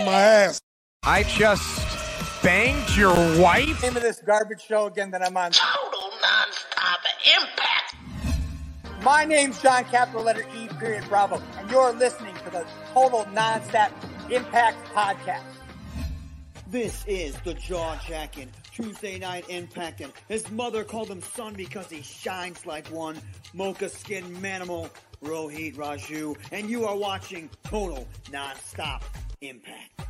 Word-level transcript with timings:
in 0.00 0.06
my 0.06 0.20
ass. 0.20 0.60
I 1.02 1.22
just 1.22 2.42
banged 2.42 2.96
your 2.96 3.14
wife. 3.40 3.82
Name 3.82 3.96
of 3.96 4.02
this 4.02 4.20
garbage 4.24 4.62
show 4.62 4.86
again 4.86 5.10
that 5.10 5.22
I'm 5.22 5.36
on. 5.36 5.52
Total 5.52 6.10
non-stop 6.22 7.00
impact. 7.38 7.96
My 9.02 9.24
name's 9.24 9.60
John 9.62 9.84
Capital 9.84 10.22
Letter 10.22 10.44
E 10.56 10.68
period 10.78 11.04
Bravo, 11.08 11.42
and 11.58 11.70
you're 11.70 11.92
listening 11.92 12.34
to 12.44 12.50
the 12.50 12.66
Total 12.92 13.26
Non-Stop 13.32 13.92
Impact 14.30 14.86
Podcast. 14.94 15.44
This 16.68 17.04
is 17.06 17.34
the 17.40 17.54
jaw 17.54 17.96
jacking 18.06 18.50
Tuesday 18.72 19.18
night 19.18 19.44
impact, 19.48 20.00
and 20.00 20.12
his 20.28 20.50
mother 20.50 20.84
called 20.84 21.08
him 21.08 21.20
son 21.20 21.54
because 21.54 21.88
he 21.90 22.02
shines 22.02 22.64
like 22.64 22.86
one. 22.88 23.18
Mocha 23.54 23.88
skin 23.88 24.24
manimal 24.36 24.90
Rohit 25.22 25.76
Raju, 25.76 26.36
and 26.50 26.70
you 26.70 26.86
are 26.86 26.96
watching 26.96 27.50
Total 27.64 28.06
Non-Stop 28.32 29.04
Impact. 29.42 30.00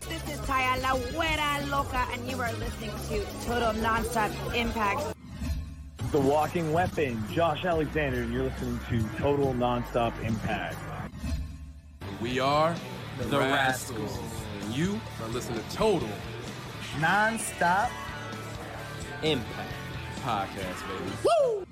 This 0.00 0.22
is 0.30 0.38
Taya 0.40 0.80
La 0.82 0.94
Güera 0.94 1.68
Loca, 1.70 2.06
and 2.12 2.30
you 2.30 2.40
are 2.40 2.52
listening 2.54 2.90
to 3.08 3.24
Total 3.44 3.72
Nonstop 3.82 4.30
Impact. 4.54 5.16
The 6.12 6.20
Walking 6.20 6.72
Weapon, 6.72 7.22
Josh 7.32 7.64
Alexander, 7.64 8.20
and 8.22 8.32
you're 8.32 8.44
listening 8.44 8.78
to 8.90 9.18
Total 9.18 9.52
Nonstop 9.54 10.12
Impact. 10.22 10.76
We 12.20 12.38
are 12.38 12.76
the, 13.18 13.24
the 13.24 13.38
Rascals. 13.38 13.98
Rascals. 14.00 14.32
And 14.62 14.74
you 14.76 15.00
are 15.22 15.28
listening 15.28 15.58
to 15.58 15.76
Total 15.76 16.08
Nonstop 16.98 17.90
Impact 19.22 19.72
Podcast, 20.22 20.88
baby. 20.88 21.12
Woo! 21.24 21.65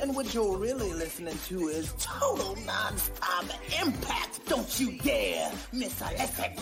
And 0.00 0.14
what 0.14 0.34
you're 0.34 0.56
really 0.56 0.92
listening 0.92 1.38
to 1.46 1.68
is 1.68 1.94
Total 1.98 2.56
Nonstop 2.56 3.82
Impact. 3.86 4.40
Don't 4.46 4.80
you 4.80 4.92
dare 4.98 5.50
miss 5.72 6.00
a 6.00 6.10
listen. 6.12 6.52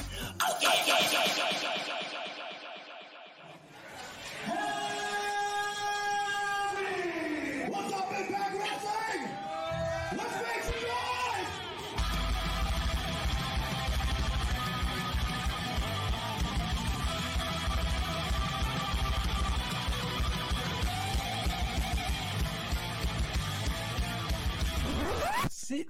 Oh, 0.40 0.58
yeah, 0.60 0.70
yeah, 0.86 0.98
yeah, 1.12 1.26
yeah, 1.36 1.78
yeah. 4.46 4.91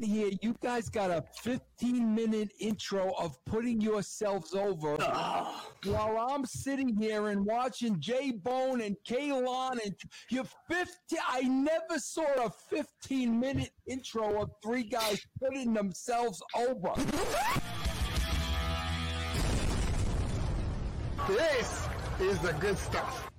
Sitting 0.02 0.14
here, 0.14 0.30
you 0.42 0.54
guys 0.62 0.88
got 0.88 1.10
a 1.10 1.24
15 1.42 2.14
minute 2.14 2.50
intro 2.60 3.12
of 3.18 3.36
putting 3.44 3.80
yourselves 3.80 4.54
over 4.54 4.96
oh. 5.00 5.64
while 5.84 6.28
I'm 6.30 6.44
sitting 6.44 6.96
here 6.96 7.28
and 7.28 7.44
watching 7.44 8.00
J 8.00 8.32
Bone 8.32 8.80
and 8.80 8.96
Kaylon 9.06 9.78
and 9.84 9.94
you 10.30 10.44
50. 10.68 10.90
I 11.28 11.42
never 11.42 11.98
saw 11.98 12.46
a 12.46 12.50
15 12.70 13.38
minute 13.38 13.70
intro 13.86 14.42
of 14.42 14.50
three 14.62 14.84
guys 14.84 15.20
putting 15.40 15.72
themselves 15.72 16.42
over. 16.56 16.92
This 21.28 21.86
is 22.20 22.38
the 22.40 22.52
good 22.58 22.78
stuff. 22.78 23.30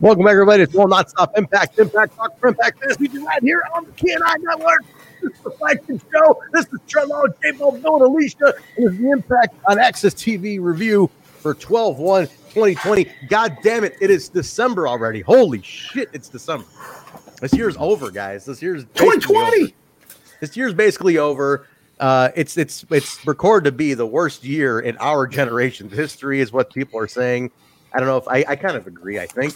Welcome, 0.00 0.26
everybody. 0.26 0.62
It's 0.62 0.74
Will 0.74 0.88
Not 0.88 1.10
Stop 1.10 1.36
Impact, 1.36 1.78
Impact 1.78 2.16
Talk 2.16 2.38
for 2.38 2.48
Impact 2.48 2.80
This 2.80 2.98
We 2.98 3.08
do 3.08 3.24
right 3.26 3.42
here 3.42 3.62
on 3.74 3.84
the 3.84 3.92
KNI 3.92 4.36
Network. 4.40 4.84
This 5.24 5.32
is 5.34 5.40
the 5.40 5.50
flagship 5.52 6.00
show. 6.12 6.42
This 6.52 6.66
is 6.66 6.78
Trello, 6.86 7.24
J-Bo, 7.42 7.72
Bill, 7.72 7.94
and 7.94 8.02
Alicia. 8.02 8.54
And 8.76 8.86
this 8.88 8.98
the 8.98 9.10
Impact 9.10 9.54
on 9.66 9.78
Access 9.78 10.12
TV 10.12 10.60
review 10.60 11.10
for 11.24 11.54
12 11.54 11.98
1 11.98 12.26
2020. 12.26 13.06
God 13.28 13.56
damn 13.62 13.84
it, 13.84 13.96
it 14.00 14.10
is 14.10 14.28
December 14.28 14.86
already. 14.86 15.22
Holy 15.22 15.62
shit, 15.62 16.10
it's 16.12 16.28
December. 16.28 16.66
This 17.40 17.54
year's 17.54 17.76
over, 17.78 18.10
guys. 18.10 18.44
This 18.44 18.60
year's 18.60 18.84
2020. 18.94 19.74
This 20.40 20.56
year's 20.56 20.74
basically 20.74 21.16
over. 21.18 21.66
Uh, 22.00 22.30
it's 22.36 22.56
it's 22.58 22.84
it's 22.90 23.24
recorded 23.26 23.70
to 23.70 23.72
be 23.72 23.94
the 23.94 24.06
worst 24.06 24.44
year 24.44 24.80
in 24.80 24.96
our 24.98 25.26
generation's 25.26 25.92
history, 25.92 26.40
is 26.40 26.52
what 26.52 26.72
people 26.72 26.98
are 26.98 27.08
saying. 27.08 27.50
I 27.94 27.98
don't 27.98 28.08
know 28.08 28.16
if 28.16 28.28
I, 28.28 28.44
I 28.48 28.56
kind 28.56 28.76
of 28.76 28.86
agree. 28.86 29.18
I 29.20 29.26
think 29.26 29.54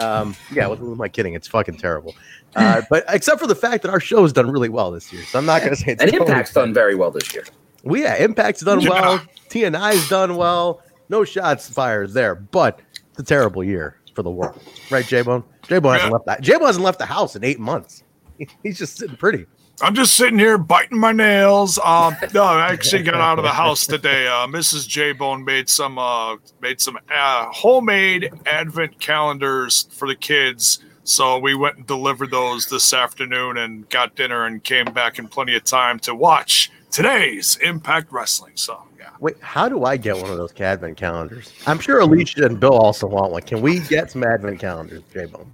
um, 0.00 0.34
yeah, 0.52 0.66
what, 0.66 0.80
what 0.80 0.92
am 0.92 1.00
I 1.00 1.08
kidding? 1.08 1.34
It's 1.34 1.48
fucking 1.48 1.76
terrible. 1.76 2.14
Uh, 2.56 2.82
but 2.90 3.04
except 3.08 3.40
for 3.40 3.46
the 3.46 3.54
fact 3.54 3.82
that 3.82 3.90
our 3.90 4.00
show 4.00 4.22
has 4.22 4.32
done 4.32 4.50
really 4.50 4.68
well 4.68 4.90
this 4.90 5.12
year, 5.12 5.22
so 5.24 5.38
I'm 5.38 5.46
not 5.46 5.60
going 5.60 5.70
to 5.70 5.76
say 5.76 5.92
it's 5.92 6.02
and 6.02 6.12
Impact's 6.12 6.52
done 6.52 6.74
very 6.74 6.94
well 6.94 7.10
this 7.10 7.32
year. 7.34 7.44
Well, 7.82 8.00
yeah, 8.00 8.16
Impact's 8.16 8.60
done 8.60 8.80
yeah. 8.80 8.90
well. 8.90 9.18
TNI's 9.48 10.08
done 10.08 10.36
well. 10.36 10.82
No 11.08 11.24
shots 11.24 11.68
fired 11.68 12.12
there, 12.12 12.34
but 12.34 12.80
it's 12.92 13.18
a 13.18 13.22
terrible 13.22 13.64
year 13.64 13.96
for 14.14 14.22
the 14.22 14.30
world, 14.30 14.60
right, 14.90 15.04
J 15.04 15.22
Bone? 15.22 15.42
J 15.62 15.78
Bone 15.78 15.94
hasn't 15.94 16.12
left 16.12 16.26
that. 16.26 16.40
J 16.40 16.54
Bone 16.54 16.66
hasn't 16.66 16.84
left 16.84 16.98
the 16.98 17.06
house 17.06 17.36
in 17.36 17.44
eight 17.44 17.58
months. 17.58 18.02
He's 18.62 18.78
just 18.78 18.96
sitting 18.96 19.16
pretty. 19.16 19.46
I'm 19.82 19.94
just 19.94 20.14
sitting 20.14 20.38
here 20.38 20.58
biting 20.58 20.98
my 20.98 21.12
nails. 21.12 21.78
Um, 21.78 22.14
no, 22.34 22.44
I 22.44 22.70
actually 22.70 23.02
got 23.02 23.14
out 23.14 23.38
of 23.38 23.44
the 23.44 23.50
house 23.50 23.86
today. 23.86 24.26
Uh, 24.26 24.46
Mrs. 24.46 24.86
J 24.86 25.12
Bone 25.12 25.44
made 25.44 25.68
some 25.68 25.98
uh, 25.98 26.36
made 26.60 26.80
some 26.80 26.98
uh, 27.10 27.46
homemade 27.46 28.30
advent 28.46 29.00
calendars 29.00 29.88
for 29.92 30.06
the 30.06 30.14
kids. 30.14 30.84
So 31.04 31.38
we 31.38 31.54
went 31.54 31.78
and 31.78 31.86
delivered 31.86 32.30
those 32.30 32.68
this 32.68 32.92
afternoon 32.92 33.56
and 33.56 33.88
got 33.88 34.16
dinner 34.16 34.44
and 34.44 34.62
came 34.62 34.84
back 34.86 35.18
in 35.18 35.28
plenty 35.28 35.56
of 35.56 35.64
time 35.64 35.98
to 36.00 36.14
watch 36.14 36.70
today's 36.90 37.56
Impact 37.56 38.12
Wrestling. 38.12 38.52
So 38.56 38.82
yeah. 38.98 39.10
Wait, 39.18 39.36
how 39.40 39.68
do 39.68 39.84
I 39.84 39.96
get 39.96 40.16
one 40.16 40.30
of 40.30 40.36
those 40.36 40.52
advent 40.60 40.98
calendars? 40.98 41.54
I'm 41.66 41.78
sure 41.78 42.00
Alicia 42.00 42.44
and 42.44 42.60
Bill 42.60 42.74
also 42.74 43.06
want 43.06 43.32
one. 43.32 43.42
Can 43.42 43.62
we 43.62 43.80
get 43.80 44.10
some 44.10 44.24
advent 44.24 44.60
calendars, 44.60 45.02
J 45.12 45.24
Bone? 45.24 45.50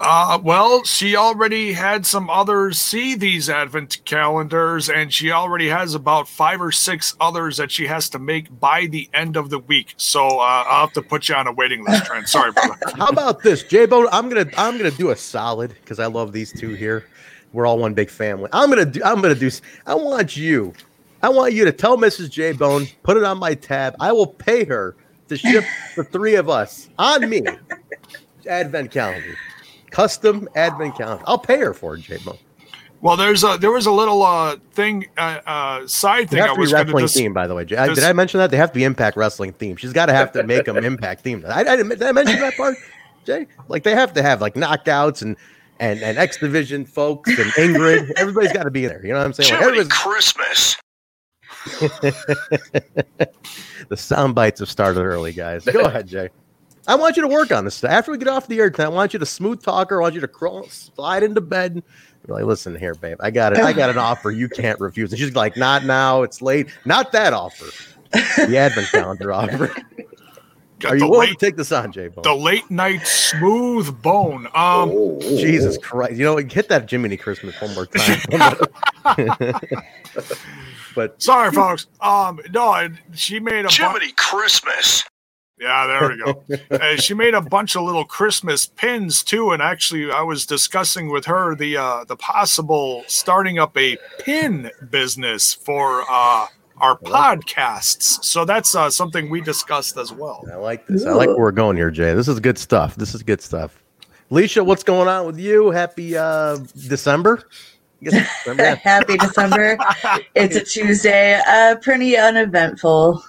Uh, 0.00 0.38
well, 0.42 0.84
she 0.84 1.16
already 1.16 1.72
had 1.72 2.06
some 2.06 2.30
others 2.30 2.78
see 2.78 3.14
these 3.14 3.50
advent 3.50 4.00
calendars, 4.04 4.88
and 4.88 5.12
she 5.12 5.30
already 5.30 5.68
has 5.68 5.94
about 5.94 6.28
five 6.28 6.60
or 6.60 6.70
six 6.70 7.16
others 7.20 7.56
that 7.56 7.70
she 7.70 7.86
has 7.86 8.08
to 8.10 8.18
make 8.18 8.60
by 8.60 8.86
the 8.86 9.08
end 9.12 9.36
of 9.36 9.50
the 9.50 9.58
week. 9.58 9.94
So 9.96 10.26
uh, 10.40 10.64
I'll 10.66 10.86
have 10.86 10.92
to 10.94 11.02
put 11.02 11.28
you 11.28 11.34
on 11.34 11.46
a 11.46 11.52
waiting 11.52 11.84
list, 11.84 12.06
Trent. 12.06 12.28
Sorry, 12.28 12.52
brother. 12.52 12.76
How 12.96 13.08
about 13.08 13.42
this, 13.42 13.62
J 13.64 13.86
Bone? 13.86 14.06
I'm 14.12 14.28
gonna 14.28 14.50
I'm 14.56 14.76
gonna 14.76 14.90
do 14.90 15.10
a 15.10 15.16
solid 15.16 15.70
because 15.80 15.98
I 15.98 16.06
love 16.06 16.32
these 16.32 16.52
two 16.52 16.74
here. 16.74 17.06
We're 17.52 17.66
all 17.66 17.78
one 17.78 17.94
big 17.94 18.10
family. 18.10 18.48
I'm 18.52 18.68
gonna 18.68 18.84
do. 18.84 19.00
I'm 19.04 19.20
gonna 19.20 19.34
do. 19.34 19.50
I 19.86 19.94
want 19.94 20.36
you. 20.36 20.74
I 21.22 21.28
want 21.30 21.52
you 21.52 21.64
to 21.64 21.72
tell 21.72 21.96
Mrs. 21.96 22.30
J 22.30 22.52
Bone, 22.52 22.86
put 23.02 23.16
it 23.16 23.24
on 23.24 23.38
my 23.38 23.54
tab. 23.54 23.96
I 23.98 24.12
will 24.12 24.26
pay 24.26 24.64
her 24.64 24.94
to 25.28 25.36
ship 25.36 25.64
the 25.96 26.04
three 26.04 26.36
of 26.36 26.48
us 26.48 26.88
on 26.98 27.28
me 27.28 27.42
advent 28.48 28.90
calendar 28.90 29.36
custom 29.98 30.48
admin 30.54 30.96
calendar. 30.96 31.24
I'll 31.26 31.38
pay 31.38 31.58
her 31.58 31.74
for 31.74 31.96
it, 31.96 32.02
J 32.02 32.18
Mo. 32.24 32.38
Well, 33.00 33.16
there's 33.16 33.44
a 33.44 33.58
there 33.60 33.72
was 33.72 33.86
a 33.86 33.92
little 33.92 34.22
uh 34.22 34.56
thing 34.72 35.06
uh, 35.16 35.40
uh 35.46 35.86
side 35.86 36.30
thing. 36.30 36.38
They 36.38 36.46
have 36.46 36.56
to 36.56 36.66
be 36.66 36.72
wrestling 36.72 37.04
dis- 37.04 37.14
theme, 37.14 37.32
by 37.32 37.46
the 37.46 37.54
way. 37.54 37.64
Did 37.64 37.78
I 37.78 38.12
mention 38.12 38.38
that 38.38 38.50
they 38.50 38.56
have 38.56 38.70
to 38.70 38.74
be 38.74 38.84
Impact 38.84 39.16
Wrestling 39.16 39.52
theme? 39.52 39.76
She's 39.76 39.92
got 39.92 40.06
to 40.06 40.12
have 40.12 40.32
to 40.32 40.42
make 40.44 40.64
them 40.64 40.76
Impact 40.84 41.22
theme. 41.22 41.44
I, 41.48 41.60
I, 41.60 41.76
did 41.76 42.02
I 42.02 42.12
mention 42.12 42.40
that 42.40 42.56
part, 42.56 42.76
Jay? 43.24 43.46
Like 43.68 43.82
they 43.82 43.94
have 43.94 44.12
to 44.14 44.22
have 44.22 44.40
like 44.40 44.54
knockouts 44.54 45.22
and 45.22 45.36
and 45.80 46.02
and 46.02 46.18
X 46.18 46.38
Division 46.38 46.84
folks 46.84 47.30
and 47.30 47.50
Ingrid. 47.52 48.10
Everybody's 48.16 48.52
got 48.52 48.64
to 48.64 48.70
be 48.70 48.86
there. 48.86 49.04
You 49.04 49.12
know 49.12 49.18
what 49.18 49.26
I'm 49.26 49.32
saying? 49.32 49.76
Like 49.76 49.88
Christmas. 49.88 50.76
the 51.80 53.28
sound 53.96 54.34
bites 54.34 54.60
have 54.60 54.70
started 54.70 55.00
early, 55.00 55.32
guys. 55.32 55.64
Go 55.64 55.82
ahead, 55.82 56.06
Jay. 56.06 56.28
I 56.88 56.94
want 56.94 57.16
you 57.16 57.22
to 57.22 57.28
work 57.28 57.52
on 57.52 57.66
this. 57.66 57.84
After 57.84 58.10
we 58.10 58.18
get 58.18 58.28
off 58.28 58.48
the 58.48 58.58
air 58.58 58.70
tonight, 58.70 58.86
I 58.86 58.88
want 58.88 59.12
you 59.12 59.18
to 59.18 59.26
smooth 59.26 59.62
talk 59.62 59.90
her. 59.90 60.00
I 60.00 60.02
want 60.02 60.14
you 60.14 60.22
to 60.22 60.28
crawl, 60.28 60.64
slide 60.68 61.22
into 61.22 61.42
bed. 61.42 61.74
Be 62.26 62.32
like, 62.32 62.44
listen 62.44 62.74
here, 62.74 62.94
babe. 62.94 63.18
I 63.20 63.30
got 63.30 63.52
it. 63.52 63.58
I 63.58 63.74
got 63.74 63.90
an 63.90 63.98
offer 63.98 64.30
you 64.30 64.48
can't 64.48 64.80
refuse. 64.80 65.12
And 65.12 65.20
she's 65.20 65.34
like, 65.36 65.56
not 65.56 65.84
now. 65.84 66.22
It's 66.22 66.40
late. 66.40 66.68
Not 66.86 67.12
that 67.12 67.34
offer. 67.34 67.66
The 68.10 68.56
advent 68.56 68.88
calendar 68.88 69.32
offer. 69.34 69.70
Got 70.78 70.92
Are 70.92 70.96
you 70.96 71.08
willing 71.08 71.28
late, 71.30 71.38
to 71.38 71.46
take 71.46 71.56
this 71.56 71.72
on, 71.72 71.92
Jay? 71.92 72.08
The 72.22 72.34
late 72.34 72.70
night 72.70 73.04
smooth 73.04 74.00
bone. 74.00 74.46
Um, 74.46 74.90
oh, 74.94 75.18
Jesus 75.20 75.76
Christ! 75.76 76.12
You 76.12 76.24
know, 76.24 76.36
hit 76.36 76.68
that 76.68 76.88
Jiminy 76.88 77.16
Christmas 77.16 77.60
one 77.60 77.74
more 77.74 77.86
time. 77.86 78.20
but 80.94 81.20
sorry, 81.20 81.50
folks. 81.50 81.88
Um, 82.00 82.40
no, 82.52 82.88
she 83.12 83.40
made 83.40 83.64
a 83.64 83.70
Jiminy 83.70 84.08
bu- 84.08 84.14
Christmas. 84.16 85.02
Yeah, 85.60 85.86
there 85.86 86.08
we 86.08 86.22
go. 86.22 86.44
uh, 86.76 86.96
she 86.96 87.14
made 87.14 87.34
a 87.34 87.40
bunch 87.40 87.76
of 87.76 87.82
little 87.82 88.04
Christmas 88.04 88.66
pins 88.66 89.22
too, 89.22 89.50
and 89.50 89.60
actually, 89.60 90.10
I 90.10 90.22
was 90.22 90.46
discussing 90.46 91.10
with 91.10 91.26
her 91.26 91.54
the 91.54 91.76
uh, 91.76 92.04
the 92.04 92.16
possible 92.16 93.04
starting 93.06 93.58
up 93.58 93.76
a 93.76 93.96
pin 94.20 94.70
business 94.90 95.54
for 95.54 96.02
uh, 96.08 96.46
our 96.80 96.98
podcasts. 96.98 98.24
So 98.24 98.44
that's 98.44 98.74
uh, 98.74 98.90
something 98.90 99.30
we 99.30 99.40
discussed 99.40 99.96
as 99.96 100.12
well. 100.12 100.44
I 100.50 100.56
like 100.56 100.86
this. 100.86 101.04
I 101.04 101.12
like 101.12 101.28
where 101.28 101.38
we're 101.38 101.52
going 101.52 101.76
here, 101.76 101.90
Jay. 101.90 102.14
This 102.14 102.28
is 102.28 102.38
good 102.40 102.58
stuff. 102.58 102.96
This 102.96 103.14
is 103.14 103.22
good 103.22 103.40
stuff. 103.40 103.82
Alicia, 104.30 104.62
what's 104.62 104.84
going 104.84 105.08
on 105.08 105.26
with 105.26 105.38
you? 105.38 105.70
Happy 105.70 106.16
uh, 106.16 106.58
December. 106.86 107.48
Happy 108.82 109.16
December. 109.16 109.76
It's 110.34 110.54
a 110.54 110.62
Tuesday. 110.62 111.40
Uh, 111.48 111.76
pretty 111.76 112.16
uneventful. 112.16 113.22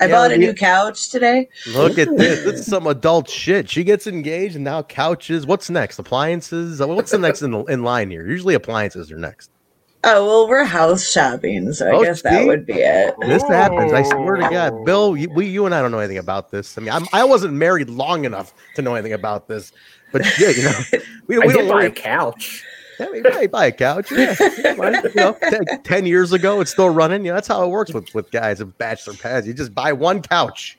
I 0.00 0.06
Yeah, 0.06 0.12
bought 0.12 0.32
a 0.32 0.38
new 0.38 0.54
couch 0.54 1.10
today. 1.10 1.48
Look 1.66 1.98
at 1.98 2.16
this. 2.16 2.44
This 2.44 2.60
is 2.60 2.66
some 2.66 2.86
adult 2.86 3.28
shit. 3.28 3.68
She 3.68 3.84
gets 3.84 4.06
engaged 4.06 4.54
and 4.54 4.64
now 4.64 4.82
couches. 4.82 5.46
What's 5.46 5.70
next? 5.70 5.98
Appliances? 5.98 6.80
Uh, 6.80 6.86
what's 6.86 7.10
the 7.10 7.18
next 7.18 7.42
in, 7.42 7.54
in 7.68 7.82
line 7.82 8.10
here? 8.10 8.26
Usually 8.26 8.54
appliances 8.54 9.10
are 9.10 9.18
next. 9.18 9.50
Oh, 10.04 10.24
well, 10.24 10.48
we're 10.48 10.64
house 10.64 11.10
shopping, 11.10 11.72
so 11.72 11.88
I 11.90 11.94
Oh, 11.96 12.04
guess 12.04 12.22
that 12.22 12.46
would 12.46 12.64
be 12.64 12.74
it. 12.74 13.14
This 13.22 13.42
happens. 13.42 13.92
I 13.92 14.04
swear 14.04 14.36
to 14.36 14.48
God, 14.48 14.84
Bill. 14.84 15.16
You, 15.16 15.28
we, 15.30 15.46
you 15.46 15.66
and 15.66 15.74
I 15.74 15.82
don't 15.82 15.90
know 15.90 15.98
anything 15.98 16.18
about 16.18 16.50
this. 16.52 16.78
I 16.78 16.82
mean, 16.82 16.90
I'm, 16.90 17.06
I 17.12 17.24
wasn't 17.24 17.54
married 17.54 17.90
long 17.90 18.24
enough 18.24 18.54
to 18.76 18.82
know 18.82 18.94
anything 18.94 19.12
about 19.12 19.48
this. 19.48 19.72
But 20.12 20.22
yeah, 20.38 20.50
you 20.50 20.62
know, 20.62 20.72
we, 21.26 21.38
we 21.40 21.48
did 21.48 21.54
don't 21.54 21.68
buy 21.68 21.84
a 21.84 21.90
couch. 21.90 22.64
Yeah, 22.98 23.10
we 23.10 23.20
might 23.22 23.50
buy 23.50 23.66
a 23.66 23.72
couch. 23.72 24.10
Yeah, 24.10 24.34
you 24.38 25.10
know, 25.14 25.36
ten, 25.84 26.06
years 26.06 26.32
ago, 26.32 26.60
it's 26.60 26.70
still 26.70 26.90
running. 26.90 27.24
You 27.24 27.30
know, 27.30 27.34
that's 27.36 27.48
how 27.48 27.64
it 27.64 27.68
works 27.68 27.92
with 27.92 28.12
with 28.14 28.30
guys 28.30 28.60
of 28.60 28.76
bachelor 28.78 29.14
pads. 29.14 29.46
You 29.46 29.54
just 29.54 29.74
buy 29.74 29.92
one 29.92 30.22
couch 30.22 30.78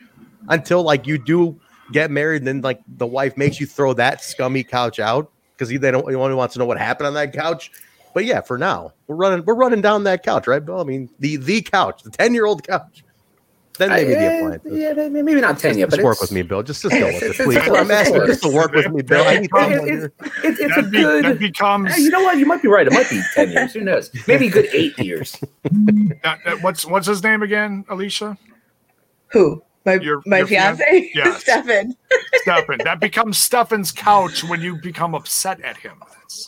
until 0.49 0.83
like 0.83 1.07
you 1.07 1.17
do 1.17 1.59
get 1.91 2.11
married, 2.11 2.37
and 2.41 2.47
then 2.47 2.61
like 2.61 2.81
the 2.87 3.07
wife 3.07 3.37
makes 3.37 3.59
you 3.59 3.65
throw 3.65 3.93
that 3.93 4.23
scummy 4.23 4.63
couch 4.63 4.99
out 4.99 5.31
because 5.55 5.69
they 5.69 5.91
don't. 5.91 6.05
Only 6.13 6.35
wants 6.35 6.53
to 6.53 6.59
know 6.59 6.65
what 6.65 6.77
happened 6.77 7.07
on 7.07 7.13
that 7.13 7.33
couch. 7.33 7.71
But 8.13 8.25
yeah, 8.25 8.41
for 8.41 8.57
now, 8.57 8.93
we're 9.07 9.15
running. 9.15 9.45
We're 9.45 9.55
running 9.55 9.81
down 9.81 10.03
that 10.05 10.23
couch, 10.23 10.47
right, 10.47 10.63
Bill? 10.63 10.79
I 10.79 10.83
mean, 10.83 11.09
the 11.19 11.37
the 11.37 11.61
couch, 11.61 12.03
the 12.03 12.11
ten 12.11 12.33
year 12.33 12.45
old 12.45 12.67
couch. 12.67 13.03
Then 13.79 13.89
maybe 13.89 14.13
the 14.13 14.19
I- 14.19 14.33
appliances. 14.35 14.77
yeah, 14.77 14.93
maybe 14.93 15.21
maybe 15.23 15.41
not 15.41 15.57
ten 15.57 15.71
Just, 15.71 15.79
yet, 15.79 15.89
but 15.89 16.01
work 16.03 16.17
it's- 16.17 16.21
with 16.29 16.31
me, 16.33 16.41
Bill. 16.43 16.61
Just 16.61 16.81
just 16.83 16.93
go 16.93 17.05
with 17.07 17.15
it, 17.23 17.23
It's- 17.23 17.37
please. 17.37 17.55
it's- 17.57 17.69
I'm 17.79 17.89
asking 17.89 18.25
just 18.27 18.43
to 18.43 18.49
work 18.53 18.71
with 18.73 18.91
me, 18.91 19.01
Bill. 19.01 19.23
I 19.25 19.39
need 19.39 19.49
someone 19.49 19.87
here. 19.87 20.11
It's, 20.43 20.59
it's 20.59 20.77
a 20.77 20.83
be- 20.83 21.01
good. 21.01 21.25
that 21.25 21.39
becomes- 21.39 21.95
Hey, 21.95 22.01
you 22.03 22.09
know 22.11 22.21
what? 22.21 22.37
You 22.37 22.45
might 22.45 22.61
be 22.61 22.67
right. 22.67 22.85
It 22.85 22.93
might 22.93 23.09
be 23.09 23.21
ten 23.33 23.49
years. 23.51 23.73
Who 23.73 23.81
knows? 23.81 24.11
Maybe 24.27 24.47
a 24.47 24.51
good 24.51 24.67
eight 24.73 24.97
years. 24.99 25.37
That- 26.23 26.39
that- 26.45 26.61
what's 26.61 26.85
what's 26.85 27.07
his 27.07 27.23
name 27.23 27.41
again, 27.41 27.85
Alicia? 27.89 28.37
Who? 29.31 29.63
My 29.97 30.03
Your- 30.03 30.21
my 30.25 30.37
your 30.39 30.47
fian- 30.47 30.75
fiance, 30.77 31.11
Yes. 31.15 31.41
Stefan. 31.41 31.95
Stefan. 32.35 32.77
That 32.83 32.99
becomes 32.99 33.37
Stefan's 33.37 33.91
couch 33.91 34.43
when 34.43 34.61
you 34.61 34.75
become 34.81 35.15
upset 35.15 35.59
at 35.61 35.77
him. 35.77 36.01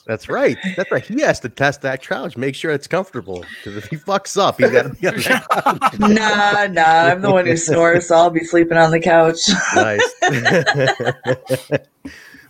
That's 0.06 0.30
right. 0.30 0.58
That's 0.78 0.92
right. 0.92 1.04
He 1.04 1.22
has 1.22 1.40
to 1.40 1.50
test 1.50 1.82
that 1.82 2.04
couch, 2.06 2.38
make 2.38 2.54
sure 2.54 2.70
it's 2.72 2.86
comfortable. 2.86 3.44
Because 3.64 3.78
if 3.78 3.86
he 3.90 3.96
fucks 3.98 4.40
up, 4.40 4.60
he's 4.60 4.70
got 4.70 4.84
to 4.84 4.90
be 4.90 5.08
on 5.08 5.16
that 5.16 5.48
couch. 5.50 5.94
nah, 6.00 6.68
nah. 6.68 7.12
I'm 7.12 7.22
the 7.22 7.32
one 7.32 7.48
who 7.48 7.58
snores, 7.58 8.08
so 8.08 8.16
I'll 8.16 8.30
be 8.30 8.44
sleeping 8.44 8.78
on 8.78 8.92
the 8.92 9.00
couch. 9.00 9.40
Nice. 9.76 10.02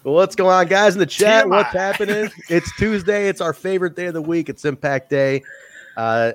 well, 0.03 0.15
what's 0.15 0.35
going 0.35 0.53
on, 0.53 0.67
guys, 0.67 0.93
in 0.93 0.99
the 0.99 1.05
chat? 1.05 1.47
What's 1.47 1.71
happening? 1.73 2.29
It's 2.49 2.75
Tuesday. 2.77 3.27
It's 3.29 3.41
our 3.41 3.53
favorite 3.53 3.95
day 3.95 4.07
of 4.07 4.13
the 4.13 4.21
week. 4.21 4.49
It's 4.49 4.65
Impact 4.65 5.09
Day. 5.09 5.43
Uh, 5.95 6.33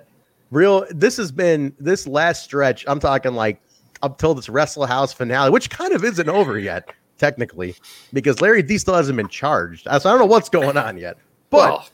real. 0.50 0.87
This 0.91 1.17
has 1.19 1.32
been 1.32 1.75
this 1.79 2.06
last 2.06 2.44
stretch. 2.44 2.85
I'm 2.88 3.00
talking 3.00 3.35
like 3.35 3.61
up 4.03 4.19
till 4.19 4.35
this 4.35 4.49
Wrestle 4.49 4.87
House 4.87 5.13
finale, 5.13 5.51
which 5.51 5.71
kind 5.71 5.93
of 5.93 6.05
isn't 6.05 6.29
over 6.29 6.59
yet, 6.59 6.91
technically, 7.19 7.75
because 8.13 8.41
Larry 8.41 8.63
D 8.63 8.79
still 8.79 8.95
hasn't 8.95 9.17
been 9.17 9.29
charged. 9.29 9.85
So 9.85 9.91
I 9.91 9.99
don't 9.99 10.19
know 10.19 10.27
what's 10.27 10.49
going 10.49 10.77
on 10.77 10.99
yet. 10.99 11.17
But 11.51 11.71
Well, 11.71 11.89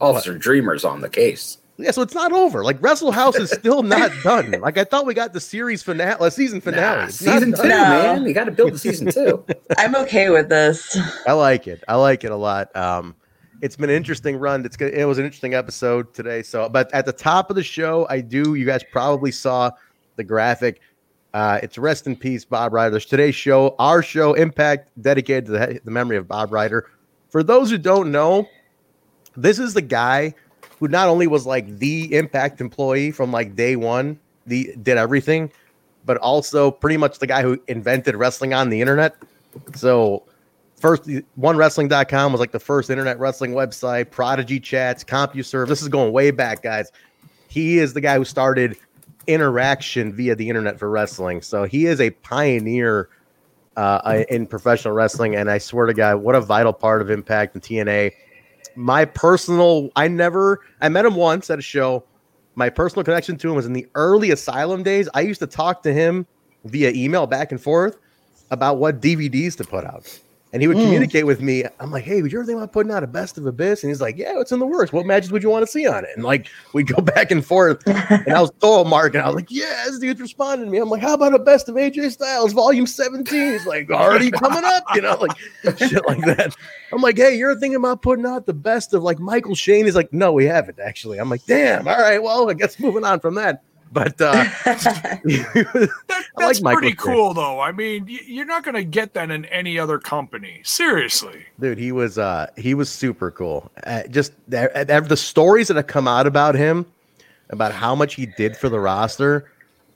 Officer 0.00 0.36
Dreamer's 0.36 0.84
on 0.84 1.00
the 1.00 1.08
case. 1.08 1.58
Yeah, 1.78 1.90
so 1.90 2.00
it's 2.00 2.14
not 2.14 2.32
over. 2.32 2.64
Like 2.64 2.80
Wrestle 2.82 3.12
House 3.12 3.36
is 3.36 3.50
still 3.50 3.82
not 3.84 4.10
done. 4.22 4.52
Like 4.60 4.78
I 4.78 4.84
thought 4.84 5.04
we 5.04 5.12
got 5.14 5.32
the 5.32 5.40
series 5.40 5.82
finale, 5.82 6.16
uh, 6.20 6.30
season 6.30 6.60
finale. 6.60 7.02
Nah, 7.02 7.08
season 7.08 7.50
done. 7.50 7.62
two, 7.62 7.68
man. 7.68 8.24
You 8.24 8.32
got 8.32 8.44
to 8.44 8.50
build 8.50 8.72
the 8.72 8.78
season 8.78 9.12
two. 9.12 9.44
I'm 9.78 9.94
okay 9.96 10.30
with 10.30 10.48
this. 10.48 10.98
I 11.26 11.32
like 11.32 11.66
it. 11.66 11.84
I 11.86 11.96
like 11.96 12.24
it 12.24 12.30
a 12.32 12.36
lot. 12.36 12.74
Um, 12.74 13.14
it's 13.60 13.76
been 13.76 13.90
an 13.90 13.96
interesting 13.96 14.36
run. 14.36 14.64
It's 14.64 14.76
good. 14.76 14.94
It 14.94 15.04
was 15.06 15.18
an 15.18 15.24
interesting 15.24 15.54
episode 15.54 16.14
today. 16.14 16.42
So, 16.42 16.68
but 16.68 16.92
at 16.94 17.04
the 17.04 17.12
top 17.12 17.50
of 17.50 17.56
the 17.56 17.62
show, 17.62 18.06
I 18.08 18.20
do. 18.20 18.54
You 18.54 18.64
guys 18.64 18.82
probably 18.90 19.32
saw 19.32 19.70
the 20.16 20.24
graphic. 20.24 20.80
Uh, 21.36 21.60
it's 21.62 21.76
rest 21.76 22.06
in 22.06 22.16
peace, 22.16 22.46
Bob 22.46 22.72
Ryder. 22.72 22.98
Today's 22.98 23.34
show, 23.34 23.76
our 23.78 24.02
show, 24.02 24.32
Impact, 24.32 24.88
dedicated 25.02 25.44
to 25.44 25.52
the, 25.52 25.80
the 25.84 25.90
memory 25.90 26.16
of 26.16 26.26
Bob 26.26 26.50
Ryder. 26.50 26.88
For 27.28 27.42
those 27.42 27.68
who 27.68 27.76
don't 27.76 28.10
know, 28.10 28.48
this 29.36 29.58
is 29.58 29.74
the 29.74 29.82
guy 29.82 30.34
who 30.80 30.88
not 30.88 31.08
only 31.08 31.26
was 31.26 31.44
like 31.44 31.76
the 31.76 32.14
Impact 32.16 32.62
employee 32.62 33.10
from 33.10 33.32
like 33.32 33.54
day 33.54 33.76
one, 33.76 34.18
the 34.46 34.74
did 34.82 34.96
everything, 34.96 35.52
but 36.06 36.16
also 36.16 36.70
pretty 36.70 36.96
much 36.96 37.18
the 37.18 37.26
guy 37.26 37.42
who 37.42 37.60
invented 37.68 38.16
wrestling 38.16 38.54
on 38.54 38.70
the 38.70 38.80
internet. 38.80 39.14
So 39.74 40.22
first 40.80 41.06
one 41.34 41.56
onewrestling.com 41.56 42.32
was 42.32 42.40
like 42.40 42.52
the 42.52 42.58
first 42.58 42.88
internet 42.88 43.18
wrestling 43.18 43.52
website, 43.52 44.10
Prodigy 44.10 44.58
chats, 44.58 45.04
CompuServe. 45.04 45.68
This 45.68 45.82
is 45.82 45.88
going 45.88 46.14
way 46.14 46.30
back, 46.30 46.62
guys. 46.62 46.90
He 47.48 47.78
is 47.78 47.92
the 47.92 48.00
guy 48.00 48.16
who 48.16 48.24
started 48.24 48.78
interaction 49.26 50.12
via 50.12 50.34
the 50.34 50.48
internet 50.48 50.78
for 50.78 50.90
wrestling. 50.90 51.42
So 51.42 51.64
he 51.64 51.86
is 51.86 52.00
a 52.00 52.10
pioneer 52.10 53.08
uh, 53.76 54.24
in 54.28 54.46
professional 54.46 54.94
wrestling. 54.94 55.36
And 55.36 55.50
I 55.50 55.58
swear 55.58 55.86
to 55.86 55.94
God, 55.94 56.16
what 56.16 56.34
a 56.34 56.40
vital 56.40 56.72
part 56.72 57.02
of 57.02 57.10
Impact 57.10 57.54
and 57.54 57.62
TNA. 57.62 58.12
My 58.74 59.04
personal, 59.04 59.90
I 59.96 60.08
never, 60.08 60.60
I 60.80 60.88
met 60.88 61.04
him 61.04 61.14
once 61.14 61.50
at 61.50 61.58
a 61.58 61.62
show. 61.62 62.04
My 62.54 62.70
personal 62.70 63.04
connection 63.04 63.36
to 63.38 63.50
him 63.50 63.56
was 63.56 63.66
in 63.66 63.72
the 63.72 63.86
early 63.94 64.30
Asylum 64.30 64.82
days. 64.82 65.08
I 65.14 65.20
used 65.20 65.40
to 65.40 65.46
talk 65.46 65.82
to 65.82 65.92
him 65.92 66.26
via 66.64 66.90
email 66.92 67.26
back 67.26 67.52
and 67.52 67.60
forth 67.60 67.98
about 68.50 68.78
what 68.78 69.00
DVDs 69.00 69.56
to 69.56 69.64
put 69.64 69.84
out. 69.84 70.18
And 70.52 70.62
he 70.62 70.68
would 70.68 70.76
Mm. 70.76 70.82
communicate 70.84 71.26
with 71.26 71.42
me. 71.42 71.64
I'm 71.80 71.90
like, 71.90 72.04
hey, 72.04 72.22
would 72.22 72.32
you 72.32 72.38
ever 72.38 72.46
think 72.46 72.56
about 72.56 72.72
putting 72.72 72.92
out 72.92 73.02
a 73.02 73.06
best 73.06 73.36
of 73.36 73.44
Abyss? 73.46 73.82
And 73.82 73.90
he's 73.90 74.00
like, 74.00 74.16
yeah, 74.16 74.40
it's 74.40 74.52
in 74.52 74.60
the 74.60 74.66
works. 74.66 74.92
What 74.92 75.04
matches 75.04 75.30
would 75.32 75.42
you 75.42 75.50
want 75.50 75.66
to 75.66 75.70
see 75.70 75.86
on 75.88 76.04
it? 76.04 76.10
And 76.14 76.24
like, 76.24 76.46
we'd 76.72 76.86
go 76.86 77.02
back 77.02 77.30
and 77.32 77.44
forth. 77.44 77.82
and 77.86 78.32
I 78.32 78.40
was 78.40 78.52
so 78.60 78.84
marking. 78.84 79.20
I 79.20 79.26
was 79.26 79.34
like, 79.34 79.50
yeah, 79.50 79.82
this 79.86 79.98
dude's 79.98 80.20
responding 80.20 80.66
to 80.66 80.70
me. 80.72 80.78
I'm 80.78 80.88
like, 80.88 81.02
how 81.02 81.14
about 81.14 81.34
a 81.34 81.38
best 81.40 81.68
of 81.68 81.74
AJ 81.74 82.12
Styles 82.12 82.52
volume 82.52 82.86
17? 82.86 83.52
He's 83.52 83.66
like, 83.66 83.90
already 83.90 84.30
coming 84.30 84.62
up, 84.64 84.84
you 84.94 85.02
know, 85.02 85.16
like 85.20 85.36
shit 85.78 86.06
like 86.06 86.24
that. 86.24 86.54
I'm 86.92 87.02
like, 87.02 87.16
hey, 87.18 87.36
you're 87.36 87.58
thinking 87.58 87.76
about 87.76 88.00
putting 88.00 88.24
out 88.24 88.46
the 88.46 88.54
best 88.54 88.94
of 88.94 89.02
like 89.02 89.18
Michael 89.18 89.56
Shane? 89.56 89.84
He's 89.84 89.96
like, 89.96 90.12
no, 90.12 90.32
we 90.32 90.46
haven't 90.46 90.78
actually. 90.78 91.18
I'm 91.18 91.28
like, 91.28 91.44
damn, 91.46 91.88
all 91.88 91.98
right, 91.98 92.22
well, 92.22 92.48
I 92.48 92.54
guess 92.54 92.78
moving 92.78 93.04
on 93.04 93.18
from 93.20 93.34
that. 93.34 93.62
But 93.92 94.20
uh 94.20 94.32
I 94.64 95.88
That's 96.36 96.60
like 96.60 96.76
pretty 96.78 96.88
Shane. 96.88 96.96
cool, 96.96 97.34
though. 97.34 97.60
I 97.60 97.72
mean, 97.72 98.04
you're 98.08 98.44
not 98.44 98.64
going 98.64 98.74
to 98.74 98.84
get 98.84 99.14
that 99.14 99.30
in 99.30 99.44
any 99.46 99.78
other 99.78 99.98
company. 99.98 100.60
Seriously. 100.64 101.44
dude 101.60 101.78
he 101.78 101.92
was 101.92 102.18
uh 102.18 102.48
he 102.56 102.74
was 102.74 102.90
super 102.90 103.30
cool 103.30 103.70
uh, 103.84 104.02
just 104.08 104.32
the, 104.48 104.70
uh, 104.76 105.00
the 105.00 105.16
stories 105.16 105.68
that 105.68 105.76
have 105.76 105.86
come 105.86 106.06
out 106.08 106.26
about 106.26 106.54
him 106.54 106.84
about 107.50 107.72
how 107.72 107.94
much 107.94 108.14
he 108.14 108.26
did 108.26 108.56
for 108.56 108.68
the 108.68 108.78
roster 108.80 109.50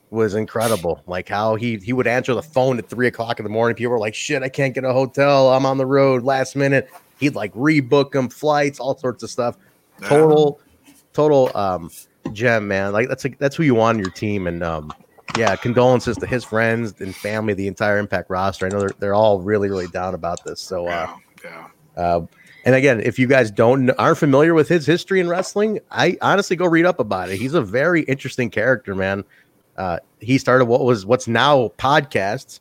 was 0.09 0.35
incredible 0.35 1.01
like 1.07 1.29
how 1.29 1.55
he 1.55 1.77
he 1.77 1.93
would 1.93 2.07
answer 2.07 2.33
the 2.33 2.41
phone 2.41 2.77
at 2.79 2.89
three 2.89 3.07
o'clock 3.07 3.39
in 3.39 3.43
the 3.43 3.49
morning 3.49 3.75
people 3.75 3.91
were 3.91 3.99
like 3.99 4.15
shit 4.15 4.41
i 4.43 4.49
can't 4.49 4.73
get 4.73 4.83
a 4.83 4.91
hotel 4.91 5.49
i'm 5.53 5.65
on 5.65 5.77
the 5.77 5.85
road 5.85 6.23
last 6.23 6.55
minute 6.55 6.89
he'd 7.19 7.35
like 7.35 7.53
rebook 7.53 8.11
them 8.11 8.27
flights 8.29 8.79
all 8.79 8.97
sorts 8.97 9.23
of 9.23 9.29
stuff 9.29 9.57
total 10.03 10.59
total 11.13 11.49
um 11.55 11.89
gem 12.33 12.67
man 12.67 12.93
like 12.93 13.07
that's 13.09 13.25
a, 13.25 13.29
that's 13.39 13.55
who 13.55 13.63
you 13.63 13.75
want 13.75 13.97
on 13.97 13.99
your 13.99 14.11
team 14.11 14.47
and 14.47 14.63
um 14.63 14.91
yeah 15.37 15.55
condolences 15.55 16.17
to 16.17 16.25
his 16.25 16.43
friends 16.43 16.99
and 16.99 17.15
family 17.15 17.53
the 17.53 17.67
entire 17.67 17.97
impact 17.97 18.29
roster 18.29 18.65
i 18.65 18.69
know 18.69 18.79
they're, 18.79 18.91
they're 18.99 19.13
all 19.13 19.39
really 19.39 19.69
really 19.69 19.87
down 19.87 20.13
about 20.13 20.43
this 20.43 20.61
so 20.61 20.87
uh 20.87 21.13
yeah. 21.43 21.67
uh, 21.97 22.21
and 22.63 22.75
again, 22.75 23.01
if 23.01 23.17
you 23.17 23.27
guys 23.27 23.49
don't 23.49 23.89
aren't 23.91 24.17
familiar 24.17 24.53
with 24.53 24.69
his 24.69 24.85
history 24.85 25.19
in 25.19 25.27
wrestling, 25.27 25.79
I 25.89 26.17
honestly 26.21 26.55
go 26.55 26.67
read 26.67 26.85
up 26.85 26.99
about 26.99 27.29
it. 27.29 27.37
He's 27.37 27.53
a 27.53 27.61
very 27.61 28.03
interesting 28.03 28.49
character, 28.49 28.93
man. 28.93 29.23
Uh, 29.77 29.99
he 30.19 30.37
started 30.37 30.65
what 30.65 30.83
was 30.83 31.05
what's 31.05 31.27
now 31.27 31.69
podcasts. 31.79 32.59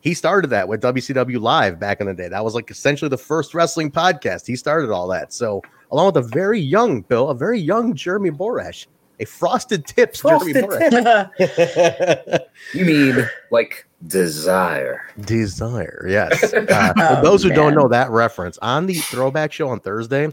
He 0.00 0.14
started 0.14 0.48
that 0.50 0.68
with 0.68 0.82
WCW 0.82 1.40
Live 1.40 1.78
back 1.78 2.00
in 2.00 2.06
the 2.06 2.14
day. 2.14 2.28
That 2.28 2.44
was 2.44 2.54
like 2.54 2.70
essentially 2.70 3.08
the 3.08 3.18
first 3.18 3.54
wrestling 3.54 3.90
podcast. 3.90 4.46
He 4.46 4.56
started 4.56 4.90
all 4.90 5.06
that. 5.08 5.32
So 5.32 5.62
along 5.92 6.06
with 6.06 6.16
a 6.16 6.28
very 6.28 6.58
young 6.58 7.02
Bill, 7.02 7.28
a 7.28 7.34
very 7.34 7.60
young 7.60 7.94
Jeremy 7.94 8.30
Borash, 8.30 8.86
a 9.22 9.24
frosted 9.26 9.86
tips 9.86 10.20
Frosted 10.20 10.54
Jeremy 10.54 10.90
Borash. 10.90 12.40
You 12.74 12.84
mean 12.84 13.28
like 13.50 13.86
desire? 14.06 15.02
Desire, 15.20 16.06
yes. 16.08 16.52
Uh, 16.54 16.92
for 16.94 17.18
Oh, 17.18 17.22
those 17.22 17.42
who 17.42 17.50
don't 17.50 17.74
know 17.74 17.88
that 17.88 18.10
reference, 18.10 18.58
on 18.58 18.86
the 18.86 18.94
throwback 18.94 19.52
show 19.52 19.68
on 19.68 19.80
Thursday, 19.80 20.28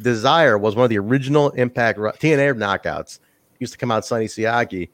Desire 0.00 0.56
was 0.58 0.76
one 0.76 0.84
of 0.84 0.90
the 0.90 0.98
original 0.98 1.50
Impact 1.50 1.98
ru- 1.98 2.12
TNA 2.12 2.56
knockouts. 2.56 3.18
Used 3.58 3.72
to 3.72 3.78
come 3.78 3.90
out 3.90 4.04
Sonny 4.04 4.26
Siaki, 4.26 4.88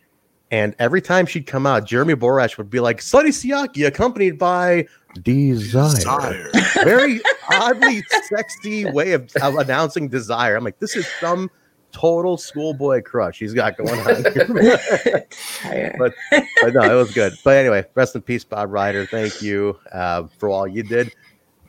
and 0.50 0.74
every 0.78 1.02
time 1.02 1.26
she'd 1.26 1.46
come 1.46 1.66
out, 1.66 1.84
Jeremy 1.84 2.14
Borash 2.14 2.56
would 2.56 2.70
be 2.70 2.80
like 2.80 3.02
Sonny 3.02 3.28
Siaki, 3.30 3.86
accompanied 3.86 4.38
by 4.38 4.86
Desire. 5.22 6.50
Very 6.82 7.20
oddly 7.52 8.02
sexy 8.28 8.90
way 8.90 9.12
of, 9.12 9.30
of 9.42 9.56
announcing 9.56 10.08
Desire. 10.08 10.56
I'm 10.56 10.64
like, 10.64 10.78
this 10.78 10.96
is 10.96 11.06
some 11.20 11.50
total 11.94 12.36
schoolboy 12.36 13.00
crush 13.00 13.38
he's 13.38 13.54
got 13.54 13.78
going 13.78 14.00
on. 14.00 14.16
here. 14.32 15.94
but 15.96 16.12
but 16.30 16.74
no, 16.74 16.82
it 16.82 16.94
was 16.94 17.14
good. 17.14 17.32
But 17.44 17.56
anyway, 17.56 17.84
rest 17.94 18.14
in 18.14 18.20
peace, 18.20 18.44
Bob 18.44 18.70
Ryder. 18.70 19.06
Thank 19.06 19.40
you 19.40 19.78
uh, 19.92 20.24
for 20.38 20.50
all 20.50 20.66
you 20.66 20.82
did. 20.82 21.14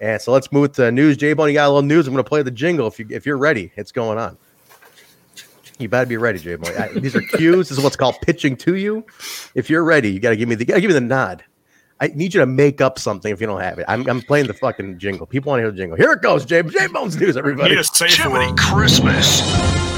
And 0.01 0.21
so 0.21 0.33
let's 0.33 0.51
move 0.51 0.73
to 0.73 0.91
news. 0.91 1.15
J 1.15 1.33
Bone, 1.33 1.47
you 1.47 1.53
got 1.53 1.67
a 1.67 1.69
little 1.69 1.81
news. 1.83 2.07
I'm 2.07 2.13
going 2.13 2.23
to 2.23 2.27
play 2.27 2.41
the 2.41 2.51
jingle 2.51 2.87
if 2.87 2.99
you 2.99 3.07
if 3.09 3.25
you're 3.25 3.37
ready. 3.37 3.71
It's 3.77 3.91
going 3.91 4.17
on. 4.17 4.37
You 5.77 5.89
better 5.89 6.05
be 6.05 6.17
ready, 6.17 6.39
J 6.39 6.55
Boy. 6.55 6.71
These 6.95 7.15
are 7.15 7.21
cues. 7.21 7.69
This 7.69 7.77
is 7.77 7.83
what's 7.83 7.95
called 7.95 8.15
pitching 8.21 8.57
to 8.57 8.75
you. 8.75 9.05
If 9.53 9.69
you're 9.69 9.83
ready, 9.83 10.11
you 10.11 10.19
gotta 10.19 10.35
give 10.35 10.49
me 10.49 10.55
the 10.55 10.65
gotta 10.65 10.81
give 10.81 10.89
me 10.89 10.95
the 10.95 11.01
nod. 11.01 11.43
I 12.01 12.07
need 12.07 12.33
you 12.33 12.41
to 12.41 12.45
make 12.45 12.81
up 12.81 12.99
something 12.99 13.31
if 13.31 13.39
you 13.39 13.47
don't 13.47 13.61
have 13.61 13.79
it. 13.79 13.85
I'm, 13.87 14.05
I'm 14.09 14.21
playing 14.21 14.47
the 14.47 14.53
fucking 14.53 14.99
jingle. 14.99 15.25
People 15.25 15.51
want 15.51 15.59
to 15.59 15.63
hear 15.63 15.71
the 15.71 15.77
jingle. 15.77 15.97
Here 15.97 16.11
it 16.11 16.21
goes, 16.21 16.43
J 16.45 16.61
J 16.63 16.87
Bones 16.87 17.15
News, 17.15 17.37
everybody. 17.37 17.69
Need 17.69 17.79
a 17.79 17.83
safe 17.83 18.15
Jiminy 18.15 18.47
word. 18.47 18.57
Christmas. 18.57 19.94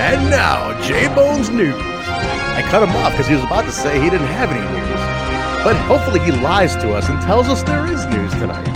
And 0.00 0.30
now, 0.30 0.80
J 0.82 1.12
Bones 1.12 1.50
News. 1.50 1.74
I 1.74 2.62
cut 2.70 2.82
him 2.82 2.90
off 2.96 3.12
because 3.12 3.26
he 3.26 3.34
was 3.34 3.42
about 3.42 3.64
to 3.64 3.72
say 3.72 4.00
he 4.00 4.08
didn't 4.08 4.28
have 4.28 4.50
any 4.50 4.60
news. 4.60 5.64
But 5.64 5.74
hopefully 5.86 6.20
he 6.20 6.30
lies 6.30 6.76
to 6.76 6.94
us 6.94 7.08
and 7.08 7.20
tells 7.22 7.48
us 7.48 7.64
there 7.64 7.84
is 7.86 8.06
news 8.06 8.32
tonight. 8.34 8.68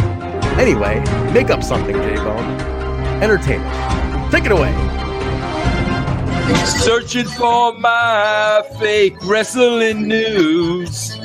Anyway, 0.59 0.99
make 1.33 1.49
up 1.49 1.63
something, 1.63 1.95
J 1.95 2.17
Bone. 2.17 2.61
Entertain 3.23 3.61
us. 3.61 4.33
Take 4.33 4.47
it 4.47 4.53
away. 4.53 4.73
Searching 6.67 7.27
for 7.27 7.79
my 7.79 8.63
fake 8.81 9.15
wrestling 9.25 10.09
news. 10.09 11.17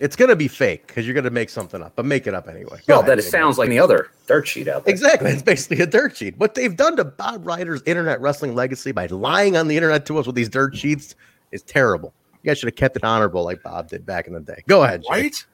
It's 0.00 0.16
gonna 0.16 0.34
be 0.34 0.48
fake 0.48 0.86
because 0.86 1.06
you're 1.06 1.14
gonna 1.14 1.30
make 1.30 1.50
something 1.50 1.82
up, 1.82 1.92
but 1.94 2.06
make 2.06 2.26
it 2.26 2.34
up 2.34 2.48
anyway. 2.48 2.80
Go 2.86 2.96
Well, 2.96 3.02
that 3.02 3.18
it 3.18 3.22
sounds 3.22 3.58
like 3.58 3.68
any 3.68 3.78
other 3.78 4.10
dirt 4.26 4.48
sheet 4.48 4.66
out 4.66 4.86
there. 4.86 4.92
Exactly. 4.92 5.30
It's 5.30 5.42
basically 5.42 5.80
a 5.80 5.86
dirt 5.86 6.16
sheet. 6.16 6.38
What 6.38 6.54
they've 6.54 6.74
done 6.74 6.96
to 6.96 7.04
Bob 7.04 7.46
Ryder's 7.46 7.82
internet 7.84 8.18
wrestling 8.20 8.54
legacy 8.54 8.92
by 8.92 9.06
lying 9.06 9.58
on 9.58 9.68
the 9.68 9.76
internet 9.76 10.06
to 10.06 10.18
us 10.18 10.26
with 10.26 10.34
these 10.34 10.48
dirt 10.48 10.74
sheets 10.74 11.14
is 11.52 11.62
terrible. 11.62 12.14
You 12.42 12.48
guys 12.48 12.58
should 12.58 12.68
have 12.68 12.76
kept 12.76 12.96
it 12.96 13.04
honorable 13.04 13.44
like 13.44 13.62
Bob 13.62 13.88
did 13.88 14.06
back 14.06 14.26
in 14.26 14.32
the 14.32 14.40
day. 14.40 14.62
Go 14.66 14.82
ahead, 14.84 15.02
Jay. 15.02 15.08
Right? 15.10 15.46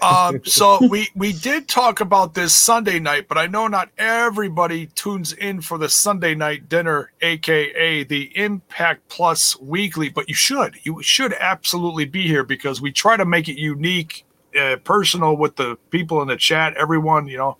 Um, 0.00 0.44
so 0.44 0.78
we 0.88 1.08
we 1.14 1.32
did 1.32 1.68
talk 1.68 2.00
about 2.00 2.34
this 2.34 2.54
Sunday 2.54 2.98
night, 2.98 3.28
but 3.28 3.38
I 3.38 3.46
know 3.46 3.66
not 3.68 3.90
everybody 3.98 4.86
tunes 4.86 5.32
in 5.32 5.60
for 5.60 5.78
the 5.78 5.88
Sunday 5.88 6.34
night 6.34 6.68
dinner, 6.68 7.12
aka 7.20 8.04
the 8.04 8.36
Impact 8.36 9.08
Plus 9.08 9.58
Weekly. 9.60 10.08
But 10.08 10.28
you 10.28 10.34
should, 10.34 10.76
you 10.82 11.02
should 11.02 11.34
absolutely 11.34 12.04
be 12.04 12.26
here 12.26 12.44
because 12.44 12.80
we 12.80 12.92
try 12.92 13.16
to 13.16 13.24
make 13.24 13.48
it 13.48 13.58
unique, 13.58 14.24
uh, 14.58 14.76
personal 14.84 15.36
with 15.36 15.56
the 15.56 15.76
people 15.90 16.22
in 16.22 16.28
the 16.28 16.36
chat, 16.36 16.74
everyone, 16.76 17.26
you 17.26 17.38
know. 17.38 17.56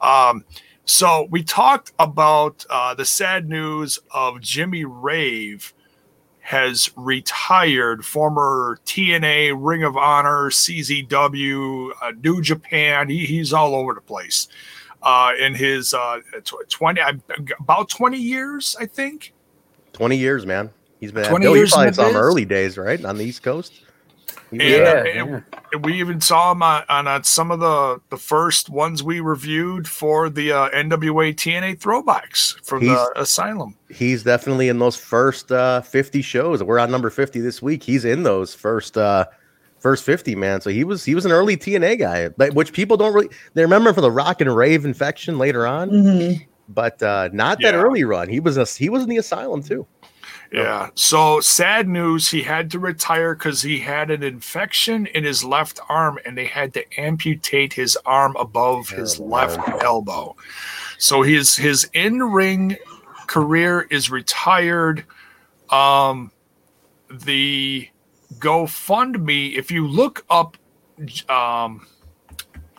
Um, 0.00 0.44
so 0.84 1.26
we 1.30 1.42
talked 1.42 1.92
about 1.98 2.64
uh, 2.70 2.94
the 2.94 3.04
sad 3.04 3.48
news 3.48 3.98
of 4.12 4.40
Jimmy 4.40 4.84
Rave 4.84 5.74
has 6.46 6.88
retired, 6.94 8.06
former 8.06 8.78
TNA, 8.86 9.52
Ring 9.58 9.82
of 9.82 9.96
Honor, 9.96 10.48
CZW, 10.48 11.90
uh, 12.00 12.12
New 12.22 12.40
Japan. 12.40 13.08
He, 13.08 13.26
he's 13.26 13.52
all 13.52 13.74
over 13.74 13.94
the 13.94 14.00
place. 14.00 14.46
Uh, 15.02 15.32
in 15.40 15.56
his 15.56 15.92
uh, 15.92 16.20
tw- 16.44 16.68
20, 16.68 17.00
uh, 17.00 17.14
about 17.58 17.88
20 17.88 18.16
years, 18.16 18.76
I 18.78 18.86
think. 18.86 19.32
20 19.94 20.16
years, 20.16 20.46
man. 20.46 20.70
He's 21.00 21.10
been 21.10 21.28
20 21.28 21.44
Bill, 21.44 21.52
you 21.52 21.58
years 21.62 21.72
in 21.72 21.78
probably 21.78 21.90
the 21.90 21.94
saw 21.94 22.08
him 22.10 22.16
early 22.16 22.44
days, 22.44 22.78
right? 22.78 23.04
On 23.04 23.18
the 23.18 23.24
East 23.24 23.42
Coast. 23.42 23.72
He 24.50 24.58
was, 24.58 24.66
And, 24.66 24.82
uh, 25.32 25.36
uh, 25.36 25.40
and 25.72 25.84
we 25.84 25.98
even 25.98 26.20
saw 26.20 26.52
him 26.52 26.62
on, 26.62 26.84
on, 26.88 27.08
uh, 27.08 27.22
some 27.22 27.50
of 27.50 27.58
the, 27.60 28.00
the 28.10 28.16
first 28.16 28.70
ones 28.70 29.02
we 29.02 29.18
reviewed 29.20 29.88
for 29.88 30.30
the 30.30 30.52
uh, 30.52 30.68
NWA 30.70 31.34
TNA 31.34 31.78
throwbacks 31.78 32.54
from 32.64 32.82
He's- 32.82 33.08
the 33.14 33.20
Asylum. 33.22 33.74
he's 33.90 34.22
definitely 34.22 34.68
in 34.68 34.78
those 34.78 34.96
first 34.96 35.50
uh 35.52 35.80
50 35.80 36.22
shows. 36.22 36.62
We're 36.62 36.78
on 36.78 36.90
number 36.90 37.10
50 37.10 37.40
this 37.40 37.60
week. 37.60 37.82
He's 37.82 38.04
in 38.04 38.22
those 38.22 38.54
first 38.54 38.96
uh 38.96 39.24
first 39.78 40.04
50, 40.04 40.34
man. 40.36 40.60
So 40.60 40.70
he 40.70 40.84
was 40.84 41.04
he 41.04 41.14
was 41.14 41.24
an 41.26 41.32
early 41.32 41.56
TNA 41.56 41.98
guy, 41.98 42.28
but 42.28 42.54
which 42.54 42.72
people 42.72 42.96
don't 42.96 43.12
really 43.14 43.28
they 43.54 43.62
remember 43.62 43.88
him 43.90 43.94
for 43.96 44.00
the 44.00 44.10
rock 44.10 44.40
and 44.40 44.54
rave 44.54 44.84
infection 44.84 45.38
later 45.38 45.66
on, 45.66 45.90
Mm-hmm. 45.90 46.42
but 46.68 47.02
uh 47.02 47.28
not 47.32 47.60
that 47.62 47.74
Yeah. 47.74 47.80
early 47.80 48.04
run. 48.04 48.28
He 48.28 48.40
was 48.40 48.56
a 48.56 48.64
he 48.64 48.88
was 48.88 49.02
in 49.02 49.08
the 49.08 49.16
asylum 49.18 49.62
too. 49.62 49.86
Yeah. 50.52 50.90
So 50.94 51.40
sad 51.40 51.88
news. 51.88 52.28
He 52.30 52.42
had 52.42 52.70
to 52.72 52.78
retire 52.78 53.34
because 53.34 53.62
he 53.62 53.80
had 53.80 54.10
an 54.10 54.22
infection 54.22 55.06
in 55.06 55.24
his 55.24 55.44
left 55.44 55.80
arm 55.88 56.18
and 56.24 56.36
they 56.36 56.46
had 56.46 56.72
to 56.74 57.00
amputate 57.00 57.72
his 57.72 57.96
arm 58.06 58.36
above 58.36 58.88
his 58.88 59.18
left 59.18 59.58
elbow. 59.82 60.36
So 60.98 61.22
his 61.22 61.56
his 61.56 61.88
in 61.92 62.22
ring 62.22 62.76
career 63.26 63.86
is 63.90 64.10
retired. 64.10 65.04
Um, 65.70 66.30
the 67.10 67.88
GoFundMe, 68.38 69.56
if 69.56 69.70
you 69.70 69.86
look 69.86 70.24
up, 70.30 70.56
um, 71.28 71.86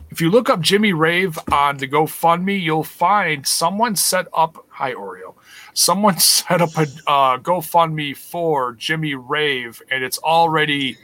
if 0.09 0.21
you 0.21 0.29
look 0.29 0.49
up 0.49 0.61
Jimmy 0.61 0.93
Rave 0.93 1.37
on 1.51 1.77
the 1.77 1.87
GoFundMe, 1.87 2.61
you'll 2.61 2.83
find 2.83 3.45
someone 3.45 3.95
set 3.95 4.27
up. 4.33 4.65
Hi, 4.69 4.93
Oreo. 4.93 5.35
Someone 5.77 6.17
set 6.19 6.59
up 6.61 6.75
a 6.75 6.81
uh, 7.05 7.37
GoFundMe 7.37 8.17
for 8.17 8.73
Jimmy 8.73 9.13
Rave, 9.13 9.81
and 9.91 10.03
it's 10.03 10.17
already 10.17 10.97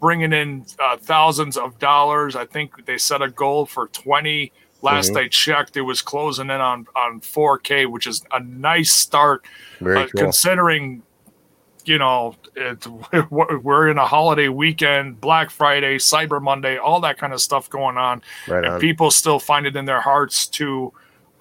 bringing 0.00 0.32
in 0.32 0.66
uh, 0.82 0.96
thousands 0.96 1.56
of 1.56 1.78
dollars. 1.78 2.34
I 2.34 2.44
think 2.44 2.84
they 2.86 2.98
set 2.98 3.22
a 3.22 3.30
goal 3.30 3.66
for 3.66 3.86
twenty. 3.88 4.52
Last 4.82 5.12
Mhm. 5.12 5.20
I 5.24 5.28
checked, 5.28 5.76
it 5.78 5.82
was 5.82 6.02
closing 6.02 6.46
in 6.50 6.60
on 6.60 6.86
on 6.94 7.20
4K, 7.20 7.86
which 7.86 8.06
is 8.06 8.22
a 8.32 8.40
nice 8.40 8.92
start, 8.92 9.46
uh, 9.80 9.84
cool. 9.84 10.08
considering 10.14 11.02
you 11.86 11.96
know 11.98 12.34
it, 12.56 12.86
we're 13.30 13.88
in 13.88 13.96
a 13.96 14.06
holiday 14.06 14.48
weekend, 14.48 15.20
Black 15.20 15.50
Friday, 15.50 15.96
Cyber 15.98 16.42
Monday, 16.42 16.76
all 16.76 17.00
that 17.00 17.16
kind 17.16 17.32
of 17.32 17.40
stuff 17.40 17.70
going 17.70 17.96
on, 17.96 18.22
Right 18.48 18.64
and 18.64 18.74
on. 18.74 18.80
people 18.80 19.10
still 19.10 19.38
find 19.38 19.64
it 19.66 19.74
in 19.76 19.84
their 19.86 20.00
hearts 20.00 20.46
to 20.48 20.92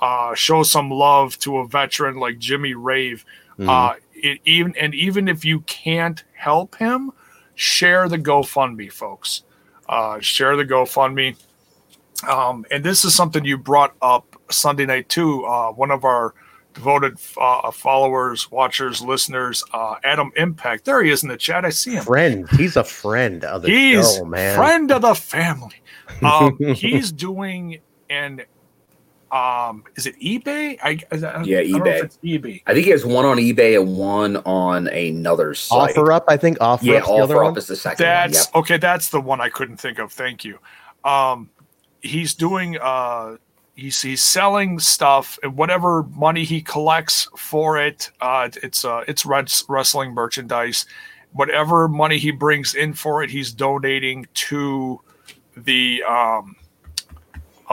uh, 0.03 0.36
show 0.36 0.63
some 0.63 0.89
love 0.91 1.38
to 1.39 1.57
a 1.60 1.67
veteran 1.67 2.17
like 2.17 2.38
Jimmy 2.38 2.74
Rave. 2.74 3.24
Mhm. 3.57 3.69
Uh, 3.69 3.95
it, 4.13 4.39
even 4.45 4.75
and 4.77 4.93
even 4.93 5.27
if 5.27 5.45
you 5.45 5.62
can't 5.62 6.24
help 6.33 6.75
him, 6.75 7.12
share 7.55 8.10
the 8.10 8.17
GoFundMe, 8.17 8.91
folks. 8.91 9.43
Uh, 9.88 10.19
share 10.19 10.55
the 10.57 10.65
GoFundMe. 10.65 11.36
Um, 12.27 12.65
and 12.72 12.83
this 12.83 13.03
is 13.05 13.13
something 13.15 13.43
you 13.45 13.57
brought 13.57 13.93
up 14.01 14.36
Sunday 14.50 14.86
night 14.86 15.10
too. 15.10 15.45
Uh, 15.45 15.72
one 15.72 15.91
of 15.91 16.03
our 16.05 16.33
devoted 16.74 17.17
uh, 17.38 17.69
followers, 17.72 18.50
watchers, 18.50 19.01
listeners, 19.01 19.63
uh, 19.74 19.95
Adam 20.03 20.31
Impact. 20.36 20.86
There 20.86 21.03
he 21.03 21.12
is 21.12 21.22
in 21.24 21.29
the 21.29 21.38
chat. 21.38 21.65
I 21.65 21.69
see 21.69 21.91
him. 21.95 22.03
Friend. 22.03 22.50
He's 22.51 22.75
a 22.77 22.83
friend 22.83 23.43
of 23.45 23.62
the 23.62 23.69
He's 23.69 24.15
show, 24.17 24.25
man. 24.25 24.55
friend 24.55 24.91
of 24.91 25.01
the 25.03 25.15
family. 25.15 25.75
Um, 26.22 26.57
he's 26.75 27.12
doing 27.12 27.79
an 28.10 28.41
um, 29.34 29.84
is 29.96 30.06
it 30.06 30.20
eBay? 30.20 30.78
I, 30.84 31.00
I, 31.12 31.16
I 31.16 31.44
Yeah, 31.44 31.60
I 31.60 31.63
don't 31.63 31.72
know 31.80 31.86
if 31.86 32.02
eBay. 32.02 32.04
it's 32.04 32.18
eBay. 32.24 32.62
I 32.68 32.74
think 32.74 32.86
he 32.86 32.92
has 32.92 33.04
one 33.04 33.25
on 33.25 33.38
eBay 33.38 33.80
and 33.82 33.98
one 33.98 34.38
on 34.38 34.88
another 34.88 35.56
site. 35.56 35.98
Offer 35.98 36.12
up, 36.12 36.25
I 36.28 36.38
think. 36.38 36.58
Offer 36.62 36.86
yeah, 36.86 36.98
up's 37.00 37.08
the 37.08 37.13
other 37.13 37.34
offer 37.36 37.44
one. 37.44 37.52
up 37.54 37.58
is 37.58 37.68
the 37.68 37.75
second 37.75 38.04
That's 38.06 38.52
one. 38.52 38.62
okay. 38.62 38.78
That's 38.78 39.10
the 39.10 39.20
one 39.20 39.42
I 39.42 39.50
couldn't 39.50 39.78
think 39.78 39.98
of. 39.98 40.12
Thank 40.13 40.46
you. 40.46 40.60
Um, 41.04 41.50
he's 42.02 42.36
doing. 42.36 42.78
Uh, 42.80 43.38
he's 43.75 44.00
he's 44.02 44.22
selling 44.22 44.78
stuff 44.78 45.40
and 45.42 45.58
whatever 45.58 46.04
money 46.04 46.44
he 46.44 46.62
collects 46.62 47.28
for 47.36 47.78
it. 47.82 48.12
Uh, 48.22 48.50
it's 48.62 48.86
uh, 48.86 49.04
it's 49.08 49.25
res- 49.25 49.66
wrestling 49.68 50.13
merchandise. 50.13 50.86
Whatever 51.32 51.88
money 51.88 52.20
he 52.20 52.30
brings 52.30 52.75
in 52.75 52.94
for 52.94 53.24
it, 53.24 53.32
he's 53.32 53.52
donating 53.52 54.28
to 54.36 55.02
the. 55.58 56.04
Um, 56.04 56.56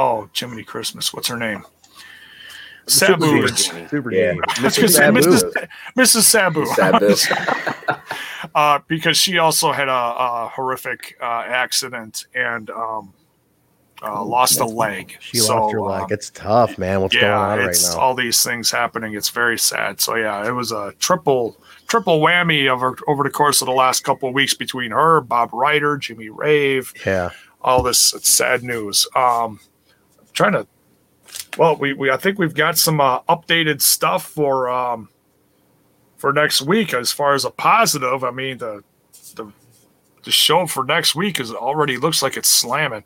oh, 0.00 0.28
Jiminy 0.34 0.64
Christmas. 0.64 1.12
What's 1.12 1.28
her 1.28 1.36
name? 1.36 1.64
Sabu. 2.86 3.46
Jamie. 3.46 3.88
Super 3.88 4.12
Yeah. 4.12 4.32
Jamie. 4.32 4.40
I 4.58 4.62
was 4.62 4.76
Mrs. 5.26 5.68
Mrs. 5.96 6.22
Sabu. 6.22 6.66
Sabu. 6.66 7.14
uh, 8.54 8.80
because 8.88 9.16
she 9.16 9.38
also 9.38 9.72
had 9.72 9.88
a, 9.88 9.92
a 9.92 10.50
horrific 10.54 11.16
uh, 11.22 11.44
accident 11.46 12.26
and 12.34 12.68
um, 12.70 13.12
uh, 14.02 14.24
lost 14.24 14.58
a 14.60 14.64
leg. 14.64 15.16
She 15.20 15.38
So, 15.38 15.54
lost 15.56 15.72
her 15.72 15.80
leg. 15.82 16.02
um, 16.02 16.08
It's 16.10 16.30
tough, 16.30 16.78
man. 16.78 17.00
What's 17.02 17.14
going 17.14 17.32
on 17.32 17.58
right 17.58 17.68
it's 17.68 17.94
now? 17.94 18.00
all 18.00 18.14
these 18.14 18.42
things 18.42 18.70
happening. 18.70 19.14
It's 19.14 19.28
very 19.30 19.58
sad. 19.58 20.00
So 20.00 20.16
yeah, 20.16 20.48
it 20.48 20.52
was 20.52 20.72
a 20.72 20.92
triple 20.98 21.56
triple 21.86 22.20
whammy 22.20 22.68
over 22.68 22.96
over 23.06 23.22
the 23.22 23.30
course 23.30 23.60
of 23.62 23.66
the 23.66 23.72
last 23.74 24.02
couple 24.04 24.28
of 24.28 24.34
weeks 24.34 24.54
between 24.54 24.90
her, 24.90 25.20
Bob 25.20 25.52
Ryder, 25.52 25.96
Jimmy 25.98 26.28
Rave, 26.30 26.92
yeah. 27.06 27.30
all 27.60 27.82
this 27.82 28.14
it's 28.14 28.28
sad 28.28 28.62
news. 28.64 29.06
Um, 29.14 29.60
trying 30.40 30.52
to, 30.52 30.66
well, 31.58 31.76
we, 31.76 31.92
we 31.92 32.10
I 32.10 32.16
think 32.16 32.38
we've 32.38 32.54
got 32.54 32.78
some 32.78 33.00
uh, 33.00 33.20
updated 33.22 33.82
stuff 33.82 34.26
for 34.26 34.70
um, 34.70 35.10
for 36.16 36.32
next 36.32 36.62
week 36.62 36.94
as 36.94 37.12
far 37.12 37.34
as 37.34 37.44
a 37.44 37.50
positive. 37.50 38.24
I 38.24 38.30
mean 38.30 38.58
the 38.58 38.82
the 39.36 39.52
the 40.24 40.30
show 40.30 40.66
for 40.66 40.84
next 40.84 41.14
week 41.14 41.40
is 41.40 41.52
already 41.52 41.98
looks 41.98 42.22
like 42.22 42.36
it's 42.36 42.48
slamming. 42.48 43.04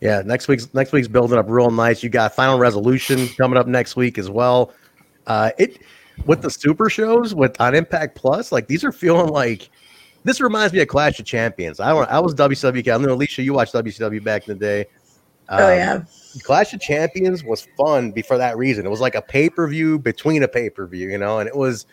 Yeah, 0.00 0.22
next 0.24 0.48
week's 0.48 0.72
next 0.72 0.92
week's 0.92 1.08
building 1.08 1.38
up 1.38 1.46
real 1.48 1.70
nice. 1.70 2.02
You 2.02 2.08
got 2.08 2.34
Final 2.34 2.58
Resolution 2.58 3.28
coming 3.36 3.58
up 3.58 3.66
next 3.66 3.94
week 3.96 4.16
as 4.16 4.30
well. 4.30 4.72
Uh, 5.26 5.50
it 5.58 5.82
with 6.26 6.40
the 6.40 6.50
super 6.50 6.88
shows 6.88 7.34
with 7.34 7.60
on 7.60 7.74
Impact 7.74 8.16
Plus, 8.16 8.50
like 8.50 8.66
these 8.66 8.82
are 8.82 8.92
feeling 8.92 9.28
like 9.28 9.68
this 10.24 10.40
reminds 10.40 10.72
me 10.72 10.80
of 10.80 10.88
Clash 10.88 11.20
of 11.20 11.26
Champions. 11.26 11.80
I 11.80 11.90
I 11.90 12.18
was 12.18 12.34
WCW. 12.34 12.94
I 12.94 12.98
know 12.98 13.12
Alicia, 13.12 13.42
you 13.42 13.52
watched 13.52 13.74
WCW 13.74 14.24
back 14.24 14.48
in 14.48 14.58
the 14.58 14.60
day. 14.60 14.86
Oh, 15.48 15.56
Um, 15.66 15.70
yeah. 15.72 16.02
Clash 16.42 16.72
of 16.72 16.80
Champions 16.80 17.44
was 17.44 17.66
fun 17.76 18.10
before 18.10 18.38
that 18.38 18.56
reason. 18.56 18.86
It 18.86 18.90
was 18.90 19.00
like 19.00 19.14
a 19.14 19.22
pay 19.22 19.48
per 19.48 19.66
view 19.68 19.98
between 19.98 20.42
a 20.42 20.48
pay 20.48 20.70
per 20.70 20.86
view, 20.86 21.08
you 21.10 21.18
know, 21.18 21.38
and 21.38 21.48
it 21.48 21.56
was 21.56 21.86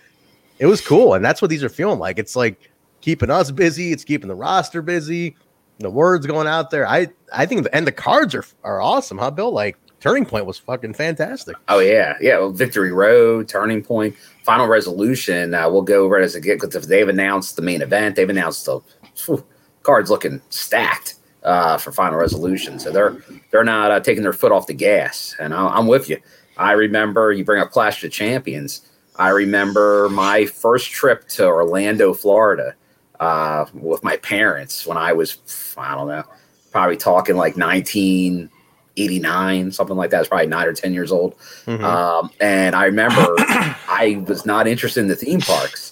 it 0.59 0.65
was 0.65 0.81
cool. 0.81 1.13
And 1.13 1.23
that's 1.23 1.41
what 1.41 1.49
these 1.49 1.63
are 1.63 1.69
feeling 1.69 1.99
like. 1.99 2.17
It's 2.17 2.35
like 2.35 2.69
keeping 3.01 3.29
us 3.29 3.51
busy. 3.51 3.91
It's 3.91 4.03
keeping 4.03 4.27
the 4.29 4.35
roster 4.35 4.81
busy. 4.81 5.35
The 5.79 5.89
words 5.89 6.25
going 6.27 6.47
out 6.47 6.69
there. 6.71 6.87
I 6.87 7.07
I 7.33 7.45
think 7.45 7.63
the, 7.63 7.75
and 7.75 7.85
the 7.85 7.91
cards 7.91 8.33
are 8.35 8.45
are 8.63 8.81
awesome, 8.81 9.17
huh, 9.17 9.31
Bill? 9.31 9.51
Like 9.51 9.77
Turning 9.99 10.25
Point 10.25 10.45
was 10.47 10.57
fucking 10.57 10.93
fantastic. 10.95 11.55
Oh 11.67 11.79
yeah, 11.79 12.17
yeah. 12.21 12.39
Well, 12.39 12.51
Victory 12.51 12.91
Road, 12.91 13.47
Turning 13.47 13.83
Point, 13.83 14.15
Final 14.43 14.67
Resolution. 14.67 15.53
Uh, 15.53 15.69
we'll 15.69 15.81
go 15.83 16.03
over 16.03 16.19
it 16.19 16.23
as 16.23 16.33
a 16.35 16.41
get 16.41 16.59
because 16.59 16.87
they've 16.87 17.07
announced 17.09 17.55
the 17.55 17.61
main 17.61 17.81
event. 17.83 18.15
They've 18.15 18.29
announced 18.29 18.65
the 18.65 18.79
phew, 19.15 19.45
cards 19.83 20.09
looking 20.09 20.41
stacked 20.49 21.15
uh, 21.43 21.77
for 21.77 21.91
Final 21.91 22.17
Resolution. 22.19 22.79
So 22.79 22.91
they're 22.91 23.17
they're 23.51 23.63
not 23.63 23.91
uh, 23.91 23.99
taking 23.99 24.23
their 24.23 24.33
foot 24.33 24.51
off 24.51 24.67
the 24.67 24.73
gas. 24.73 25.35
And 25.39 25.53
I, 25.53 25.67
I'm 25.67 25.87
with 25.87 26.09
you. 26.09 26.17
I 26.57 26.73
remember 26.73 27.31
you 27.31 27.45
bring 27.45 27.61
up 27.61 27.71
Clash 27.71 28.03
of 28.03 28.11
Champions. 28.11 28.87
I 29.15 29.29
remember 29.29 30.09
my 30.09 30.45
first 30.45 30.89
trip 30.91 31.27
to 31.29 31.45
Orlando, 31.45 32.13
Florida, 32.13 32.75
uh, 33.19 33.65
with 33.73 34.03
my 34.03 34.17
parents 34.17 34.85
when 34.85 34.97
I 34.97 35.13
was 35.13 35.37
I 35.77 35.95
don't 35.95 36.07
know, 36.07 36.23
probably 36.71 36.97
talking 36.97 37.35
like 37.35 37.57
1989, 37.57 39.71
something 39.71 39.95
like 39.95 40.09
that. 40.11 40.17
I 40.17 40.21
was 40.21 40.27
probably 40.27 40.47
nine 40.47 40.67
or 40.67 40.73
ten 40.73 40.93
years 40.93 41.11
old. 41.11 41.35
Mhm. 41.65 41.83
Um, 41.83 42.29
and 42.39 42.75
I 42.75 42.85
remember 42.85 43.21
I 43.37 44.23
was 44.27 44.45
not 44.45 44.67
interested 44.67 44.99
in 45.01 45.07
the 45.07 45.15
theme 45.15 45.41
parks. 45.41 45.90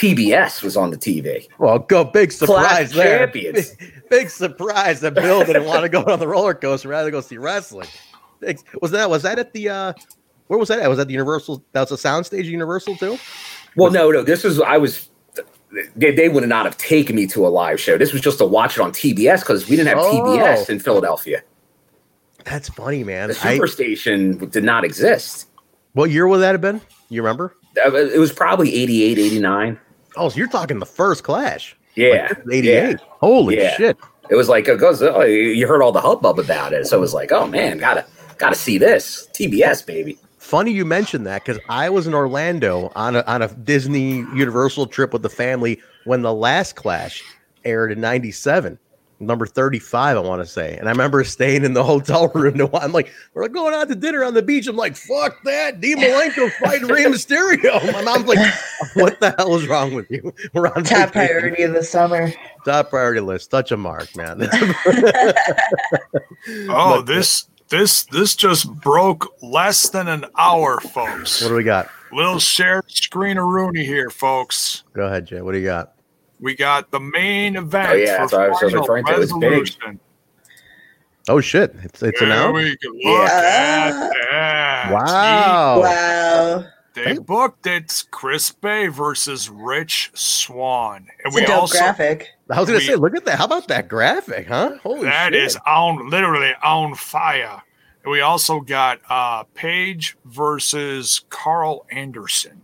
TBS 0.00 0.62
was 0.62 0.76
on 0.76 0.90
the 0.90 0.96
TV. 0.96 1.46
Well, 1.58 1.78
go 1.80 2.04
big 2.04 2.32
surprise 2.32 2.92
Clash 2.92 2.92
there. 2.92 3.18
champions. 3.26 3.74
Big, 3.76 4.08
big 4.10 4.30
surprise 4.30 5.00
that 5.00 5.14
Bill 5.14 5.44
didn't 5.44 5.64
want 5.66 5.82
to 5.82 5.88
go 5.88 6.02
on 6.04 6.18
the 6.18 6.26
roller 6.26 6.54
coaster 6.54 6.88
rather 6.88 7.10
go 7.10 7.20
see 7.20 7.38
wrestling. 7.38 7.86
Was 8.82 8.90
that 8.90 9.08
was 9.10 9.22
that 9.22 9.38
at 9.38 9.52
the 9.52 9.68
uh 9.68 9.92
where 10.48 10.58
was 10.58 10.68
that 10.68 10.80
at? 10.80 10.88
Was 10.88 10.98
that 10.98 11.06
the 11.06 11.12
Universal? 11.12 11.62
That 11.72 11.88
was 11.88 11.92
a 12.04 12.08
soundstage 12.08 12.46
Universal 12.46 12.96
too? 12.96 13.18
Well, 13.76 13.92
no, 13.92 14.10
no. 14.10 14.22
This 14.24 14.42
was 14.42 14.60
I 14.60 14.78
was. 14.78 15.08
They, 15.94 16.10
they 16.10 16.28
would 16.28 16.48
not 16.48 16.64
have 16.64 16.76
taken 16.78 17.14
me 17.14 17.28
to 17.28 17.46
a 17.46 17.48
live 17.48 17.78
show. 17.78 17.96
This 17.96 18.12
was 18.12 18.20
just 18.20 18.38
to 18.38 18.44
watch 18.46 18.76
it 18.76 18.80
on 18.80 18.90
TBS 18.90 19.40
because 19.40 19.68
we 19.68 19.76
didn't 19.76 19.88
have 19.96 19.98
Oh. 20.00 20.12
TBS 20.24 20.68
in 20.68 20.80
Philadelphia. 20.80 21.42
That's 22.44 22.68
funny, 22.70 23.04
man. 23.04 23.28
The 23.28 23.38
I- 23.44 23.56
Superstation 23.58 24.50
did 24.50 24.64
not 24.64 24.82
exist. 24.84 25.46
what 25.92 26.10
year 26.10 26.26
would 26.26 26.38
that 26.38 26.50
have 26.52 26.60
been? 26.60 26.80
You 27.10 27.22
remember? 27.22 27.54
Uh, 27.86 27.94
It 27.94 28.18
was 28.18 28.32
probably 28.32 28.74
88, 28.74 29.18
89. 29.18 29.78
Oh, 30.16 30.28
so 30.28 30.36
you're 30.36 30.48
talking 30.48 30.78
the 30.78 30.86
first 30.86 31.24
Clash. 31.24 31.76
Yeah. 31.94 32.08
Like, 32.28 32.28
this 32.30 32.38
is 32.38 32.52
88. 32.52 32.96
Holy 33.20 33.56
Yeah. 33.58 33.76
shit. 33.76 33.98
It 34.30 34.34
was 34.36 34.48
like, 34.48 34.68
it 34.68 34.78
goes, 34.78 35.02
oh, 35.02 35.22
you 35.22 35.66
heard 35.66 35.82
all 35.82 35.90
the 35.92 36.00
hubbub 36.00 36.38
about 36.38 36.72
it. 36.72 36.86
So 36.86 36.96
it 36.96 37.00
was 37.00 37.12
like, 37.14 37.32
oh 37.32 37.46
man, 37.48 37.78
gotta, 37.78 38.06
gotta 38.38 38.54
see 38.54 38.78
this. 38.78 39.28
TBS, 39.32 39.84
baby. 39.84 40.18
Funny 40.38 40.70
you 40.72 40.84
mentioned 40.84 41.26
that 41.26 41.44
because 41.44 41.60
I 41.68 41.90
was 41.90 42.06
in 42.06 42.14
Orlando 42.14 42.90
on 42.96 43.16
a 43.16 43.22
on 43.26 43.42
a 43.42 43.48
Disney 43.48 44.18
Universal 44.34 44.86
trip 44.86 45.12
with 45.12 45.22
the 45.22 45.28
family 45.28 45.80
when 46.04 46.22
the 46.22 46.32
last 46.32 46.76
Clash 46.76 47.22
aired 47.64 47.92
in 47.92 48.00
'97, 48.00 48.78
number 49.20 49.46
35, 49.46 50.16
I 50.16 50.20
want 50.20 50.40
to 50.42 50.46
say. 50.46 50.76
And 50.78 50.88
I 50.88 50.90
remember 50.90 51.22
staying 51.24 51.64
in 51.64 51.74
the 51.74 51.84
hotel 51.84 52.28
room. 52.34 52.58
To, 52.58 52.70
I'm 52.76 52.92
like, 52.92 53.12
we're 53.34 53.46
going 53.48 53.74
out 53.74 53.88
to 53.88 53.94
dinner 53.94 54.24
on 54.24 54.34
the 54.34 54.42
beach. 54.42 54.66
I'm 54.66 54.76
like, 54.76 54.96
fuck 54.96 55.42
that, 55.44 55.80
Dean 55.80 55.98
Malenko 55.98 56.50
fighting 56.64 56.88
Rey 56.88 57.04
Mysterio. 57.04 57.92
My 57.92 58.02
mom's 58.02 58.26
like, 58.26 58.38
what 58.94 59.20
the 59.20 59.34
hell 59.38 59.54
is 59.56 59.66
wrong 59.68 59.94
with 59.94 60.10
you? 60.10 60.32
We're 60.54 60.68
on 60.68 60.82
Top 60.84 61.12
vacation. 61.12 61.12
priority 61.12 61.62
of 61.64 61.72
the 61.74 61.84
summer. 61.84 62.32
Top 62.64 62.90
priority 62.90 63.20
list. 63.20 63.50
Touch 63.50 63.70
a 63.72 63.76
mark, 63.76 64.14
man. 64.16 64.42
Oh, 64.42 65.32
But- 66.46 66.70
uh, 66.70 67.02
this 67.02 67.46
this 67.68 68.04
this 68.06 68.34
just 68.34 68.72
broke 68.80 69.32
less 69.42 69.90
than 69.90 70.08
an 70.08 70.24
hour, 70.36 70.80
folks. 70.80 71.40
What 71.40 71.48
do 71.50 71.54
we 71.54 71.62
got? 71.62 71.88
Little 72.12 72.40
shared 72.40 72.90
screen 72.90 73.38
of 73.38 73.44
Rooney 73.46 73.84
here, 73.84 74.10
folks. 74.10 74.82
Go 74.92 75.06
ahead, 75.06 75.26
Jay. 75.26 75.40
What 75.40 75.52
do 75.52 75.58
you 75.58 75.64
got? 75.64 75.92
We 76.40 76.54
got 76.54 76.90
the 76.90 77.00
main 77.00 77.56
event 77.56 77.90
Oh, 77.90 77.94
yeah, 77.94 78.16
for 78.16 78.20
that's 78.22 78.32
I 78.34 78.48
was 78.48 78.58
Final 78.60 78.80
referring 78.80 79.04
to. 79.06 79.20
It's 79.20 79.32
big. 79.32 79.42
Resolution. 79.42 80.00
Oh 81.28 81.40
shit! 81.40 81.74
It's 81.82 82.02
it's 82.02 82.18
There 82.18 82.28
announced. 82.28 82.54
we 82.54 82.76
go. 82.76 83.10
Look 83.12 83.28
at 83.28 84.10
that. 84.30 84.90
Wow. 84.92 85.80
Wow. 85.82 86.64
They 86.94 87.18
booked 87.18 87.66
it. 87.66 88.04
Chris 88.10 88.50
Bey 88.50 88.88
versus 88.88 89.48
Rich 89.48 90.10
Swann, 90.14 90.96
and 90.96 91.06
It's 91.26 91.36
we 91.36 91.42
a 91.44 91.46
dope 91.46 91.60
also 91.60 91.78
graphic. 91.78 92.28
I 92.50 92.58
was 92.58 92.68
gonna 92.68 92.78
we- 92.78 92.84
say, 92.86 92.96
look 92.96 93.14
at 93.14 93.24
that. 93.26 93.38
How 93.38 93.44
about 93.44 93.68
that 93.68 93.88
graphic, 93.88 94.48
huh? 94.48 94.78
Holy 94.82 95.04
That 95.04 95.32
shit. 95.32 95.42
is 95.42 95.56
on 95.66 96.08
literally 96.10 96.52
on 96.64 96.94
fire. 96.94 97.62
And 98.02 98.10
we 98.10 98.22
also 98.22 98.60
got 98.60 99.00
uh 99.08 99.44
Paige 99.54 100.16
versus 100.24 101.22
Karl 101.28 101.86
Anderson. 101.90 102.60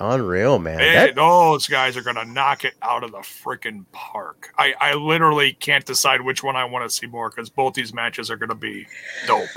Unreal, 0.00 0.58
man. 0.58 0.78
Hey, 0.78 0.94
That- 0.94 1.14
those 1.14 1.66
guys 1.66 1.96
are 1.96 2.02
gonna 2.02 2.24
knock 2.24 2.64
it 2.64 2.74
out 2.82 3.02
of 3.04 3.12
the 3.12 3.18
freaking 3.18 3.84
park. 3.92 4.50
I, 4.58 4.74
I 4.80 4.94
literally 4.94 5.52
can't 5.54 5.84
decide 5.84 6.20
which 6.22 6.42
one 6.42 6.56
I 6.56 6.64
want 6.64 6.88
to 6.88 6.94
see 6.94 7.06
more 7.06 7.30
because 7.30 7.50
both 7.50 7.74
these 7.74 7.92
matches 7.94 8.30
are 8.30 8.36
gonna 8.36 8.54
be 8.54 8.86
dope. 9.26 9.48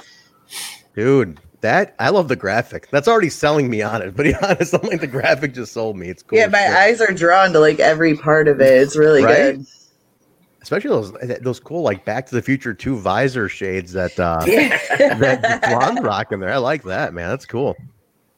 dude, 0.95 1.39
that 1.61 1.95
I 1.99 2.09
love 2.09 2.27
the 2.27 2.35
graphic. 2.35 2.89
That's 2.89 3.07
already 3.07 3.29
selling 3.29 3.69
me 3.69 3.81
on 3.81 4.01
it. 4.01 4.13
But 4.15 4.23
to 4.23 4.29
be 4.31 4.35
honest, 4.45 4.73
I'm 4.73 4.81
like 4.87 5.01
the 5.01 5.07
graphic 5.07 5.53
just 5.53 5.73
sold 5.73 5.97
me. 5.97 6.07
It's 6.09 6.23
cool. 6.23 6.39
Yeah, 6.39 6.47
my 6.47 6.59
shit. 6.59 6.69
eyes 6.75 7.01
are 7.01 7.13
drawn 7.13 7.51
to 7.53 7.59
like 7.59 7.79
every 7.79 8.15
part 8.17 8.47
of 8.47 8.61
it. 8.61 8.81
It's 8.81 8.95
really 8.95 9.23
Right? 9.23 9.55
good. 9.55 9.65
especially 10.61 10.89
those 10.89 11.11
those 11.41 11.59
cool 11.59 11.81
like 11.83 12.05
Back 12.05 12.25
to 12.27 12.35
the 12.35 12.41
Future 12.41 12.73
two 12.73 12.97
visor 12.97 13.49
shades 13.49 13.91
that 13.93 14.17
uh 14.19 14.39
Yeah. 14.47 14.77
that 15.15 15.61
Blonde 15.63 16.03
rock 16.03 16.31
in 16.31 16.39
there. 16.39 16.51
I 16.53 16.57
like 16.57 16.83
that, 16.83 17.13
man. 17.13 17.29
That's 17.29 17.45
cool. 17.45 17.75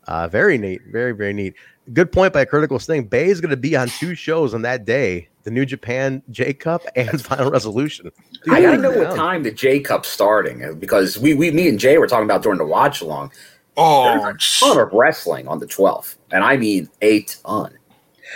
Uh 0.08 0.28
very 0.28 0.58
neat, 0.58 0.82
very 0.92 1.12
very 1.14 1.34
neat. 1.34 1.54
Good 1.94 2.12
point 2.12 2.32
by 2.34 2.46
Critical 2.46 2.80
Sting. 2.80 3.06
Bey 3.06 3.28
is 3.30 3.41
going 3.41 3.50
to 3.50 3.58
be 3.58 3.76
on 3.76 3.88
two 3.89 4.15
shows 4.15 4.54
on 4.54 4.62
that 4.62 4.86
day: 4.86 5.28
the 5.44 5.52
New 5.52 5.65
Japan 5.65 6.22
J 6.30 6.54
Cup 6.54 6.84
and 6.96 7.22
Final 7.22 7.52
Resolution. 7.52 8.12
I 8.50 8.62
gotta 8.62 8.78
know 8.78 8.91
what 8.91 9.15
time 9.15 9.44
the 9.44 9.52
J 9.52 9.80
Cup's 9.80 10.10
starting 10.10 10.63
uh, 10.63 10.74
because 10.74 11.17
we, 11.17 11.34
we, 11.34 11.52
me 11.52 11.67
and 11.67 11.80
Jay 11.80 11.98
were 11.98 12.08
talking 12.08 12.26
about 12.26 12.44
during 12.44 12.58
the 12.60 12.65
watch 12.65 13.02
along. 13.02 13.32
Oh, 13.78 14.04
There's 14.04 14.24
a 14.24 14.65
ton 14.65 14.80
of 14.80 14.91
wrestling 14.91 15.48
on 15.48 15.60
the 15.60 15.65
12th, 15.65 16.17
and 16.32 16.44
I 16.44 16.58
mean 16.58 16.89
a 17.02 17.22
ton. 17.22 17.74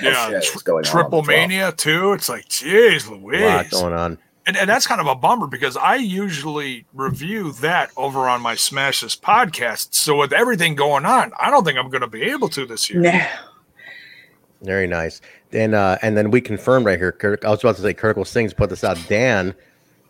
yeah, 0.02 0.30
shows 0.30 0.46
tr- 0.50 0.60
going 0.64 0.86
on 0.86 0.90
on 0.90 0.92
Triple 1.04 1.24
Mania 1.24 1.72
too. 1.74 2.14
It's 2.14 2.30
like, 2.30 2.48
jeez, 2.48 3.08
A 3.10 3.46
lot 3.46 3.70
going 3.70 3.94
on. 3.94 4.18
And, 4.48 4.56
and 4.58 4.70
that's 4.70 4.86
kind 4.86 5.02
of 5.02 5.08
a 5.08 5.16
bummer 5.16 5.48
because 5.48 5.76
I 5.76 5.96
usually 5.96 6.86
review 6.94 7.52
that 7.54 7.90
over 7.98 8.30
on 8.30 8.42
my 8.42 8.56
Smash 8.56 9.02
This 9.02 9.16
podcast. 9.16 9.96
So 9.96 10.18
with 10.18 10.34
everything 10.34 10.76
going 10.76 11.06
on, 11.06 11.32
I 11.40 11.50
don't 11.50 11.64
think 11.64 11.80
I'm 11.80 11.90
going 11.90 12.02
to 12.02 12.08
be 12.08 12.24
able 12.24 12.50
to 12.50 12.66
this 12.66 12.90
year. 12.90 13.02
No. 13.02 13.26
Very 14.62 14.88
nice. 14.88 15.22
Then 15.52 15.74
uh 15.74 15.98
and 16.02 16.18
then 16.18 16.32
we 16.32 16.42
confirmed 16.42 16.86
right 16.86 16.98
here. 16.98 17.12
Kurt, 17.12 17.46
I 17.46 17.50
was 17.50 17.64
about 17.64 17.76
to 17.78 17.82
say 17.82 17.94
Critical 17.94 18.26
Stings 18.26 18.54
put 18.54 18.70
this 18.70 18.84
out. 18.84 18.98
Dan, 19.08 19.54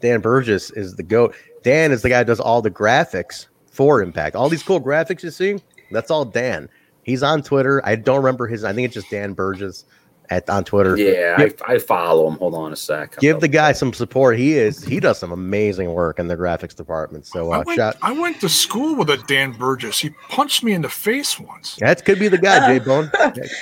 Dan 0.02 0.21
Burgess 0.21 0.71
is 0.71 0.95
the 0.95 1.04
goat. 1.04 1.36
Dan 1.63 1.91
is 1.91 2.02
the 2.02 2.10
guy 2.10 2.19
who 2.19 2.26
does 2.26 2.39
all 2.39 2.62
the 2.62 2.71
graphics 2.71 3.48
for 3.71 4.02
Impact. 4.02 4.36
All 4.36 4.50
these 4.50 4.63
cool 4.63 4.82
graphics 4.82 5.24
you 5.24 5.32
see, 5.32 5.58
that's 5.91 6.10
all 6.10 6.26
Dan. 6.26 6.69
He's 7.04 7.21
on 7.21 7.43
Twitter. 7.43 7.82
I 7.86 7.95
don't 7.95 8.17
remember 8.17 8.48
his. 8.48 8.63
I 8.63 8.74
think 8.74 8.86
it's 8.86 8.95
just 8.95 9.10
Dan 9.10 9.34
Burgess 9.34 9.86
at 10.30 10.50
on 10.50 10.64
Twitter. 10.64 10.98
Yeah, 10.98 11.38
Give, 11.38 11.62
I, 11.68 11.74
I 11.74 11.80
follow 11.80 12.28
him. 12.28 12.38
Hold 12.40 12.56
on 12.56 12.74
a 12.74 12.76
sec. 12.76 13.18
give 13.20 13.40
the 13.42 13.48
guy 13.48 13.72
some 13.72 13.94
support. 13.94 14.38
He 14.38 14.54
is. 14.54 14.84
He 14.84 15.00
does 15.00 15.18
some 15.20 15.32
amazing 15.32 15.94
work 15.94 16.20
in 16.20 16.28
the 16.28 16.36
graphics 16.38 16.76
department. 16.76 17.26
So 17.28 17.52
I 17.52 17.60
uh, 17.60 17.64
went, 17.66 17.78
shout. 17.78 17.96
I 18.02 18.12
went 18.12 18.40
to 18.42 18.50
school 18.50 18.96
with 18.96 19.10
a 19.10 19.18
Dan 19.28 19.52
Burgess. 19.52 20.00
He 20.00 20.10
punched 20.30 20.64
me 20.64 20.74
in 20.74 20.82
the 20.82 20.90
face 20.90 21.40
once. 21.40 21.76
That 21.78 22.04
could 22.06 22.20
be 22.20 22.28
the 22.28 22.38
guy, 22.38 22.68
J 22.78 22.80
Bone. 22.86 23.12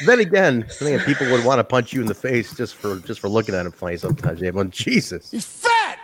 then 0.06 0.19
again, 0.19 0.65
I 0.69 0.73
think 0.73 1.02
people 1.04 1.30
would 1.32 1.43
want 1.45 1.60
to 1.60 1.63
punch 1.63 1.93
you 1.93 2.02
in 2.02 2.08
the 2.08 2.13
face 2.15 2.56
just 2.56 2.76
for 2.76 2.99
just 2.99 3.19
for 3.19 3.30
looking 3.30 3.56
at 3.56 3.65
him 3.65 3.71
funny 3.71 3.97
sometimes, 3.97 4.39
J 4.39 4.49
Bone. 4.52 4.69
Jesus. 4.71 5.32
He's 5.32 5.45
fat. 5.45 5.99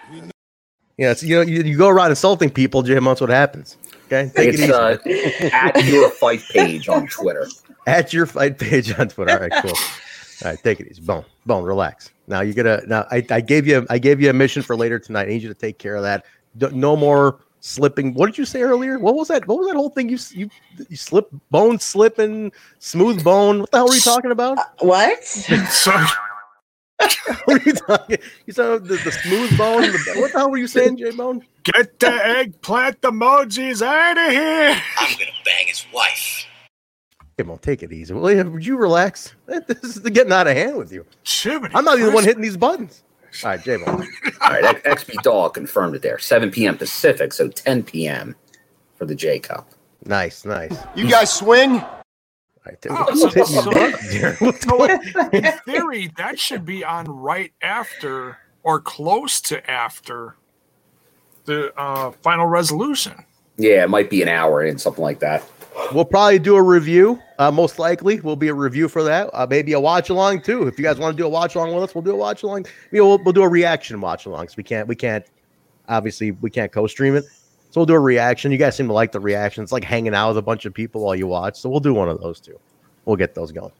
Yeah, 0.98 1.12
it's, 1.12 1.24
you 1.24 1.36
know, 1.38 1.42
you, 1.42 1.62
you 1.64 1.78
go 1.78 1.88
around 1.88 2.10
insulting 2.10 2.50
people, 2.50 2.82
Jim. 2.84 3.06
That's 3.06 3.22
what 3.22 3.30
happens. 3.30 3.78
Okay, 4.08 4.30
take 4.36 4.50
It's 4.50 4.60
it 4.60 4.64
easy. 4.66 4.74
uh, 4.74 5.56
at 5.56 5.86
your 5.86 6.10
fight 6.10 6.42
page 6.50 6.90
on 6.90 7.08
Twitter. 7.08 7.48
At 7.88 8.12
your 8.14 8.26
fight 8.28 8.60
page 8.60 8.94
on 9.00 9.08
Twitter. 9.08 9.32
All 9.32 9.40
right, 9.40 9.52
cool. 9.64 9.72
All 10.44 10.52
right, 10.52 10.64
take 10.64 10.80
it 10.80 10.88
easy. 10.90 11.02
Bone, 11.02 11.26
bone, 11.46 11.64
relax. 11.64 12.12
Now 12.28 12.42
you 12.42 12.54
gotta. 12.54 12.84
Now 12.88 13.06
I, 13.12 13.26
I 13.30 13.42
gave 13.42 13.68
you 13.68 13.86
I 13.90 13.98
gave 13.98 14.22
you 14.22 14.30
a 14.30 14.34
mission 14.34 14.62
for 14.62 14.76
later 14.76 15.00
tonight. 15.00 15.24
I 15.24 15.30
need 15.30 15.42
you 15.42 15.50
to 15.50 15.54
take 15.56 15.78
care 15.78 15.96
of 15.96 16.04
that. 16.04 16.26
D- 16.58 16.70
no 16.72 16.96
more 16.96 17.40
slipping. 17.60 18.14
What 18.14 18.28
did 18.28 18.38
you 18.38 18.46
say 18.46 18.62
earlier? 18.62 19.00
What 19.00 19.16
was 19.16 19.28
that? 19.30 19.48
What 19.48 19.60
was 19.60 19.68
that 19.68 19.76
whole 19.76 19.90
thing? 19.90 20.10
You 20.10 20.18
you 20.32 20.50
you 20.90 20.96
slip 20.96 21.30
bone 21.52 21.80
slipping, 21.80 22.52
smooth 22.80 23.24
bone. 23.24 23.62
What 23.62 23.72
the 23.72 23.78
hell 23.78 23.88
were 23.88 23.96
you 23.96 24.02
talking 24.02 24.32
about? 24.32 24.58
Uh, 24.58 24.64
what? 24.80 25.24
So 25.70 25.92
what 27.46 27.62
are 27.62 27.64
you 27.66 27.74
talking? 27.74 28.18
You 28.46 28.54
said 28.54 28.84
the, 28.84 28.96
the 28.98 29.12
smooth 29.12 29.58
bone. 29.58 29.82
The, 29.84 30.16
what 30.20 30.34
the 30.34 30.40
hell 30.40 30.52
were 30.52 30.58
you 30.58 30.68
saying, 30.68 30.98
J 30.98 31.12
Bone? 31.12 31.46
get 31.64 32.00
the 32.00 32.12
eggplant 32.12 33.00
emojis 33.02 33.82
out 33.82 34.18
of 34.18 34.32
here. 34.32 34.82
I'm 34.98 35.14
gonna 35.18 35.32
bang 35.46 35.68
his 35.68 35.86
wife. 35.94 36.46
J 37.40 37.44
Bone, 37.44 37.58
take 37.60 37.84
it 37.84 37.94
easy. 37.94 38.14
Will 38.14 38.44
would 38.50 38.66
you 38.66 38.76
relax? 38.76 39.34
This 39.48 39.96
is 39.96 40.00
getting 40.00 40.34
out 40.34 40.48
of 40.48 40.58
hand 40.58 40.76
with 40.76 40.92
you. 40.92 41.06
Jiminy 41.26 41.74
I'm 41.74 41.86
not 41.86 41.98
even 41.98 42.10
the 42.10 42.14
one 42.16 42.26
hitting 42.26 42.42
these 42.42 42.58
buttons. 42.58 43.02
All 43.46 43.52
right, 43.52 43.64
J 43.64 43.78
Bone. 43.78 44.06
All 44.42 44.50
right, 44.50 44.84
X- 44.86 45.06
XB 45.06 45.22
Dog 45.24 45.54
confirmed 45.54 45.96
it 45.96 46.02
there. 46.02 46.20
7 46.20 46.52
p.m. 46.52 46.78
Pacific, 46.78 47.32
so 47.32 47.48
10 47.48 47.84
p.m. 47.84 48.36
for 48.98 49.06
the 49.06 49.16
J 49.16 49.40
Cup. 49.40 49.70
Nice, 50.04 50.44
nice. 50.44 50.76
You 50.96 51.10
guys 51.10 51.34
swing? 51.34 51.82
Oh, 52.90 53.16
so- 53.16 53.30
so- 53.46 54.52
so 54.52 54.84
in 55.32 55.44
theory, 55.66 56.12
that 56.18 56.38
should 56.38 56.66
be 56.66 56.84
on 56.84 57.06
right 57.06 57.54
after 57.62 58.38
or 58.64 58.82
close 58.82 59.40
to 59.42 59.72
after 59.72 60.36
the 61.46 61.74
uh, 61.80 62.12
final 62.22 62.48
resolution. 62.48 63.24
Yeah, 63.56 63.84
it 63.86 63.90
might 63.90 64.10
be 64.10 64.22
an 64.22 64.28
hour 64.28 64.62
in, 64.62 64.78
something 64.78 65.04
like 65.04 65.20
that. 65.22 65.44
We'll 65.94 66.06
probably 66.06 66.40
do 66.40 66.56
a 66.56 66.62
review. 66.62 67.22
Uh, 67.38 67.52
most 67.52 67.80
likely, 67.80 68.20
will 68.20 68.36
be 68.36 68.50
a 68.50 68.54
review 68.54 68.88
for 68.88 69.04
that. 69.04 69.30
Uh, 69.34 69.48
maybe 69.50 69.74
a 69.74 69.80
watch 69.80 70.10
along 70.10 70.42
too. 70.42 70.68
If 70.68 70.78
you 70.78 70.84
guys 70.84 71.00
want 71.00 71.16
to 71.16 71.22
do 71.22 71.26
a 71.26 71.30
watch 71.30 71.56
along 71.56 71.74
with 71.74 71.84
us, 71.84 71.96
we'll 71.96 72.04
do 72.04 72.12
a 72.12 72.16
watch 72.16 72.44
along. 72.44 72.66
You 72.92 73.00
know, 73.00 73.08
we'll, 73.08 73.24
we'll 73.24 73.34
do 73.34 73.44
a 73.44 73.50
reaction 73.50 74.00
watch 74.02 74.26
along. 74.26 74.50
So 74.50 74.56
we 74.58 74.64
can't, 74.64 74.88
we 74.88 74.96
can't, 74.96 75.26
obviously, 75.88 76.32
we 76.32 76.50
can't 76.50 76.72
co-stream 76.72 77.16
it. 77.16 77.26
So 77.72 77.82
we'll 77.82 77.86
do 77.86 77.94
a 77.94 78.00
reaction. 78.00 78.52
You 78.52 78.58
guys 78.58 78.76
seem 78.76 78.88
to 78.88 78.94
like 78.94 79.12
the 79.12 79.20
reaction. 79.20 79.64
It's 79.64 79.72
like 79.72 79.84
hanging 79.84 80.14
out 80.14 80.30
with 80.30 80.38
a 80.38 80.42
bunch 80.42 80.66
of 80.66 80.74
people 80.74 81.02
while 81.02 81.16
you 81.16 81.28
watch. 81.28 81.60
So 81.60 81.70
we'll 81.70 81.80
do 81.80 81.94
one 81.94 82.10
of 82.10 82.20
those 82.20 82.40
too. 82.40 82.60
We'll 83.06 83.16
get 83.16 83.36
those 83.36 83.52
going. 83.52 83.72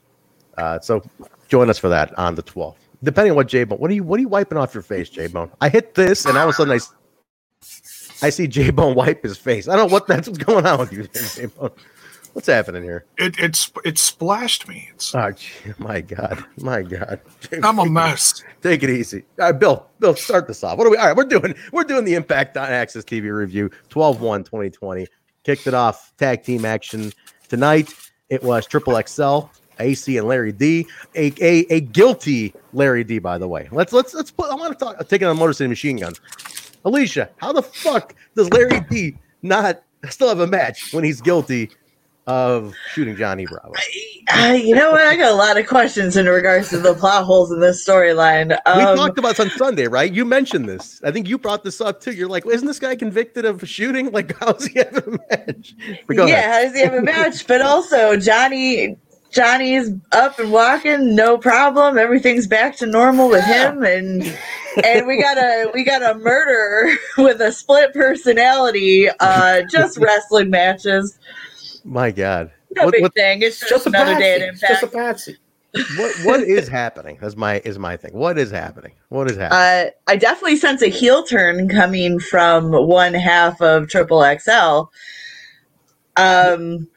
Uh, 0.56 0.80
so 0.80 1.02
join 1.48 1.70
us 1.70 1.78
for 1.78 1.88
that 1.88 2.16
on 2.18 2.34
the 2.34 2.42
12th. 2.42 2.76
Depending 3.02 3.32
on 3.32 3.36
what 3.36 3.48
J 3.48 3.64
Bone, 3.64 3.78
what 3.78 3.90
are 3.90 3.94
you, 3.94 4.04
what 4.04 4.18
are 4.18 4.20
you 4.20 4.28
wiping 4.28 4.58
off 4.58 4.74
your 4.74 4.82
face, 4.82 5.08
J 5.08 5.26
Bone? 5.26 5.50
I 5.60 5.68
hit 5.68 5.94
this, 5.94 6.26
and 6.26 6.36
all 6.36 6.48
of 6.48 6.50
a 6.50 6.52
sudden 6.52 6.72
I, 6.74 6.78
I 8.22 8.30
see 8.30 8.46
J 8.46 8.70
Bone 8.70 8.94
wipe 8.94 9.22
his 9.22 9.38
face. 9.38 9.68
I 9.68 9.76
don't 9.76 9.88
know 9.88 9.92
what 9.92 10.06
that's 10.06 10.28
what's 10.28 10.42
going 10.42 10.66
on 10.66 10.78
with 10.78 10.92
you, 10.92 11.08
J 11.08 11.46
Bone. 11.46 11.70
What's 12.32 12.46
happening 12.46 12.84
here? 12.84 13.06
It 13.18 13.38
it's 13.40 13.72
it 13.84 13.98
splashed 13.98 14.68
me. 14.68 14.88
It's, 14.94 15.12
Oh, 15.14 15.32
my 15.78 16.00
God, 16.00 16.44
my 16.58 16.82
God! 16.82 17.20
I'm 17.62 17.78
a 17.80 17.86
mess. 17.86 18.44
Take 18.62 18.82
it 18.84 18.90
easy. 18.90 19.24
All 19.38 19.46
right, 19.46 19.58
Bill. 19.58 19.86
Bill, 19.98 20.14
start 20.14 20.46
this 20.46 20.62
off. 20.62 20.78
What 20.78 20.86
are 20.86 20.90
we? 20.90 20.96
All 20.96 21.06
right, 21.08 21.16
we're 21.16 21.24
doing. 21.24 21.54
We're 21.72 21.84
doing 21.84 22.04
the 22.04 22.14
Impact 22.14 22.56
on 22.56 22.68
Access 22.68 23.04
TV 23.04 23.34
review. 23.34 23.70
12-1-2020. 23.88 25.06
Kicked 25.42 25.66
it 25.66 25.74
off. 25.74 26.12
Tag 26.18 26.44
team 26.44 26.64
action 26.64 27.12
tonight. 27.48 27.92
It 28.28 28.44
was 28.44 28.64
Triple 28.64 28.94
XL, 28.94 29.48
Acey, 29.80 30.18
and 30.18 30.28
Larry 30.28 30.52
D. 30.52 30.86
A, 31.16 31.32
a, 31.40 31.66
a 31.70 31.80
guilty 31.80 32.54
Larry 32.72 33.02
D. 33.02 33.18
By 33.18 33.38
the 33.38 33.48
way. 33.48 33.68
Let's 33.72 33.92
let's 33.92 34.14
let's 34.14 34.30
put. 34.30 34.50
I 34.50 34.54
want 34.54 34.78
to 34.78 34.84
talk. 34.84 35.08
Taking 35.08 35.26
on 35.26 35.36
Motor 35.36 35.52
City 35.54 35.68
Machine 35.68 35.96
Guns. 35.96 36.20
Alicia, 36.84 37.30
how 37.38 37.52
the 37.52 37.62
fuck 37.62 38.14
does 38.36 38.50
Larry 38.50 38.80
D. 38.90 39.16
not 39.42 39.82
still 40.08 40.28
have 40.28 40.40
a 40.40 40.46
match 40.46 40.92
when 40.92 41.04
he's 41.04 41.20
guilty 41.20 41.70
of 42.26 42.74
shooting 42.92 43.16
Johnny 43.16 43.44
Bravo? 43.46 43.72
Uh, 44.32 44.52
you 44.52 44.74
know 44.74 44.92
what? 44.92 45.00
I 45.00 45.16
got 45.16 45.32
a 45.32 45.34
lot 45.34 45.58
of 45.58 45.66
questions 45.66 46.16
in 46.16 46.26
regards 46.26 46.68
to 46.70 46.78
the 46.78 46.94
plot 46.94 47.24
holes 47.24 47.50
in 47.50 47.58
this 47.60 47.84
storyline. 47.86 48.50
we 48.76 48.82
Um, 48.82 48.96
talked 48.96 49.18
about 49.18 49.36
this 49.36 49.40
on 49.40 49.50
Sunday, 49.50 49.88
right? 49.88 50.12
You 50.12 50.24
mentioned 50.24 50.68
this. 50.68 51.00
I 51.02 51.10
think 51.10 51.28
you 51.28 51.36
brought 51.38 51.64
this 51.64 51.80
up 51.80 52.00
too. 52.00 52.12
You're 52.12 52.28
like, 52.28 52.46
isn't 52.46 52.66
this 52.66 52.78
guy 52.78 52.94
convicted 52.94 53.44
of 53.44 53.66
shooting? 53.68 54.12
Like, 54.12 54.36
how 54.38 54.52
does 54.52 54.66
he 54.66 54.78
have 54.78 54.96
a 54.96 55.18
match? 55.30 55.74
Yeah, 56.08 56.22
ahead. 56.24 56.44
how 56.44 56.62
does 56.62 56.74
he 56.74 56.80
have 56.80 56.94
a 56.94 57.02
match? 57.02 57.46
But 57.46 57.62
also, 57.62 58.16
Johnny 58.16 58.96
Johnny's 59.30 59.90
up 60.12 60.38
and 60.38 60.50
walking, 60.52 61.14
no 61.14 61.38
problem. 61.38 61.96
Everything's 61.98 62.46
back 62.46 62.76
to 62.78 62.86
normal 62.86 63.28
with 63.28 63.44
him, 63.44 63.82
and 63.84 64.22
and 64.84 65.06
we 65.06 65.20
got 65.20 65.38
a 65.38 65.70
we 65.74 65.84
got 65.84 66.02
a 66.02 66.18
murder 66.18 66.92
with 67.18 67.40
a 67.40 67.52
split 67.52 67.92
personality. 67.94 69.08
Uh, 69.20 69.62
just 69.70 69.96
wrestling 70.00 70.50
matches. 70.50 71.18
My 71.84 72.10
God. 72.10 72.50
No 72.72 72.84
What- 72.86 72.92
big 72.92 73.02
what- 73.02 73.14
thing. 73.14 73.42
It's 73.42 73.58
just, 73.60 73.70
Just 73.70 73.86
another 73.86 74.18
day 74.18 74.34
at. 74.36 74.40
It's 74.42 74.60
just 74.60 74.82
a 74.82 74.86
Impact. 74.86 74.92
patsy. 75.18 75.36
what 75.96 76.14
what 76.24 76.40
is 76.40 76.66
happening? 76.68 77.16
That's 77.20 77.36
my 77.36 77.60
is 77.64 77.78
my 77.78 77.96
thing. 77.96 78.12
What 78.12 78.36
is 78.38 78.50
happening? 78.50 78.92
What 79.08 79.30
is 79.30 79.36
happening? 79.36 79.60
Uh, 79.88 79.90
I 80.12 80.16
definitely 80.16 80.56
sense 80.56 80.82
a 80.82 80.88
heel 80.88 81.22
turn 81.22 81.68
coming 81.68 82.18
from 82.18 82.72
one 82.72 83.14
half 83.14 83.60
of 83.62 83.88
Triple 83.88 84.22
XL. 84.38 84.90
Um, 86.16 86.88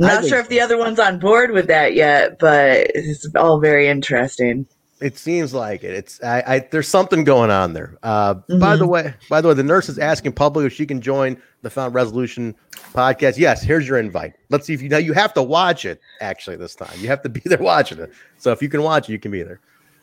not 0.00 0.24
sure 0.26 0.38
if 0.38 0.48
the 0.48 0.60
other 0.60 0.76
one's 0.78 0.98
on 0.98 1.18
board 1.18 1.50
with 1.52 1.66
that 1.68 1.94
yet, 1.94 2.38
but 2.38 2.90
it's 2.94 3.28
all 3.36 3.60
very 3.60 3.88
interesting. 3.88 4.66
It 5.00 5.16
seems 5.16 5.54
like 5.54 5.82
it. 5.82 5.92
It's 5.94 6.22
I, 6.22 6.42
I 6.46 6.58
there's 6.70 6.86
something 6.88 7.24
going 7.24 7.50
on 7.50 7.72
there. 7.72 7.96
Uh, 8.02 8.34
by 8.58 8.76
the 8.76 8.84
Mhm. 8.84 8.88
way, 8.88 9.14
by 9.30 9.40
the 9.40 9.48
way, 9.48 9.54
the 9.54 9.62
nurse 9.62 9.88
is 9.88 9.98
asking 9.98 10.32
publicly 10.32 10.66
if 10.66 10.74
she 10.74 10.84
can 10.84 11.00
join 11.00 11.40
the 11.62 11.70
Found 11.70 11.94
Resolution 11.94 12.54
podcast. 12.92 13.38
Yes, 13.38 13.62
here's 13.62 13.88
your 13.88 13.98
invite. 13.98 14.34
Let's 14.50 14.66
see 14.66 14.74
if 14.74 14.82
you 14.82 14.90
now 14.90 14.98
you 14.98 15.14
have 15.14 15.32
to 15.34 15.42
watch 15.42 15.86
it 15.86 16.00
actually 16.20 16.56
this 16.56 16.74
time. 16.74 16.90
You 16.98 17.08
have 17.08 17.22
to 17.22 17.28
be 17.30 17.40
there 17.46 17.56
watching 17.58 17.98
it. 17.98 18.12
So 18.36 18.52
if 18.52 18.60
you 18.60 18.68
can 18.68 18.82
watch 18.82 19.08
it, 19.08 19.12
you 19.12 19.18
can 19.18 19.30
be 19.30 19.42
there. 19.42 19.60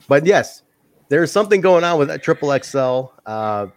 But 0.08 0.26
yes, 0.26 0.64
there's 1.10 1.32
something 1.32 1.62
going 1.62 1.84
on 1.84 2.00
with 2.00 2.08
that 2.08 2.24
triple 2.24 2.52
XL. 2.58 3.12
Uh, 3.26 3.68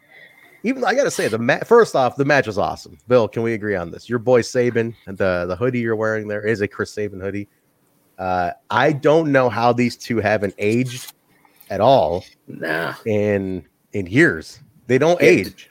even 0.63 0.85
I 0.85 0.95
gotta 0.95 1.11
say 1.11 1.29
the 1.29 1.39
ma- 1.39 1.61
first 1.65 1.95
off, 1.97 2.17
the 2.17 2.25
match 2.25 2.47
was 2.47 2.59
awesome. 2.59 2.99
Bill, 3.09 3.29
can 3.29 3.43
we 3.43 3.55
agree 3.55 3.77
on 3.77 3.91
this? 3.91 4.09
Your 4.09 4.19
boy 4.19 4.43
Sabin 4.43 4.95
and 5.07 5.17
the 5.19 5.47
the 5.49 5.57
hoodie 5.57 5.81
you're 5.81 5.97
wearing 5.97 6.29
there 6.29 6.47
is 6.47 6.61
a 6.61 6.69
Chris 6.69 6.93
Sabin 6.93 7.21
hoodie. 7.21 7.49
Uh, 8.19 8.51
I 8.71 8.93
don't 8.93 9.33
know 9.33 9.49
how 9.49 9.73
these 9.73 9.97
two 9.97 10.19
haven't 10.19 10.55
aged 10.59 11.13
at 11.71 11.81
all 11.81 12.25
Nah. 12.47 12.95
in 13.07 13.65
in 13.93 14.07
years. 14.07 14.61
They 14.87 14.99
don't 14.99 15.21
Yeah. 15.21 15.29
age. 15.29 15.71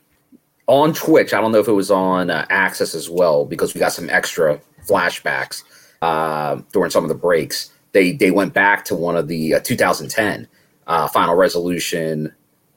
On 0.68 0.94
Twitch, 0.94 1.34
I 1.34 1.42
don't 1.42 1.52
know 1.52 1.60
if 1.60 1.68
it 1.68 1.72
was 1.74 1.90
on 1.92 2.30
uh, 2.30 2.46
Access 2.50 2.94
as 2.94 3.10
well 3.10 3.44
because 3.46 3.74
we 3.74 3.80
got 3.80 3.92
some 3.92 4.10
extra 4.10 4.60
flashbacks 4.88 5.64
uh, 6.02 6.62
during 6.74 6.92
some 6.92 7.04
of 7.04 7.10
the 7.10 7.16
breaks. 7.16 7.72
They 7.92 8.12
they 8.14 8.32
went 8.32 8.54
back 8.54 8.86
to 8.86 8.96
one 8.96 9.18
of 9.18 9.28
the 9.28 9.56
uh, 9.56 9.60
2010 9.62 10.48
uh, 10.88 11.08
Final 11.08 11.36
Resolution 11.36 12.34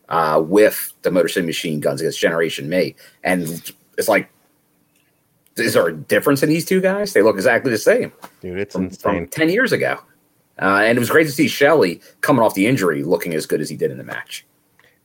uh, 0.09 0.43
with 0.45 0.93
the 1.03 1.11
Motor 1.11 1.29
City 1.29 1.47
Machine 1.47 1.81
Guns 1.81 2.01
against 2.01 2.19
Generation 2.21 2.69
Me, 2.69 2.95
and 3.25 3.73
it's 3.99 4.09
like, 4.09 4.29
is 5.57 5.75
there 5.75 5.89
a 5.89 5.95
difference 5.95 6.43
in 6.43 6.49
these 6.49 6.65
two 6.65 6.81
guys? 6.81 7.13
They 7.13 7.23
look 7.23 7.37
exactly 7.37 7.71
the 7.71 7.79
same. 7.79 8.13
Dude, 8.41 8.59
it's 8.59 8.75
from, 8.75 8.85
insane. 8.85 9.01
from 9.25 9.29
10 9.29 9.49
years 9.51 9.73
ago. 9.73 9.99
Uh, 10.61 10.83
and 10.85 10.97
it 10.97 11.01
was 11.01 11.11
great 11.11 11.25
to 11.25 11.33
see 11.33 11.49
Shelley 11.49 12.01
coming 12.21 12.43
off 12.43 12.55
the 12.55 12.67
injury 12.67 13.03
looking 13.03 13.35
as 13.35 13.47
good 13.47 13.61
as 13.61 13.69
he 13.69 13.77
did 13.77 13.91
in 13.91 13.99
the 13.99 14.05
match. 14.05 14.47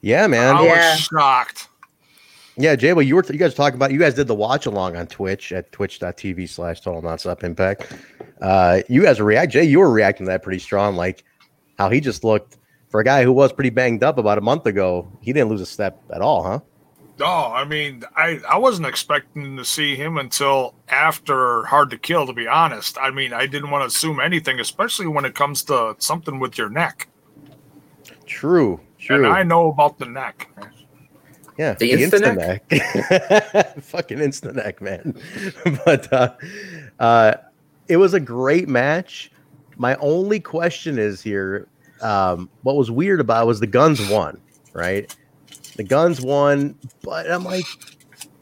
Yeah, 0.02 0.28
man. 0.28 0.56
I 0.56 0.64
Yeah. 0.66 0.92
was 0.92 1.00
shocked. 1.02 1.68
Yeah, 2.56 2.76
Jay, 2.76 2.94
well, 2.94 3.04
you 3.04 3.16
were 3.16 3.24
you 3.30 3.38
guys 3.38 3.52
were 3.52 3.58
talking 3.58 3.76
about 3.76 3.92
you 3.92 4.00
guys 4.00 4.14
did 4.16 4.28
the 4.28 4.36
watch 4.36 4.66
along 4.66 4.96
on 4.96 5.06
Twitch 5.08 5.52
at 5.52 5.72
twitch.tv 5.72 6.50
slash 6.50 6.82
total 6.82 7.02
nonstop 7.02 7.44
impact. 7.44 7.94
Uh 8.42 8.82
you 8.90 9.04
guys 9.04 9.20
were 9.20 9.26
react 9.26 9.52
Jay, 9.52 9.64
you 9.64 9.80
were 9.80 9.92
reacting 9.92 10.26
to 10.26 10.32
that 10.32 10.44
pretty 10.44 10.60
strong, 10.60 10.96
like 10.96 11.24
how 11.78 11.90
he 11.90 12.00
just 12.00 12.24
looked 12.24 12.58
for 12.90 13.02
a 13.02 13.04
guy 13.04 13.24
who 13.24 13.32
was 13.32 13.52
pretty 13.52 13.70
banged 13.70 14.04
up 14.04 14.18
about 14.18 14.38
a 14.38 14.42
month 14.42 14.66
ago, 14.66 15.08
he 15.22 15.34
didn't 15.34 15.50
lose 15.50 15.62
a 15.62 15.66
step 15.66 16.02
at 16.12 16.22
all, 16.22 16.44
huh? 16.44 16.60
No, 17.20 17.26
I 17.26 17.66
mean, 17.66 18.04
I, 18.16 18.40
I 18.48 18.58
wasn't 18.60 18.88
expecting 18.88 19.58
to 19.58 19.66
see 19.66 19.96
him 19.96 20.18
until 20.18 20.76
after 20.90 21.64
Hard 21.64 21.90
to 21.90 21.98
Kill, 21.98 22.28
to 22.28 22.34
be 22.34 22.48
honest. 22.48 22.98
I 23.00 23.10
mean, 23.10 23.34
I 23.34 23.48
didn't 23.48 23.72
want 23.72 23.82
to 23.82 23.88
assume 23.88 24.20
anything, 24.20 24.60
especially 24.60 25.08
when 25.08 25.26
it 25.26 25.34
comes 25.34 25.64
to 25.64 25.96
something 25.98 26.40
with 26.40 26.58
your 26.60 26.70
neck. 26.70 27.08
True, 28.28 28.80
true. 29.00 29.26
And 29.26 29.34
I 29.34 29.42
know 29.42 29.72
about 29.72 29.98
the 29.98 30.06
neck. 30.06 30.48
Yeah, 31.58 31.74
The 31.74 31.92
instant 31.92 32.40
Insta-Neck. 32.40 33.84
fucking 33.84 34.20
instant 34.20 34.58
neck, 34.58 34.80
man. 34.80 35.20
but 35.86 36.14
uh, 36.14 36.36
uh, 37.00 37.34
it 37.88 37.98
was 37.98 38.14
a 38.14 38.20
great 38.20 38.70
match. 38.70 39.32
My 39.76 39.96
only 39.96 40.40
question 40.40 41.00
is 41.00 41.22
here: 41.22 41.68
um, 42.02 42.50
what 42.62 42.76
was 42.76 42.92
weird 42.92 43.20
about 43.20 43.44
it 43.44 43.48
was 43.48 43.60
the 43.60 43.68
guns 43.68 44.08
won, 44.10 44.42
right? 44.74 45.14
The 45.76 45.84
guns 45.84 46.22
won, 46.22 46.76
but 47.04 47.30
I'm 47.30 47.44
like, 47.44 47.66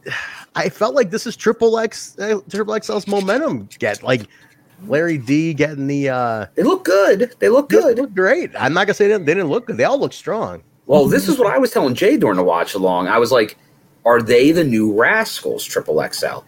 I 0.56 0.70
felt 0.70 0.96
like 0.96 1.12
this 1.12 1.28
is 1.28 1.36
Triple 1.36 1.78
X, 1.80 2.18
uh, 2.20 2.40
Triple 2.50 2.74
XL's 2.76 3.08
momentum. 3.08 3.68
Get 3.80 4.04
like 4.04 4.28
Larry 4.86 5.18
D 5.18 5.54
getting 5.54 5.88
the. 5.88 6.10
uh 6.10 6.46
They 6.56 6.64
look 6.64 6.86
good. 6.86 7.34
They 7.40 7.50
look 7.50 7.70
good. 7.70 7.98
They 7.98 8.02
look 8.02 8.14
great. 8.14 8.52
I'm 8.58 8.74
not 8.74 8.88
gonna 8.88 8.94
say 8.94 9.08
they 9.08 9.14
didn't, 9.14 9.26
they 9.26 9.34
didn't 9.34 9.50
look 9.50 9.68
good. 9.68 9.78
They 9.78 9.84
all 9.84 10.00
look 10.00 10.14
strong. 10.14 10.64
Well, 10.86 11.08
this 11.08 11.28
is 11.28 11.38
what 11.40 11.54
I 11.54 11.58
was 11.58 11.72
telling 11.72 11.96
Jay 11.96 12.18
during 12.18 12.38
the 12.38 12.44
watch 12.44 12.74
along. 12.74 13.08
I 13.08 13.18
was 13.18 13.32
like, 13.32 13.58
are 14.06 14.22
they 14.22 14.52
the 14.52 14.64
new 14.64 14.94
Rascals 14.94 15.64
Triple 15.66 16.02
XL? 16.12 16.40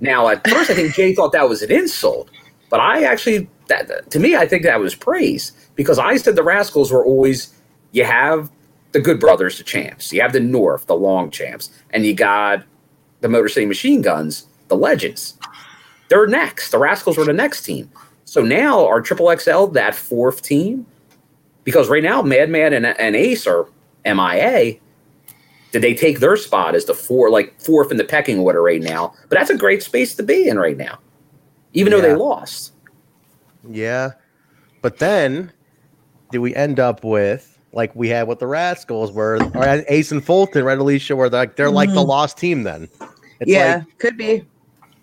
Now, 0.00 0.28
at 0.28 0.46
first, 0.48 0.70
I 0.70 0.74
think 0.74 0.94
Jay 0.94 1.14
thought 1.14 1.32
that 1.32 1.48
was 1.48 1.62
an 1.62 1.70
insult, 1.70 2.30
but 2.70 2.80
I 2.80 3.04
actually, 3.04 3.48
that 3.68 4.10
to 4.10 4.18
me, 4.18 4.34
I 4.36 4.46
think 4.46 4.64
that 4.64 4.80
was 4.80 4.94
praise 4.94 5.52
because 5.80 5.98
I 5.98 6.16
said 6.16 6.36
the 6.36 6.42
Rascals 6.42 6.92
were 6.92 7.04
always, 7.04 7.54
you 7.92 8.04
have 8.04 8.50
the 8.92 9.00
Good 9.00 9.18
Brothers, 9.18 9.58
the 9.58 9.64
champs, 9.64 10.12
you 10.12 10.20
have 10.20 10.32
the 10.32 10.40
North, 10.40 10.86
the 10.86 10.94
long 10.94 11.30
champs, 11.30 11.70
and 11.90 12.04
you 12.04 12.14
got 12.14 12.64
the 13.20 13.28
Motor 13.28 13.48
City 13.48 13.66
Machine 13.66 14.02
Guns, 14.02 14.46
the 14.68 14.76
legends. 14.76 15.38
They're 16.08 16.26
next. 16.26 16.70
The 16.70 16.78
Rascals 16.78 17.16
were 17.16 17.24
the 17.24 17.32
next 17.32 17.62
team. 17.62 17.90
So 18.24 18.42
now, 18.42 18.86
are 18.86 19.00
Triple 19.00 19.36
XL 19.36 19.66
that 19.66 19.94
fourth 19.94 20.42
team? 20.42 20.86
because 21.64 21.88
right 21.88 22.02
now 22.02 22.22
Madman 22.22 22.72
and, 22.72 22.86
and 22.86 23.16
Ace 23.16 23.46
are 23.46 23.68
MIA. 24.04 24.74
Did 25.72 25.82
they 25.82 25.94
take 25.94 26.18
their 26.18 26.36
spot 26.36 26.74
as 26.74 26.86
the 26.86 26.94
four, 26.94 27.30
like 27.30 27.60
fourth 27.60 27.90
in 27.90 27.96
the 27.96 28.04
pecking 28.04 28.38
order 28.40 28.62
right 28.62 28.82
now? 28.82 29.14
But 29.28 29.38
that's 29.38 29.50
a 29.50 29.56
great 29.56 29.82
space 29.82 30.14
to 30.16 30.22
be 30.22 30.48
in 30.48 30.58
right 30.58 30.76
now, 30.76 30.98
even 31.72 31.92
though 31.92 32.00
they 32.00 32.14
lost. 32.14 32.72
Yeah. 33.68 34.12
But 34.82 34.98
then 34.98 35.52
did 36.32 36.38
we 36.38 36.54
end 36.54 36.80
up 36.80 37.04
with 37.04 37.58
like 37.72 37.94
we 37.94 38.08
had 38.08 38.26
with 38.26 38.38
the 38.40 38.46
Rascals, 38.46 39.12
where 39.12 39.36
or 39.36 39.84
Ace 39.88 40.10
and 40.12 40.24
Fulton, 40.24 40.64
right, 40.64 40.76
Alicia, 40.78 41.14
where 41.14 41.28
they're, 41.28 41.40
like 41.40 41.56
they're 41.56 41.70
like 41.70 41.88
the 41.90 41.96
Mhm. 42.04 42.08
lost 42.08 42.36
team. 42.38 42.62
Then 42.64 42.88
it's 43.40 43.50
yeah, 43.50 43.76
like 43.86 43.98
could 43.98 44.16
be. 44.16 44.44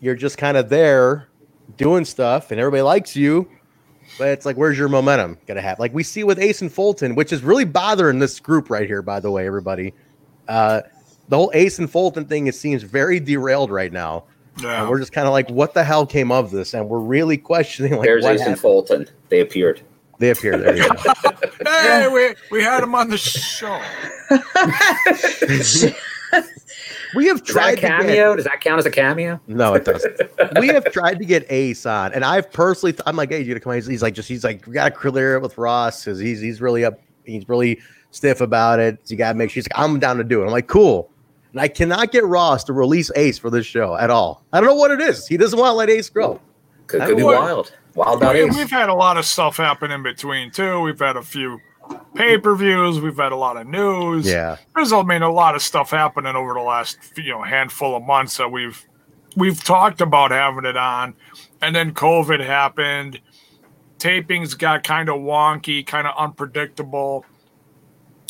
you're 0.02 0.16
just 0.16 0.38
kind 0.38 0.58
of 0.58 0.70
there 0.70 1.28
doing 1.78 2.04
stuff, 2.06 2.52
and 2.52 2.60
everybody 2.60 2.82
likes 2.82 3.16
you. 3.16 3.48
But 4.18 4.30
it's 4.30 4.46
like, 4.46 4.56
where's 4.58 4.78
your 4.78 4.90
momentum 4.90 5.38
gonna 5.48 5.62
have? 5.62 5.80
Like 5.80 5.94
we 5.94 6.04
see 6.04 6.24
with 6.24 6.40
Ace 6.40 6.62
and 6.62 6.72
Fulton, 6.72 7.16
which 7.16 7.32
is 7.34 7.44
really 7.44 7.66
bothering 7.66 8.20
this 8.20 8.40
group 8.40 8.70
right 8.70 8.88
here. 8.88 9.02
By 9.02 9.20
the 9.20 9.30
way, 9.32 9.46
everybody, 9.46 9.94
uh, 10.48 10.82
the 11.30 11.38
whole 11.38 11.52
Ace 11.54 11.78
and 11.80 11.90
Fulton 11.90 12.26
thing 12.26 12.48
it 12.48 12.56
seems 12.56 12.84
very 12.84 13.20
derailed 13.20 13.70
right 13.70 13.92
now. 13.92 14.24
Yeah. 14.62 14.82
And 14.82 14.90
we're 14.90 15.00
just 15.00 15.12
kind 15.12 15.28
of 15.28 15.34
like, 15.34 15.50
what 15.50 15.74
the 15.74 15.84
hell 15.84 16.06
came 16.06 16.32
of 16.32 16.52
this? 16.52 16.74
And 16.74 16.90
we're 16.90 17.00
really 17.00 17.38
questioning 17.38 17.92
like 17.98 18.04
There's 18.08 18.24
what 18.24 18.36
Ace 18.36 18.42
and. 18.42 18.58
Fulton. 18.60 19.08
They 19.30 19.42
appeared. 19.42 19.82
They 20.20 20.32
appear 20.32 20.58
there. 20.58 20.76
You 20.76 20.90
go. 21.24 21.32
Hey, 21.66 22.08
we, 22.08 22.36
we 22.52 22.64
had 22.64 22.82
him 22.84 22.96
on 22.96 23.10
the 23.10 23.18
show. 23.18 23.80
we 27.16 27.28
have 27.28 27.38
Is 27.38 27.42
that 27.42 27.46
tried 27.46 27.72
a 27.74 27.76
to 27.76 27.82
get- 27.82 28.00
cameo? 28.02 28.36
Does 28.36 28.46
that 28.46 28.62
count 28.62 28.80
as 28.80 28.86
a 28.86 28.92
cameo? 28.92 29.40
No, 29.48 29.74
it 29.76 29.86
doesn't. 29.86 30.20
we 30.60 30.68
have 30.70 30.92
tried 30.92 31.20
to 31.20 31.26
get 31.26 31.46
Ace 31.52 31.86
on, 31.86 32.14
and 32.14 32.24
I've 32.26 32.52
personally, 32.52 32.94
th- 32.94 33.04
I'm 33.06 33.16
like, 33.16 33.30
hey, 33.30 33.40
you 33.42 33.48
gonna 33.48 33.60
come? 33.60 33.72
on?" 33.72 33.76
He's, 33.78 33.86
he's 33.88 34.02
like, 34.02 34.14
just 34.14 34.28
he's 34.28 34.44
like, 34.44 34.66
we 34.68 34.74
gotta 34.74 34.92
clear 34.92 35.36
it 35.36 35.42
with 35.42 35.58
Ross 35.58 36.04
because 36.04 36.20
he's 36.20 36.42
he's 36.42 36.62
really 36.62 36.84
up, 36.84 37.00
he's 37.26 37.48
really 37.48 37.80
stiff 38.12 38.42
about 38.42 38.80
it. 38.80 39.00
So 39.04 39.12
you 39.14 39.18
gotta 39.18 39.38
make 39.38 39.50
sure. 39.52 39.56
He's 39.62 39.68
like, 39.72 39.80
I'm 39.80 40.00
down 40.00 40.18
to 40.18 40.24
do 40.24 40.42
it. 40.42 40.46
I'm 40.46 40.52
like, 40.52 40.68
cool. 40.68 41.10
And 41.54 41.62
I 41.62 41.68
cannot 41.70 42.12
get 42.12 42.26
Ross 42.26 42.64
to 42.66 42.74
release 42.74 43.10
Ace 43.16 43.38
for 43.38 43.50
this 43.50 43.66
show 43.66 43.96
at 43.96 44.10
all. 44.10 44.44
I 44.52 44.60
don't 44.60 44.68
know 44.68 44.76
what 44.76 44.92
it 44.92 45.00
is. 45.00 45.26
He 45.28 45.38
doesn't 45.38 45.58
want 45.58 45.70
to 45.72 45.76
let 45.76 45.90
Ace 45.90 46.10
grow. 46.10 46.42
Could, 46.88 47.02
could 47.02 47.16
be 47.18 47.22
know 47.22 47.28
what- 47.28 47.42
wild. 47.42 47.74
Wild 47.96 48.22
about 48.22 48.36
We, 48.36 48.42
Ace. 48.44 48.56
we've 48.56 48.70
had 48.70 48.90
a 48.90 48.94
lot 48.94 49.18
of 49.18 49.26
stuff 49.26 49.58
happen 49.58 49.90
in 49.92 50.04
between 50.04 50.52
too. 50.52 50.82
We've 50.82 51.00
had 51.00 51.18
a 51.18 51.22
few 51.24 51.60
pay 52.16 52.38
per 52.38 52.54
views. 52.56 53.00
We've 53.00 53.18
had 53.18 53.32
a 53.32 53.36
lot 53.36 53.58
of 53.58 53.66
news. 53.66 54.28
Yeah. 54.28 54.58
there's 54.76 54.94
I 54.94 55.02
mean 55.02 55.24
a 55.24 55.32
lot 55.32 55.56
of 55.56 55.64
stuff 55.64 55.90
happening 55.90 56.36
over 56.36 56.54
the 56.54 56.60
last 56.60 56.98
you 57.18 57.32
know 57.32 57.42
handful 57.42 57.96
of 57.96 58.04
months 58.04 58.38
that 58.38 58.52
we've 58.52 58.86
we've 59.36 59.64
talked 59.64 60.00
about 60.02 60.30
having 60.30 60.66
it 60.66 60.78
on, 60.78 61.16
and 61.62 61.76
then 61.76 61.92
COVID 61.94 62.46
happened. 62.46 63.20
Tapings 63.98 64.56
got 64.56 64.84
kind 64.84 65.10
of 65.10 65.16
wonky, 65.16 65.84
kind 65.86 66.06
of 66.06 66.14
unpredictable. 66.18 67.26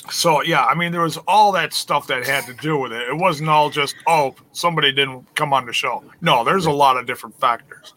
So 0.10 0.42
yeah, 0.44 0.64
I 0.64 0.76
mean 0.76 0.94
there 0.94 1.02
was 1.02 1.18
all 1.28 1.52
that 1.52 1.74
stuff 1.74 2.08
that 2.08 2.26
had 2.26 2.46
to 2.46 2.54
do 2.54 2.78
with 2.78 2.94
it. 2.94 3.10
It 3.10 3.18
wasn't 3.18 3.50
all 3.50 3.70
just 3.70 3.96
oh 4.08 4.34
somebody 4.54 4.94
didn't 4.94 5.36
come 5.36 5.52
on 5.52 5.66
the 5.66 5.74
show. 5.74 6.06
No, 6.22 6.46
there's 6.46 6.68
a 6.68 6.72
lot 6.72 6.96
of 6.96 7.06
different 7.06 7.38
factors. 7.38 7.94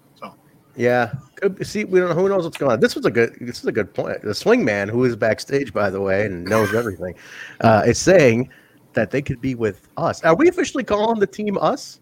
Yeah. 0.77 1.13
Could 1.37 1.57
be- 1.57 1.65
see, 1.65 1.85
we 1.85 2.01
don't. 2.01 2.11
know 2.11 2.15
Who 2.15 2.29
knows 2.29 2.45
what's 2.45 2.57
going 2.57 2.73
on? 2.73 2.81
This 2.81 2.95
was 2.95 3.05
a 3.07 3.11
good. 3.11 3.37
This 3.41 3.59
is 3.61 3.67
a 3.67 3.73
good 3.73 3.93
point. 3.93 4.23
The 4.23 4.35
swing 4.35 4.65
man, 4.65 4.89
who 4.89 5.05
is 5.05 5.17
backstage, 5.17 5.73
by 5.73 5.91
the 5.91 6.01
way, 6.01 6.27
and 6.27 6.45
knows 6.45 6.75
everything, 6.75 7.15
uh, 7.61 7.83
is 7.87 7.99
saying 7.99 8.51
that 8.93 9.11
they 9.11 9.23
could 9.23 9.41
be 9.41 9.55
with 9.55 9.89
us. 9.97 10.23
Are 10.25 10.35
we 10.35 10.49
officially 10.49 10.85
calling 10.85 11.19
the 11.21 11.27
team 11.27 11.57
us? 11.59 12.01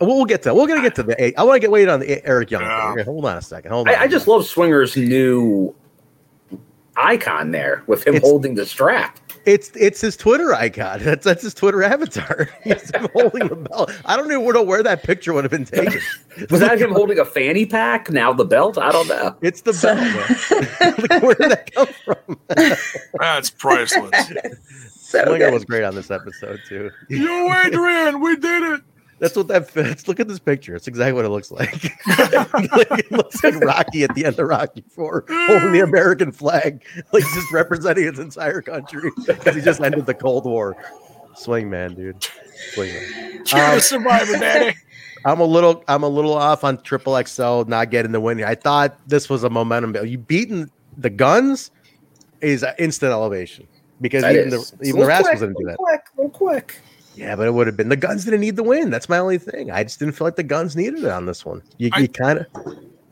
We'll, 0.00 0.16
we'll 0.16 0.24
get 0.24 0.42
to. 0.42 0.54
We're 0.54 0.66
gonna 0.66 0.82
get 0.82 0.94
to 0.96 1.02
the. 1.02 1.38
I 1.38 1.42
want 1.42 1.56
to 1.56 1.60
get 1.60 1.70
wait 1.70 1.88
on 1.88 2.00
the 2.00 2.24
Eric 2.26 2.50
Young. 2.50 2.62
Okay, 2.64 3.02
hold 3.02 3.24
on 3.26 3.36
a 3.36 3.42
second. 3.42 3.70
Hold 3.70 3.88
on. 3.88 3.94
I, 3.94 4.02
I 4.02 4.08
just 4.08 4.26
love 4.26 4.42
Swinger's 4.42 4.96
new 4.96 5.74
icon 6.96 7.50
there 7.50 7.82
with 7.86 8.06
him 8.06 8.14
It's- 8.14 8.28
holding 8.28 8.54
the 8.54 8.64
strap. 8.66 9.18
It's 9.46 9.70
it's 9.74 10.00
his 10.00 10.16
Twitter 10.16 10.54
icon. 10.54 11.00
That's 11.04 11.24
that's 11.24 11.42
his 11.42 11.54
Twitter 11.54 11.82
avatar. 11.82 12.48
He's 12.64 12.90
holding 13.12 13.48
the 13.48 13.56
belt. 13.56 13.92
I 14.04 14.16
don't 14.16 14.30
even 14.30 14.46
know 14.52 14.62
where 14.62 14.82
that 14.82 15.02
picture 15.02 15.32
would 15.32 15.44
have 15.44 15.50
been 15.50 15.64
taken. 15.64 16.00
Was 16.50 16.60
that 16.60 16.80
him 16.80 16.92
holding 16.92 17.18
a 17.18 17.24
fanny 17.24 17.66
pack? 17.66 18.10
Now 18.10 18.32
the 18.32 18.44
belt? 18.44 18.78
I 18.78 18.92
don't 18.92 19.08
know. 19.08 19.36
It's 19.40 19.62
the 19.62 19.72
belt. 19.72 21.10
Like, 21.10 21.22
where 21.22 21.34
did 21.34 21.50
that 21.50 21.72
come 21.72 21.88
from? 22.04 22.38
that's 23.18 23.50
priceless. 23.50 24.32
Swinger 25.00 25.50
was 25.50 25.64
great 25.64 25.84
on 25.84 25.94
this 25.94 26.10
episode 26.10 26.60
too. 26.68 26.90
Yo, 27.08 27.52
Adrian, 27.64 28.20
we 28.20 28.36
did 28.36 28.62
it. 28.74 28.80
That's 29.20 29.36
what 29.36 29.48
that 29.48 29.70
fits. 29.70 30.08
Look 30.08 30.18
at 30.18 30.26
this 30.28 30.38
picture. 30.40 30.74
It's 30.74 30.88
exactly 30.88 31.12
what 31.12 31.24
it 31.24 31.28
looks 31.28 31.50
like. 31.52 31.70
it 31.84 33.12
looks 33.12 33.44
like 33.44 33.60
Rocky 33.60 34.02
at 34.04 34.14
the 34.14 34.24
end 34.24 34.38
of 34.38 34.48
Rocky 34.48 34.82
Four, 34.90 35.24
holding 35.28 35.72
the 35.72 35.80
American 35.80 36.32
flag, 36.32 36.82
like 37.12 37.22
just 37.34 37.52
representing 37.52 38.04
his 38.04 38.18
entire 38.18 38.62
country 38.62 39.10
because 39.26 39.54
he 39.54 39.60
just 39.60 39.80
ended 39.80 40.06
the 40.06 40.14
Cold 40.14 40.44
War. 40.46 40.76
Swing 41.36 41.70
man, 41.70 41.94
dude. 41.94 42.26
Swing 42.72 42.92
man. 42.92 43.26
Um, 43.54 43.80
survivor, 43.80 44.32
Daddy. 44.38 44.76
I'm 45.24 45.40
a 45.40 45.44
little, 45.44 45.82
I'm 45.88 46.02
a 46.02 46.08
little 46.08 46.34
off 46.34 46.62
on 46.62 46.80
Triple 46.82 47.20
XL 47.24 47.62
not 47.64 47.90
getting 47.90 48.12
the 48.12 48.20
win. 48.20 48.42
I 48.44 48.54
thought 48.54 48.98
this 49.08 49.28
was 49.30 49.44
a 49.44 49.50
momentum. 49.50 49.92
build. 49.92 50.08
You 50.08 50.18
beating 50.18 50.70
the 50.98 51.08
guns 51.10 51.70
is 52.42 52.64
instant 52.78 53.12
elevation 53.12 53.66
because 54.00 54.22
That 54.22 54.34
even 54.36 54.48
is. 54.52 54.52
the 54.52 54.58
It's 54.58 54.72
a 54.72 54.74
even 54.74 54.84
the 54.84 54.92
little 54.92 55.08
Rascals 55.08 55.28
quick, 55.28 55.40
didn't 55.40 55.56
do 55.58 55.64
that. 55.66 55.70
little 55.80 55.84
quick, 55.86 56.02
little 56.16 56.30
quick. 56.30 56.80
Yeah, 57.20 57.36
but 57.36 57.46
it 57.46 57.52
would 57.52 57.66
have 57.66 57.76
been 57.76 57.90
the 57.90 57.96
guns 57.96 58.24
didn't 58.24 58.40
need 58.40 58.56
the 58.56 58.62
win. 58.62 58.88
That's 58.88 59.06
my 59.06 59.18
only 59.18 59.36
thing. 59.36 59.70
I 59.70 59.82
just 59.82 59.98
didn't 59.98 60.14
feel 60.14 60.26
like 60.26 60.36
the 60.36 60.42
guns 60.42 60.74
needed 60.74 61.04
it 61.04 61.10
on 61.10 61.26
this 61.26 61.44
one. 61.44 61.62
You, 61.76 61.90
you 61.98 62.08
kind 62.08 62.38
of 62.38 62.46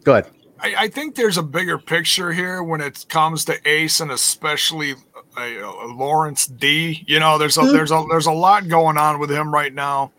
go 0.02 0.12
ahead. 0.12 0.30
I, 0.60 0.74
I 0.78 0.88
think 0.88 1.14
there's 1.14 1.36
a 1.36 1.42
bigger 1.42 1.76
picture 1.76 2.32
here 2.32 2.62
when 2.62 2.80
it 2.80 3.04
comes 3.10 3.44
to 3.44 3.68
Ace 3.68 4.00
and 4.00 4.10
especially 4.10 4.94
uh, 5.36 5.40
uh, 5.42 5.88
Lawrence 5.88 6.46
D. 6.46 7.04
You 7.06 7.20
know, 7.20 7.36
there's 7.36 7.58
a 7.58 7.66
there's 7.66 7.90
a 7.90 8.02
there's 8.08 8.24
a 8.24 8.32
lot 8.32 8.66
going 8.66 8.96
on 8.96 9.18
with 9.18 9.30
him 9.30 9.52
right 9.52 9.74
now. 9.74 10.10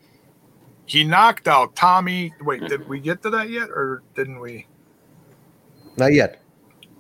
He 0.86 1.04
knocked 1.04 1.48
out 1.48 1.76
Tommy. 1.76 2.32
Wait, 2.42 2.62
did 2.68 2.88
we 2.88 3.00
get 3.00 3.24
to 3.24 3.32
that 3.32 3.50
yet, 3.50 3.72
or 3.72 4.04
didn't 4.14 4.40
we? 4.40 4.68
Not 5.98 6.14
yet. 6.14 6.39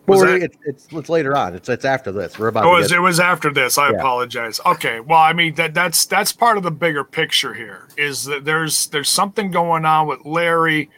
Was 0.09 0.23
Or 0.23 0.27
that- 0.27 0.41
it's, 0.43 0.57
it's 0.65 0.87
it's 0.91 1.09
later 1.09 1.35
on. 1.37 1.55
It's 1.55 1.69
it's 1.69 1.85
after 1.85 2.11
this. 2.11 2.37
We're 2.39 2.47
about. 2.47 2.63
It 2.63 2.67
to 2.67 2.71
was 2.73 2.91
it 2.91 3.01
was 3.01 3.19
after 3.19 3.51
this. 3.51 3.77
I 3.77 3.89
Yeah. 3.91 3.97
apologize. 3.97 4.59
Okay, 4.65 4.99
well, 4.99 5.19
I 5.19 5.33
mean 5.33 5.55
that 5.55 5.73
that's 5.73 6.05
that's 6.05 6.31
part 6.31 6.57
of 6.57 6.63
the 6.63 6.71
bigger 6.71 7.03
picture 7.03 7.53
here. 7.53 7.87
Is 7.97 8.25
that 8.25 8.45
there's 8.45 8.87
there's 8.87 9.09
something 9.09 9.51
going 9.51 9.85
on 9.85 10.07
with 10.07 10.25
Larry. 10.25 10.89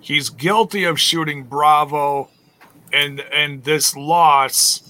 He's 0.00 0.30
guilty 0.30 0.84
of 0.84 1.00
shooting 1.00 1.42
Bravo, 1.44 2.30
and 2.92 3.20
and 3.32 3.64
this 3.64 3.96
loss 3.96 4.82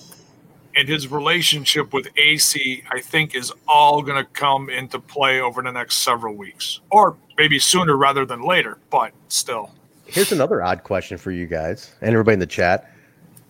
and 0.77 0.89
his 0.89 1.09
relationship 1.09 1.93
with 1.93 2.07
Acey, 2.15 2.85
I 2.93 3.01
think, 3.01 3.35
is 3.35 3.53
all 3.67 4.01
going 4.03 4.23
to 4.23 4.31
come 4.31 4.71
into 4.71 5.01
play 5.01 5.41
over 5.41 5.61
the 5.61 5.73
next 5.73 5.97
several 6.05 6.35
weeks, 6.37 6.81
or 6.91 7.17
maybe 7.37 7.59
sooner 7.59 7.97
rather 7.97 8.25
than 8.25 8.43
later. 8.43 8.79
But 8.91 9.13
still, 9.29 9.73
Here's 10.07 10.31
another 10.33 10.63
odd 10.63 10.85
question 10.85 11.19
for 11.19 11.33
you 11.33 11.47
guys 11.47 11.91
and 12.01 12.13
everybody 12.13 12.35
in 12.35 12.39
the 12.39 12.47
chat. 12.47 12.91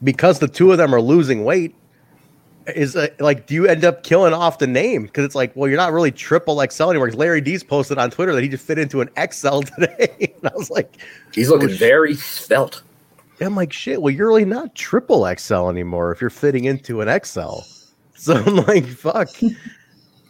Because 0.02 0.38
the 0.38 0.48
two 0.48 0.70
of 0.72 0.78
them 0.78 0.94
are 0.94 1.00
losing 1.00 1.44
weight, 1.44 1.74
is 2.74 2.96
uh, 2.96 3.08
like, 3.18 3.46
do 3.46 3.54
you 3.54 3.66
end 3.66 3.84
up 3.84 4.02
killing 4.02 4.32
off 4.32 4.58
the 4.58 4.66
name? 4.66 5.04
Because 5.04 5.24
it's 5.24 5.34
like, 5.34 5.54
well, 5.54 5.68
you're 5.68 5.78
not 5.78 5.92
really 5.92 6.12
triple 6.12 6.64
XL 6.68 6.90
anymore. 6.90 7.10
Larry 7.10 7.40
D's 7.40 7.64
posted 7.64 7.98
on 7.98 8.10
Twitter 8.10 8.34
that 8.34 8.42
he 8.42 8.48
just 8.48 8.64
fit 8.64 8.78
into 8.78 9.00
an 9.00 9.08
XL 9.30 9.60
today. 9.78 10.34
and 10.42 10.52
I 10.52 10.56
was 10.56 10.70
like, 10.70 10.98
He's 11.32 11.48
looking 11.48 11.70
oh, 11.70 11.76
very 11.76 12.14
svelte. 12.14 12.82
I'm 13.40 13.54
like, 13.54 13.72
shit, 13.72 14.02
well, 14.02 14.12
you're 14.12 14.28
really 14.28 14.44
not 14.44 14.74
triple 14.74 15.32
XL 15.36 15.68
anymore 15.68 16.10
if 16.12 16.20
you're 16.20 16.30
fitting 16.30 16.64
into 16.64 17.00
an 17.00 17.20
XL. 17.24 17.60
So 18.14 18.34
I'm 18.34 18.56
like, 18.66 18.84
fuck. 18.84 19.28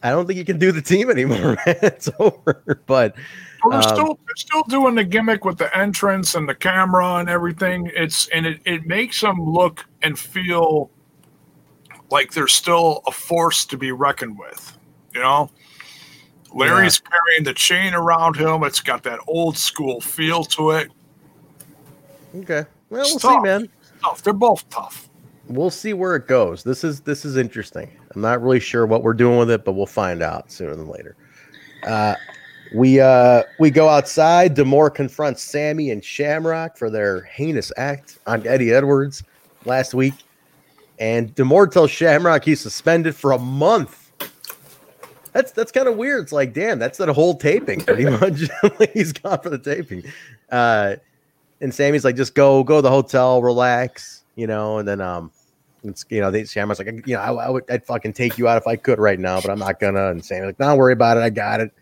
I 0.03 0.11
don't 0.11 0.27
think 0.27 0.39
you 0.39 0.45
can 0.45 0.59
do 0.59 0.73
the 0.73 0.83
team 0.83 1.11
anymore. 1.11 1.57
It's 1.67 2.09
over. 2.19 2.63
But 2.65 2.85
But 2.87 3.15
we're 3.65 3.75
um, 3.75 3.83
still 3.83 4.19
they're 4.27 4.37
still 4.37 4.63
doing 4.69 4.95
the 4.95 5.05
gimmick 5.05 5.45
with 5.45 5.59
the 5.59 5.77
entrance 5.77 6.35
and 6.35 6.49
the 6.49 6.55
camera 6.55 7.17
and 7.17 7.29
everything. 7.29 7.91
It's 7.95 8.29
and 8.29 8.47
it, 8.47 8.61
it 8.65 8.87
makes 8.87 9.21
them 9.21 9.37
look 9.41 9.85
and 10.03 10.19
feel 10.19 10.91
like 12.11 12.33
they're 12.33 12.49
still 12.49 13.03
a 13.07 13.11
force 13.11 13.67
to 13.67 13.77
be 13.77 13.93
reckoned 13.93 14.39
with. 14.39 14.79
You 15.15 15.21
know? 15.21 15.51
Larry's 16.55 16.99
carrying 17.01 17.45
the 17.45 17.53
chain 17.53 17.93
around 17.93 18.37
him. 18.37 18.63
It's 18.63 18.81
got 18.81 19.03
that 19.03 19.19
old 19.27 19.59
school 19.59 20.01
feel 20.01 20.45
to 20.45 20.71
it. 20.71 20.91
okay. 22.37 22.65
Well, 22.89 23.03
It's 23.03 23.11
we'll 23.13 23.19
see, 23.19 23.29
tough. 23.29 23.43
man. 23.43 23.69
Tough. 24.03 24.23
They're 24.23 24.33
both 24.33 24.67
tough. 24.71 25.11
We'll 25.49 25.71
see 25.71 25.93
where 25.93 26.17
it 26.17 26.27
goes. 26.27 26.63
This 26.63 26.85
is 26.85 27.01
this 27.01 27.25
is 27.25 27.37
interesting. 27.37 27.91
I'm 28.19 28.23
not 28.23 28.43
really 28.43 28.59
sure 28.59 28.85
what 28.85 29.05
we're 29.05 29.15
doing 29.15 29.39
with 29.39 29.49
it, 29.49 29.65
but 29.65 29.75
we'll 29.75 29.87
find 29.87 30.23
out 30.23 30.51
sooner 30.51 30.75
than 30.75 30.89
later. 30.89 31.15
Uh, 31.85 32.17
we 32.75 32.99
uh, 32.99 33.45
we 33.61 33.71
go 33.71 33.89
outside. 33.89 34.55
D'Amore 34.55 34.91
confronts 34.91 35.41
Sammy 35.41 35.93
and 35.93 36.05
Shamrock 36.05 36.77
for 36.77 36.91
their 36.91 37.23
heinous 37.23 37.71
act 37.77 38.19
on 38.27 38.45
Eddie 38.45 38.73
Edwards 38.73 39.23
last 39.67 39.95
week, 39.95 40.15
and 40.99 41.33
D'Amore 41.37 41.69
tells 41.69 41.93
Shamrock 41.93 42.43
he's 42.43 42.61
suspended 42.61 43.15
for 43.15 43.31
a 43.31 43.39
month. 43.39 44.11
That's 45.33 45.53
that's 45.53 45.71
kind 45.71 45.87
of 45.87 45.97
weird. 45.97 46.25
It's 46.25 46.33
like, 46.33 46.53
damn, 46.53 46.81
that's 46.81 46.99
that 46.99 47.09
whole 47.11 47.37
taping 47.37 47.83
pretty 47.83 48.05
much. 48.11 48.51
he's 48.95 49.13
gone 49.13 49.39
for 49.43 49.51
the 49.51 49.59
taping. 49.59 50.03
Uh, 50.51 50.97
and 51.61 51.73
Sammy's 51.73 52.05
like, 52.05 52.17
just 52.17 52.35
go 52.35 52.65
go 52.65 52.79
to 52.79 52.83
the 52.83 52.91
hotel, 52.91 53.43
relax, 53.43 54.25
you 54.35 54.49
know, 54.49 54.79
and 54.79 54.89
then 54.89 55.01
um, 55.01 55.31
it's 55.85 56.05
you 56.09 56.21
know, 56.21 56.31
they 56.31 56.45
Shamrock's 56.45 56.81
like, 56.81 57.07
you 57.07 57.15
know, 57.15 57.21
I, 57.21 57.33
I 57.33 57.49
would 57.51 57.71
I'd 57.71 57.85
fucking 57.85 58.13
take 58.13 58.39
you 58.39 58.49
out 58.49 58.57
if 58.57 58.67
I 58.67 58.77
could 58.77 58.99
right 58.99 59.19
now, 59.19 59.41
but 59.41 59.51
I'm 59.51 59.59
not 59.59 59.81
gonna. 59.81 60.11
And 60.11 60.25
Sammy's 60.25 60.47
like, 60.47 60.59
don't 60.59 60.79
worry 60.79 60.93
about 60.93 61.17
it, 61.17 61.21
I 61.21 61.31
got 61.31 61.61
it. 61.61 61.73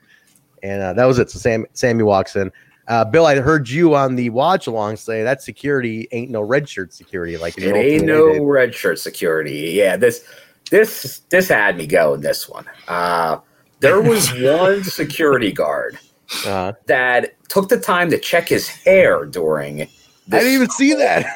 And 0.63 0.83
uh, 0.83 0.93
that 0.95 1.05
was 1.05 1.19
it. 1.19 1.31
So 1.31 1.39
Sam 1.39 1.67
Sammy 1.73 2.03
walks 2.03 2.37
in. 2.37 2.53
Uh, 2.89 3.05
Bill, 3.05 3.27
I 3.27 3.37
heard 3.41 3.69
you 3.69 3.97
on 3.97 4.15
the 4.15 4.31
watch 4.31 4.69
along 4.69 4.97
say 4.97 5.25
that 5.25 5.43
security 5.43 6.07
ain't 6.13 6.31
no 6.31 6.41
red 6.41 6.69
shirt 6.69 6.93
security. 6.93 7.37
Like 7.37 7.59
It 7.59 7.75
ain't 7.75 8.05
no 8.05 8.45
red 8.45 8.75
shirt 8.75 8.99
security. 8.99 9.73
Yeah, 9.75 9.97
this 9.97 10.25
this 10.71 11.21
this 11.31 11.49
had 11.49 11.77
me 11.77 11.87
going. 11.87 12.21
This 12.21 12.49
one. 12.49 12.67
Uh, 12.87 13.39
there 13.81 14.01
was 14.01 14.33
one 14.41 14.85
security 14.85 15.53
guard 15.53 15.99
Uh, 16.47 16.73
that 16.87 17.35
took 17.49 17.69
the 17.69 17.81
time 17.81 18.11
to 18.11 18.19
check 18.19 18.49
his 18.49 18.69
hair 18.69 19.25
during. 19.25 19.83
I 19.83 19.89
didn't 20.29 20.53
even 20.53 20.71
see 20.71 20.95
that. 20.95 21.27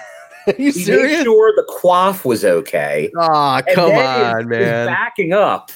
You 0.58 0.72
He 0.72 0.72
serious? 0.72 1.18
made 1.18 1.24
sure 1.24 1.52
the 1.56 1.64
quaff 1.68 2.24
was 2.24 2.44
okay. 2.44 3.10
Ah, 3.18 3.62
And 3.66 3.74
come 3.74 3.92
on, 3.92 4.38
his, 4.38 4.46
man. 4.46 4.60
His 4.60 4.86
backing 4.86 5.32
up 5.32 5.70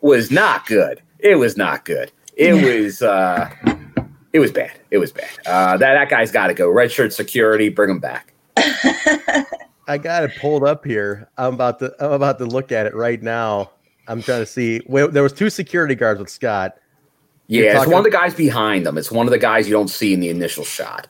was 0.00 0.30
not 0.30 0.66
good. 0.66 1.00
It 1.18 1.36
was 1.36 1.56
not 1.56 1.84
good. 1.84 2.10
It 2.36 2.52
was 2.54 3.02
uh 3.02 3.50
it 4.32 4.38
was 4.38 4.50
bad. 4.52 4.72
It 4.90 4.98
was 4.98 5.12
bad. 5.12 5.30
Uh 5.46 5.76
that, 5.76 5.94
that 5.94 6.08
guy's 6.08 6.30
gotta 6.32 6.54
go. 6.54 6.68
Red 6.68 6.90
shirt 6.92 7.12
security, 7.12 7.68
bring 7.68 7.90
him 7.90 7.98
back. 8.00 8.32
I 9.88 9.98
got 9.98 10.24
it 10.24 10.32
pulled 10.40 10.64
up 10.64 10.84
here. 10.84 11.28
I'm 11.36 11.54
about 11.54 11.78
to 11.80 11.94
I'm 12.00 12.12
about 12.12 12.38
to 12.38 12.44
look 12.46 12.72
at 12.72 12.86
it 12.86 12.94
right 12.94 13.22
now. 13.22 13.70
I'm 14.08 14.22
trying 14.22 14.40
to 14.40 14.46
see. 14.46 14.80
Well, 14.86 15.08
there 15.08 15.22
was 15.22 15.32
two 15.32 15.48
security 15.50 15.94
guards 15.94 16.18
with 16.20 16.28
Scott. 16.30 16.76
Yeah, 17.48 17.80
it's 17.82 17.86
one 17.86 17.98
of 17.98 18.04
the 18.04 18.10
guys 18.10 18.34
behind 18.34 18.86
them. 18.86 18.96
It's 18.98 19.10
one 19.12 19.26
of 19.26 19.30
the 19.30 19.38
guys 19.38 19.68
you 19.68 19.72
don't 19.74 19.88
see 19.88 20.12
in 20.14 20.20
the 20.20 20.28
initial 20.28 20.64
shot. 20.64 21.08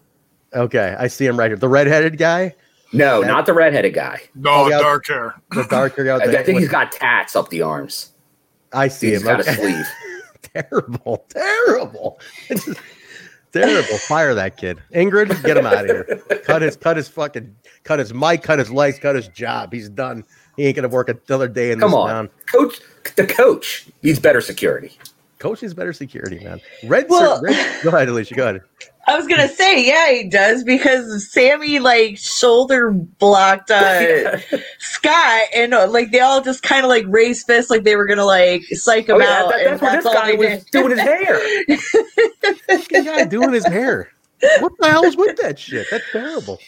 Okay, 0.55 0.95
I 0.99 1.07
see 1.07 1.25
him 1.27 1.39
right 1.39 1.51
here. 1.51 1.57
The 1.57 1.69
redheaded 1.69 2.19
guy. 2.19 2.55
No, 2.93 3.21
That- 3.21 3.27
not 3.27 3.47
the 3.47 3.53
redheaded 3.55 3.95
guy. 3.95 4.21
No, 4.35 4.51
Oh, 4.51 4.69
yeah. 4.69 4.79
dark 4.79 5.07
hair. 5.07 5.35
The 5.53 5.65
darker 5.65 6.05
guy. 6.05 6.17
I, 6.17 6.27
the- 6.27 6.39
I 6.41 6.43
think 6.43 6.61
he's 6.61 6.69
got 6.69 6.93
tats 6.93 7.35
up 7.37 7.49
the 7.49 7.63
arms. 7.63 8.13
I 8.73 8.89
see 8.89 9.11
He's 9.11 9.21
him. 9.21 9.27
got 9.27 9.41
a 9.41 9.45
sleeve. 9.45 9.87
terrible, 10.55 11.25
terrible, 11.29 12.19
terrible. 13.53 13.99
Fire 13.99 14.35
that 14.35 14.57
kid, 14.57 14.79
Ingrid. 14.95 15.43
Get 15.45 15.57
him 15.57 15.67
out 15.67 15.85
of 15.85 15.87
here. 15.87 16.23
Cut 16.45 16.63
his, 16.63 16.77
cut 16.77 16.97
his 16.97 17.09
fucking, 17.09 17.55
cut 17.85 17.99
his 17.99 18.15
mic, 18.15 18.43
cut 18.43 18.59
his 18.59 18.71
legs, 18.71 18.99
cut 18.99 19.15
his 19.15 19.29
job. 19.29 19.73
He's 19.73 19.89
done. 19.89 20.25
He 20.57 20.65
ain't 20.65 20.77
gonna 20.77 20.89
work 20.89 21.09
another 21.09 21.49
day 21.49 21.71
in 21.73 21.81
Come 21.81 21.91
this 21.91 21.97
on. 21.97 22.09
town. 22.09 22.31
Coach 22.51 22.81
the 23.17 23.27
coach 23.27 23.87
needs 24.03 24.19
better 24.19 24.41
security. 24.41 24.97
Coach 25.39 25.63
is 25.63 25.75
better 25.75 25.93
security, 25.93 26.43
man. 26.45 26.61
Red, 26.85 27.07
Well- 27.09 27.41
red 27.43 27.83
go 27.83 27.91
ahead, 27.91 28.09
Alicia. 28.09 28.35
Go 28.35 28.49
ahead. 28.49 28.61
I 29.09 29.17
was 29.17 29.27
gonna 29.27 29.49
say, 29.49 29.85
yeah, 29.87 30.13
he 30.13 30.29
does 30.29 30.63
because 30.63 31.31
Sami 31.33 31.81
like 31.81 32.17
shoulder 32.19 32.91
blocked 32.93 33.71
uh, 33.71 34.39
Scott, 34.79 35.43
and 35.55 35.75
uh, 35.75 35.89
like 35.89 36.13
they 36.13 36.21
all 36.21 36.41
just 36.41 36.63
kind 36.63 36.85
of 36.85 36.89
like 36.89 37.05
raised 37.09 37.47
fists, 37.47 37.71
like 37.71 37.83
they 37.83 37.97
were 37.97 38.07
gonna 38.07 38.25
like 38.25 38.63
psych 38.71 39.09
him 39.09 39.17
Oh, 39.17 39.19
yeah, 39.19 39.39
out. 39.43 39.51
that- 39.51 39.67
and 39.67 39.81
that's 39.81 40.05
what 40.05 40.05
this 40.05 40.15
guy 40.15 40.33
was 40.35 40.65
doing 40.67 40.91
his 40.91 41.01
hair. 41.01 41.41
Fucking 42.69 43.05
guy 43.05 43.25
doing 43.25 43.53
his 43.53 43.67
hair. 43.67 44.11
What 44.61 44.73
the 44.79 44.89
hell's 44.89 45.17
with 45.17 45.37
that 45.39 45.59
shit? 45.59 45.87
That's 45.91 46.05
terrible. 46.13 46.59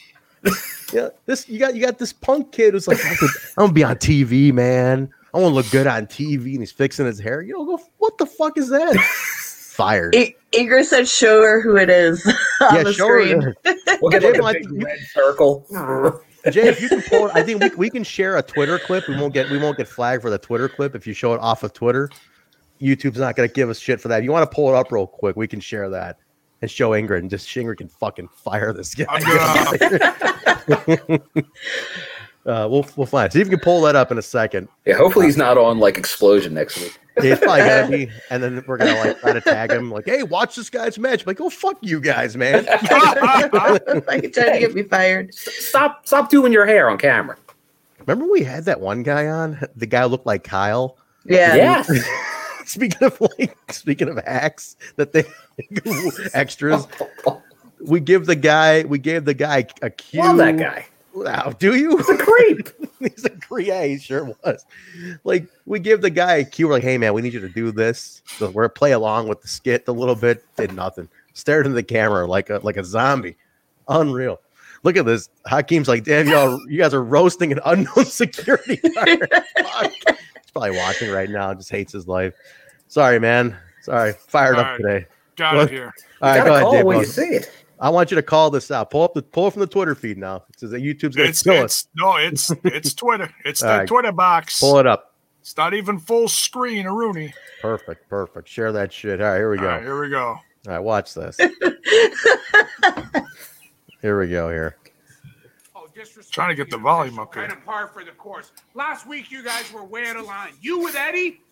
Yeah, 0.93 1.09
this 1.27 1.49
you 1.49 1.59
got 1.59 1.75
you 1.75 1.81
got 1.85 1.99
this 1.99 2.13
punk 2.13 2.53
kid 2.53 2.75
who's 2.75 2.87
like, 2.87 2.99
I'm 3.05 3.17
gonna, 3.57 3.73
be 3.73 3.83
on 3.85 3.97
TV, 3.97 4.53
man. 4.53 5.09
I 5.33 5.39
want 5.39 5.51
to 5.53 5.55
look 5.55 5.71
good 5.71 5.87
on 5.87 6.07
TV, 6.07 6.51
and 6.53 6.61
he's 6.61 6.71
fixing 6.73 7.07
his 7.07 7.19
hair. 7.19 7.43
You 7.43 7.55
know, 7.55 7.65
go. 7.65 7.83
What 7.99 8.19
the 8.19 8.27
fuck 8.27 8.59
is 8.59 8.69
that? 8.69 8.95
Fired. 8.97 10.15
I- 10.17 10.35
Ingrid 10.55 10.85
said, 10.85 11.09
"Show 11.09 11.43
her 11.43 11.61
who 11.61 11.77
it 11.77 11.91
is 11.91 12.25
on 12.61 12.75
yeah, 12.75 12.83
the 12.83 12.93
show 12.93 13.09
her. 13.09 13.23
screen." 13.25 13.55
We'll 14.03 14.11
get 14.11 14.23
Jay, 14.23 14.41
like 14.41 14.57
I 14.57 14.59
a 14.59 14.63
big 14.63 14.71
you- 14.73 14.87
red 14.87 14.99
circle. 15.13 15.67
Jay, 16.51 16.69
if 16.69 16.81
you 16.83 16.89
can 16.89 17.01
pull, 17.03 17.27
it, 17.29 17.33
I 17.35 17.43
think 17.43 17.63
we, 17.63 17.71
we 17.77 17.91
can 17.91 18.03
share 18.05 18.37
a 18.37 18.43
Twitter 18.43 18.79
clip. 18.79 19.09
We 19.09 19.17
won't 19.17 19.33
get 19.33 19.49
we 19.51 19.59
won't 19.59 19.77
get 19.77 19.89
flagged 19.89 20.23
for 20.23 20.31
the 20.31 20.39
Twitter 20.39 20.69
clip 20.69 20.95
if 20.95 21.07
you 21.07 21.15
show 21.15 21.33
it 21.33 21.41
off 21.41 21.63
of 21.63 21.73
Twitter. 21.73 22.11
YouTube's 22.81 23.19
not 23.19 23.37
going 23.37 23.49
to 23.49 23.53
give 23.55 23.71
us 23.71 23.79
shit 23.79 24.01
for 24.01 24.09
that. 24.09 24.19
If 24.19 24.25
you 24.25 24.33
want 24.33 24.51
to 24.51 24.55
pull 24.55 24.69
it 24.69 24.75
up 24.75 24.91
real 24.93 25.07
quick, 25.07 25.37
we 25.37 25.47
can 25.47 25.61
share 25.61 25.89
that 25.91 26.19
and 26.61 26.71
show 26.71 26.91
Ingrid, 26.91 27.21
and 27.21 27.31
just 27.31 27.47
Ingrid 27.49 27.79
can 27.79 27.89
fucking 27.89 28.29
fire 28.29 28.73
this 28.73 28.95
guy. 28.95 29.07
uh, 32.47 32.69
we'll 32.71 32.87
we'll 32.97 33.07
find. 33.07 33.27
It. 33.27 33.33
See 33.33 33.41
if 33.41 33.47
you 33.47 33.57
can 33.57 33.61
pull 33.61 33.81
that 33.83 33.97
up 33.97 34.11
in 34.13 34.19
a 34.19 34.23
second. 34.23 34.69
Yeah, 34.85 34.97
hopefully 34.97 35.27
he's 35.27 35.37
not 35.37 35.57
on 35.57 35.79
like 35.79 35.97
explosion 35.99 36.53
next 36.55 36.79
week. 36.81 36.99
It's 37.17 37.41
probably 37.41 37.61
gotta 37.61 37.89
be, 37.89 38.11
and 38.31 38.43
then 38.43 38.65
we're 38.67 38.77
gonna 38.77 38.99
like 38.99 39.21
try 39.21 39.33
to 39.33 39.41
tag 39.41 39.71
him, 39.71 39.91
like, 39.91 40.07
"Hey, 40.07 40.23
watch 40.25 40.57
this 40.57 40.69
guy's 40.69 40.99
match." 40.99 41.27
like, 41.27 41.41
"Oh, 41.41 41.51
fuck 41.51 41.79
you 41.81 42.01
guys, 42.01 42.37
man." 42.37 42.65
like 42.65 44.33
trying 44.33 44.53
to 44.53 44.59
get 44.59 44.75
me 44.75 44.83
fired. 44.83 45.33
Stop 45.35 46.07
stop 46.07 46.29
doing 46.29 46.53
your 46.53 46.67
hair 46.67 46.91
on 46.91 46.99
camera. 46.99 47.37
Remember 48.01 48.31
we 48.31 48.43
had 48.43 48.65
that 48.65 48.81
one 48.81 49.03
guy 49.03 49.29
on? 49.29 49.61
The 49.77 49.87
guy 49.87 50.05
looked 50.05 50.27
like 50.27 50.45
Kyle. 50.45 50.99
Yeah. 51.25 51.55
Yes. 51.55 51.91
speaking 52.67 53.03
of 53.03 53.21
like 53.21 53.57
speaking 53.73 54.09
of 54.09 54.17
hacks 54.25 54.77
that 54.97 55.13
they 55.13 55.25
extras, 56.35 56.87
we 57.81 58.01
give 58.01 58.27
the 58.27 58.37
guy 58.37 58.83
we 58.85 58.99
gave 58.99 59.25
the 59.25 59.35
guy 59.35 59.67
a 59.83 59.91
cue. 59.91 60.21
Love 60.21 60.39
that 60.39 60.59
guy. 60.59 60.87
Wow, 61.15 61.53
do 61.59 61.77
you? 61.77 61.97
He's 61.97 62.09
a 62.09 62.17
creep. 62.17 62.69
He's 62.99 63.25
a 63.25 63.31
creep. 63.31 63.69
Yeah, 63.69 63.85
he 63.85 63.99
sure 63.99 64.25
was. 64.45 64.67
Like 65.23 65.47
we 65.65 65.79
give 65.79 66.01
the 66.03 66.11
guy 66.11 66.37
a 66.37 66.45
cue. 66.45 66.67
We're 66.67 66.75
like, 66.75 66.83
hey 66.83 66.99
man, 66.99 67.15
we 67.15 67.23
need 67.23 67.33
you 67.35 67.41
to 67.41 67.49
do 67.49 67.71
this. 67.71 68.23
So 68.27 68.51
we're 68.51 68.69
play 68.69 68.93
along 68.93 69.29
with 69.29 69.41
the 69.41 69.49
skit 69.49 69.85
a 69.87 69.93
little 69.93 70.17
bit. 70.17 70.45
Did 70.57 70.73
nothing. 70.75 71.09
Stared 71.33 71.67
into 71.67 71.75
the 71.77 71.83
camera 71.83 72.27
like 72.27 72.51
a 72.51 72.59
like 72.65 72.77
a 72.77 72.85
zombie. 72.85 73.37
Unreal. 73.89 74.41
Look 74.83 74.97
at 74.97 75.07
this. 75.07 75.29
Hakeem's 75.47 75.89
like, 75.89 76.05
damn, 76.05 76.29
y'all, 76.29 76.61
you 76.69 76.79
guys 76.79 76.93
are 76.93 77.03
roasting 77.05 77.53
an 77.53 77.61
unknown 77.65 78.05
security 78.05 78.77
guard. 78.77 79.29
Fuck. 79.63 79.93
He's 79.93 80.51
probably 80.53 80.73
watching 80.77 81.11
right 81.11 81.31
now. 81.31 81.55
Just 81.55 81.71
hates 81.71 81.93
his 81.93 82.07
life. 82.09 82.35
Sorry, 82.89 83.19
man. 83.19 83.57
Sorry. 83.83 84.13
Fired 84.29 84.57
All 84.57 84.61
up 84.61 84.67
right. 84.67 84.77
today. 84.79 85.07
Got 85.37 85.57
What? 85.57 85.69
it 85.69 85.71
here. 85.73 85.93
All 86.23 86.29
right, 86.31 86.37
gotta 86.39 86.49
go 86.51 86.55
ahead, 86.55 86.63
call 86.63 86.73
Dave. 86.73 86.85
when 86.85 86.99
you 86.99 87.05
see 87.07 87.23
it. 87.23 87.51
I 87.85 87.91
want 87.91 88.11
you 88.11 88.15
to 88.15 88.23
call 88.23 88.51
this 88.51 88.71
out. 88.71 88.91
Pull 88.91 89.03
up 89.03 89.13
the 89.13 89.21
pull 89.21 89.51
from 89.51 89.61
the 89.61 89.67
Twitter 89.67 89.95
feed 89.95 90.17
now. 90.17 90.37
It 90.49 90.59
says 90.59 90.71
that 90.71 90.81
YouTube's 90.81 91.17
gonna 91.17 91.29
It's, 91.29 91.43
kill 91.43 91.63
it's 91.63 91.83
us. 91.83 91.89
no, 91.95 92.17
it's 92.17 92.51
it's 92.65 92.95
Twitter. 92.95 93.31
It's 93.45 93.61
the 93.61 93.67
right. 93.67 93.87
Twitter 93.87 94.11
box. 94.11 94.59
Pull 94.59 94.79
it 94.79 94.87
up. 94.87 95.15
It's 95.43 95.55
not 95.55 95.75
even 95.75 95.99
full 95.99 96.27
screen, 96.27 96.87
a 96.87 96.93
Rooney. 96.93 97.35
Perfect, 97.61 98.09
perfect. 98.09 98.49
Share 98.49 98.73
that 98.73 98.91
shit. 98.91 99.21
All 99.21 99.29
right, 99.29 99.37
here 99.37 99.51
we 99.51 99.59
go. 99.59 99.65
All 99.65 99.71
right, 99.73 99.83
here 99.83 100.01
we 100.01 100.09
go. 100.09 100.29
All 100.29 100.41
right, 100.67 100.79
watch 100.79 101.13
this. 101.13 101.37
here 104.01 104.19
we 104.19 104.31
go. 104.31 104.49
Here. 104.49 104.79
Oh, 105.77 105.87
disrespect 105.95 106.33
Trying 106.33 106.49
to 106.49 106.55
get 106.55 106.71
the 106.71 106.79
volume 106.79 107.19
official, 107.19 107.23
up 107.25 107.35
here. 107.35 107.47
Kind 107.49 107.59
of 107.59 107.67
par 107.67 107.89
for 107.89 108.03
the 108.03 108.13
course. 108.13 108.51
Last 108.73 109.07
week, 109.07 109.31
you 109.31 109.45
guys 109.45 109.71
were 109.71 109.85
way 109.85 110.07
out 110.07 110.17
of 110.17 110.25
line. 110.25 110.55
You 110.63 110.79
with 110.79 110.97
Eddie. 110.97 111.43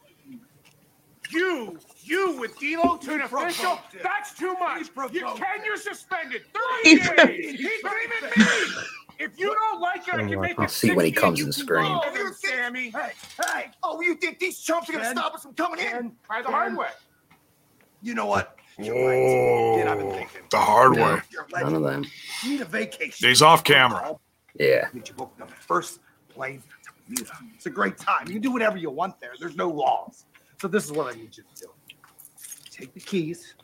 You, 1.33 1.79
you 2.03 2.39
with 2.39 2.59
D'Lo 2.59 2.97
to 2.99 3.15
an 3.15 3.21
official. 3.23 3.79
That's 4.03 4.35
too 4.35 4.55
much. 4.55 4.89
You 5.13 5.21
can. 5.35 5.65
You're 5.65 5.77
suspended. 5.77 6.43
He 6.85 6.99
Thirty 6.99 7.43
days. 7.43 7.61
He's 7.61 7.83
not 7.85 7.95
even 8.05 8.31
me. 8.31 8.73
If 9.19 9.39
you 9.39 9.55
don't 9.55 9.81
like 9.81 10.09
it, 10.09 10.15
I 10.15 10.27
can 10.29 10.41
make 10.41 10.59
I'll 10.59 10.65
it. 10.65 10.71
see 10.71 10.91
when 10.93 11.05
he 11.05 11.13
comes 11.13 11.41
and 11.41 11.55
in 11.55 11.65
the 11.67 11.79
oh, 11.79 12.11
you 12.13 12.33
screen. 12.33 12.33
can 12.33 12.35
Sami. 12.35 12.91
Hey, 12.91 13.13
hey! 13.47 13.71
Oh, 13.83 14.01
you 14.01 14.15
think 14.17 14.39
these 14.41 14.59
chumps 14.59 14.89
are 14.89 14.93
gonna 14.93 15.11
stop 15.11 15.35
us 15.35 15.43
from 15.43 15.55
coming 15.55 15.81
in? 15.81 16.13
Try 16.27 16.43
the 16.43 16.49
hard 16.49 16.77
way. 16.77 16.89
You 18.03 18.15
know 18.15 18.27
what? 18.27 18.57
You're 18.79 18.95
right. 18.95 19.79
Kid, 19.79 19.87
I've 19.87 19.99
been 19.99 20.11
thinking. 20.11 20.41
The 20.51 20.59
hard 20.59 20.97
No. 20.97 21.05
way. 21.15 21.21
None 21.61 21.75
of 21.75 21.83
them. 21.83 22.05
You 22.43 22.51
need 22.51 22.61
a 22.63 22.65
vacation. 22.65 23.29
He's 23.29 23.43
off 23.43 23.63
camera. 23.63 24.17
Yeah. 24.59 24.89
Get 24.93 25.09
you 25.09 25.15
booked 25.15 25.41
on 25.41 25.49
the 25.49 25.55
first 25.55 26.01
plane 26.29 26.63
to 26.85 26.93
Bermuda. 27.07 27.33
It's 27.55 27.67
a 27.67 27.71
great 27.71 27.99
time. 27.99 28.27
You 28.27 28.33
can 28.35 28.43
do 28.43 28.51
whatever 28.51 28.77
you 28.77 28.91
want 28.91 29.21
there. 29.21 29.33
There's 29.39 29.57
no 29.57 29.69
laws. 29.69 30.25
So 30.63 30.69
this 30.69 30.85
is 30.85 30.93
what 30.93 31.13
I 31.13 31.17
need 31.19 31.37
you 31.37 31.43
to 31.43 31.63
do. 31.63 31.67
Take 32.71 32.95
the 32.95 33.01
keys, 33.01 33.55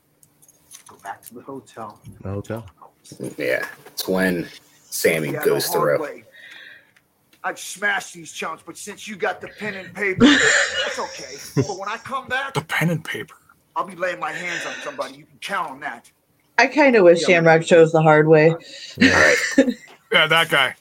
go 0.89 0.97
back 1.05 1.23
to 1.27 1.35
the 1.35 1.41
hotel. 1.43 2.01
The 2.23 2.29
hotel. 2.29 2.67
Yeah. 3.37 3.65
It's 3.87 4.09
when 4.09 4.49
Sami 4.83 5.29
Yeah, 5.31 5.45
goes 5.45 5.73
no 5.73 5.79
hard 5.79 5.99
through. 6.01 6.05
way. 6.05 6.25
I'd 7.45 7.57
smash 7.57 8.11
these 8.11 8.33
chumps, 8.33 8.65
but 8.67 8.77
since 8.77 9.07
you 9.07 9.15
got 9.15 9.41
the 9.41 9.47
pen 9.47 9.77
and 9.77 9.95
paper, 9.95 10.25
that's 10.25 10.99
okay. 10.99 11.37
But 11.55 11.79
when 11.79 11.89
I 11.89 11.99
come 11.99 12.27
back, 12.27 12.55
The 12.55 12.63
pen 12.63 12.91
and 12.91 13.05
paper. 13.05 13.37
I'll 13.77 13.87
be 13.87 13.95
laying 13.95 14.19
my 14.19 14.33
hands 14.33 14.67
on 14.67 14.75
somebody. 14.83 15.19
You 15.19 15.25
can 15.25 15.39
count 15.41 15.71
on 15.71 15.79
that. 15.79 16.11
I 16.59 16.67
kind 16.67 16.97
of 16.97 17.05
wish 17.05 17.23
Shamrock 17.23 17.63
chose 17.63 17.93
the 17.93 18.03
hard 18.03 18.27
way. 18.27 18.51
All 18.51 18.59
right. 19.01 19.37
Yeah, 20.11 20.27
that 20.27 20.49
guy. 20.49 20.75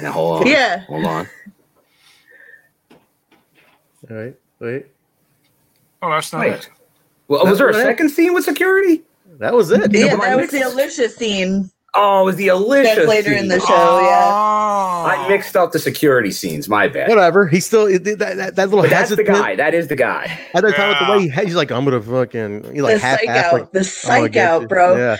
Now, 0.00 0.12
hold 0.12 0.42
on. 0.42 0.46
Yeah. 0.46 0.78
Hold 0.86 1.04
on. 1.04 1.28
All 4.10 4.16
right. 4.16 4.34
Wait. 4.60 4.86
Oh, 6.02 6.10
that's 6.10 6.32
not 6.32 6.40
Wait. 6.40 6.52
it. 6.54 6.70
Well, 7.28 7.44
was 7.46 7.58
there 7.58 7.68
a 7.68 7.72
That's 7.72 7.84
what 7.84 7.88
I- 7.88 7.92
second 7.92 8.08
scene 8.10 8.32
with 8.34 8.44
security? 8.44 9.02
That 9.38 9.54
was 9.54 9.70
it. 9.70 9.92
Yeah, 9.92 10.16
but 10.16 10.24
I 10.24 10.30
that 10.30 10.36
was 10.38 10.50
the 10.50 10.58
Alisha 10.60 11.08
scene. 11.10 11.70
Oh, 11.94 12.22
it 12.22 12.24
was 12.24 12.36
the 12.36 12.48
Alisha 12.48 12.82
That's 12.96 13.08
later 13.08 13.32
in 13.32 13.48
the 13.48 13.60
show. 13.60 14.00
Yeah. 14.00 14.30
Oh. 14.32 15.06
I 15.06 15.26
mixed 15.28 15.56
up 15.56 15.72
the 15.72 15.78
security 15.78 16.30
scenes. 16.32 16.68
My 16.68 16.88
bad. 16.88 17.08
Whatever. 17.08 17.46
He 17.46 17.60
still 17.60 17.86
that 17.86 18.04
that, 18.18 18.36
that, 18.36 18.56
that 18.56 18.68
little 18.70 18.88
that's 18.88 19.14
the 19.14 19.22
guy. 19.24 19.54
That 19.56 19.74
is 19.74 19.88
the 19.88 19.96
guy. 19.96 20.24
At 20.54 20.62
that 20.64 20.74
time, 20.74 20.88
with 20.90 20.98
the 20.98 21.12
way 21.12 21.22
he, 21.42 21.46
he's 21.46 21.54
like, 21.54 21.70
I'm 21.70 21.84
gonna 21.84 22.02
fucking, 22.02 22.74
he 22.74 22.82
like 22.82 22.94
The 22.96 23.00
half 23.00 23.18
psych 23.20 23.28
half, 23.28 23.44
out. 23.46 23.52
like, 23.52 23.72
The 23.72 23.78
"I'm 23.78 23.84
psych 23.84 24.32
get 24.32 24.48
out, 24.48 24.68
bro. 24.68 24.96
Yeah. 24.96 25.16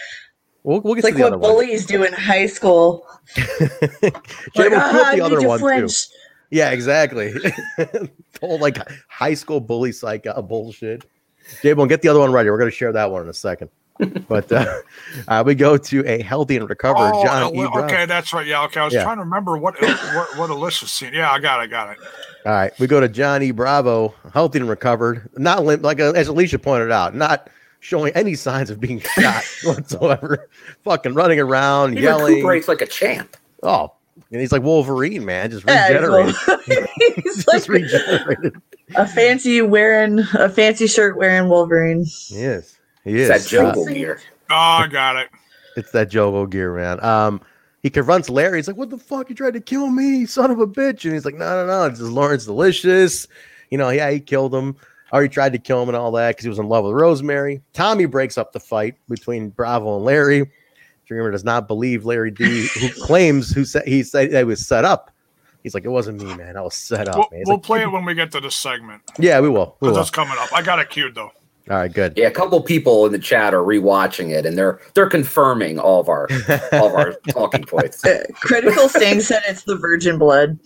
We'll, 0.64 0.80
we'll 0.80 0.95
get 0.95 0.99
It's 0.99 1.05
like 1.05 1.14
to 1.14 1.18
the 1.18 1.26
other 1.28 1.39
what 1.39 1.55
one. 1.55 1.64
bullies 1.66 1.86
do 1.86 2.03
in 2.05 2.12
high 2.12 2.47
school. 2.47 3.07
Jay, 3.34 3.45
Like, 4.03 4.12
we'll 4.57 4.74
ah, 4.74 5.05
I 5.07 5.11
the 5.11 5.16
need 5.16 5.20
other 5.22 5.41
to 5.41 5.49
one 5.49 5.59
too. 5.61 5.89
Flinch. 6.51 6.59
Yeah, 6.59 6.70
exactly. 6.70 7.32
Whole 8.40 8.59
like 8.59 8.78
high 9.09 9.34
school 9.34 9.61
bully 9.61 9.92
psych 9.92 10.26
out 10.26 10.49
bullshit. 10.49 11.05
J 11.62 11.72
Bone, 11.72 11.88
get 11.88 12.03
the 12.03 12.09
other 12.09 12.20
one 12.20 12.32
ready. 12.32 12.51
We're 12.51 12.59
gonna 12.59 12.70
share 12.70 12.92
that 12.92 13.11
one 13.11 13.22
in 13.22 13.28
a 13.28 13.34
second. 13.34 13.70
but 14.28 14.51
uh, 14.53 14.80
uh, 15.28 15.42
we 15.44 15.55
go 15.57 15.76
to 15.76 16.07
a 16.07 16.22
healthy 16.22 16.57
and 16.57 16.68
recovered 16.68 17.11
Oh, 17.14 17.24
John 17.24 17.42
Ali- 17.42 17.59
E. 17.64 17.68
Brown. 17.72 17.84
okay, 17.84 18.07
that's 18.07 18.32
right. 18.32 18.46
Yeah, 18.46 18.62
okay. 18.64 18.80
I 18.80 18.84
was 18.84 18.94
Yeah. 18.94 19.03
trying 19.03 19.16
to 19.16 19.24
remember 19.24 19.57
what 19.57 19.80
what, 19.80 20.38
what 20.38 20.51
Alicia's 20.51 20.90
seen. 20.90 21.14
Yeah, 21.14 21.30
I 21.32 21.38
got 21.40 21.59
it. 21.61 21.62
I 21.64 21.66
got 21.66 21.90
it. 21.92 21.99
All 22.46 22.53
right, 22.53 22.72
we 22.78 22.86
go 22.86 23.01
to 23.01 23.09
Johnny 23.09 23.51
Bravo, 23.51 24.14
healthy 24.32 24.61
and 24.61 24.68
recovered, 24.68 25.28
not 25.36 25.64
limp, 25.64 25.82
like 25.82 26.01
uh, 26.01 26.12
as 26.12 26.28
Alicia 26.28 26.59
pointed 26.61 26.92
out, 26.92 27.14
not 27.14 27.51
showing 27.80 28.12
any 28.14 28.34
signs 28.34 28.70
of 28.70 28.78
being 28.78 29.01
shot 29.01 29.42
whatsoever. 29.64 30.49
Fucking 30.84 31.14
running 31.14 31.40
around, 31.40 31.96
He 31.96 32.03
yelling. 32.05 32.34
recuperates 32.36 32.68
like 32.68 32.80
a 32.80 32.86
champ. 32.86 33.36
Oh, 33.64 33.92
and 34.30 34.40
he's 34.40 34.52
like 34.52 34.62
Wolverine, 34.62 35.24
man, 35.24 35.50
just 35.50 35.66
Yeah, 35.66 35.88
he's 35.88 36.00
regenerated. 36.00 36.88
He's 37.24 37.44
just 37.52 37.68
regenerated. 37.68 38.56
a 38.96 39.06
fancy 39.06 39.60
wearing 39.62 40.20
a 40.34 40.48
fancy 40.48 40.86
shirt 40.86 41.16
wearing 41.16 41.48
Wolverine. 41.48 42.04
He 42.04 42.36
is. 42.42 42.78
He 43.04 43.20
is. 43.20 43.30
It's 43.30 43.50
that 43.50 43.60
Uh, 43.66 43.72
Jogo 43.74 43.92
gear. 43.92 44.20
Oh, 44.50 44.54
I 44.54 44.86
got 44.86 45.16
it. 45.16 45.28
It's 45.76 45.90
that 45.92 46.10
Jogo 46.10 46.48
gear, 46.48 46.74
man. 46.74 47.02
Um, 47.04 47.40
he 47.82 47.90
confronts 47.90 48.28
Larry. 48.28 48.58
He's 48.58 48.66
like, 48.68 48.76
"What 48.76 48.90
the 48.90 48.98
fuck? 48.98 49.28
You 49.30 49.36
tried 49.36 49.54
to 49.54 49.60
kill 49.60 49.88
me, 49.88 50.26
son 50.26 50.50
of 50.50 50.58
a 50.58 50.66
bitch!" 50.66 51.04
And 51.04 51.12
he's 51.14 51.24
like, 51.24 51.36
"No, 51.36 51.64
no, 51.64 51.66
no. 51.66 51.84
It's 51.84 51.98
just 52.00 52.10
Lawrence 52.10 52.44
Delicious. 52.44 53.28
You 53.70 53.78
know, 53.78 53.90
yeah, 53.90 54.10
he 54.10 54.18
killed 54.20 54.54
him, 54.54 54.74
or 55.12 55.22
he 55.22 55.28
tried 55.28 55.52
to 55.52 55.58
kill 55.58 55.82
him 55.82 55.88
and 55.88 55.96
all 55.96 56.10
that 56.12 56.30
because 56.30 56.42
he 56.44 56.48
was 56.48 56.58
in 56.58 56.68
love 56.68 56.84
with 56.84 56.94
Rosemary." 56.94 57.62
Tommy 57.74 58.06
breaks 58.06 58.36
up 58.36 58.52
the 58.52 58.60
fight 58.60 58.96
between 59.08 59.50
Bravo 59.50 59.96
and 59.96 60.04
Larry. 60.04 60.50
Dreamer 61.09 61.30
does 61.30 61.44
not 61.44 61.66
believe 61.66 62.04
Larry 62.04 62.30
D, 62.30 62.68
who 62.78 62.88
claims 63.02 63.50
who 63.50 63.64
said 63.64 63.86
he 63.88 64.02
said 64.02 64.30
that 64.32 64.38
he 64.38 64.44
was 64.44 64.64
set 64.64 64.84
up. 64.84 65.11
He's 65.62 65.74
like, 65.74 65.84
"It 65.84 65.88
wasn't 65.88 66.22
me, 66.22 66.34
man. 66.34 66.56
I 66.56 66.61
was 66.61 66.74
set 66.74 67.09
up." 67.09 67.16
We'll, 67.16 67.28
man. 67.32 67.42
We'll 67.46 67.56
like, 67.56 67.64
play 67.64 67.82
it 67.82 67.90
when 67.90 68.04
we 68.04 68.14
get 68.14 68.30
to 68.32 68.40
this 68.40 68.54
segment. 68.54 69.02
yeah, 69.18 69.40
we 69.40 69.48
will. 69.48 69.76
We 69.80 69.86
'Cause 69.88 69.92
will. 69.92 69.94
That's 69.96 70.11
coming 70.11 70.36
up. 70.38 70.52
I 70.52 70.62
got 70.62 70.78
it 70.78 70.90
queued 70.90 71.14
though. 71.14 71.32
All 71.70 71.76
right, 71.76 71.92
good. 71.92 72.14
Yeah, 72.16 72.28
a 72.28 72.30
couple 72.30 72.59
people 72.62 73.04
in 73.04 73.12
the 73.12 73.18
chat 73.18 73.52
are 73.52 73.62
rewatching 73.62 74.30
it, 74.30 74.46
and 74.46 74.56
they're 74.56 74.80
they're 74.94 75.09
confirming 75.11 75.78
all 75.78 76.00
of 76.00 76.09
our 76.09 76.28
all 76.72 76.86
of 76.88 76.94
our 76.94 77.12
talking 77.30 77.64
points. 77.64 78.04
Uh, 78.04 78.24
Critical 78.34 78.88
Sting 78.88 79.20
said 79.20 79.42
it's 79.48 79.64
the 79.64 79.76
virgin 79.76 80.18
blood. 80.18 80.59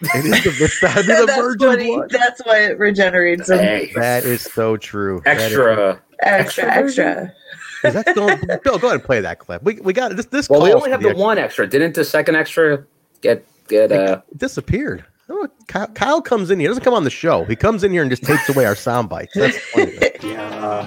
It 0.00 0.24
is 0.24 0.44
the, 0.44 0.64
it's 0.64 0.78
gotta 0.80 1.02
the 1.06 1.24
that's 1.26 1.38
virgin 1.40 1.68
what 1.68 1.80
he- 1.82 1.94
blood. 1.96 2.10
that's 2.10 2.40
why 2.44 2.60
it 2.64 2.78
regenerates 2.78 3.50
him. 3.50 3.58
Hey, 3.58 3.90
That 3.96 4.24
is 4.24 4.42
so 4.42 4.76
true. 4.76 5.20
That 5.24 5.36
is- 5.38 5.42
extra. 5.44 6.00
Extra, 6.20 6.64
extra. 6.64 7.32
Is 7.84 7.94
that 7.94 8.08
still 8.08 8.26
Bill? 8.64 8.78
Go 8.78 8.88
ahead 8.88 8.94
and 8.94 9.04
play 9.04 9.20
that 9.20 9.38
clip. 9.38 9.62
We, 9.62 9.74
we 9.80 9.92
got. 9.92 10.16
This 10.16 10.26
this 10.26 10.48
Well, 10.48 10.62
we 10.62 10.72
only 10.72 10.90
have 10.90 11.02
the 11.02 11.10
the 11.10 11.16
one 11.16 11.38
extra. 11.38 11.66
Didn't 11.66 11.94
the 11.94 12.04
second 12.04 12.36
extra 12.36 12.84
get 13.20 13.46
get 13.68 13.92
uh? 13.92 14.22
It 14.30 14.38
disappeared. 14.38 15.04
I 15.30 15.46
Kyle, 15.66 15.86
Kyle 15.88 16.22
comes 16.22 16.50
in 16.50 16.58
here. 16.58 16.68
He 16.68 16.68
doesn't 16.68 16.84
come 16.84 16.94
on 16.94 17.04
the 17.04 17.10
show. 17.10 17.44
He 17.44 17.54
comes 17.54 17.84
in 17.84 17.92
here 17.92 18.00
and 18.02 18.10
just 18.10 18.24
takes 18.24 18.48
away 18.48 18.64
our 18.64 18.74
sound 18.74 19.10
bites. 19.10 19.34
That's 19.34 19.58
funny. 19.58 19.98
uh, 20.38 20.86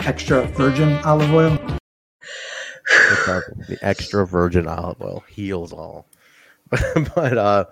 extra 0.00 0.46
virgin 0.48 0.92
olive 1.04 1.32
oil. 1.32 1.58
The 2.86 3.78
extra 3.80 4.26
virgin 4.26 4.68
olive 4.68 5.00
oil 5.00 5.24
heals 5.28 5.72
all. 5.72 6.06
but 7.14 7.38
uh, 7.38 7.64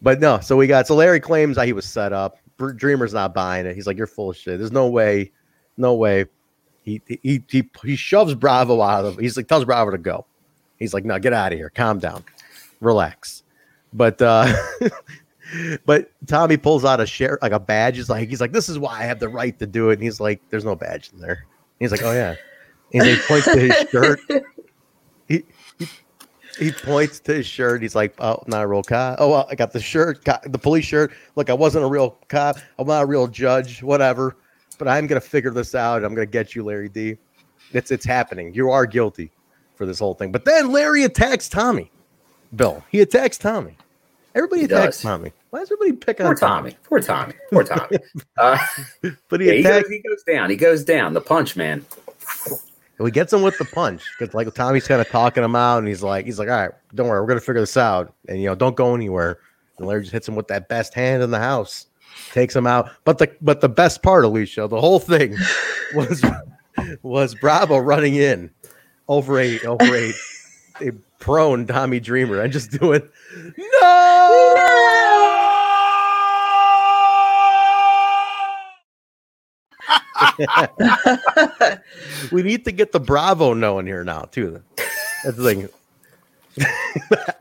but 0.00 0.20
no. 0.20 0.38
So 0.40 0.56
we 0.56 0.66
got. 0.66 0.86
So 0.86 0.94
Larry 0.94 1.20
claims 1.20 1.56
that 1.56 1.66
he 1.66 1.72
was 1.72 1.86
set 1.86 2.12
up. 2.12 2.38
Dreamer's 2.76 3.12
not 3.12 3.34
buying 3.34 3.66
it. 3.66 3.74
He's 3.74 3.86
like, 3.86 3.96
"You're 3.96 4.06
full 4.06 4.30
of 4.30 4.36
shit. 4.36 4.58
There's 4.58 4.72
no 4.72 4.88
way, 4.88 5.32
no 5.76 5.94
way." 5.94 6.26
He 6.86 7.02
he 7.08 7.42
he 7.48 7.68
he 7.84 7.96
shoves 7.96 8.34
Bravo 8.36 8.80
out 8.80 9.04
of. 9.04 9.18
He's 9.18 9.36
like 9.36 9.48
tells 9.48 9.64
Bravo 9.64 9.90
to 9.90 9.98
go. 9.98 10.24
He's 10.78 10.94
like, 10.94 11.04
"No, 11.04 11.18
get 11.18 11.32
out 11.32 11.52
of 11.52 11.58
here. 11.58 11.68
Calm 11.68 11.98
down, 11.98 12.24
relax." 12.80 13.42
But 13.92 14.22
uh, 14.22 14.54
but 15.84 16.12
Tommy 16.28 16.56
pulls 16.56 16.84
out 16.84 17.00
a 17.00 17.06
share 17.06 17.40
like 17.42 17.50
a 17.50 17.58
badge. 17.58 17.96
He's 17.96 18.08
like, 18.08 18.28
he's 18.28 18.40
like, 18.40 18.52
"This 18.52 18.68
is 18.68 18.78
why 18.78 19.00
I 19.00 19.02
have 19.02 19.18
the 19.18 19.28
right 19.28 19.58
to 19.58 19.66
do 19.66 19.90
it." 19.90 19.94
And 19.94 20.02
he's 20.04 20.20
like, 20.20 20.40
"There's 20.48 20.64
no 20.64 20.76
badge 20.76 21.10
in 21.12 21.18
there." 21.18 21.44
He's 21.80 21.90
like, 21.90 22.02
"Oh 22.04 22.12
yeah." 22.12 22.36
And 22.94 23.02
he 23.04 23.16
points 23.16 23.46
to 23.46 23.58
his 23.58 23.88
shirt. 23.90 24.20
He, 25.26 25.42
he 25.80 25.88
he 26.56 26.70
points 26.70 27.18
to 27.18 27.34
his 27.34 27.46
shirt. 27.46 27.82
He's 27.82 27.96
like, 27.96 28.14
"Oh, 28.20 28.44
not 28.46 28.62
a 28.62 28.66
real 28.68 28.84
cop. 28.84 29.16
Oh, 29.18 29.30
well, 29.30 29.48
I 29.50 29.56
got 29.56 29.72
the 29.72 29.80
shirt, 29.80 30.22
got 30.22 30.40
the 30.52 30.58
police 30.58 30.84
shirt. 30.84 31.12
Look, 31.34 31.50
I 31.50 31.54
wasn't 31.54 31.84
a 31.84 31.88
real 31.88 32.16
cop. 32.28 32.58
I'm 32.78 32.86
not 32.86 33.02
a 33.02 33.06
real 33.06 33.26
judge. 33.26 33.82
Whatever. 33.82 34.36
But 34.78 34.88
I'm 34.88 35.06
gonna 35.06 35.20
figure 35.20 35.50
this 35.50 35.74
out. 35.74 36.04
I'm 36.04 36.14
gonna 36.14 36.26
get 36.26 36.54
you, 36.54 36.62
Larry 36.64 36.88
D. 36.88 37.16
It's 37.72 37.90
it's 37.90 38.04
happening. 38.04 38.54
You 38.54 38.70
are 38.70 38.86
guilty 38.86 39.30
for 39.74 39.86
this 39.86 39.98
whole 39.98 40.14
thing. 40.14 40.32
But 40.32 40.44
then 40.44 40.70
Larry 40.70 41.04
attacks 41.04 41.48
Tommy. 41.48 41.90
Bill, 42.54 42.84
he 42.90 43.00
attacks 43.00 43.38
Tommy. 43.38 43.76
Everybody 44.34 44.60
He 44.62 44.64
attacks 44.66 44.96
does. 44.98 45.02
Tommy. 45.02 45.32
Why 45.50 45.60
does 45.60 45.72
everybody 45.72 45.92
pick 45.92 46.18
Poor 46.18 46.26
on 46.28 46.36
Tommy. 46.36 46.76
Poor 46.84 47.00
Tommy. 47.00 47.32
Poor 47.50 47.64
Tommy. 47.64 47.96
Uh, 48.38 48.58
But 49.28 49.40
he 49.40 49.46
yeah, 49.46 49.52
he, 49.54 49.62
goes, 49.62 49.72
attacks. 49.72 49.88
he 49.88 49.98
goes 50.00 50.22
down. 50.24 50.50
He 50.50 50.56
goes 50.56 50.84
down. 50.84 51.14
The 51.14 51.20
punch 51.22 51.56
man. 51.56 51.84
We 52.98 53.10
gets 53.10 53.32
him 53.32 53.42
with 53.42 53.58
the 53.58 53.64
punch 53.64 54.02
because 54.18 54.34
like 54.34 54.52
Tommy's 54.54 54.86
kind 54.88 55.00
of 55.00 55.08
talking 55.08 55.42
him 55.44 55.54
out, 55.56 55.78
and 55.78 55.88
he's 55.88 56.02
like, 56.02 56.24
he's 56.24 56.38
like, 56.38 56.48
all 56.48 56.54
right, 56.56 56.70
don't 56.94 57.08
worry, 57.08 57.20
we're 57.20 57.26
gonna 57.26 57.40
figure 57.40 57.60
this 57.60 57.76
out, 57.76 58.14
and 58.28 58.40
you 58.40 58.46
know, 58.46 58.54
don't 58.54 58.74
go 58.76 58.94
anywhere. 58.94 59.38
And 59.78 59.86
Larry 59.86 60.02
just 60.02 60.12
hits 60.12 60.26
him 60.28 60.34
with 60.34 60.48
that 60.48 60.68
best 60.68 60.94
hand 60.94 61.22
in 61.22 61.30
the 61.30 61.38
house, 61.38 61.86
takes 62.32 62.54
him 62.54 62.66
out. 62.66 62.90
But 63.04 63.18
the 63.18 63.30
but 63.40 63.60
the 63.60 63.68
best 63.68 64.02
part, 64.02 64.24
Alicia, 64.24 64.68
the 64.68 64.80
whole 64.80 65.00
thing 65.00 65.36
was 65.94 66.24
was 67.02 67.34
Bravo 67.34 67.78
running 67.78 68.14
in 68.14 68.50
over 69.08 69.38
a 69.38 69.60
over 69.60 69.94
a, 69.94 70.12
a 70.80 70.92
prone 71.18 71.66
Tommy 71.66 72.00
Dreamer 72.00 72.40
and 72.40 72.52
just 72.52 72.70
doing 72.70 73.02
no, 73.82 74.56
we 82.32 82.42
need 82.42 82.64
to 82.64 82.72
get 82.72 82.92
the 82.92 83.00
Bravo 83.00 83.54
no 83.54 83.78
in 83.78 83.86
here 83.86 84.04
now 84.04 84.22
too. 84.22 84.62
That's 85.24 85.36
the 85.36 85.44
thing. 85.44 85.68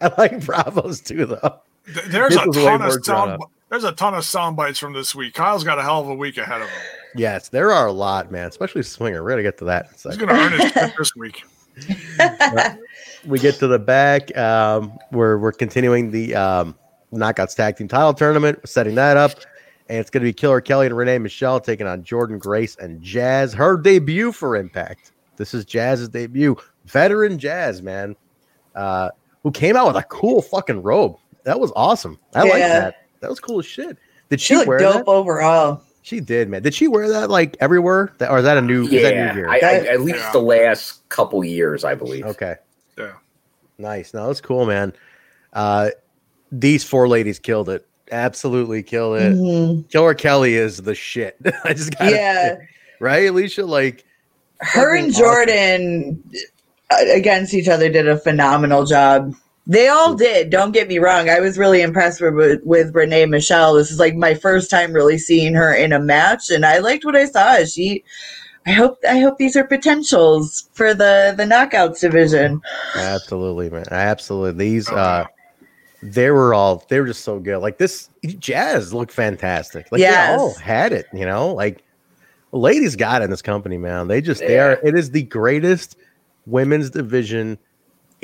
I 0.02 0.12
like 0.18 0.46
Bravos 0.46 1.02
too, 1.02 1.26
though. 1.26 1.60
There's 2.08 2.34
This 2.34 2.46
a 2.46 2.50
way 2.50 2.66
ton 2.66 2.82
more 2.82 2.96
of 2.98 3.04
drawn 3.04 3.28
sound. 3.30 3.42
Up. 3.66 3.70
There's 3.70 3.84
a 3.84 3.92
ton 3.92 4.14
of 4.14 4.26
sound 4.26 4.56
bites 4.56 4.80
from 4.80 4.94
this 4.94 5.14
week. 5.16 5.34
Kyle's 5.34 5.64
got 5.64 5.80
a 5.80 5.84
hell 5.84 6.02
of 6.02 6.10
a 6.10 6.16
week 6.16 6.38
ahead 6.38 6.62
of 6.62 6.70
him. 6.70 6.82
Yes, 7.16 7.50
there 7.50 7.72
are 7.72 7.88
a 7.88 7.94
lot, 7.94 8.32
man. 8.32 8.48
Especially 8.48 8.84
Swinger. 8.84 9.24
We're 9.24 9.32
gonna 9.32 9.44
get 9.44 9.58
to 9.60 9.66
that. 9.66 9.86
in 9.86 9.92
a 9.92 10.10
He's 10.10 10.18
going 10.18 10.30
to 10.30 10.42
earn 10.42 10.60
his 10.60 10.72
tip 10.72 10.94
this 10.98 11.16
week. 11.16 11.44
we 13.26 13.40
get 13.40 13.56
to 13.56 13.68
the 13.68 13.80
back. 13.80 14.36
Um, 14.38 14.98
we're 15.12 15.38
we're 15.38 15.52
continuing 15.52 16.12
the 16.12 16.36
um, 16.36 16.76
Knockouts 17.14 17.56
Tag 17.56 17.78
Team 17.78 17.88
Title 17.88 18.14
Tournament, 18.14 18.60
We're 18.60 18.68
setting 18.68 18.96
that 18.96 19.18
up, 19.18 19.32
and 19.90 20.00
it's 20.00 20.10
going 20.10 20.22
to 20.22 20.30
be 20.30 20.34
Killer 20.34 20.62
Kelly 20.62 20.88
and 20.88 20.96
Renee 20.96 21.18
Michelle 21.20 21.60
taking 21.60 21.88
on 21.88 22.04
Jordan 22.04 22.38
Grace 22.38 22.76
and 22.78 23.02
Jazz. 23.02 23.54
Her 23.54 23.78
debut 23.78 24.32
for 24.32 24.56
Impact. 24.56 25.12
This 25.38 25.54
is 25.54 25.66
Jazz's 25.66 26.10
debut. 26.10 26.56
Veteran 26.86 27.40
Jazz, 27.40 27.82
man, 27.82 28.16
uh, 28.76 29.10
who 29.44 29.52
came 29.52 29.76
out 29.76 29.88
with 29.88 29.98
a 29.98 30.04
cool 30.04 30.42
fucking 30.42 30.82
robe. 30.82 31.18
That 31.44 31.60
was 31.60 31.72
awesome. 31.76 32.20
I 32.34 32.44
like 32.44 32.54
that. 32.54 33.05
That 33.22 33.30
was 33.30 33.40
cool 33.40 33.60
as 33.60 33.66
shit. 33.66 33.98
Did 34.30 34.42
She 34.42 34.58
she, 34.60 34.66
wear 34.66 34.80
dope 34.80 35.06
that? 35.06 35.12
overall. 35.12 35.82
She 36.02 36.20
did, 36.20 36.50
man. 36.50 36.62
Did 36.62 36.74
she 36.74 36.88
wear 36.88 37.10
that 37.10 37.30
like 37.30 37.58
everywhere? 37.60 38.14
That, 38.20 38.30
or 38.30 38.38
is 38.40 38.44
that 38.44 38.58
a 38.58 38.62
new? 38.62 38.84
is 38.88 39.02
that 39.02 39.14
Yeah, 39.16 39.28
new 39.28 39.34
gear? 39.34 39.50
I, 39.50 39.60
I, 39.60 39.74
at 39.88 40.02
least 40.02 40.32
the 40.34 40.40
last 40.40 41.08
couple 41.10 41.44
years, 41.44 41.84
I 41.84 41.96
believe. 41.96 42.26
Okay. 42.26 42.56
Yeah. 42.98 43.14
Nice. 43.78 44.14
No, 44.14 44.28
that's 44.28 44.42
cool, 44.42 44.66
man. 44.66 44.94
Uh, 45.54 45.90
these 46.52 46.84
four 46.84 47.08
ladies 47.08 47.40
killed 47.40 47.70
it. 47.70 47.88
Absolutely 48.12 48.84
killed 48.84 49.18
it. 49.20 49.34
Mhm. 49.34 49.90
Killer 49.90 50.14
Kelly 50.14 50.54
is 50.56 50.78
the 50.78 50.94
shit. 50.94 51.38
I 51.64 51.74
just 51.74 51.98
got 51.98 52.12
Yeah. 52.12 52.58
right, 53.00 53.28
Alicia. 53.28 53.66
Like 53.66 54.06
Her 54.60 54.96
and 54.96 55.12
Jordan 55.14 56.24
uh, 56.92 56.98
against 57.14 57.54
each 57.56 57.68
other 57.68 57.90
did 57.90 58.08
a 58.08 58.18
phenomenal 58.20 58.86
job. 58.86 59.34
They 59.68 59.88
all 59.88 60.14
did. 60.14 60.52
Don't 60.52 60.74
get 60.74 60.88
me 60.88 61.00
wrong. 61.00 61.30
I 61.30 61.40
was 61.40 61.58
really 61.58 61.82
impressed 61.82 62.22
with, 62.22 62.62
with 62.64 62.94
Renee 62.94 63.26
Michelle. 63.26 63.74
This 63.74 63.90
is 63.90 64.00
like 64.00 64.16
my 64.16 64.36
first 64.36 64.70
time 64.70 64.94
really 64.94 65.18
seeing 65.18 65.56
her 65.56 65.74
in 65.74 65.92
a 65.92 66.00
match, 66.00 66.52
and 66.52 66.66
I 66.66 66.78
liked 66.78 67.04
what 67.04 67.16
I 67.16 67.26
saw. 67.26 67.64
She, 67.66 68.04
I 68.68 68.72
hope, 68.72 69.00
I 69.10 69.20
hope 69.20 69.38
these 69.40 69.56
are 69.56 69.64
potentials 69.64 70.70
for 70.74 70.94
the 70.94 71.34
the 71.36 71.46
knockouts 71.46 72.00
division. 72.02 72.62
Absolutely, 72.96 73.70
man. 73.72 73.86
Absolutely. 73.90 74.66
These 74.66 74.90
uh 74.90 75.26
they 76.04 76.30
were 76.30 76.54
all 76.54 76.86
they 76.90 77.00
were 77.00 77.08
just 77.08 77.24
so 77.24 77.40
good. 77.40 77.58
Like 77.60 77.78
this 77.80 78.10
jazz 78.40 78.94
looked 78.94 79.12
fantastic. 79.12 79.92
Like 79.92 80.00
Yes. 80.00 80.30
they 80.30 80.44
all 80.44 80.54
had 80.56 80.94
it, 80.94 81.08
you 81.14 81.26
know, 81.26 81.54
like 81.54 81.84
ladies 82.52 82.96
got 82.96 83.22
it 83.22 83.26
in 83.26 83.32
this 83.32 83.42
company, 83.42 83.78
man. 83.78 84.08
They 84.08 84.22
just 84.22 84.42
they 84.42 84.60
are 84.60 84.74
it 84.84 84.96
is 84.96 85.12
the 85.12 85.24
greatest 85.24 85.98
women's 86.46 86.90
division 86.92 87.58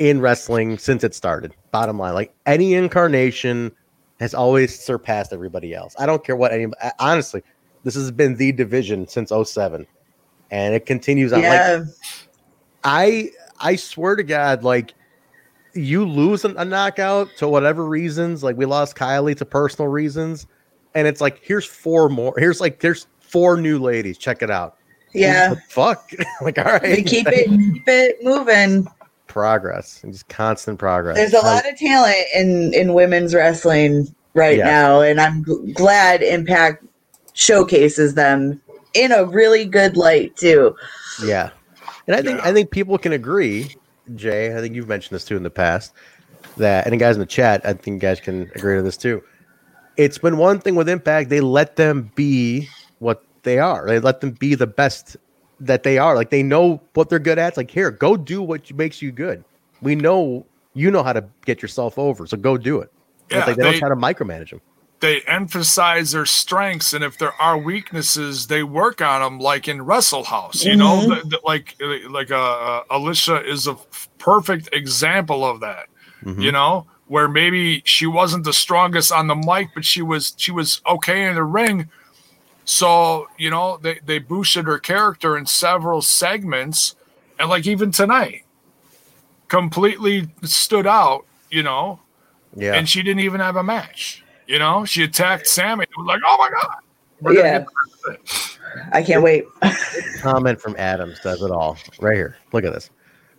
in 0.08 0.20
wrestling 0.20 0.78
since 0.78 1.04
it 1.04 1.14
started. 1.14 1.54
Bottom 1.70 1.96
line. 1.96 2.14
Like 2.14 2.34
any 2.44 2.74
incarnation 2.74 3.70
has 4.18 4.34
always 4.34 4.76
surpassed 4.76 5.32
everybody 5.32 5.74
else. 5.74 5.94
I 5.98 6.06
don't 6.06 6.24
care 6.24 6.34
what 6.34 6.52
any 6.52 6.66
honestly, 6.98 7.42
this 7.84 7.94
has 7.94 8.10
been 8.10 8.34
the 8.34 8.50
division 8.50 9.06
since 9.06 9.30
07. 9.30 9.86
And 10.50 10.74
it 10.74 10.86
continues 10.86 11.32
on 11.32 11.42
like 11.42 11.82
I 12.82 13.30
I 13.60 13.76
swear 13.76 14.16
to 14.16 14.24
God, 14.24 14.64
like 14.64 14.92
you 15.72 16.04
lose 16.04 16.44
a 16.44 16.64
knockout 16.64 17.28
to 17.38 17.48
whatever 17.48 17.86
reasons, 17.86 18.42
like 18.42 18.56
we 18.56 18.66
lost 18.66 18.96
Kylie 18.96 19.36
to 19.36 19.44
personal 19.44 19.88
reasons, 19.88 20.48
and 20.94 21.06
it's 21.06 21.20
like 21.20 21.40
here's 21.42 21.64
four 21.64 22.08
more. 22.08 22.34
Here's 22.36 22.60
like 22.60 22.80
there's 22.80 23.06
four 23.20 23.56
new 23.56 23.78
ladies. 23.78 24.18
Check 24.18 24.42
it 24.42 24.50
out. 24.50 24.76
Yeah. 25.14 25.54
The 25.54 25.60
fuck. 25.68 26.10
like, 26.42 26.58
all 26.58 26.64
right. 26.64 26.82
We 26.82 27.02
keep 27.02 27.28
it 27.28 27.48
keep 27.48 27.86
it 27.86 28.18
moving. 28.22 28.88
Progress 29.32 30.00
and 30.02 30.12
just 30.12 30.28
constant 30.28 30.78
progress. 30.78 31.16
There's 31.16 31.32
a 31.32 31.40
lot 31.40 31.68
of 31.68 31.76
talent 31.78 32.26
in 32.34 32.74
in 32.74 32.92
women's 32.94 33.34
wrestling 33.34 34.14
right 34.34 34.58
Yes. 34.58 34.66
now, 34.66 35.00
and 35.00 35.20
I'm 35.20 35.42
glad 35.72 36.22
Impact 36.22 36.84
showcases 37.32 38.14
them 38.14 38.60
in 38.94 39.10
a 39.10 39.24
really 39.24 39.64
good 39.64 39.96
light 39.96 40.36
too. 40.36 40.76
Yeah, 41.24 41.50
and 42.06 42.14
I 42.14 42.22
think 42.22 42.44
I 42.44 42.52
think 42.52 42.70
people 42.70 42.98
can 42.98 43.12
agree, 43.12 43.74
Jay. 44.14 44.54
I 44.56 44.60
think 44.60 44.74
you've 44.74 44.88
mentioned 44.88 45.14
this 45.16 45.24
too 45.24 45.36
in 45.36 45.42
the 45.42 45.50
past. 45.50 45.92
That 46.58 46.84
and 46.86 46.92
the 46.92 46.98
guys 46.98 47.16
in 47.16 47.20
the 47.20 47.26
chat, 47.26 47.64
I 47.64 47.72
think 47.72 47.94
you 47.94 48.00
guys 48.00 48.20
can 48.20 48.50
agree 48.54 48.76
to 48.76 48.82
this 48.82 48.98
too. 48.98 49.22
It's 49.96 50.18
been 50.18 50.36
one 50.36 50.58
thing 50.58 50.74
with 50.74 50.88
Impact; 50.88 51.30
they 51.30 51.40
let 51.40 51.76
them 51.76 52.10
be 52.14 52.68
what 52.98 53.24
they 53.44 53.58
are. 53.58 53.86
They 53.86 53.98
let 53.98 54.20
them 54.20 54.32
be 54.32 54.54
the 54.54 54.66
best 54.66 55.16
that 55.66 55.82
they 55.82 55.98
are. 55.98 56.14
Like 56.14 56.30
they 56.30 56.42
know 56.42 56.80
what 56.94 57.08
they're 57.08 57.18
good 57.18 57.38
at. 57.38 57.48
It's 57.48 57.56
like 57.56 57.70
here, 57.70 57.90
go 57.90 58.16
do 58.16 58.42
what 58.42 58.72
makes 58.74 59.00
you 59.02 59.12
good. 59.12 59.44
We 59.80 59.94
know 59.94 60.46
you 60.74 60.90
know 60.90 61.02
how 61.02 61.12
to 61.12 61.24
get 61.44 61.60
yourself 61.62 61.98
over, 61.98 62.26
so 62.26 62.36
go 62.36 62.56
do 62.56 62.80
it. 62.80 62.90
It's 63.28 63.36
Yeah, 63.38 63.44
like 63.46 63.56
they, 63.56 63.62
don't 63.62 63.78
try 63.78 63.88
to 63.88 63.96
micromanage 63.96 64.50
them. 64.50 64.60
They 65.00 65.20
emphasize 65.22 66.12
their 66.12 66.26
strengths, 66.26 66.92
and 66.92 67.02
if 67.04 67.18
there 67.18 67.32
are 67.40 67.58
weaknesses, 67.58 68.46
they 68.46 68.62
work 68.62 69.00
on 69.02 69.20
them. 69.20 69.38
Like 69.40 69.66
in 69.68 69.82
Wrestle 69.82 70.24
House, 70.24 70.64
you 70.64 70.76
know, 70.76 71.00
Mhm. 71.00 71.22
the- 71.22 71.28
the- 71.30 71.40
like 71.44 71.76
like 72.08 72.30
uh, 72.30 72.36
uh, 72.36 72.82
Alisha 72.90 73.44
is 73.44 73.66
a 73.66 73.72
f- 73.72 74.08
perfect 74.18 74.68
example 74.72 75.44
of 75.44 75.60
that. 75.60 75.86
Mm-hmm. 76.24 76.40
You 76.40 76.52
know, 76.52 76.86
where 77.08 77.28
maybe 77.28 77.82
she 77.84 78.06
wasn't 78.06 78.44
the 78.44 78.52
strongest 78.52 79.10
on 79.12 79.26
the 79.26 79.34
mic, 79.34 79.68
but 79.74 79.84
she 79.84 80.02
was 80.02 80.34
she 80.36 80.52
was 80.52 80.80
okay 80.86 81.26
in 81.26 81.34
the 81.34 81.44
ring. 81.44 81.88
So 82.64 83.28
you 83.38 83.50
know, 83.50 83.78
they 83.80 83.98
they 84.04 84.18
boosted 84.18 84.66
her 84.66 84.78
character 84.78 85.36
in 85.36 85.46
several 85.46 86.00
segments, 86.02 86.94
and 87.38 87.48
like 87.48 87.66
even 87.66 87.90
tonight, 87.90 88.44
completely 89.48 90.28
stood 90.44 90.86
out. 90.86 91.24
You 91.50 91.62
know, 91.62 92.00
Yeah. 92.56 92.74
and 92.74 92.88
she 92.88 93.02
didn't 93.02 93.20
even 93.20 93.40
have 93.40 93.56
a 93.56 93.62
match. 93.62 94.24
You 94.46 94.58
know, 94.58 94.84
she 94.84 95.02
attacked 95.04 95.46
Sami. 95.46 95.84
It 95.84 95.90
was 95.96 96.06
like, 96.06 96.20
oh 96.26 96.36
my 96.38 96.50
god, 96.50 96.76
We're 97.20 97.34
Yeah. 97.34 97.58
get 97.58 97.66
the 97.66 97.72
rest 97.84 98.06
of 98.06 98.14
it. 98.14 98.58
I 98.92 99.02
can't 99.02 99.22
wait. 99.22 99.44
comment 100.20 100.60
from 100.60 100.74
Adams 100.78 101.18
does 101.20 101.42
it 101.42 101.50
all 101.50 101.76
right 102.00 102.14
here. 102.16 102.36
Look 102.52 102.64
at 102.64 102.72
this. 102.72 102.90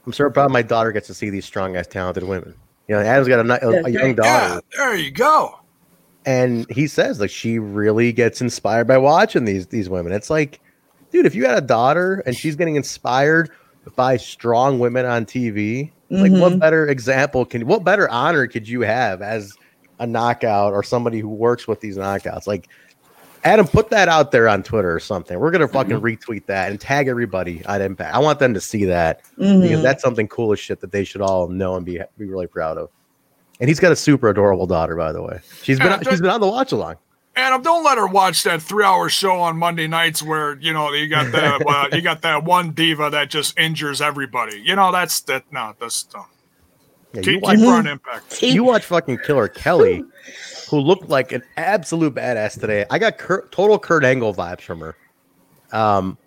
I'm 0.06 0.14
so 0.14 0.30
proud 0.30 0.52
my 0.52 0.62
daughter 0.62 0.92
gets 0.92 1.08
to 1.08 1.14
see 1.14 1.30
these 1.30 1.46
strong 1.46 1.76
ass 1.76 1.88
talented 1.88 2.24
women. 2.24 2.54
You 2.88 2.96
know, 2.96 3.02
Adam's 3.02 3.28
got 3.30 3.46
a, 3.46 3.68
a, 3.68 3.84
a 3.86 3.90
young 3.90 4.14
daughter, 4.16 4.56
Yeah, 4.56 4.60
there 4.78 4.96
you 4.96 5.10
go. 5.12 5.60
And 6.26 6.70
he 6.70 6.88
says 6.88 7.20
like 7.20 7.30
she 7.30 7.60
really 7.60 8.12
gets 8.12 8.42
inspired 8.42 8.88
by 8.88 8.98
watching 8.98 9.46
these 9.46 9.68
these 9.68 9.90
women. 9.90 10.12
It's 10.14 10.30
like, 10.30 10.60
dude, 11.12 11.26
if 11.26 11.36
you 11.36 11.46
had 11.46 11.58
a 11.58 11.62
daughter 11.62 12.24
and 12.26 12.36
she's 12.36 12.56
getting 12.56 12.76
inspired 12.76 13.50
by 13.96 14.18
strong 14.18 14.80
women 14.80 15.06
on 15.06 15.26
TV, 15.26 15.92
like 16.10 16.32
what 16.32 16.54
Mhm. 16.54 16.60
better 16.60 16.88
example 16.88 17.46
can 17.46 17.66
what 17.68 17.84
better 17.84 18.10
honor 18.10 18.48
could 18.48 18.68
you 18.68 18.82
have 18.82 19.22
as 19.22 19.54
a 20.00 20.08
knockout 20.08 20.74
or 20.74 20.84
somebody 20.84 21.20
who 21.20 21.30
works 21.30 21.68
with 21.68 21.82
these 21.82 21.98
knockouts? 21.98 22.48
Like 22.48 22.68
Adam, 23.46 23.68
put 23.68 23.90
that 23.90 24.08
out 24.08 24.32
there 24.32 24.48
on 24.48 24.64
Twitter 24.64 24.94
or 24.96 25.02
something. 25.02 25.38
We're 25.38 25.52
gonna 25.52 25.68
fucking 25.68 26.00
retweet 26.00 26.46
that 26.46 26.72
and 26.72 26.80
tag 26.80 27.10
everybody 27.10 27.62
at 27.66 27.82
Impact. 27.82 28.16
I 28.16 28.20
want 28.20 28.40
them 28.40 28.54
to 28.54 28.62
see 28.62 28.86
that 28.86 29.20
Mhm. 29.38 29.62
because 29.64 29.82
that's 29.84 30.02
something 30.02 30.30
cool 30.30 30.54
as 30.54 30.60
shit 30.62 30.80
that 30.80 30.94
they 30.94 31.04
should 31.04 31.20
all 31.20 31.50
know 31.50 31.76
and 31.76 31.86
be 31.86 32.00
be 32.18 32.26
really 32.26 32.48
proud 32.48 32.78
of. 32.78 32.90
And 33.60 33.70
he's 33.70 33.80
got 33.80 33.92
a 33.92 33.96
super 33.96 34.30
adorable 34.30 34.68
daughter, 34.68 34.96
by 34.96 35.12
the 35.12 35.22
way. 35.22 35.40
She's 35.62 35.78
been 35.78 35.88
Yeah, 35.88 36.00
she's 36.10 36.22
been 36.22 36.30
on 36.30 36.42
the 36.42 36.48
watch 36.48 36.72
along. 36.72 36.98
Adam, 37.36 37.64
don't 37.64 37.84
let 37.84 37.98
her 37.98 38.06
watch 38.06 38.44
that 38.44 38.62
three-hour 38.62 39.10
show 39.10 39.40
on 39.40 39.58
Monday 39.58 39.88
nights 39.88 40.22
where 40.22 40.60
you 40.60 40.72
know 40.72 40.92
you 40.94 41.08
got 41.08 41.32
that 41.32 41.66
uh, 41.68 41.96
you 41.96 42.02
got 42.02 42.22
that 42.22 42.44
one 42.44 42.72
diva 42.72 43.10
that 43.10 43.30
just 43.30 43.58
injures 43.58 44.02
everybody. 44.02 44.62
You 44.62 44.76
know 44.76 44.92
that's 44.92 45.22
that. 45.22 45.44
No, 45.52 45.74
that's 45.80 46.04
dumb. 46.04 46.26
Yeah, 47.14 47.20
you 47.20 47.24
keep, 47.24 47.42
watch, 47.42 47.58
keep 47.58 47.68
on 47.68 47.88
impact. 47.88 48.42
you 48.44 48.64
watch 48.64 48.86
fucking 48.86 49.20
Killer 49.26 49.48
Kelly, 49.48 50.04
who 50.70 50.80
looked 50.80 51.10
like 51.10 51.32
an 51.32 51.44
absolute 51.58 52.14
badass 52.14 52.60
today. 52.60 52.86
I 52.90 53.00
got 53.00 53.18
Kurt, 53.18 53.52
total 53.52 53.80
Kurt 53.80 54.04
Angle 54.04 54.34
vibes 54.34 54.62
from 54.62 54.80
her. 54.80 54.96
Um, 55.72 56.18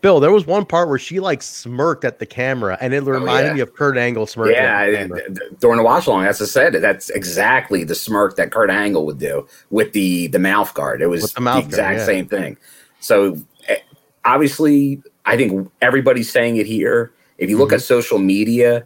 Bill, 0.00 0.20
there 0.20 0.30
was 0.30 0.46
one 0.46 0.64
part 0.64 0.88
where 0.88 0.98
she 0.98 1.18
like 1.18 1.42
smirked 1.42 2.04
at 2.04 2.20
the 2.20 2.26
camera, 2.26 2.78
and 2.80 2.94
it 2.94 3.02
reminded 3.02 3.48
yeah. 3.48 3.54
me 3.54 3.60
of 3.60 3.74
Kurt 3.74 3.96
Angle 3.96 4.26
smirking. 4.26 4.54
Yeah, 4.54 4.82
at 4.82 4.86
the 4.86 4.90
th- 4.92 4.98
camera. 5.08 5.24
th- 5.24 5.60
during 5.60 5.76
the 5.78 5.82
watch 5.82 6.06
along, 6.06 6.24
as 6.24 6.40
I 6.40 6.44
said, 6.44 6.74
that's 6.74 7.10
exactly 7.10 7.82
the 7.82 7.96
smirk 7.96 8.36
that 8.36 8.52
Kurt 8.52 8.70
Angle 8.70 9.04
would 9.06 9.18
do 9.18 9.46
with 9.70 9.92
the 9.92 10.28
the 10.28 10.38
mouth 10.38 10.72
guard. 10.74 11.02
It 11.02 11.08
was 11.08 11.22
the 11.32 11.34
the, 11.34 11.40
mouth 11.40 11.62
guard, 11.62 11.66
exact 11.66 11.98
yeah. 11.98 12.06
same 12.06 12.28
thing. 12.28 12.56
So 13.00 13.36
eh, 13.66 13.78
obviously, 14.24 15.02
I 15.26 15.36
think 15.36 15.70
everybody's 15.82 16.30
saying 16.30 16.56
it 16.56 16.66
here. 16.66 17.12
If 17.38 17.50
you 17.50 17.58
look 17.58 17.68
Mm-hmm. 17.68 17.74
at 17.76 17.82
social 17.82 18.18
media, 18.18 18.84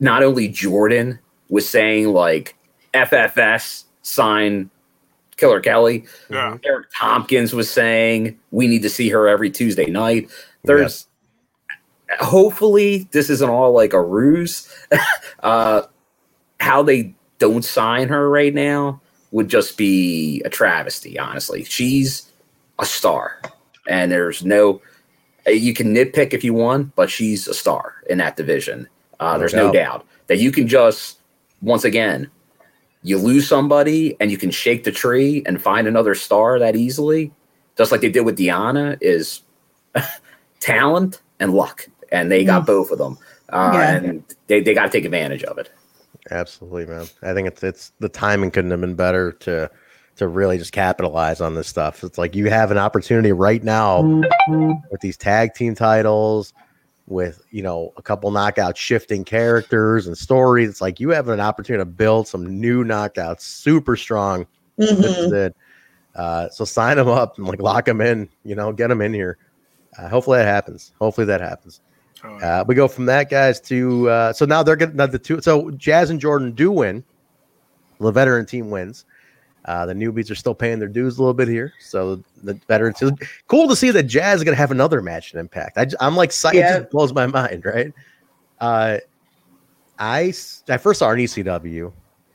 not 0.00 0.22
only 0.22 0.48
Jordan 0.48 1.18
was 1.48 1.68
saying 1.68 2.08
like 2.08 2.56
FFS 2.92 3.84
sign 4.02 4.70
Killer 5.36 5.60
Kelly, 5.60 6.04
Yeah. 6.30 6.56
Eric 6.64 6.86
Tompkins 6.98 7.52
was 7.52 7.70
saying 7.70 8.38
we 8.50 8.66
need 8.66 8.82
to 8.82 8.90
see 8.90 9.08
her 9.10 9.28
every 9.28 9.50
Tuesday 9.50 9.86
night. 9.86 10.30
There's 10.64 11.06
hopefully 12.20 13.08
this 13.12 13.30
isn't 13.30 13.50
all 13.50 13.72
like 13.72 13.92
a 13.92 14.02
ruse. 14.02 14.72
uh, 15.42 15.82
how 16.60 16.82
they 16.82 17.14
don't 17.38 17.64
sign 17.64 18.08
her 18.08 18.28
right 18.30 18.54
now 18.54 19.00
would 19.30 19.48
just 19.48 19.76
be 19.76 20.40
a 20.44 20.48
travesty. 20.48 21.18
Honestly, 21.18 21.64
she's 21.64 22.30
a 22.78 22.86
star, 22.86 23.40
and 23.88 24.10
there's 24.10 24.44
no. 24.44 24.80
uh, 25.46 25.50
You 25.50 25.74
can 25.74 25.94
nitpick 25.94 26.32
if 26.32 26.42
you 26.44 26.54
want, 26.54 26.94
but 26.96 27.10
she's 27.10 27.46
a 27.46 27.54
star 27.54 27.94
in 28.08 28.18
that 28.18 28.36
division. 28.36 28.88
Uh, 29.20 29.34
No 29.34 29.38
there's 29.38 29.54
no 29.54 29.72
doubt. 29.72 29.74
doubt 29.74 30.06
that 30.28 30.38
you 30.38 30.50
can 30.50 30.66
just 30.66 31.18
once 31.62 31.84
again 31.84 32.30
you 33.06 33.18
lose 33.18 33.46
somebody 33.48 34.16
and 34.18 34.32
you 34.32 34.36
can 34.36 34.50
shake 34.50 34.82
the 34.82 34.90
tree 34.90 35.40
and 35.46 35.62
find 35.62 35.86
another 35.86 36.12
star 36.16 36.58
that 36.58 36.74
easily, 36.74 37.30
just 37.78 37.92
like 37.92 38.00
they 38.00 38.10
did 38.10 38.22
with 38.22 38.36
Diana, 38.36 38.98
is 39.00 39.42
talent 40.60 41.20
and 41.38 41.54
luck. 41.54 41.86
And 42.10 42.30
they 42.32 42.44
got 42.44 42.62
Mm. 42.64 42.66
both 42.66 42.90
of 42.90 42.98
them. 42.98 43.16
Uh, 43.50 43.70
Yeah. 43.74 43.90
And 43.96 44.24
they, 44.48 44.60
they 44.60 44.74
got 44.74 44.84
to 44.84 44.90
take 44.90 45.04
advantage 45.04 45.44
of 45.44 45.56
it. 45.58 45.70
Absolutely, 46.32 46.86
man. 46.86 47.06
I 47.22 47.32
think 47.32 47.46
it's 47.46 47.62
it's 47.62 47.92
the 48.00 48.08
timing 48.08 48.50
couldn't 48.50 48.72
have 48.72 48.80
been 48.80 48.96
better 48.96 49.30
to 49.32 49.70
to 50.16 50.26
really 50.26 50.58
just 50.58 50.72
capitalize 50.72 51.40
on 51.40 51.54
this 51.54 51.68
stuff. 51.68 52.02
It's 52.02 52.18
like 52.18 52.34
you 52.34 52.50
have 52.50 52.72
an 52.72 52.78
opportunity 52.78 53.30
right 53.30 53.62
now 53.62 54.02
with 54.90 55.00
these 55.00 55.16
tag 55.16 55.54
team 55.54 55.76
titles, 55.76 56.52
with 57.06 57.42
you 57.50 57.62
know 57.62 57.92
a 57.96 58.02
couple 58.02 58.30
knockout 58.30 58.76
shifting 58.76 59.24
characters 59.24 60.06
and 60.06 60.16
stories. 60.16 60.68
It's 60.68 60.80
like 60.80 61.00
you 61.00 61.10
have 61.10 61.28
an 61.28 61.40
opportunity 61.40 61.80
to 61.80 61.86
build 61.86 62.28
some 62.28 62.60
new 62.60 62.84
knockouts, 62.84 63.40
super 63.40 63.96
strong. 63.96 64.46
This 64.76 64.90
is 64.90 65.32
it. 65.32 65.56
Uh, 66.14 66.48
so 66.48 66.64
sign 66.64 66.96
them 66.96 67.08
up 67.08 67.38
and 67.38 67.46
like 67.46 67.60
lock 67.60 67.84
them 67.84 68.00
in. 68.00 68.28
You 68.44 68.54
know, 68.54 68.72
get 68.72 68.88
them 68.88 69.00
in 69.00 69.12
here. 69.14 69.38
Uh, 69.98 70.08
hopefully 70.08 70.38
that 70.38 70.46
happens. 70.46 70.92
Hopefully 70.98 71.26
that 71.26 71.40
happens. 71.40 71.80
Uh, 72.42 72.64
we 72.66 72.74
go 72.74 72.88
from 72.88 73.06
that 73.06 73.30
guys 73.30 73.60
to 73.60 74.08
uh, 74.08 74.32
so 74.32 74.44
now 74.44 74.62
they're 74.62 74.76
getting 74.76 74.96
now 74.96 75.06
the 75.06 75.18
two. 75.18 75.40
So 75.40 75.70
Jazz 75.72 76.10
and 76.10 76.20
Jordan 76.20 76.52
do 76.52 76.72
win. 76.72 77.04
The 78.00 78.10
veteran 78.10 78.46
team 78.46 78.70
wins. 78.70 79.04
Uh, 79.66 79.84
the 79.84 79.94
newbies 79.94 80.30
are 80.30 80.36
still 80.36 80.54
paying 80.54 80.78
their 80.78 80.88
dues 80.88 81.18
a 81.18 81.20
little 81.20 81.34
bit 81.34 81.48
here. 81.48 81.72
So 81.80 82.22
the 82.44 82.54
veterans, 82.68 83.02
cool 83.48 83.68
to 83.68 83.74
see 83.74 83.90
that 83.90 84.04
Jazz 84.04 84.38
is 84.38 84.44
going 84.44 84.54
to 84.54 84.58
have 84.58 84.70
another 84.70 85.02
match 85.02 85.34
in 85.34 85.40
Impact. 85.40 85.76
I, 85.76 86.06
am 86.06 86.16
like, 86.16 86.30
psyched. 86.30 86.54
Yeah. 86.54 86.78
it 86.78 86.90
blows 86.90 87.12
my 87.12 87.26
mind, 87.26 87.64
right? 87.64 87.92
Uh, 88.60 88.98
I 89.98 90.32
I 90.68 90.76
first 90.76 90.98
saw 90.98 91.08
her 91.08 91.16
in 91.16 91.24
ECW, 91.24 91.92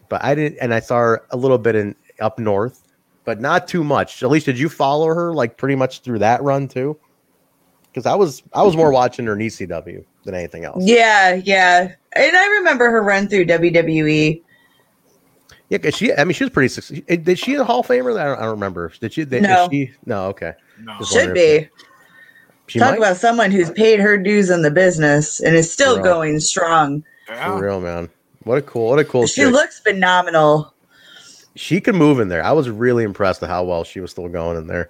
but 0.09 0.23
I 0.23 0.35
didn't, 0.35 0.57
and 0.59 0.73
I 0.73 0.79
saw 0.79 0.97
her 0.97 1.25
a 1.31 1.37
little 1.37 1.57
bit 1.57 1.75
in 1.75 1.95
up 2.19 2.39
north, 2.39 2.87
but 3.23 3.39
not 3.39 3.67
too 3.67 3.83
much. 3.83 4.23
At 4.23 4.29
least, 4.29 4.45
did 4.45 4.59
you 4.59 4.69
follow 4.69 5.07
her 5.07 5.33
like 5.33 5.57
pretty 5.57 5.75
much 5.75 6.01
through 6.01 6.19
that 6.19 6.41
run 6.41 6.67
too? 6.67 6.97
Because 7.87 8.05
I 8.05 8.15
was 8.15 8.43
I 8.53 8.63
was 8.63 8.75
more 8.75 8.91
watching 8.91 9.25
her 9.25 9.33
in 9.33 9.39
ECW 9.39 10.03
than 10.23 10.35
anything 10.35 10.65
else. 10.65 10.83
Yeah, 10.83 11.35
yeah. 11.35 11.93
And 12.13 12.37
I 12.37 12.47
remember 12.47 12.89
her 12.89 13.03
run 13.03 13.27
through. 13.27 13.45
WWE. 13.45 14.41
Yeah, 15.71 15.77
because 15.77 15.95
she, 15.95 16.13
I 16.13 16.25
mean, 16.25 16.33
she 16.33 16.43
was 16.43 16.51
pretty 16.51 16.67
successful. 16.67 17.03
Eh, 17.07 17.15
did 17.15 17.39
she 17.39 17.55
a 17.55 17.63
Hall 17.63 17.79
of 17.79 17.87
Famer? 17.87 18.19
I 18.19 18.25
don't, 18.25 18.37
I 18.37 18.41
don't 18.41 18.51
remember. 18.51 18.91
Did 18.99 19.13
she? 19.13 19.23
Did, 19.25 19.43
No. 19.43 19.63
Is 19.65 19.69
she? 19.71 19.91
No. 20.05 20.25
Okay. 20.27 20.51
Just 20.99 21.13
Should 21.13 21.33
be. 21.33 21.69
She 22.67 22.77
Talk 22.79 22.91
might. 22.91 22.97
about 22.97 23.15
someone 23.17 23.51
who's 23.51 23.71
paid 23.71 23.99
her 24.01 24.17
dues 24.17 24.49
in 24.49 24.61
the 24.63 24.71
business 24.71 25.39
and 25.39 25.55
is 25.55 25.71
still 25.71 25.95
Right. 25.95 26.03
going 26.03 26.39
strong. 26.41 27.03
For 27.25 27.61
real, 27.61 27.79
man. 27.79 28.09
What 28.43 28.57
a 28.57 28.61
cool, 28.61 28.89
what 28.89 28.99
a 28.99 29.05
cool. 29.05 29.27
She 29.27 29.41
chick. 29.43 29.51
looks 29.53 29.79
phenomenal. 29.79 30.73
she 31.55 31.79
could 31.81 31.95
move 31.95 32.19
in 32.19 32.27
there. 32.27 32.43
I 32.43 32.51
was 32.51 32.69
really 32.69 33.03
impressed 33.05 33.41
at 33.43 33.49
how 33.49 33.63
well 33.63 33.83
she 33.85 33.99
was 34.01 34.11
still 34.11 34.27
going 34.29 34.57
in 34.57 34.67
there. 34.67 34.89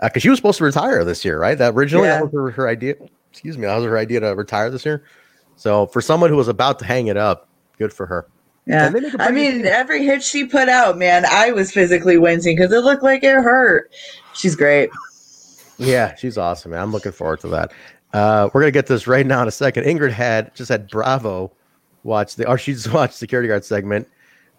Uh, 0.00 0.08
because 0.08 0.22
she 0.22 0.28
was 0.28 0.38
supposed 0.38 0.58
to 0.58 0.64
retire 0.64 1.04
this 1.04 1.24
year, 1.24 1.38
right? 1.38 1.56
That 1.58 1.74
originally 1.74 2.08
Yeah. 2.08 2.16
that 2.18 2.24
was 2.24 2.32
her, 2.32 2.50
her 2.50 2.68
idea. 2.68 2.94
Excuse 3.32 3.56
me, 3.58 3.66
that 3.66 3.76
was 3.76 3.84
her 3.84 3.96
idea 3.98 4.20
to 4.20 4.34
retire 4.34 4.70
this 4.70 4.84
year. 4.84 5.04
So 5.56 5.86
for 5.86 6.00
someone 6.00 6.30
who 6.30 6.36
was 6.36 6.48
about 6.48 6.78
to 6.80 6.84
hang 6.84 7.06
it 7.06 7.16
up, 7.16 7.48
good 7.78 7.92
for 7.92 8.06
her. 8.06 8.26
Yeah. 8.66 8.86
And 8.86 8.94
they 8.94 9.00
make 9.00 9.14
a 9.14 9.22
I 9.22 9.30
mean, 9.30 9.64
every 9.64 10.04
hit 10.04 10.22
she 10.22 10.44
put 10.44 10.68
out, 10.68 10.98
man, 10.98 11.24
I 11.24 11.52
was 11.52 11.72
physically 11.72 12.18
wincing 12.18 12.56
because 12.56 12.72
it 12.72 12.80
looked 12.80 13.02
like 13.02 13.22
it 13.22 13.34
hurt. 13.34 13.90
She's 14.34 14.56
great. 14.56 14.90
Yeah, 15.78 16.14
she's 16.16 16.36
awesome, 16.36 16.72
man. 16.72 16.82
I'm 16.82 16.92
looking 16.92 17.12
forward 17.12 17.40
to 17.40 17.48
that. 17.48 17.72
Uh, 18.12 18.48
we're 18.52 18.62
gonna 18.62 18.70
get 18.70 18.86
this 18.86 19.06
right 19.06 19.26
now 19.26 19.42
in 19.42 19.48
a 19.48 19.52
second. 19.52 19.84
Ingrid 19.84 20.10
had 20.10 20.54
just 20.54 20.68
had 20.68 20.88
Bravo 20.88 21.52
watch 22.02 22.36
the, 22.36 22.48
or 22.48 22.56
she 22.56 22.72
just 22.72 22.92
watched 22.92 23.14
security 23.14 23.48
guard 23.48 23.64
segment. 23.64 24.08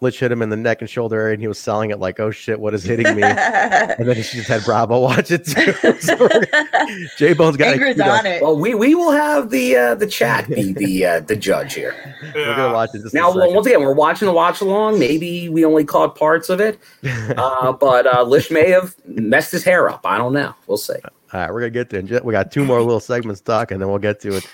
Lich 0.00 0.20
hit 0.20 0.30
him 0.30 0.42
in 0.42 0.48
the 0.48 0.56
neck 0.56 0.80
and 0.80 0.88
shoulder 0.88 1.20
area, 1.20 1.32
and 1.34 1.42
he 1.42 1.48
was 1.48 1.58
selling 1.58 1.90
it 1.90 1.98
like, 1.98 2.20
"Oh 2.20 2.30
shit, 2.30 2.60
what 2.60 2.72
is 2.72 2.84
hitting 2.84 3.16
me?" 3.16 3.22
and 3.22 4.08
then 4.08 4.14
she 4.16 4.36
just 4.38 4.48
had 4.48 4.64
Bravo 4.64 5.00
watch 5.00 5.30
it 5.32 5.44
too. 5.44 5.72
J 7.16 7.32
Bone's 7.34 7.56
got 7.56 7.76
Ingrid's 7.76 8.00
on 8.00 8.24
it. 8.26 8.40
Well, 8.42 8.56
we, 8.56 8.74
we 8.74 8.94
will 8.94 9.10
have 9.10 9.50
the 9.50 9.76
uh, 9.76 9.94
the 9.96 10.06
chat 10.06 10.48
be 10.48 10.72
the 10.72 11.04
uh, 11.06 11.20
the 11.20 11.34
judge 11.34 11.74
here. 11.74 11.94
We're 12.34 12.54
gonna 12.56 12.72
watch 12.72 12.90
it. 12.94 13.02
Just 13.02 13.14
Now, 13.14 13.30
a 13.30 13.34
second. 13.34 13.54
once 13.54 13.66
again, 13.66 13.80
we're 13.80 13.92
watching 13.94 14.26
the 14.26 14.32
watch 14.32 14.60
along. 14.60 14.98
Maybe 14.98 15.48
we 15.48 15.64
only 15.64 15.84
caught 15.84 16.14
parts 16.14 16.48
of 16.48 16.60
it, 16.60 16.78
uh, 17.36 17.72
but 17.72 18.06
uh, 18.06 18.22
Lish 18.22 18.50
may 18.50 18.70
have 18.70 18.94
messed 19.06 19.50
his 19.52 19.64
hair 19.64 19.88
up. 19.90 20.06
I 20.06 20.16
don't 20.16 20.32
know. 20.32 20.54
We'll 20.68 20.76
see. 20.78 20.94
All 21.32 21.40
right, 21.40 21.52
we're 21.52 21.60
gonna 21.60 21.70
get 21.70 21.90
to 21.90 21.98
it. 22.16 22.24
We 22.24 22.32
got 22.32 22.52
two 22.52 22.64
more 22.64 22.80
little 22.80 23.00
segments 23.00 23.40
to 23.40 23.44
talk, 23.46 23.70
and 23.72 23.80
then 23.80 23.88
we'll 23.88 23.98
get 23.98 24.20
to 24.20 24.36
it. 24.36 24.46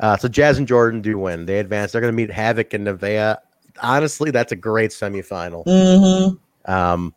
Uh, 0.00 0.16
so 0.16 0.28
Jazz 0.28 0.58
and 0.58 0.66
Jordan 0.66 1.00
do 1.00 1.18
win. 1.18 1.46
They 1.46 1.58
advance. 1.58 1.92
They're 1.92 2.00
gonna 2.00 2.12
meet 2.12 2.30
Havok 2.30 2.72
and 2.72 2.86
Nevaeh. 2.86 3.36
Honestly, 3.82 4.30
that's 4.30 4.52
a 4.52 4.56
great 4.56 4.90
semifinal. 4.90 5.66
Mm-hmm. 5.66 6.72
Um, 6.72 7.14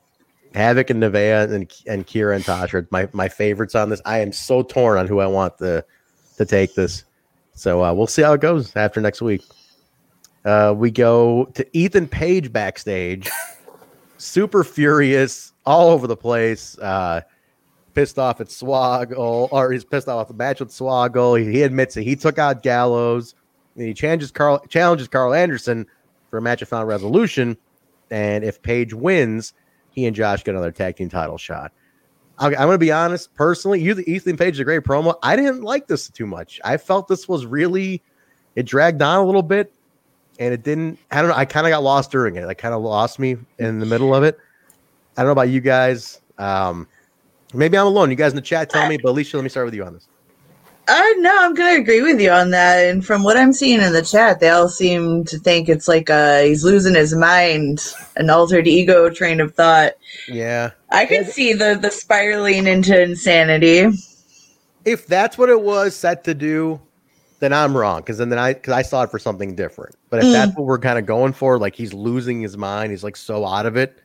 Havok 0.53 0.89
and 0.89 1.03
Nevaeh 1.03 1.51
and 1.51 1.71
and 1.87 2.07
Kiera 2.07 2.35
and 2.35 2.43
Tasha 2.43 2.87
my 2.89 3.07
my 3.13 3.29
favorites 3.29 3.75
on 3.75 3.89
this. 3.89 4.01
I 4.05 4.19
am 4.19 4.31
so 4.31 4.63
torn 4.63 4.97
on 4.97 5.07
who 5.07 5.19
I 5.19 5.27
want 5.27 5.57
to 5.59 5.85
to 6.37 6.45
take 6.45 6.75
this. 6.75 7.03
So 7.53 7.83
uh, 7.83 7.93
we'll 7.93 8.07
see 8.07 8.21
how 8.21 8.33
it 8.33 8.41
goes 8.41 8.75
after 8.75 8.99
next 9.01 9.21
week. 9.21 9.43
Uh, 10.43 10.73
we 10.75 10.91
go 10.91 11.45
to 11.55 11.65
Ethan 11.77 12.07
Page 12.07 12.51
backstage, 12.51 13.29
super 14.17 14.63
furious, 14.63 15.53
all 15.65 15.89
over 15.89 16.07
the 16.07 16.17
place. 16.17 16.77
Uh, 16.79 17.21
pissed 17.93 18.19
off 18.19 18.41
at 18.41 18.47
Swaggle, 18.47 19.47
or 19.51 19.71
he's 19.71 19.85
pissed 19.85 20.07
off 20.07 20.23
at 20.23 20.27
the 20.27 20.33
match 20.33 20.59
with 20.59 20.69
Swaggle. 20.69 21.39
He, 21.39 21.51
he 21.51 21.63
admits 21.63 21.97
it. 21.97 22.03
He 22.03 22.15
took 22.15 22.37
out 22.37 22.61
Gallows. 22.61 23.33
And 23.75 23.87
he 23.87 23.93
challenges 23.93 24.31
Karl 24.31 24.59
challenges 24.69 25.07
Karl 25.07 25.33
Anderson 25.33 25.85
for 26.29 26.37
a 26.37 26.41
match 26.41 26.61
of 26.61 26.67
final 26.67 26.85
resolution. 26.85 27.57
And 28.11 28.43
if 28.43 28.61
Page 28.61 28.93
wins, 28.93 29.53
he 29.91 30.05
and 30.05 30.15
Josh 30.15 30.43
get 30.43 30.51
another 30.51 30.71
tag 30.71 30.95
team 30.95 31.09
title 31.09 31.37
shot. 31.37 31.71
I, 32.37 32.47
I'm 32.47 32.53
going 32.53 32.71
to 32.71 32.77
be 32.77 32.91
honest, 32.91 33.33
personally, 33.33 33.81
you, 33.81 33.97
Ethan 34.05 34.37
Page 34.37 34.55
is 34.55 34.59
a 34.59 34.63
great 34.63 34.83
promo. 34.83 35.15
I 35.23 35.35
didn't 35.35 35.61
like 35.61 35.87
this 35.87 36.09
too 36.09 36.27
much. 36.27 36.59
I 36.63 36.77
felt 36.77 37.07
this 37.07 37.27
was 37.27 37.45
really, 37.45 38.03
it 38.55 38.63
dragged 38.63 39.01
on 39.01 39.19
a 39.19 39.25
little 39.25 39.43
bit, 39.43 39.73
and 40.37 40.53
it 40.53 40.63
didn't. 40.63 40.99
I 41.11 41.21
don't 41.21 41.29
know. 41.29 41.35
I 41.35 41.45
kind 41.45 41.65
of 41.65 41.71
got 41.71 41.81
lost 41.81 42.11
during 42.11 42.35
it. 42.35 42.43
It 42.43 42.55
kind 42.55 42.73
of 42.73 42.81
lost 42.81 43.19
me 43.19 43.37
in 43.57 43.79
the 43.79 43.85
middle 43.85 44.13
of 44.13 44.23
it. 44.23 44.37
I 45.15 45.21
don't 45.21 45.27
know 45.27 45.31
about 45.31 45.47
you 45.47 45.61
guys. 45.61 46.19
Um, 46.37 46.87
maybe 47.53 47.77
I'm 47.77 47.87
alone. 47.87 48.09
You 48.09 48.17
guys 48.17 48.33
in 48.33 48.35
the 48.35 48.41
chat 48.41 48.69
tell 48.69 48.87
me, 48.89 48.97
but 48.97 49.11
Alicia, 49.11 49.37
let 49.37 49.43
me 49.43 49.49
start 49.49 49.65
with 49.65 49.73
you 49.73 49.85
on 49.85 49.93
this. 49.93 50.09
Uh, 50.87 51.03
no, 51.17 51.35
I'm 51.41 51.55
gonna 51.55 51.79
agree 51.79 52.01
with 52.01 52.21
you 52.21 52.29
on 52.29 52.51
that. 52.51 52.85
And 52.85 53.05
from 53.05 53.23
what 53.23 53.37
I'm 53.37 53.53
seeing 53.53 53.81
in 53.81 53.93
the 53.93 54.03
chat, 54.03 54.39
they 54.39 54.49
all 54.49 54.69
seem 54.69 55.23
to 55.25 55.39
think 55.39 55.67
it's 55.67 55.87
like 55.87 56.09
uh 56.09 56.41
he's 56.41 56.63
losing 56.63 56.93
his 56.95 57.15
mind, 57.15 57.93
an 58.17 58.29
altered 58.29 58.67
ego 58.67 59.09
train 59.09 59.39
of 59.41 59.55
thought. 59.55 59.93
Yeah. 60.27 60.71
I 60.91 61.05
can 61.05 61.25
see 61.25 61.53
the 61.53 61.77
the 61.81 61.89
spiraling 61.89 62.67
into 62.67 63.01
insanity. 63.01 63.87
If 64.85 65.07
that's 65.07 65.37
what 65.37 65.49
it 65.49 65.61
was 65.61 65.95
set 65.95 66.23
to 66.25 66.35
do, 66.35 66.79
then 67.39 67.51
I'm 67.51 67.75
wrong. 67.75 68.01
Because 68.01 68.19
then, 68.19 68.29
then 68.29 68.39
I 68.39 68.53
because 68.53 68.73
I 68.73 68.83
saw 68.83 69.03
it 69.03 69.11
for 69.11 69.19
something 69.19 69.55
different. 69.55 69.95
But 70.11 70.19
if 70.19 70.25
Mm. 70.27 70.31
that's 70.31 70.55
what 70.55 70.65
we're 70.65 70.79
kind 70.79 70.99
of 70.99 71.05
going 71.07 71.33
for, 71.33 71.57
like 71.57 71.75
he's 71.75 71.93
losing 71.93 72.41
his 72.41 72.57
mind, 72.57 72.91
he's 72.91 73.03
like 73.03 73.15
so 73.15 73.45
out 73.45 73.65
of 73.65 73.75
it, 73.75 73.99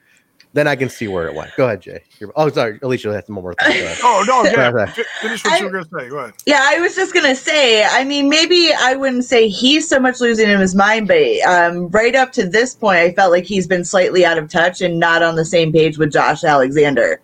then 0.52 0.66
I 0.66 0.74
can 0.74 0.88
see 0.88 1.06
where 1.06 1.28
it 1.28 1.34
went. 1.34 1.50
Go 1.56 1.66
ahead, 1.66 1.80
Jay. 1.80 2.02
You're- 2.18 2.32
oh, 2.36 2.48
sorry, 2.50 2.78
Alicia 2.82 3.12
has 3.12 3.28
one 3.28 3.42
more 3.42 3.54
thing. 3.54 3.82
Go. 3.84 3.94
Oh 4.02 4.24
no, 4.26 4.42
yeah. 4.44 4.86
Finish 5.20 5.44
what 5.44 5.60
you 5.60 5.66
were 5.66 5.72
gonna 5.72 5.84
say. 5.98 6.08
Go 6.08 6.18
ahead. 6.18 6.34
Yeah, 6.46 6.60
I 6.62 6.80
was 6.80 6.94
just 6.96 7.14
gonna 7.14 7.36
say. 7.36 7.84
I 7.84 8.04
mean, 8.04 8.28
maybe 8.28 8.70
I 8.76 8.94
wouldn't 8.96 9.24
say 9.24 9.48
he's 9.48 9.88
so 9.88 10.00
much 10.00 10.20
losing 10.20 10.48
in 10.48 10.58
his 10.60 10.74
mind, 10.74 11.06
but 11.08 11.22
um, 11.46 11.88
right 11.90 12.14
up 12.16 12.32
to 12.32 12.48
this 12.48 12.74
point, 12.74 12.98
I 12.98 13.12
felt 13.12 13.30
like 13.30 13.44
he's 13.44 13.66
been 13.66 13.84
slightly 13.84 14.24
out 14.24 14.38
of 14.38 14.48
touch 14.50 14.80
and 14.80 14.98
not 14.98 15.22
on 15.22 15.36
the 15.36 15.44
same 15.44 15.72
page 15.72 15.98
with 15.98 16.12
Josh 16.12 16.42
Alexander. 16.44 17.20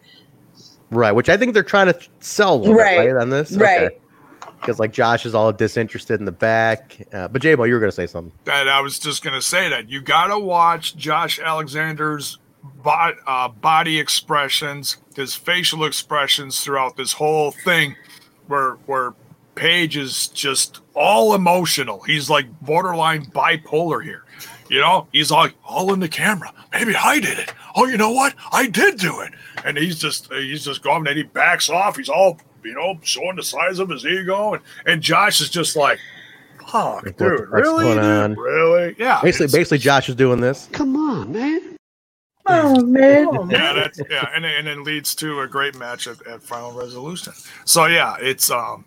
Right, 0.91 1.11
which 1.13 1.29
I 1.29 1.37
think 1.37 1.53
they're 1.53 1.65
trying 1.65 1.93
to 1.93 1.99
sell 2.21 2.61
a 2.61 2.69
bit, 2.69 2.71
Right, 2.77 3.13
right 3.13 3.21
on 3.21 3.31
this. 3.31 3.53
right. 3.57 3.91
Because 4.61 4.79
like 4.79 4.93
Josh 4.93 5.27
is 5.27 5.35
all 5.35 5.53
disinterested 5.53 6.19
in 6.21 6.27
the 6.27 6.33
back. 6.33 6.97
Uh, 7.13 7.29
but 7.29 7.43
J-Bo, 7.43 7.65
you 7.65 7.75
were 7.75 7.81
going 7.81 7.91
to 7.91 7.95
say 7.97 8.07
something. 8.07 8.33
That 8.45 8.69
I 8.69 8.81
was 8.81 8.99
just 8.99 9.23
gonna 9.23 9.43
say 9.43 9.69
that 9.69 9.89
you 9.91 10.01
gotta 10.01 10.39
watch 10.39 10.97
Josh 10.97 11.39
Alexander's 11.41 12.39
bo- 12.83 13.15
uh, 13.27 13.49
body 13.49 13.99
expressions, 13.99 14.97
his 15.15 15.35
facial 15.35 15.85
expressions 15.85 16.63
throughout 16.63 16.97
this 16.97 17.13
whole 17.13 17.51
thing, 17.51 17.97
where 18.47 18.73
where 18.87 19.15
Page 19.57 19.97
is 19.97 20.27
just 20.29 20.81
all 20.93 21.35
emotional. 21.35 22.03
He's 22.03 22.29
like 22.29 22.47
borderline 22.61 23.25
bipolar 23.25 24.05
here. 24.05 24.23
You 24.69 24.81
know, 24.81 25.09
he's 25.13 25.31
like 25.31 25.55
all 25.65 25.95
in 25.95 26.01
the 26.01 26.09
camera. 26.11 26.53
Maybe 26.73 26.95
I 26.95 27.21
did 27.21 27.39
it. 27.39 27.55
Oh, 27.75 27.87
you 27.87 27.97
know 27.97 28.11
what? 28.11 28.35
I 28.53 28.67
did 28.67 28.99
do 28.99 29.21
it. 29.21 29.33
And 29.65 29.79
he's 29.79 29.99
just 29.99 30.31
he's 30.31 30.63
just 30.63 30.83
going 30.83 31.07
and 31.07 31.17
he 31.17 31.23
backs 31.23 31.71
off. 31.71 31.97
He's 31.97 32.11
all 32.11 32.39
you 32.65 32.75
know 32.75 32.99
showing 33.03 33.37
the 33.37 33.43
size 33.43 33.79
of 33.79 33.89
his 33.89 34.05
ego, 34.05 34.55
and 34.55 34.63
and 34.85 35.01
Josh 35.01 35.41
is 35.41 35.49
just 35.49 35.75
like, 35.75 35.99
"Fuck, 36.71 37.05
dude, 37.17 37.49
really, 37.49 37.95
dude? 37.95 38.37
really? 38.37 38.95
Yeah, 38.99 39.21
Basically, 39.23 39.59
basically, 39.59 39.79
Josh 39.79 40.11
is 40.11 40.17
doing 40.17 40.41
this. 40.41 40.69
Come 40.73 40.97
on, 40.97 41.33
man. 41.33 41.66
Oh 42.49 42.85
man. 42.85 43.51
Yeah, 43.51 43.73
that's 43.73 44.01
yeah, 44.11 44.29
and 44.35 44.45
it- 44.45 44.59
and 44.59 44.69
it 44.69 44.79
leads 44.81 45.15
to 45.17 45.41
a 45.41 45.47
great 45.49 45.75
match 45.77 46.07
at, 46.07 46.25
at 46.27 46.43
Final 46.43 46.73
Resolution. 46.73 47.33
So 47.65 47.87
yeah, 47.87 48.17
it's 48.21 48.51
um, 48.51 48.85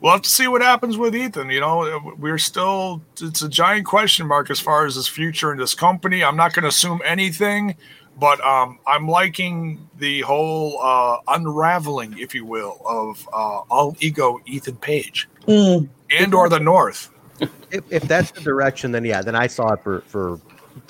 we'll 0.00 0.12
have 0.12 0.22
to 0.22 0.28
see 0.30 0.48
what 0.48 0.62
happens 0.62 0.96
with 0.96 1.14
Ethan. 1.14 1.50
You 1.50 1.60
know, 1.60 2.14
we're 2.18 2.38
still 2.38 3.02
it's 3.20 3.42
a 3.42 3.48
giant 3.48 3.86
question 3.86 4.26
mark 4.26 4.50
as 4.50 4.60
far 4.60 4.86
as 4.86 4.94
his 4.94 5.08
future 5.08 5.52
in 5.52 5.58
this 5.58 5.74
company. 5.74 6.22
I'm 6.24 6.36
not 6.36 6.52
going 6.54 6.62
to 6.64 6.68
assume 6.68 7.00
anything, 7.04 7.74
but 8.18 8.40
um, 8.44 8.78
I'm 8.86 9.06
liking 9.08 9.88
the 9.98 10.20
whole 10.22 10.80
uh, 10.82 11.18
unraveling, 11.28 12.18
if 12.18 12.34
you 12.34 12.44
will, 12.44 12.80
of 12.86 13.26
uh, 13.32 13.60
all 13.70 13.96
ego 14.00 14.40
Ethan 14.46 14.76
Page 14.76 15.28
Mm. 15.46 15.88
and 16.10 16.34
or 16.34 16.48
the 16.50 16.60
North. 16.60 17.10
If, 17.70 17.84
if 17.90 18.02
that's 18.02 18.32
the 18.32 18.40
direction, 18.40 18.92
then 18.92 19.04
yeah, 19.04 19.22
then 19.22 19.34
I 19.36 19.46
saw 19.46 19.72
it 19.74 19.80
for 19.82 20.00
for 20.02 20.40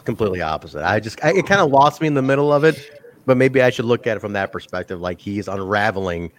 completely 0.05 0.41
opposite. 0.43 0.85
I 0.85 1.01
just 1.01 1.23
I, 1.25 1.33
it 1.33 1.47
kind 1.47 1.61
of 1.61 1.71
lost 1.71 2.01
me 2.01 2.07
in 2.07 2.15
the 2.15 2.23
middle 2.23 2.53
of 2.53 2.65
it, 2.65 3.03
but 3.27 3.37
maybe 3.37 3.63
I 3.63 3.71
should 3.71 3.85
look 3.85 4.07
at 4.07 4.17
it 4.17 4.21
from 4.21 4.33
that 4.35 4.53
perspective, 4.53 5.01
like 5.01 5.21
he's 5.21 5.49
unraveling, 5.49 6.33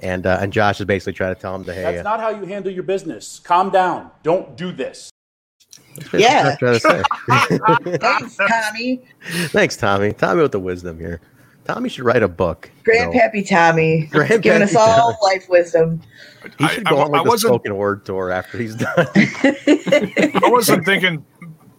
and 0.00 0.26
uh, 0.26 0.38
and 0.40 0.52
Josh 0.52 0.80
is 0.80 0.86
basically 0.86 1.12
trying 1.14 1.34
to 1.34 1.40
tell 1.40 1.54
him 1.54 1.64
to 1.64 1.72
hey, 1.74 1.82
That's 1.82 2.04
not 2.04 2.20
how 2.20 2.30
you 2.30 2.44
handle 2.44 2.72
your 2.72 2.82
business. 2.82 3.38
Calm 3.40 3.70
down. 3.70 4.10
Don't 4.22 4.56
do 4.56 4.72
this. 4.72 5.10
that's 5.94 6.08
basically 6.10 6.36
what 6.36 6.52
I'm 6.52 6.56
trying 6.58 6.74
to 6.74 6.80
say. 6.80 7.96
Thanks, 7.98 8.36
Tommy. 8.36 9.02
Thanks, 9.48 9.76
Tommy. 9.76 10.12
Tommy 10.12 10.42
with 10.42 10.52
the 10.52 10.60
wisdom 10.60 10.98
here. 10.98 11.20
Tommy 11.64 11.88
should 11.88 12.04
write 12.04 12.22
a 12.24 12.28
book. 12.28 12.70
you 12.86 12.94
know. 12.94 13.10
Grandpappy 13.12 13.48
Tommy. 13.48 14.08
Grandpappy 14.10 14.42
giving 14.42 14.62
us 14.62 14.74
all 14.74 15.12
Tommy. 15.12 15.16
life 15.22 15.48
wisdom. 15.48 16.00
He 16.58 16.66
should 16.68 16.84
go 16.84 16.98
I- 16.98 17.02
on 17.04 17.10
like 17.12 17.20
I 17.26 17.30
the 17.30 17.38
spoken 17.38 17.76
word 17.76 18.04
tour 18.04 18.30
after 18.32 18.58
he's 18.58 18.74
done. 18.74 18.92
I 19.14 20.40
wasn't 20.44 20.84
thinking 20.84 21.24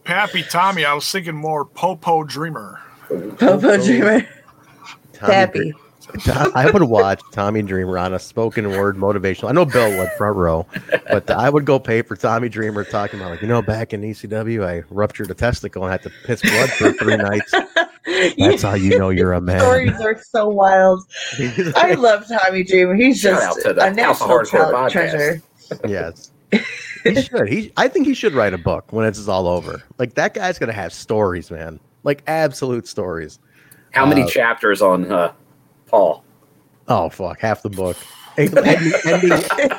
Pappy 0.04 0.44
Tommy. 0.44 0.86
I 0.86 0.94
was 0.94 1.10
thinking 1.10 1.36
more 1.36 1.66
Popo 1.66 2.24
Dreamer. 2.24 2.80
Popo 3.38 3.78
Dreamer. 3.78 4.28
Tommy 5.14 5.34
Pappy. 5.34 5.74
Dr- 6.26 6.52
I 6.56 6.70
would 6.70 6.84
watch 6.84 7.22
Tommy 7.32 7.62
Dreamer 7.62 7.98
on 7.98 8.14
a 8.14 8.20
spoken 8.20 8.70
word 8.70 8.98
motivational. 8.98 9.50
I 9.50 9.54
know 9.54 9.66
Bill 9.66 9.98
would 9.98 10.12
front 10.18 10.36
row, 10.36 10.68
but 11.10 11.30
I 11.32 11.50
would 11.50 11.66
go 11.66 11.80
pay 11.80 12.02
for 12.02 12.16
Tommy 12.16 12.50
Dreamer 12.50 12.84
talking 12.84 13.20
about 13.20 13.32
like 13.32 13.42
you 13.42 13.48
know 13.48 13.62
back 13.62 13.94
in 13.94 14.02
ECW 14.02 14.66
I 14.66 14.84
ruptured 14.90 15.32
a 15.32 15.34
testicle 15.34 15.84
and 15.84 15.92
had 15.92 16.04
to 16.04 16.12
piss 16.26 16.42
blood 16.42 16.70
for 16.72 16.92
three 16.94 17.18
nights. 17.18 17.52
That's 18.38 18.62
how 18.62 18.74
you 18.74 19.00
know 19.00 19.10
you're 19.10 19.34
a 19.34 19.42
man. 19.42 19.62
Stories 19.62 20.00
are 20.02 20.22
so 20.22 20.50
wild. 20.50 21.04
I 21.76 21.96
love 21.98 22.28
Tommy 22.28 22.64
Dreamer. 22.64 22.96
He's 22.96 23.22
just 23.22 23.42
out 23.42 23.56
to 23.64 23.74
the 23.74 23.82
a 23.82 24.04
House 24.04 24.22
of 24.22 24.28
national 24.28 24.30
Hardcore 24.30 24.74
podcast. 24.74 24.92
treasure. 24.92 25.42
Yes. 25.88 26.32
He 27.16 27.22
should. 27.22 27.50
He 27.50 27.72
I 27.78 27.88
think 27.88 28.08
he 28.08 28.14
should 28.14 28.34
write 28.34 28.54
a 28.54 28.58
book 28.58 28.92
when 28.94 29.06
it's 29.06 29.28
all 29.28 29.48
over. 29.48 29.84
Like 29.98 30.14
that 30.16 30.34
guy's 30.34 30.58
gonna 30.60 30.72
have 30.74 30.94
stories, 30.94 31.52
man. 31.52 31.80
Like 32.04 32.24
absolute 32.28 32.88
stories. 32.88 33.40
How 33.92 34.06
many 34.06 34.24
Uh, 34.24 34.28
chapters 34.28 34.82
on 34.82 35.12
uh, 35.12 35.34
Paul? 35.88 36.24
Oh 36.88 37.10
fuck, 37.10 37.40
half 37.40 37.62
the 37.62 37.70
book. 37.70 37.98
ending, 38.38 38.92
ending, 39.06 39.32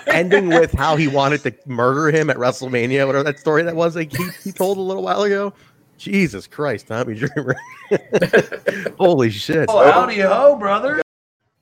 ending 0.06 0.48
with 0.48 0.72
how 0.72 0.94
he 0.94 1.08
wanted 1.08 1.42
to 1.42 1.52
murder 1.66 2.16
him 2.16 2.30
at 2.30 2.36
WrestleMania, 2.36 3.04
whatever 3.06 3.24
that 3.24 3.38
story 3.40 3.62
that 3.64 3.74
was 3.74 3.96
like 3.96 4.12
he, 4.16 4.28
he 4.44 4.52
told 4.52 4.78
a 4.78 4.80
little 4.80 5.02
while 5.02 5.22
ago. 5.22 5.52
Jesus 5.98 6.46
Christ, 6.46 6.86
Tommy 6.88 7.14
Dreamer. 7.14 7.56
Holy 8.98 9.30
shit. 9.30 9.66
Oh, 9.68 9.90
howdy 9.90 10.20
ho, 10.20 10.56
brother. 10.56 11.02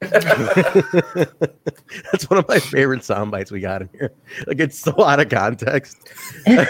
That's 2.11 2.29
one 2.29 2.39
of 2.39 2.49
my 2.49 2.59
favorite 2.59 3.05
sound 3.05 3.31
bites 3.31 3.51
we 3.51 3.61
got 3.61 3.83
in 3.83 3.91
here. 3.93 4.13
Like 4.47 4.59
it's 4.61 4.79
so 4.79 5.05
out 5.05 5.21
of 5.21 5.29
context. 5.29 6.09
I 6.47 6.65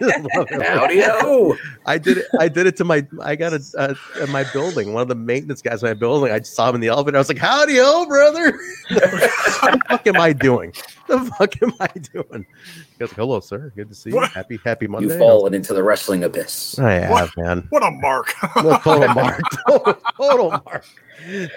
just 0.00 0.26
love 0.34 0.48
it. 0.50 0.62
Howdy-o. 0.62 1.56
I 1.86 1.98
did 1.98 2.18
it. 2.18 2.26
I 2.38 2.48
did 2.48 2.66
it 2.66 2.76
to 2.76 2.84
my. 2.84 3.06
I 3.22 3.36
got 3.36 3.52
a 3.52 3.62
uh, 3.78 3.94
in 4.22 4.30
my 4.30 4.44
building. 4.52 4.92
One 4.92 5.02
of 5.02 5.08
the 5.08 5.14
maintenance 5.14 5.62
guys 5.62 5.82
in 5.82 5.88
my 5.88 5.94
building. 5.94 6.32
I 6.32 6.40
saw 6.40 6.68
him 6.68 6.76
in 6.76 6.80
the 6.80 6.88
elevator. 6.88 7.16
I 7.16 7.20
was 7.20 7.28
like, 7.28 7.38
"Howdy, 7.38 7.78
oh 7.80 8.06
brother." 8.06 8.52
what 8.88 9.10
the 9.10 9.80
fuck 9.88 10.06
am 10.06 10.20
I 10.20 10.32
doing? 10.32 10.72
The 11.08 11.18
fuck 11.38 11.62
am 11.62 11.72
I 11.80 11.88
doing? 12.12 12.46
He 12.92 12.98
goes, 12.98 13.12
"Hello, 13.12 13.40
sir. 13.40 13.72
Good 13.74 13.88
to 13.88 13.94
see 13.94 14.10
you. 14.10 14.20
Happy 14.20 14.58
Happy 14.64 14.86
Monday." 14.86 15.08
You've 15.08 15.18
fallen 15.18 15.54
into 15.54 15.72
the 15.74 15.82
wrestling 15.82 16.24
abyss. 16.24 16.78
I 16.78 16.92
have, 16.92 17.32
man. 17.36 17.66
What 17.70 17.82
a 17.82 17.90
mark. 17.90 18.34
total 18.82 19.08
mark. 19.08 19.40
Total, 19.66 19.94
total 20.16 20.50
mark. 20.50 20.84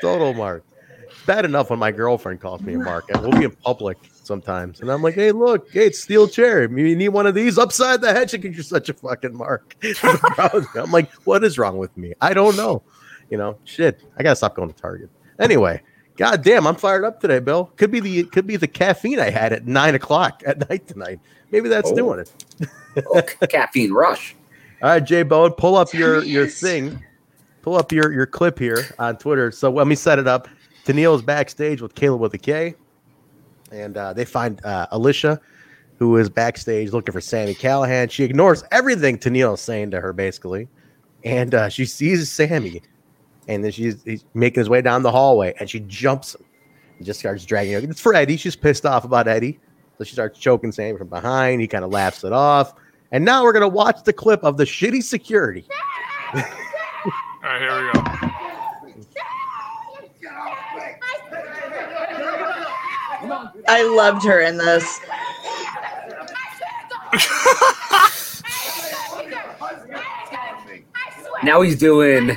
Total 0.02 0.34
mark. 0.34 0.64
Bad 1.26 1.46
enough 1.46 1.70
when 1.70 1.80
my 1.80 1.92
girlfriend 1.92 2.40
calls 2.40 2.62
me 2.62 2.76
a 2.76 2.78
mark, 2.92 3.10
and 3.10 3.22
we'll 3.22 3.32
be 3.32 3.46
in 3.46 3.52
public 3.52 3.98
sometimes, 4.24 4.82
and 4.82 4.92
I'm 4.92 5.02
like, 5.02 5.16
"Hey, 5.16 5.32
look, 5.32 5.72
hey, 5.72 5.88
it's 5.88 6.00
steel 6.00 6.28
chair. 6.28 6.64
You 6.64 6.96
need 6.96 7.10
one 7.10 7.26
of 7.26 7.34
these 7.36 7.58
upside 7.58 8.02
the 8.02 8.14
head 8.14 8.30
because 8.32 8.56
you're 8.56 8.64
such 8.64 8.90
a 8.90 8.94
fucking 8.94 9.36
mark." 9.36 9.76
I'm 10.04 10.92
like, 10.92 11.12
"What 11.26 11.44
is 11.44 11.58
wrong 11.58 11.78
with 11.78 11.96
me? 11.98 12.14
I 12.22 12.34
don't 12.34 12.56
know." 12.56 12.84
You 13.32 13.38
know, 13.40 13.58
shit. 13.64 14.02
I 14.18 14.24
gotta 14.24 14.36
stop 14.36 14.56
going 14.56 14.72
to 14.72 14.80
Target. 14.80 15.10
Anyway, 15.40 15.82
god 16.16 16.44
damn, 16.44 16.68
I'm 16.68 16.76
fired 16.76 17.04
up 17.04 17.20
today, 17.20 17.40
Bill. 17.40 17.72
Could 17.76 17.90
be 17.90 18.00
the 18.00 18.24
could 18.26 18.46
be 18.46 18.56
the 18.56 18.68
caffeine 18.68 19.20
I 19.20 19.32
had 19.32 19.52
at 19.52 19.66
nine 19.66 19.96
o'clock 19.96 20.44
at 20.46 20.70
night 20.70 20.88
tonight. 20.88 21.20
Maybe 21.52 21.68
that's 21.70 21.92
Oh. 21.92 21.96
doing 21.96 22.20
it. 22.20 22.32
Oh, 23.14 23.22
caffeine 23.50 23.92
rush. 23.92 24.36
All 24.82 24.88
right, 24.90 25.04
Jay 25.04 25.24
Bone, 25.24 25.52
pull 25.52 25.76
up 25.76 25.94
your 25.94 26.24
your 26.24 26.48
thing. 26.48 27.04
Pull 27.62 27.76
up 27.76 27.92
your 27.92 28.14
your 28.14 28.26
clip 28.26 28.58
here 28.60 28.86
on 29.00 29.18
Twitter. 29.18 29.52
So 29.52 29.70
let 29.70 29.86
me 29.88 29.96
set 29.96 30.18
it 30.20 30.28
up. 30.28 30.48
Tenille's 30.86 31.22
backstage 31.22 31.82
with 31.82 31.96
Kaleb 31.96 32.20
with 32.20 32.34
a 32.36 32.38
K, 32.38 32.76
and 33.72 33.98
uh, 33.98 34.14
they 34.14 34.24
find 34.24 34.64
uh, 34.64 34.88
Alisha, 34.92 35.40
who 35.98 36.16
is 36.18 36.30
backstage 36.30 36.92
looking 36.92 37.12
for 37.12 37.22
Sami 37.22 37.56
Callihan. 37.56 38.10
She 38.10 38.24
ignores 38.24 38.64
everything 38.72 39.18
Tenille 39.18 39.56
is 39.56 39.62
saying 39.62 39.92
to 39.92 40.00
her, 40.00 40.14
basically, 40.14 40.68
and 41.24 41.56
uh, 41.56 41.70
she 41.70 41.86
sees 41.86 42.32
Sami, 42.32 42.82
and 43.48 43.64
then 43.64 43.72
she's 43.72 44.04
he's 44.04 44.24
making 44.36 44.62
his 44.62 44.70
way 44.70 44.82
down 44.82 45.02
the 45.02 45.12
hallway, 45.12 45.56
and 45.60 45.70
she 45.70 45.80
jumps 45.82 46.36
him 46.36 46.46
and 46.98 47.06
just 47.06 47.20
starts 47.20 47.46
dragging 47.46 47.74
him. 47.74 47.90
It's 47.90 48.00
for 48.02 48.14
Eddie. 48.14 48.38
She's 48.38 48.56
pissed 48.56 48.86
off 48.86 49.06
about 49.06 49.28
Eddie, 49.28 49.60
so 49.98 50.04
she 50.04 50.14
starts 50.14 50.38
choking 50.38 50.72
Sami 50.72 50.98
from 50.98 51.08
behind. 51.08 51.62
He 51.62 51.68
kind 51.68 51.84
of 51.84 51.92
laughs 51.92 52.24
it 52.24 52.32
off. 52.32 52.74
And 53.12 53.26
now 53.26 53.44
we're 53.44 53.54
gonna 53.54 53.68
watch 53.68 54.04
the 54.04 54.14
clip 54.14 54.44
of 54.44 54.58
the 54.58 54.66
shitty 54.66 55.02
security. 55.02 55.66
All 56.36 56.42
right, 57.44 57.62
here 57.62 57.86
we 57.86 58.28
go. 58.30 58.35
I 63.68 63.84
loved 63.84 64.24
her 64.26 64.42
in 64.42 64.58
this. 64.58 65.00
Now 71.44 71.62
he's 71.62 71.78
doing. 71.78 72.32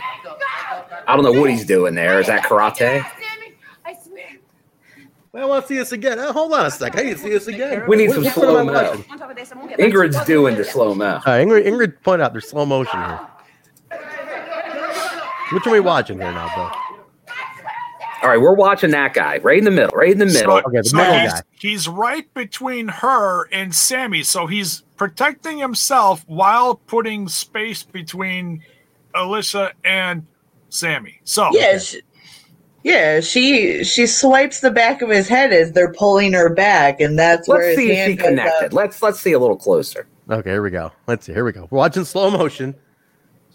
I 1.06 1.16
don't 1.16 1.24
know 1.24 1.32
what 1.40 1.50
he's 1.50 1.64
doing 1.64 1.94
there. 1.94 2.20
Is 2.20 2.26
that 2.26 2.44
karate? 2.44 3.04
Well, 5.32 5.44
I 5.44 5.46
want 5.46 5.64
to 5.64 5.68
see 5.68 5.76
this 5.76 5.92
again. 5.92 6.18
Uh, 6.18 6.32
hold 6.32 6.52
on 6.54 6.66
a 6.66 6.70
sec. 6.70 6.98
I 6.98 7.02
need 7.02 7.12
to 7.16 7.18
see 7.18 7.28
this 7.28 7.46
again. 7.48 7.84
We 7.86 7.96
need 7.96 8.08
What- 8.08 8.14
some 8.24 8.24
slow 8.24 8.58
am 8.58 8.70
I 8.70 8.72
mo. 8.72 8.92
Ingrid's 9.78 10.24
doing 10.24 10.56
the 10.56 10.64
slow 10.64 10.94
mo. 10.94 11.20
Uh, 11.24 11.30
Ingrid, 11.32 11.66
Ingrid 11.66 12.02
pointed 12.02 12.24
out 12.24 12.32
there's 12.32 12.48
slow 12.48 12.64
motion 12.64 12.98
here. 12.98 13.20
Which 15.52 15.66
are 15.66 15.70
we 15.72 15.80
watching 15.80 16.18
here 16.18 16.32
now, 16.32 16.50
Bill? 16.54 16.70
All 18.22 18.28
right, 18.28 18.40
we're 18.40 18.54
watching 18.54 18.90
that 18.90 19.14
guy 19.14 19.38
right 19.38 19.58
in 19.58 19.64
the 19.64 19.70
middle, 19.70 19.96
right 19.96 20.10
in 20.12 20.18
the 20.18 20.26
middle. 20.26 20.60
So, 20.60 20.82
so 20.82 21.12
he's, 21.12 21.42
he's 21.60 21.88
right 21.88 22.32
between 22.34 22.88
her 22.88 23.44
and 23.52 23.74
Sami. 23.74 24.22
So 24.24 24.46
he's 24.46 24.82
protecting 24.96 25.58
himself 25.58 26.24
while 26.26 26.74
putting 26.74 27.28
space 27.28 27.84
between 27.84 28.62
Alyssa 29.14 29.72
and 29.84 30.26
Sami. 30.68 31.20
So 31.24 31.48
Yeah, 31.52 31.78
she, 31.78 32.00
yeah, 32.82 33.20
she 33.20 33.84
she 33.84 34.06
swipes 34.06 34.60
the 34.60 34.70
back 34.70 35.02
of 35.02 35.10
his 35.10 35.28
head 35.28 35.52
as 35.52 35.72
they're 35.72 35.92
pulling 35.92 36.32
her 36.32 36.52
back, 36.52 37.00
and 37.00 37.18
that's 37.18 37.46
where 37.48 37.58
Let's 37.58 37.78
his 37.78 37.78
see 37.78 37.90
if 37.92 37.96
hand 37.98 38.10
he 38.12 38.16
connected. 38.16 38.66
up. 38.66 38.72
Let's 38.72 39.00
let's 39.02 39.20
see 39.20 39.32
a 39.32 39.38
little 39.38 39.56
closer. 39.56 40.08
Okay, 40.30 40.50
here 40.50 40.62
we 40.62 40.70
go. 40.70 40.92
Let's 41.06 41.26
see. 41.26 41.32
Here 41.32 41.44
we 41.44 41.52
go. 41.52 41.68
We're 41.70 41.78
watching 41.78 42.04
slow 42.04 42.30
motion. 42.30 42.74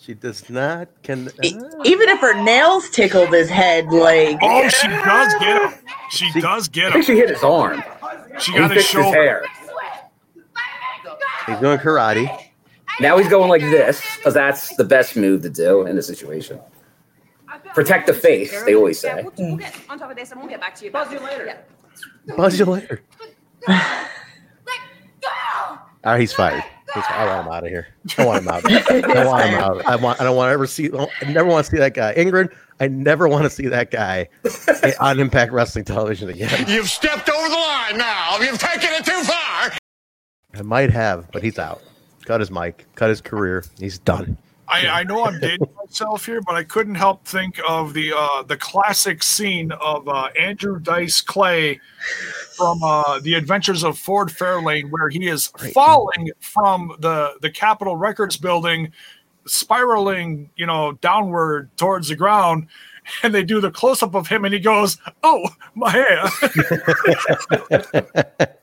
She 0.04 0.14
does 0.14 0.50
not 0.50 0.90
can. 1.02 1.30
Ah. 1.30 1.82
Even 1.86 2.10
if 2.10 2.20
her 2.20 2.44
nails 2.44 2.90
tickle 2.90 3.26
his 3.28 3.50
head, 3.50 3.86
like 3.88 4.38
Oh, 4.42 4.68
she 4.68 4.88
does 4.90 5.34
get 5.40 5.62
him. 5.62 5.80
She 6.12 6.42
does 6.42 6.68
get 6.68 6.88
him. 6.88 6.92
I 6.92 6.96
him. 6.98 7.04
think 7.04 7.06
she 7.06 7.16
hit 7.16 7.30
his 7.30 7.42
arm. 7.42 7.82
She 8.38 8.52
He 8.52 8.58
got 8.58 8.72
his 8.72 8.84
fixed 8.84 8.98
his 8.98 9.14
hair. 9.14 9.46
He's 11.48 11.58
doing 11.60 11.78
karate. 11.78 12.28
Now 13.00 13.18
he's 13.18 13.30
going 13.30 13.48
like 13.48 13.62
this 13.62 14.02
because 14.18 14.34
that's 14.34 14.76
the 14.76 14.84
best 14.84 15.16
move 15.16 15.42
to 15.44 15.50
do 15.50 15.88
in 15.88 15.96
this 15.96 16.08
situation. 16.08 16.60
Protect 17.74 18.06
the 18.06 18.14
face, 18.14 18.62
they 18.64 18.76
always 18.76 19.00
say. 19.00 19.24
Yeah, 19.24 19.30
We'll 19.38 19.56
get 19.56 19.74
on 19.90 20.00
top 20.00 20.12
of 20.12 20.18
this 20.18 20.32
and 20.32 20.42
we'll 20.42 20.50
get 20.50 20.60
back 20.60 20.76
to 20.76 20.86
you. 20.86 20.92
Buzz 20.92 21.14
you 21.14 21.20
later. 21.20 21.60
Buzz 22.36 22.60
you 22.60 22.66
later. 22.66 23.02
All 23.70 23.74
right, 23.74 24.08
ah, 26.04 26.18
he's 26.18 26.34
fired. 26.34 26.64
I 26.96 27.26
want 27.26 27.48
him 27.48 27.54
out 27.54 27.64
of 27.64 27.70
here. 27.70 27.88
I 28.18 28.26
want 28.26 28.44
him 28.44 28.48
out. 28.50 28.72
I 28.72 29.26
want 29.26 29.44
him 29.46 29.60
out. 29.60 29.86
I 29.86 29.96
want. 29.96 30.22
I 30.22 30.24
don't 30.24 30.36
want 30.36 30.50
to 30.50 30.54
ever 30.54 30.68
see. 30.68 30.90
I 30.94 31.32
never 31.32 31.50
want 31.50 31.66
to 31.66 31.72
see 31.72 31.78
that 31.78 31.94
guy, 31.94 32.14
Ingrid. 32.16 32.54
I 32.80 32.88
never 32.88 33.28
want 33.28 33.44
to 33.44 33.50
see 33.50 33.68
that 33.68 33.92
guy 33.92 34.30
on 35.00 35.20
Impact 35.20 35.52
Wrestling 35.52 35.86
Television 35.86 36.30
again. 36.30 36.66
You've 36.68 36.90
stepped 36.90 37.30
over 37.30 37.50
the 37.50 37.56
line 37.56 37.98
now. 37.98 38.38
You've 38.40 38.60
taken 38.60 38.90
it 38.92 39.06
too 39.06 39.22
far. 39.24 39.72
I 40.56 40.62
might 40.62 40.92
have, 40.92 41.32
but 41.32 41.44
he's 41.44 41.58
out. 41.58 41.82
Cut 42.26 42.40
his 42.40 42.52
mic. 42.52 42.86
Cut 42.96 43.10
his 43.10 43.22
career. 43.22 43.64
He's 43.80 43.98
done. 43.98 44.38
I, 44.68 44.88
I 44.88 45.04
know 45.04 45.26
I'm 45.26 45.40
dating 45.40 45.68
myself 45.84 46.26
here, 46.26 46.42
but 46.42 46.56
I 46.56 46.64
couldn't 46.64 46.96
help 46.96 47.26
think 47.26 47.60
of 47.68 47.94
the 47.94 48.14
uh, 48.16 48.44
the 48.44 48.58
classic 48.58 49.24
scene 49.24 49.72
of 49.74 50.08
uh, 50.08 50.30
Andrew 50.40 50.80
Dice 50.80 51.22
Clay 51.22 51.80
from 52.56 52.84
uh, 52.84 53.20
the 53.20 53.36
Adventures 53.36 53.84
of 53.84 53.98
Ford 53.98 54.30
Fairlane, 54.30 54.90
where 54.90 55.10
he 55.10 55.28
is 55.28 55.48
falling 55.74 56.32
from 56.40 56.96
the 57.00 57.34
the 57.42 57.52
Capitol 57.52 57.98
Records 57.98 58.38
building, 58.38 58.92
spiraling, 59.46 60.50
you 60.56 60.66
know, 60.66 60.94
downward 60.94 61.70
towards 61.78 62.08
the 62.10 62.16
ground. 62.16 62.68
And 63.22 63.36
they 63.36 63.44
do 63.44 63.60
the 63.60 63.70
close 63.70 64.02
up 64.02 64.16
of 64.16 64.28
him, 64.28 64.46
and 64.46 64.54
he 64.54 64.62
goes, 64.62 64.98
"Oh, 65.24 65.50
my 65.76 65.90
hair." 65.92 66.24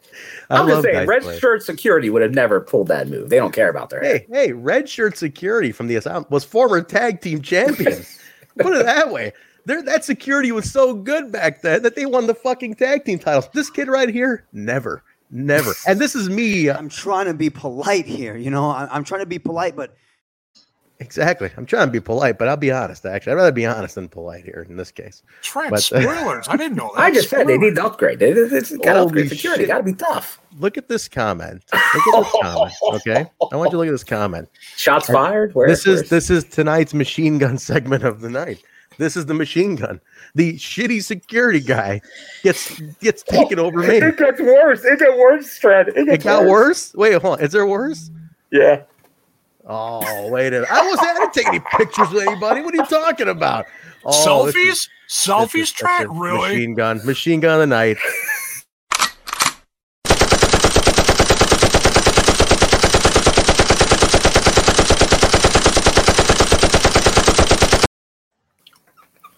I 0.51 0.61
I'm 0.61 0.69
just 0.69 0.83
saying, 0.83 1.07
red 1.07 1.23
Clay. 1.23 1.39
shirt 1.39 1.63
security 1.63 2.11
would 2.11 2.23
have 2.23 2.35
never 2.35 2.61
pulled 2.61 2.89
that 2.89 3.09
move. 3.09 3.29
They 3.31 3.37
don't 3.37 3.53
care 3.53 3.69
about 3.71 3.91
their 3.91 4.01
hair. 4.03 4.19
Hey, 4.19 4.27
hey, 4.31 4.53
red 4.53 4.89
shirt 4.89 5.17
security 5.17 5.71
from 5.73 5.87
the 5.87 5.97
asylum 5.97 6.27
was 6.31 6.45
former 6.45 6.83
tag 6.83 7.21
team 7.21 7.41
champions. 7.41 8.19
Put 8.59 8.75
it 8.75 8.85
that 8.85 9.13
way. 9.13 9.33
Their 9.67 9.83
that 9.83 10.05
security 10.05 10.51
was 10.53 10.71
so 10.71 10.95
good 10.95 11.31
back 11.31 11.63
then 11.63 11.83
that 11.83 11.95
they 11.95 12.07
won 12.07 12.27
the 12.27 12.35
fucking 12.35 12.75
tag 12.75 13.05
team 13.05 13.19
titles. 13.19 13.49
This 13.53 13.71
kid 13.71 13.89
right 13.89 14.09
here, 14.09 14.45
never, 14.53 15.03
never. 15.31 15.73
And 15.87 16.01
this 16.01 16.15
is 16.17 16.29
me. 16.29 16.69
Uh, 16.69 16.77
I'm 16.79 16.89
trying 16.89 17.27
to 17.27 17.35
be 17.35 17.51
polite 17.51 18.07
here. 18.07 18.37
You 18.37 18.51
know, 18.51 18.71
I- 18.71 18.89
I'm 18.91 19.05
trying 19.05 19.21
to 19.21 19.27
be 19.27 19.39
polite, 19.39 19.77
but 19.77 19.95
Exactly. 21.01 21.51
I'm 21.57 21.65
trying 21.65 21.89
to 21.89 21.93
be 21.93 21.99
polite, 21.99 22.39
but 22.39 22.47
I'll 22.47 22.59
be 22.59 22.71
honest. 22.71 23.07
Actually, 23.07 23.33
I'd 23.33 23.37
rather 23.37 23.53
be 23.53 23.65
honest 23.65 23.95
than 23.95 24.07
polite 24.07 24.45
here 24.45 24.67
in 24.69 24.77
this 24.77 24.91
case. 24.91 25.23
Trent, 25.41 25.71
But- 25.71 25.79
uh, 25.93 26.03
spoilers. 26.03 26.47
I 26.47 26.57
didn't 26.59 26.77
know 26.77 26.93
that. 26.97 27.01
I 27.03 27.11
just 27.11 27.31
said 27.31 27.47
they 27.47 27.57
need 27.57 27.77
to 27.77 27.87
upgrade. 27.87 28.19
They, 28.19 28.33
they, 28.33 28.43
it's 28.43 28.77
got 28.77 28.93
to 28.93 29.03
upgrade 29.05 29.31
security. 29.31 29.63
shit. 29.63 29.69
Got 29.69 29.79
to 29.79 29.85
be 29.85 29.95
tough. 29.95 30.41
Look 30.59 30.77
at 30.77 30.89
this 30.89 31.09
comment. 31.09 31.65
Look 31.73 32.15
at 32.15 32.23
this 32.23 32.43
comment. 32.43 32.73
Okay, 32.93 33.27
I 33.51 33.57
want 33.57 33.69
you 33.69 33.73
to 33.73 33.79
look 33.79 33.89
at 33.89 33.93
this 33.93 34.05
comment. 34.05 34.49
Shots 34.77 35.07
fired. 35.07 35.55
Where, 35.55 35.67
this 35.69 35.87
is 35.87 36.11
this 36.11 36.29
is 36.29 36.45
tonight's 36.45 36.93
machine 36.93 37.39
gun 37.39 37.57
segment 37.71 38.05
of 38.05 38.21
the 38.21 38.29
night. 38.29 38.63
This 38.99 39.17
is 39.17 39.25
the 39.25 39.35
machine 39.35 39.77
gun. 39.77 40.01
The 40.35 40.55
shitty 40.55 41.03
security 41.03 41.61
guy 41.61 42.03
gets 42.43 42.79
gets 43.01 43.23
taken 43.23 43.59
oh, 43.59 43.67
over 43.67 43.79
me. 43.79 43.97
It 43.97 44.19
gets 44.19 44.41
worse. 44.41 44.85
It 44.85 44.99
got 44.99 45.17
worse, 45.17 45.59
Trent. 45.59 45.89
It, 45.89 45.97
It 45.97 46.07
gets 46.07 46.25
got 46.25 46.45
worse. 46.45 46.93
Wait, 46.95 47.15
hold 47.23 47.39
on. 47.39 47.45
Is 47.45 47.53
there 47.53 47.67
worse? 47.67 48.11
Yeah. 48.53 48.83
Oh, 49.73 50.29
wait 50.31 50.49
a 50.49 50.51
minute. 50.63 50.69
I 50.69 50.85
wasn't 50.85 51.09
I 51.09 51.15
didn't 51.15 51.33
take 51.33 51.47
any 51.47 51.61
pictures 51.61 52.11
with 52.11 52.27
anybody. 52.27 52.61
What 52.61 52.75
are 52.75 52.79
you 52.79 52.87
talking 52.87 53.29
about? 53.29 53.67
Oh, 54.05 54.11
Selfies? 54.53 54.69
is- 54.69 54.89
Selfies, 55.09 55.73
Trent? 55.73 56.09
Really? 56.11 56.51
Machine 56.51 56.75
gun. 56.75 57.01
Machine 57.07 57.41
gun 57.41 57.55
of 57.55 57.61
the 57.61 57.67
night. 57.67 57.97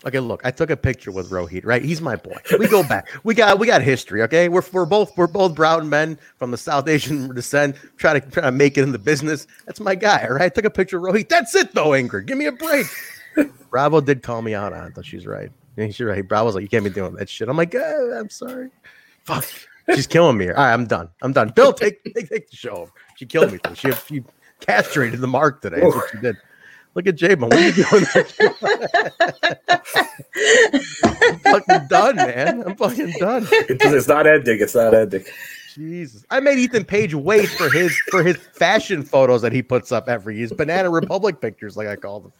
Okay, 0.05 0.19
look, 0.19 0.41
I 0.45 0.51
took 0.51 0.71
a 0.71 0.77
picture 0.77 1.13
with 1.13 1.31
Rohit, 1.31 1.65
right? 1.65 1.85
He's 1.85 2.01
my 2.01 2.17
boy. 2.17 2.37
We 2.59 2.67
go 2.67 2.83
back. 2.83 3.09
We 3.23 3.35
got 3.35 3.59
we 3.59 3.67
got 3.67 3.83
history, 3.83 4.23
okay? 4.23 4.49
We're, 4.49 4.63
we're 4.73 4.85
both 4.85 5.17
we're 5.17 5.29
both 5.29 5.55
brown 5.55 5.89
men 5.89 6.19
from 6.39 6.51
the 6.51 6.57
South 6.57 6.89
Asian 6.89 7.33
descent, 7.35 7.77
try 7.97 8.19
to 8.19 8.31
try 8.31 8.43
to 8.43 8.53
make 8.53 8.77
it 8.77 8.83
in 8.83 8.93
the 8.93 8.99
business. 8.99 9.47
That's 9.67 9.81
my 9.81 9.95
guy, 9.95 10.25
all 10.27 10.35
right? 10.35 10.43
I 10.43 10.49
took 10.49 10.65
a 10.65 10.71
picture 10.71 10.99
of 10.99 11.05
Rohit. 11.05 11.29
That's 11.29 11.55
it 11.55 11.73
though, 11.73 11.91
Ingrid. 11.91 12.27
Give 12.27 12.37
me 12.37 12.47
a 12.47 12.53
break. 12.53 12.87
Bravo 13.71 14.01
did 14.01 14.23
call 14.23 14.43
me 14.43 14.55
out 14.55 14.73
on 14.73 14.89
it, 14.89 14.95
though. 14.95 15.03
She's 15.03 15.27
right. 15.27 15.51
She's 15.79 16.01
right. 16.01 16.27
Bravo's 16.27 16.55
like, 16.55 16.63
you 16.63 16.69
can't 16.69 16.85
be 16.85 16.91
doing 16.91 17.15
that 17.15 17.29
shit. 17.29 17.49
I'm 17.49 17.57
like, 17.57 17.75
"Uh, 17.75 18.19
I'm 18.19 18.29
sorry. 18.29 18.69
Fuck. 19.25 19.47
She's 19.95 20.07
killing 20.07 20.37
me. 20.37 20.49
All 20.49 20.55
right, 20.55 20.73
I'm 20.73 20.87
done. 20.87 21.09
I'm 21.23 21.33
done. 21.33 21.51
Bill, 21.51 21.73
take 21.73 22.03
take, 22.05 22.29
take 22.29 22.51
the 22.51 22.57
show. 22.57 22.91
She 23.17 23.27
killed 23.27 23.53
me. 23.53 23.59
She 23.75 23.91
she 23.93 24.23
castrated 24.61 25.21
the 25.21 25.27
mark 25.27 25.61
today. 25.63 25.81
That's 25.81 25.95
what 25.95 26.11
she 26.11 26.19
did. 26.19 26.37
Look 26.95 27.07
at 27.07 27.17
J-Bone. 27.17 27.49
What 27.49 27.59
are 27.59 27.69
you 27.69 27.73
doing? 27.73 28.05
I'm 31.25 31.39
fucking 31.39 31.87
done, 31.89 32.17
man. 32.17 32.63
I'm 32.67 32.77
fucking 32.77 33.15
done. 33.19 33.47
It's, 33.51 33.85
it's 33.85 34.09
not 34.09 34.27
ending. 34.27 34.59
It's 34.61 34.75
not 34.75 34.93
ending. 34.93 35.25
Jesus. 35.75 36.25
I 36.31 36.41
made 36.41 36.59
Ethan 36.59 36.85
Page 36.85 37.15
wait 37.15 37.49
for 37.49 37.71
his 37.71 37.97
for 38.11 38.23
his 38.23 38.37
fashion 38.37 39.03
photos 39.03 39.43
that 39.43 39.53
he 39.53 39.63
puts 39.63 39.91
up 39.91 40.09
every 40.09 40.37
his 40.37 40.53
Banana 40.53 40.91
Republic 40.91 41.41
pictures, 41.41 41.77
like 41.77 41.89
I 41.89 41.97
call 41.97 42.21
them. 42.21 42.33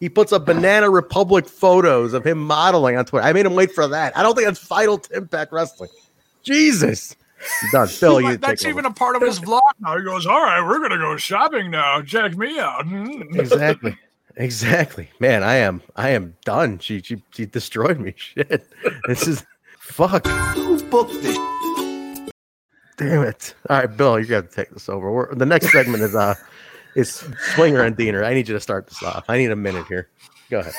He 0.00 0.08
puts 0.08 0.32
up 0.32 0.46
Banana 0.46 0.90
Republic 0.90 1.46
photos 1.46 2.14
of 2.14 2.26
him 2.26 2.38
modeling 2.38 2.96
on 2.96 3.04
Twitter. 3.04 3.24
I 3.24 3.32
made 3.32 3.46
him 3.46 3.54
wait 3.54 3.72
for 3.72 3.86
that. 3.86 4.16
I 4.16 4.22
don't 4.22 4.34
think 4.34 4.46
that's 4.46 4.66
vital 4.66 4.98
to 4.98 5.16
Impact 5.16 5.52
Wrestling. 5.52 5.90
Jesus. 6.42 7.14
I'm 7.62 7.70
done. 7.72 7.88
Phil, 7.88 8.20
you 8.20 8.36
That's 8.36 8.64
even 8.64 8.86
over. 8.86 8.92
a 8.92 8.94
part 8.94 9.16
of 9.16 9.22
his 9.22 9.40
vlog 9.40 9.60
now. 9.80 9.96
He 9.96 10.04
goes, 10.04 10.26
All 10.26 10.42
right, 10.42 10.62
we're 10.62 10.78
going 10.78 10.90
to 10.90 10.98
go 10.98 11.16
shopping 11.16 11.70
now. 11.70 12.02
Check 12.02 12.36
me 12.36 12.58
out. 12.58 12.86
Mm. 12.86 13.36
exactly. 13.38 13.96
Exactly. 14.36 15.10
Man, 15.18 15.42
I 15.42 15.56
am 15.56 15.82
I 15.96 16.10
am 16.10 16.36
done. 16.44 16.78
She 16.78 17.02
she 17.02 17.20
she 17.34 17.46
destroyed 17.46 17.98
me. 17.98 18.14
Shit. 18.16 18.66
This 19.06 19.26
is 19.26 19.44
fuck. 19.78 20.24
Who 20.54 20.82
booked 20.84 21.20
this? 21.20 21.36
Damn 22.96 23.24
it. 23.24 23.54
All 23.68 23.78
right, 23.78 23.96
Bill, 23.96 24.18
you 24.20 24.26
got 24.26 24.48
to 24.48 24.54
take 24.54 24.70
this 24.70 24.88
over. 24.88 25.10
We're, 25.10 25.34
the 25.34 25.44
next 25.44 25.72
segment 25.72 26.02
is 26.02 26.14
uh 26.14 26.36
is 26.94 27.24
Swinger 27.54 27.82
and 27.82 27.96
Diener. 27.96 28.24
I 28.24 28.32
need 28.32 28.48
you 28.48 28.54
to 28.54 28.60
start 28.60 28.86
this 28.86 29.02
off. 29.02 29.24
I 29.28 29.36
need 29.36 29.50
a 29.50 29.56
minute 29.56 29.86
here. 29.88 30.08
Go 30.48 30.60
ahead. 30.60 30.74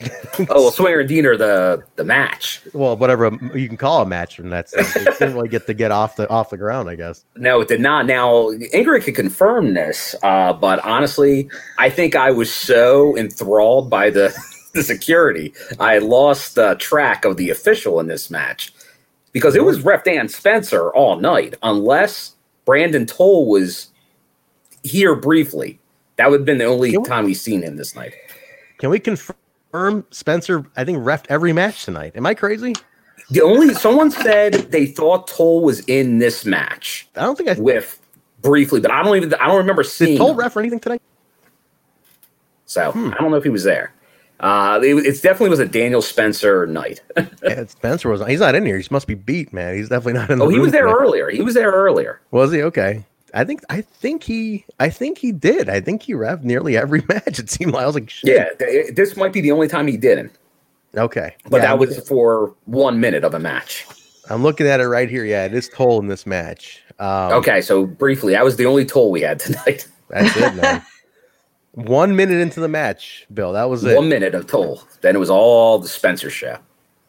Oh, 0.50 0.62
well, 0.62 0.70
Swinger 0.70 1.00
and 1.00 1.08
Diener, 1.08 1.36
the 1.36 1.82
the 1.96 2.04
match. 2.04 2.62
Well, 2.72 2.96
whatever 2.96 3.36
you 3.54 3.66
can 3.66 3.76
call 3.76 4.02
a 4.02 4.06
match 4.06 4.36
from 4.36 4.50
that. 4.50 4.68
sense. 4.68 4.94
They 4.94 5.04
didn't 5.04 5.34
really 5.34 5.48
get 5.48 5.66
to 5.66 5.74
get 5.74 5.90
off 5.90 6.14
the 6.14 6.28
off 6.30 6.50
the 6.50 6.56
ground, 6.56 6.88
I 6.88 6.94
guess. 6.94 7.24
No, 7.34 7.60
it 7.60 7.66
did 7.66 7.80
not. 7.80 8.06
Now, 8.06 8.50
Ingrid 8.72 9.02
could 9.02 9.16
confirm 9.16 9.74
this, 9.74 10.14
uh, 10.22 10.52
but 10.52 10.78
honestly, 10.84 11.50
I 11.78 11.90
think 11.90 12.14
I 12.14 12.30
was 12.30 12.54
so 12.54 13.16
enthralled 13.16 13.90
by 13.90 14.10
the, 14.10 14.32
the 14.74 14.84
security, 14.84 15.52
I 15.80 15.98
lost 15.98 16.56
uh, 16.56 16.76
track 16.76 17.24
of 17.24 17.36
the 17.36 17.50
official 17.50 17.98
in 17.98 18.06
this 18.06 18.30
match 18.30 18.72
because 19.32 19.56
it 19.56 19.64
was 19.64 19.80
Ref 19.80 20.04
Dan 20.04 20.28
Spencer 20.28 20.90
all 20.90 21.16
night, 21.16 21.56
unless 21.64 22.36
Brandon 22.64 23.06
Tolle 23.06 23.48
was 23.48 23.88
here 24.84 25.16
briefly. 25.16 25.80
That 26.16 26.30
would 26.30 26.40
have 26.40 26.46
been 26.46 26.58
the 26.58 26.64
only 26.64 26.96
time 27.04 27.24
we've 27.24 27.36
seen 27.36 27.62
him 27.62 27.76
this 27.76 27.96
night. 27.96 28.14
Can 28.78 28.90
we 28.90 29.00
confirm 29.00 29.36
Spencer? 30.10 30.64
I 30.76 30.84
think 30.84 30.98
refed 30.98 31.26
every 31.28 31.52
match 31.52 31.84
tonight. 31.84 32.12
Am 32.16 32.26
I 32.26 32.34
crazy? 32.34 32.74
The 33.30 33.42
only 33.42 33.74
someone 33.74 34.10
said 34.10 34.54
they 34.54 34.86
thought 34.86 35.28
Tolle 35.28 35.62
was 35.62 35.80
in 35.80 36.18
this 36.18 36.44
match. 36.46 37.06
I 37.16 37.22
don't 37.22 37.36
think 37.36 37.48
I 37.50 37.54
with 37.60 38.00
briefly, 38.40 38.80
but 38.80 38.90
I 38.90 39.02
don't 39.02 39.16
even 39.16 39.34
I 39.34 39.46
don't 39.48 39.58
remember 39.58 39.84
seeing. 39.84 40.12
Did 40.12 40.18
Tolle 40.18 40.34
ref 40.34 40.56
or 40.56 40.60
anything 40.60 40.80
tonight? 40.80 41.02
So 42.66 42.92
Hmm. 42.92 43.10
I 43.12 43.18
don't 43.20 43.30
know 43.30 43.36
if 43.36 43.44
he 43.44 43.50
was 43.50 43.64
there. 43.64 43.92
Uh, 44.40 44.78
it, 44.82 44.94
it 45.04 45.20
definitely 45.20 45.48
was 45.48 45.58
a 45.58 45.66
Daniel 45.66 46.00
Spencer 46.00 46.66
night. 46.66 47.00
Yeah, 47.42 47.66
Spencer 47.66 48.08
was. 48.08 48.24
He's 48.26 48.40
not 48.40 48.54
in 48.54 48.64
here. 48.66 48.78
He 48.78 48.86
must 48.90 49.06
be 49.06 49.14
beat, 49.14 49.52
man. 49.52 49.74
He's 49.74 49.88
definitely 49.88 50.14
not 50.14 50.30
in. 50.30 50.38
The 50.38 50.44
oh, 50.44 50.48
he 50.48 50.58
was 50.58 50.72
there 50.72 50.84
tonight. 50.86 50.96
earlier. 51.00 51.30
He 51.30 51.40
was 51.42 51.54
there 51.54 51.70
earlier. 51.70 52.20
Was 52.30 52.52
he 52.52 52.62
okay? 52.62 53.04
I 53.34 53.44
think. 53.44 53.62
I 53.70 53.80
think 53.82 54.22
he. 54.22 54.64
I 54.80 54.90
think 54.90 55.18
he 55.18 55.32
did. 55.32 55.68
I 55.68 55.80
think 55.80 56.02
he 56.02 56.14
ref 56.14 56.42
nearly 56.42 56.76
every 56.76 57.02
match. 57.08 57.38
It 57.38 57.50
seemed 57.50 57.72
like 57.72 57.82
I 57.82 57.86
was 57.86 57.94
like, 57.94 58.10
shit. 58.10 58.30
Yeah, 58.34 58.48
th- 58.66 58.94
this 58.94 59.16
might 59.16 59.32
be 59.32 59.40
the 59.40 59.52
only 59.52 59.68
time 59.68 59.86
he 59.86 59.96
didn't. 59.96 60.32
Okay, 60.96 61.36
But 61.50 61.58
Yeah, 61.58 61.62
that 61.62 61.70
I'm- 61.70 61.78
was 61.78 61.98
for 62.08 62.54
one 62.64 62.98
minute 63.00 63.22
of 63.24 63.34
a 63.34 63.38
match. 63.38 63.86
I'm 64.30 64.42
looking 64.42 64.66
at 64.66 64.80
it 64.80 64.88
right 64.88 65.08
here. 65.08 65.24
Yeah, 65.24 65.44
it 65.44 65.54
is 65.54 65.68
Tolle 65.68 66.00
in 66.00 66.08
this 66.08 66.26
match. 66.26 66.82
Um, 66.98 67.32
okay, 67.34 67.60
so 67.60 67.86
briefly, 67.86 68.32
that 68.32 68.44
was 68.44 68.56
the 68.56 68.66
only 68.66 68.84
toll 68.84 69.10
we 69.10 69.20
had 69.22 69.38
tonight. 69.40 69.86
That's 70.08 70.36
it, 70.36 70.54
man. 70.54 70.82
One 71.72 72.16
minute 72.16 72.40
into 72.40 72.60
the 72.60 72.68
match, 72.68 73.26
Bill. 73.32 73.52
That 73.52 73.64
was 73.70 73.84
it. 73.84 73.94
One 73.96 74.08
minute 74.08 74.34
of 74.34 74.46
toll. 74.46 74.82
Then 75.02 75.14
it 75.14 75.18
was 75.18 75.30
all 75.30 75.78
the 75.78 75.88
Spencer 75.88 76.28
show. 76.30 76.58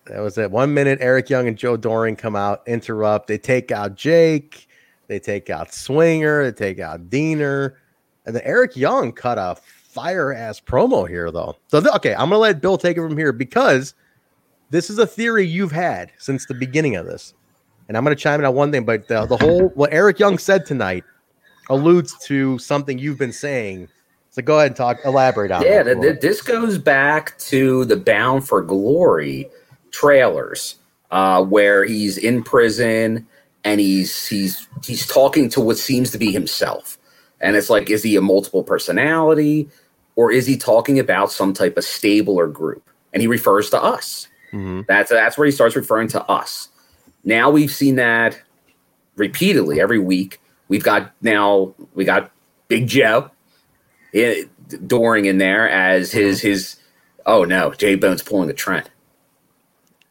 That 0.05 0.20
was 0.20 0.38
it. 0.38 0.51
One 0.51 0.74
minute, 0.74 0.99
Eric 1.01 1.30
Young 1.30 1.47
and 1.47 1.57
Joe 1.57 1.76
Doering 1.78 2.15
come 2.15 2.36
out, 2.36 2.61
interrupt. 2.67 3.28
They 3.28 3.38
take 3.38 3.72
out 3.72 3.95
Jake. 3.95 4.67
They 5.10 5.20
take 5.20 5.49
out 5.49 5.74
Swinger. 5.74 6.43
They 6.43 6.51
take 6.51 6.80
out 6.80 7.10
Diener. 7.10 7.76
And 8.26 8.36
then 8.36 8.43
Eric 8.45 8.78
Young 8.78 9.12
cut 9.12 9.39
a 9.39 9.57
fire 9.60 10.32
ass 10.32 10.62
promo 10.62 11.10
here, 11.10 11.32
though. 11.32 11.57
So, 11.68 11.82
th- 11.82 11.93
okay, 11.95 12.14
I'm 12.14 12.30
going 12.30 12.34
to 12.34 12.38
let 12.38 12.62
Bill 12.62 12.78
take 12.78 12.95
it 12.95 13.01
from 13.01 13.18
here 13.18 13.34
because 13.34 13.95
this 14.70 14.91
is 14.91 14.99
a 14.99 15.07
theory 15.07 15.45
you've 15.45 15.72
had 15.72 16.12
since 16.20 16.45
the 16.45 16.53
beginning 16.53 16.95
of 16.95 17.07
this. 17.07 17.34
And 17.88 17.97
I'm 17.97 18.03
going 18.03 18.16
to 18.16 18.22
chime 18.22 18.39
in 18.39 18.45
on 18.45 18.53
one 18.53 18.72
thing, 18.72 18.86
but 18.86 19.07
the, 19.07 19.26
the 19.26 19.36
whole, 19.36 19.70
what 19.70 19.91
Eric 19.91 20.20
Young 20.20 20.38
said 20.38 20.64
tonight 20.64 21.03
alludes 21.72 22.16
to 22.26 22.60
something 22.60 22.99
you've 22.99 23.18
been 23.18 23.34
saying. 23.34 23.88
So 24.30 24.43
go 24.43 24.57
ahead 24.60 24.68
and 24.68 24.76
talk, 24.76 24.99
elaborate 25.05 25.49
on 25.49 25.64
Yeah, 25.64 25.82
that. 25.82 25.95
th- 25.95 26.01
th- 26.03 26.22
this 26.22 26.41
goes 26.43 26.78
back 26.78 27.36
to 27.39 27.84
the 27.86 27.97
Bound 27.97 28.47
for 28.47 28.62
Glory 28.62 29.49
trailers, 29.89 30.76
uh, 31.10 31.43
where 31.43 31.84
he's 31.84 32.20
in 32.20 32.43
prison 32.43 33.28
and 33.64 33.80
he's 33.80 34.28
he's 34.28 34.68
he's 34.84 35.05
talking 35.05 35.49
to 35.49 35.62
what 35.62 35.78
seems 35.78 36.12
to 36.12 36.18
be 36.18 36.32
himself, 36.32 36.97
and 37.41 37.55
it's 37.55 37.70
like, 37.70 37.89
is 37.89 38.03
he 38.03 38.16
a 38.16 38.22
multiple 38.22 38.64
personality, 38.64 39.70
or 40.16 40.32
is 40.32 40.45
he 40.47 40.57
talking 40.57 40.99
about 40.99 41.32
some 41.32 41.53
type 41.53 41.78
of 41.78 41.84
stable 41.84 42.36
or 42.39 42.47
group? 42.47 42.84
And 43.14 43.22
he 43.22 43.28
refers 43.28 43.70
to 43.72 43.82
us. 43.82 44.28
Mhm. 44.53 44.86
That's 44.88 45.10
that's 45.10 45.38
where 45.38 45.45
he 45.45 45.51
starts 45.51 45.76
referring 45.76 46.07
to 46.10 46.24
us. 46.26 46.70
Now 47.24 47.49
we've 47.49 47.72
seen 47.72 47.95
that 47.95 48.39
repeatedly 49.16 49.80
every 49.82 49.99
week. 49.99 50.39
We've 50.68 50.84
got 50.84 51.12
now 51.22 51.74
we 51.95 52.05
got 52.05 52.32
Big 52.68 52.88
Joe 52.88 53.32
i- 54.16 54.45
Doering 54.86 55.26
in 55.26 55.39
there 55.39 55.68
as 55.70 56.12
his 56.12 56.41
his. 56.41 56.76
Oh 57.26 57.43
no, 57.43 57.72
J 57.74 57.95
Bone's 57.95 58.22
pulling 58.22 58.47
the 58.47 58.53
trend. 58.53 58.89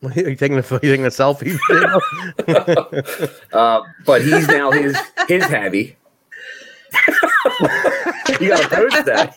Are 0.05 0.13
you 0.13 0.37
taking 0.37 0.59
a, 0.59 0.63
you 0.75 0.79
taking 0.79 1.07
a 1.07 1.11
selfie? 1.11 1.59
Uh, 3.53 3.81
but 4.05 4.23
he's 4.23 4.47
now 4.49 4.71
his 4.71 4.97
his 5.27 5.45
heavy. 5.45 5.97
you 8.41 8.49
gotta 8.49 8.69
post 8.69 9.05
that. 9.07 9.35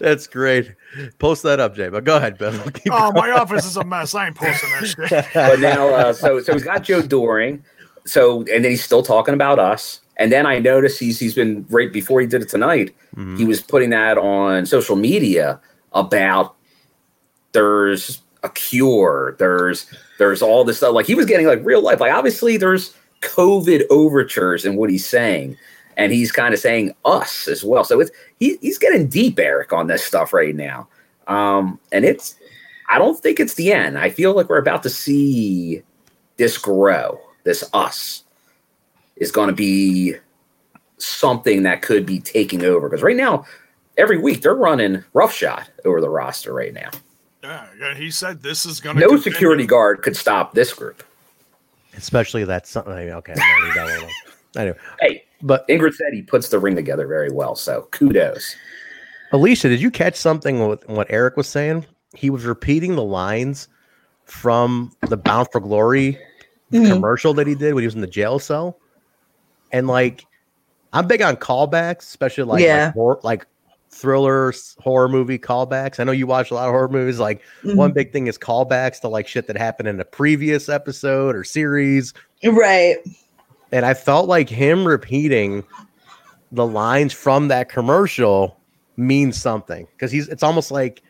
That's 0.00 0.26
great. 0.26 0.74
Post 1.18 1.42
that 1.42 1.60
up, 1.60 1.74
Jay. 1.74 1.88
But 1.88 2.04
go 2.04 2.16
ahead, 2.16 2.38
Bill. 2.38 2.52
Keep 2.70 2.92
Oh, 2.92 3.12
my 3.12 3.30
office 3.32 3.66
is 3.66 3.76
a 3.76 3.84
mess. 3.84 4.14
I 4.14 4.28
ain't 4.28 4.36
posting 4.36 4.70
that 4.70 4.86
shit. 5.10 5.26
but 5.34 5.60
now, 5.60 5.88
uh, 5.88 6.12
so 6.12 6.40
so 6.40 6.52
he's 6.52 6.64
got 6.64 6.82
Joe 6.84 7.02
Doering. 7.02 7.64
So 8.06 8.38
and 8.40 8.64
then 8.64 8.70
he's 8.70 8.84
still 8.84 9.02
talking 9.02 9.34
about 9.34 9.58
us. 9.58 10.00
And 10.16 10.30
then 10.30 10.46
I 10.46 10.58
noticed 10.60 11.00
he's 11.00 11.18
he's 11.18 11.34
been 11.34 11.66
right 11.68 11.92
before 11.92 12.20
he 12.20 12.26
did 12.26 12.42
it 12.42 12.48
tonight. 12.48 12.94
He 13.36 13.44
was 13.44 13.60
putting 13.60 13.90
that 13.90 14.16
on 14.18 14.66
social 14.66 14.96
media 14.96 15.60
about 15.92 16.54
there's 17.54 18.20
a 18.42 18.50
cure. 18.50 19.34
There's 19.38 19.86
there's 20.18 20.42
all 20.42 20.64
this 20.64 20.76
stuff. 20.76 20.94
Like 20.94 21.06
he 21.06 21.14
was 21.14 21.26
getting 21.26 21.46
like 21.46 21.64
real 21.64 21.82
life. 21.82 22.00
Like 22.00 22.12
obviously 22.12 22.58
there's 22.58 22.94
COVID 23.22 23.84
overtures 23.90 24.66
in 24.66 24.76
what 24.76 24.90
he's 24.90 25.06
saying, 25.06 25.56
and 25.96 26.12
he's 26.12 26.30
kind 26.30 26.52
of 26.52 26.60
saying 26.60 26.94
us 27.04 27.48
as 27.48 27.64
well. 27.64 27.84
So 27.84 28.00
it's 28.00 28.10
he, 28.38 28.58
he's 28.60 28.78
getting 28.78 29.08
deep, 29.08 29.38
Eric, 29.38 29.72
on 29.72 29.86
this 29.86 30.04
stuff 30.04 30.32
right 30.34 30.54
now. 30.54 30.86
Um, 31.26 31.80
and 31.90 32.04
it's 32.04 32.36
I 32.88 32.98
don't 32.98 33.18
think 33.18 33.40
it's 33.40 33.54
the 33.54 33.72
end. 33.72 33.98
I 33.98 34.10
feel 34.10 34.36
like 34.36 34.50
we're 34.50 34.58
about 34.58 34.82
to 34.82 34.90
see 34.90 35.82
this 36.36 36.58
grow. 36.58 37.18
This 37.44 37.68
us 37.72 38.24
is 39.16 39.30
going 39.30 39.48
to 39.48 39.54
be 39.54 40.14
something 40.98 41.62
that 41.62 41.82
could 41.82 42.04
be 42.04 42.20
taking 42.20 42.64
over 42.64 42.88
because 42.88 43.02
right 43.02 43.16
now, 43.16 43.46
every 43.96 44.18
week 44.18 44.42
they're 44.42 44.54
running 44.54 45.04
roughshod 45.12 45.66
over 45.84 46.00
the 46.00 46.10
roster 46.10 46.52
right 46.52 46.74
now. 46.74 46.90
Yeah, 47.44 47.66
yeah, 47.78 47.94
he 47.94 48.10
said 48.10 48.42
this 48.42 48.64
is 48.64 48.80
going 48.80 48.96
to 48.96 49.06
No 49.06 49.18
security 49.18 49.66
guard 49.66 50.00
could 50.02 50.16
stop 50.16 50.54
this 50.54 50.72
group. 50.72 51.02
Especially 51.94 52.42
that 52.44 52.66
something. 52.66 52.92
Okay, 52.94 53.34
no, 53.36 53.64
leave 53.64 53.74
that 53.74 53.84
one 53.84 53.96
alone. 53.98 54.10
I 54.56 54.64
know. 54.64 54.74
Hey, 55.00 55.24
but 55.42 55.68
Ingrid 55.68 55.92
said 55.94 56.14
he 56.14 56.22
puts 56.22 56.48
the 56.48 56.58
ring 56.58 56.74
together 56.74 57.06
very 57.06 57.30
well, 57.30 57.54
so 57.54 57.86
kudos. 57.90 58.56
Alicia, 59.32 59.68
did 59.68 59.82
you 59.82 59.90
catch 59.90 60.16
something 60.16 60.66
with 60.66 60.88
what 60.88 61.06
Eric 61.10 61.36
was 61.36 61.46
saying? 61.46 61.84
He 62.14 62.30
was 62.30 62.46
repeating 62.46 62.94
the 62.96 63.04
lines 63.04 63.68
from 64.24 64.90
the 65.08 65.16
Bound 65.18 65.48
for 65.52 65.60
Glory 65.60 66.18
Mhm. 66.72 66.88
commercial 66.88 67.34
that 67.34 67.46
he 67.46 67.54
did 67.54 67.74
when 67.74 67.82
he 67.82 67.86
was 67.86 67.94
in 67.94 68.00
the 68.00 68.06
jail 68.06 68.38
cell. 68.38 68.78
And 69.70 69.86
like, 69.86 70.24
I'm 70.94 71.06
big 71.06 71.20
on 71.20 71.36
callbacks, 71.36 71.98
especially 72.02 72.44
like 72.44 72.62
Yeah. 72.62 72.86
like, 72.86 72.94
hor- 72.94 73.20
like 73.22 73.46
thrillers, 73.94 74.76
horror 74.80 75.08
movie 75.08 75.38
callbacks. 75.38 76.00
I 76.00 76.04
know 76.04 76.12
you 76.12 76.26
watch 76.26 76.50
a 76.50 76.54
lot 76.54 76.66
of 76.66 76.72
horror 76.72 76.88
movies. 76.88 77.18
Like 77.18 77.40
Mhm. 77.62 77.76
one 77.76 77.92
big 77.92 78.12
thing 78.12 78.26
is 78.26 78.36
callbacks 78.36 79.00
to 79.00 79.08
like 79.08 79.26
shit 79.28 79.46
that 79.46 79.56
happened 79.56 79.88
in 79.88 80.00
a 80.00 80.04
previous 80.04 80.68
episode 80.68 81.34
or 81.36 81.44
series. 81.44 82.12
Right. 82.44 82.96
And 83.72 83.86
I 83.86 83.94
felt 83.94 84.28
like 84.28 84.48
him 84.48 84.84
repeating 84.86 85.64
the 86.52 86.66
lines 86.66 87.12
from 87.12 87.48
that 87.48 87.68
commercial 87.68 88.56
means 88.96 89.40
something 89.40 89.86
because 89.92 90.12
he's 90.12 90.28
it's 90.28 90.42
almost 90.42 90.70
like 90.70 91.02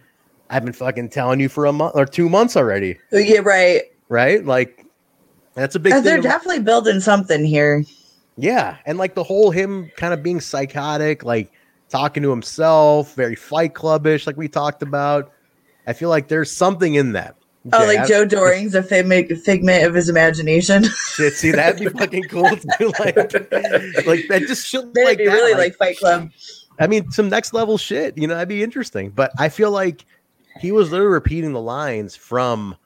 I've 0.50 0.64
been 0.64 0.72
fucking 0.74 1.08
telling 1.08 1.40
you 1.40 1.48
for 1.48 1.66
a 1.66 1.72
month 1.72 1.92
or 1.96 2.04
two 2.06 2.28
months 2.28 2.56
already, 2.56 2.98
Yeah, 3.10 3.40
right. 3.40 3.82
right? 4.08 4.44
Like 4.44 4.84
that's 5.54 5.74
a 5.74 5.78
big 5.80 5.92
Uh, 5.92 5.96
thing. 5.96 6.04
they're 6.04 6.20
definitely 6.20 6.60
building 6.60 7.00
something 7.00 7.44
here. 7.44 7.84
Yeah, 8.36 8.76
and 8.86 8.98
like 8.98 9.14
the 9.14 9.22
whole 9.22 9.50
him 9.50 9.90
kind 9.96 10.12
of 10.14 10.22
being 10.22 10.40
psychotic, 10.40 11.24
like 11.24 11.50
talking 11.88 12.22
to 12.22 12.30
himself, 12.30 13.14
very 13.14 13.34
Fight 13.34 13.74
Clubbish, 13.74 14.26
like 14.26 14.36
we 14.36 14.48
talked 14.48 14.82
about. 14.82 15.32
I 15.86 15.92
feel 15.92 16.08
like 16.08 16.28
there's 16.28 16.50
something 16.50 16.94
in 16.94 17.12
that. 17.12 17.36
Oh, 17.72 17.84
like 17.86 18.00
I- 18.00 18.06
Joe 18.06 18.26
Doering's 18.26 18.74
a 18.74 18.82
fig- 18.82 19.38
figment 19.38 19.84
of 19.84 19.94
his 19.94 20.08
imagination. 20.08 20.84
Shit, 21.14 21.32
see 21.34 21.50
that'd 21.50 21.80
be 21.80 21.86
fucking 21.98 22.24
cool 22.24 22.50
too. 22.78 22.92
Like, 22.98 23.16
like 24.06 24.28
that 24.28 24.44
just 24.46 24.66
shit 24.66 24.92
That'd 24.92 25.08
like 25.08 25.18
be 25.18 25.26
that, 25.26 25.32
really 25.32 25.54
like 25.54 25.74
Fight 25.76 25.98
Club. 25.98 26.30
I 26.78 26.86
mean, 26.86 27.10
some 27.10 27.28
next 27.28 27.54
level 27.54 27.78
shit. 27.78 28.18
You 28.18 28.26
know, 28.26 28.34
that'd 28.34 28.48
be 28.48 28.62
interesting. 28.62 29.10
But 29.10 29.30
I 29.38 29.48
feel 29.48 29.70
like 29.70 30.04
he 30.60 30.72
was 30.72 30.90
literally 30.90 31.12
repeating 31.12 31.52
the 31.52 31.60
lines 31.60 32.14
from 32.16 32.76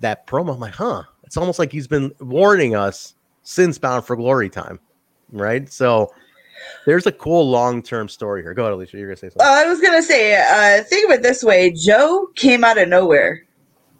that 0.00 0.26
promo. 0.26 0.54
I'm 0.54 0.60
like, 0.60 0.74
huh? 0.74 1.04
It's 1.24 1.36
almost 1.36 1.58
like 1.58 1.72
he's 1.72 1.86
been 1.86 2.12
warning 2.20 2.74
us 2.74 3.14
since 3.42 3.78
Bound 3.78 4.04
for 4.04 4.16
Glory 4.16 4.50
time, 4.50 4.78
right? 5.32 5.70
So 5.72 6.12
there's 6.86 7.06
a 7.06 7.12
cool 7.12 7.48
long 7.48 7.82
term 7.82 8.08
story 8.08 8.42
here. 8.42 8.54
Go 8.54 8.62
ahead, 8.62 8.72
Alicia. 8.72 8.96
You're 8.96 9.08
gonna 9.08 9.16
say 9.16 9.28
something. 9.28 9.46
Uh, 9.46 9.50
I 9.50 9.66
was 9.66 9.80
gonna 9.80 10.02
say, 10.02 10.36
uh, 10.36 10.82
think 10.84 11.10
of 11.10 11.18
it 11.18 11.22
this 11.22 11.42
way: 11.42 11.70
Joe 11.72 12.28
came 12.34 12.64
out 12.64 12.78
of 12.78 12.88
nowhere. 12.88 13.44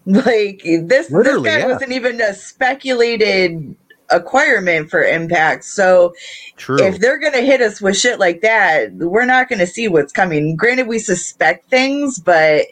Like 0.09 0.62
this, 0.64 1.11
Literally, 1.11 1.42
this 1.42 1.54
guy 1.54 1.59
yeah. 1.59 1.66
wasn't 1.66 1.92
even 1.92 2.18
a 2.22 2.32
speculated 2.32 3.76
acquirement 4.09 4.90
for 4.90 5.02
Impact. 5.02 5.64
So 5.64 6.14
True. 6.56 6.82
if 6.82 6.98
they're 6.98 7.18
gonna 7.18 7.42
hit 7.42 7.61
us 7.61 7.82
with 7.82 7.94
shit 7.94 8.18
like 8.18 8.40
that, 8.40 8.92
we're 8.94 9.26
not 9.26 9.50
gonna 9.50 9.66
see 9.66 9.86
what's 9.86 10.12
coming. 10.12 10.56
Granted, 10.56 10.86
we 10.86 10.98
suspect 10.98 11.68
things, 11.68 12.18
but 12.18 12.68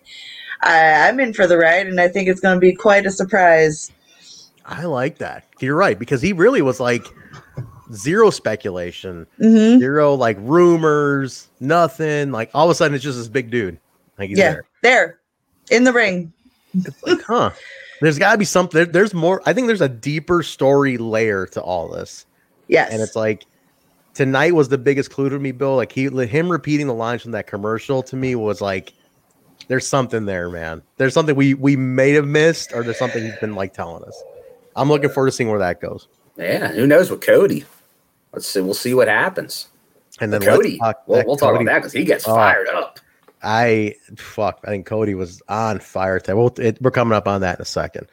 I, 0.62 1.08
I'm 1.08 1.20
in 1.20 1.34
for 1.34 1.46
the 1.46 1.58
ride, 1.58 1.86
and 1.86 2.00
I 2.00 2.08
think 2.08 2.28
it's 2.28 2.40
gonna 2.40 2.58
be 2.58 2.74
quite 2.74 3.04
a 3.04 3.10
surprise. 3.10 3.92
I 4.64 4.84
like 4.84 5.18
that. 5.18 5.44
You're 5.60 5.76
right 5.76 5.98
because 5.98 6.22
he 6.22 6.32
really 6.32 6.62
was 6.62 6.80
like 6.80 7.06
zero 7.92 8.30
speculation, 8.30 9.26
Mhm. 9.40 9.78
zero 9.78 10.14
like 10.14 10.36
rumors, 10.40 11.48
nothing. 11.60 12.32
Like 12.32 12.50
all 12.54 12.64
of 12.66 12.70
a 12.70 12.74
sudden, 12.74 12.94
it's 12.94 13.04
just 13.04 13.18
this 13.18 13.28
big 13.28 13.50
dude. 13.50 13.78
Like 14.18 14.28
he's 14.30 14.38
yeah, 14.38 14.52
there. 14.52 14.64
there 14.82 15.18
in 15.70 15.84
the 15.84 15.92
ring. 15.92 16.32
Like, 17.06 17.22
huh? 17.22 17.50
There's 18.00 18.18
got 18.18 18.32
to 18.32 18.38
be 18.38 18.44
something. 18.44 18.76
there- 18.76 18.84
There's 18.92 19.14
more. 19.14 19.40
I 19.46 19.52
think 19.52 19.66
there's 19.66 19.80
a 19.80 19.88
deeper 19.88 20.42
story 20.42 20.98
layer 20.98 21.46
to 21.46 21.60
all 21.62 21.88
this. 21.88 22.26
Yes, 22.68 22.92
and 22.92 23.00
it's 23.00 23.16
like 23.16 23.46
tonight 24.14 24.54
was 24.54 24.68
the 24.68 24.76
biggest 24.78 25.10
clue 25.10 25.28
to 25.30 25.38
me, 25.38 25.52
Bill. 25.52 25.76
Like 25.76 25.92
he, 25.92 26.08
let 26.08 26.28
him 26.28 26.50
repeating 26.50 26.86
the 26.88 26.94
lines 26.94 27.22
from 27.22 27.30
that 27.32 27.46
commercial 27.46 28.02
to 28.02 28.16
me 28.16 28.34
was 28.34 28.60
like, 28.60 28.92
there's 29.68 29.86
something 29.86 30.26
there, 30.26 30.50
man. 30.50 30.82
There's 30.98 31.14
something 31.14 31.34
we 31.36 31.54
we 31.54 31.76
may 31.76 32.10
have 32.12 32.26
missed, 32.26 32.72
or 32.74 32.82
there's 32.82 32.98
something 32.98 33.24
he's 33.24 33.36
been 33.38 33.54
like 33.54 33.72
telling 33.72 34.04
us. 34.04 34.22
I'm 34.74 34.88
looking 34.90 35.08
forward 35.10 35.28
to 35.30 35.32
seeing 35.32 35.48
where 35.48 35.58
that 35.60 35.80
goes. 35.80 36.08
Yeah, 36.36 36.72
who 36.72 36.86
knows 36.86 37.10
with 37.10 37.22
Cody? 37.22 37.64
Let's 38.36 38.46
see. 38.46 38.60
We'll 38.60 38.74
see 38.74 38.94
what 38.94 39.08
happens. 39.08 39.66
And 40.20 40.32
then 40.32 40.42
Cody, 40.42 40.72
let's 40.72 40.78
talk 40.78 41.02
we'll, 41.08 41.24
we'll 41.26 41.36
talk 41.36 41.52
Cody- 41.54 41.64
about 41.64 41.72
that 41.72 41.78
because 41.80 41.92
he 41.92 42.04
gets 42.04 42.28
Oh, 42.28 42.34
fired 42.34 42.68
up. 42.68 43.00
I 43.42 43.94
fuck. 44.16 44.60
I 44.64 44.68
think 44.68 44.86
Cody 44.86 45.14
was 45.14 45.42
on 45.48 45.78
fire 45.80 46.20
today. 46.20 46.34
We'll, 46.34 46.52
it, 46.58 46.80
we're 46.80 46.90
coming 46.90 47.16
up 47.16 47.26
on 47.26 47.40
that 47.40 47.58
in 47.58 47.62
a 47.62 47.66
second, 47.66 48.06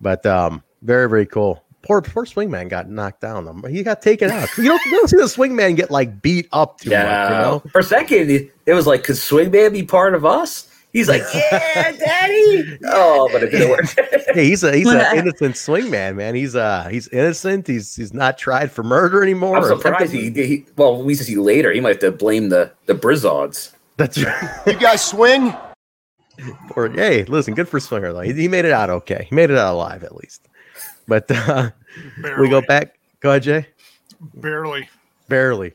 but 0.00 0.26
um, 0.26 0.62
very 0.82 1.08
very 1.08 1.24
cool. 1.26 1.64
Poor 1.82 2.02
poor 2.02 2.26
swingman 2.26 2.68
got 2.68 2.88
knocked 2.90 3.20
down. 3.22 3.62
He 3.70 3.82
got 3.82 4.02
taken 4.02 4.30
out. 4.30 4.48
You 4.58 4.64
don't, 4.64 4.84
you 4.84 4.90
don't 4.92 5.08
see 5.08 5.16
the 5.16 5.22
swingman 5.24 5.76
get 5.76 5.90
like 5.90 6.20
beat 6.20 6.46
up 6.52 6.80
too 6.80 6.90
Yeah, 6.90 7.04
much. 7.04 7.30
You 7.30 7.36
know. 7.38 7.62
for 7.72 7.78
a 7.78 7.84
second, 7.84 8.30
it 8.30 8.52
it 8.66 8.74
was 8.74 8.86
like, 8.86 9.02
could 9.04 9.16
Swingman 9.16 9.72
be 9.72 9.82
part 9.82 10.14
of 10.14 10.24
us? 10.26 10.68
He's 10.92 11.08
like, 11.08 11.22
yeah, 11.34 11.92
daddy. 11.92 12.78
Oh, 12.84 13.28
but 13.32 13.42
it 13.44 13.50
didn't 13.50 13.70
work. 13.70 13.84
Hey, 14.34 14.44
he's 14.46 14.62
a 14.62 14.76
he's 14.76 14.86
an 14.88 15.16
innocent 15.16 15.56
swingman, 15.56 15.90
man. 15.90 16.16
Man. 16.16 16.34
He's 16.36 16.54
uh 16.54 16.88
he's 16.88 17.08
innocent. 17.08 17.66
He's 17.66 17.96
he's 17.96 18.14
not 18.14 18.38
tried 18.38 18.70
for 18.70 18.82
murder 18.84 19.22
anymore. 19.22 19.56
I'm 19.56 19.64
surprised 19.64 20.12
he, 20.12 20.30
he. 20.30 20.66
Well, 20.76 21.02
we 21.02 21.14
see 21.16 21.34
later. 21.36 21.72
He 21.72 21.80
might 21.80 21.90
have 21.90 21.98
to 22.00 22.12
blame 22.12 22.48
the 22.48 22.72
the 22.86 22.94
Brizzods. 22.94 23.72
That's 23.96 24.22
right. 24.22 24.50
You 24.66 24.74
guys 24.78 25.04
swing? 25.04 25.52
Or 26.76 26.88
hey, 26.88 27.24
listen, 27.24 27.54
good 27.54 27.68
for 27.68 27.80
Swinger 27.80 28.12
though. 28.12 28.20
He, 28.20 28.32
he 28.32 28.48
made 28.48 28.64
it 28.64 28.72
out 28.72 28.88
okay. 28.90 29.26
He 29.28 29.34
made 29.34 29.50
it 29.50 29.58
out 29.58 29.74
alive 29.74 30.04
at 30.04 30.14
least. 30.16 30.48
But 31.08 31.28
uh, 31.30 31.70
we 32.38 32.48
go 32.48 32.62
back. 32.62 32.98
Go 33.20 33.30
ahead, 33.30 33.42
Jay. 33.42 33.66
Barely. 34.34 34.88
Barely. 35.28 35.72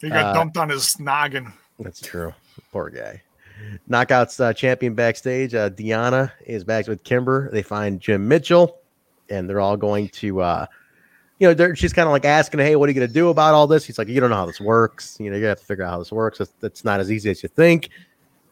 He 0.00 0.08
got 0.08 0.26
Uh, 0.26 0.32
dumped 0.32 0.56
on 0.56 0.70
his 0.70 0.98
noggin. 0.98 1.52
That's 1.78 2.00
true. 2.00 2.32
Poor 2.72 2.88
guy. 2.90 3.22
Knockouts 3.88 4.40
uh, 4.40 4.52
champion 4.52 4.94
backstage. 4.94 5.54
Uh, 5.54 5.70
Deonna 5.70 6.30
is 6.46 6.64
back 6.64 6.86
with 6.86 7.02
Kimber. 7.04 7.50
They 7.50 7.62
find 7.62 8.00
Jim 8.00 8.28
Mitchell, 8.28 8.78
and 9.30 9.48
they're 9.48 9.60
all 9.60 9.76
going 9.76 10.08
to, 10.10 10.40
uh, 10.40 10.66
you 11.38 11.54
know, 11.54 11.74
she's 11.74 11.92
kind 11.92 12.06
of 12.06 12.12
like 12.12 12.24
asking, 12.24 12.60
"Hey, 12.60 12.76
what 12.76 12.88
are 12.88 12.92
you 12.92 12.98
going 12.98 13.08
to 13.08 13.14
do 13.14 13.28
about 13.28 13.54
all 13.54 13.66
this?" 13.66 13.84
He's 13.84 13.98
like, 13.98 14.08
"You 14.08 14.20
don't 14.20 14.30
know 14.30 14.36
how 14.36 14.46
this 14.46 14.60
works. 14.60 15.16
You 15.20 15.30
know, 15.30 15.36
you 15.36 15.44
have 15.44 15.58
to 15.58 15.64
figure 15.64 15.84
out 15.84 15.90
how 15.90 15.98
this 15.98 16.12
works. 16.12 16.40
It's, 16.40 16.52
it's 16.62 16.84
not 16.84 17.00
as 17.00 17.10
easy 17.10 17.30
as 17.30 17.42
you 17.42 17.48
think." 17.48 17.90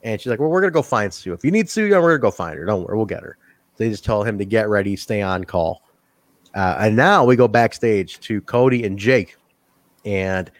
And 0.02 0.20
she's 0.20 0.30
like, 0.30 0.38
"Well, 0.38 0.48
we're 0.48 0.60
going 0.60 0.72
to 0.72 0.74
go 0.74 0.82
find 0.82 1.12
Su. 1.12 1.32
If 1.32 1.44
you 1.44 1.50
need 1.50 1.68
Su, 1.68 1.82
we're 1.82 2.00
going 2.00 2.14
to 2.14 2.18
go 2.18 2.30
find 2.30 2.58
her. 2.58 2.64
Don't 2.64 2.84
worry, 2.84 2.96
we'll 2.96 3.06
get 3.06 3.22
her." 3.22 3.36
They 3.76 3.90
just 3.90 4.04
tell 4.04 4.22
him 4.22 4.38
to 4.38 4.44
get 4.44 4.68
ready, 4.68 4.96
stay 4.96 5.20
on 5.20 5.44
call. 5.44 5.82
Uh, 6.54 6.76
and 6.80 6.96
now 6.96 7.24
we 7.24 7.36
go 7.36 7.46
backstage 7.46 8.18
to 8.20 8.40
Cody 8.42 8.84
and 8.84 8.98
Jake, 8.98 9.36
and 10.04 10.50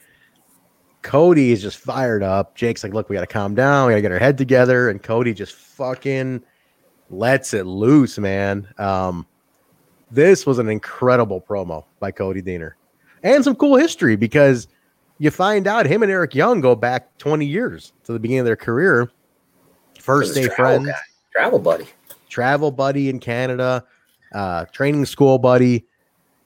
Cody 1.07 1.53
is 1.53 1.63
just 1.63 1.79
fired 1.79 2.25
up. 2.25 2.57
Jake's 2.57 2.83
like, 2.83 2.93
look, 2.93 3.09
we 3.09 3.15
got 3.15 3.21
to 3.21 3.29
calm 3.29 3.55
down. 3.55 3.87
We 3.87 3.93
got 3.93 3.97
to 3.97 4.03
get 4.03 4.11
our 4.11 4.19
head 4.19 4.37
together. 4.37 4.91
And 4.91 5.01
Cody 5.01 5.33
just 5.33 5.55
fucking 5.55 6.43
lets 7.11 7.55
it 7.55 7.65
loose, 7.65 8.19
man. 8.19 8.67
Um, 8.77 9.25
this 10.11 10.45
was 10.45 10.59
an 10.59 10.69
incredible 10.69 11.41
promo 11.41 11.85
by 12.01 12.11
Cody 12.11 12.43
Deaner 12.43 12.73
and 13.23 13.45
some 13.45 13.55
cool 13.55 13.77
history 13.77 14.17
because 14.17 14.67
you 15.19 15.31
find 15.31 15.69
out 15.69 15.87
him 15.87 16.03
and 16.03 16.11
Eric 16.11 16.35
Young 16.35 16.61
go 16.61 16.75
back 16.75 17.17
20 17.19 17.47
years 17.47 17.93
to 18.03 18.13
the 18.13 18.19
beginning 18.19 18.41
of 18.41 18.47
their 18.47 18.57
career. 18.57 19.09
First 20.01 20.35
day 20.35 20.49
friends, 20.49 20.87
guy, 20.87 20.95
travel 21.31 21.61
buddy. 21.61 21.87
travel 22.29 22.73
buddy 22.73 23.09
in 23.09 23.21
Canada, 23.21 23.85
uh, 24.35 24.65
training 24.67 25.07
school 25.07 25.39
buddy. 25.39 25.87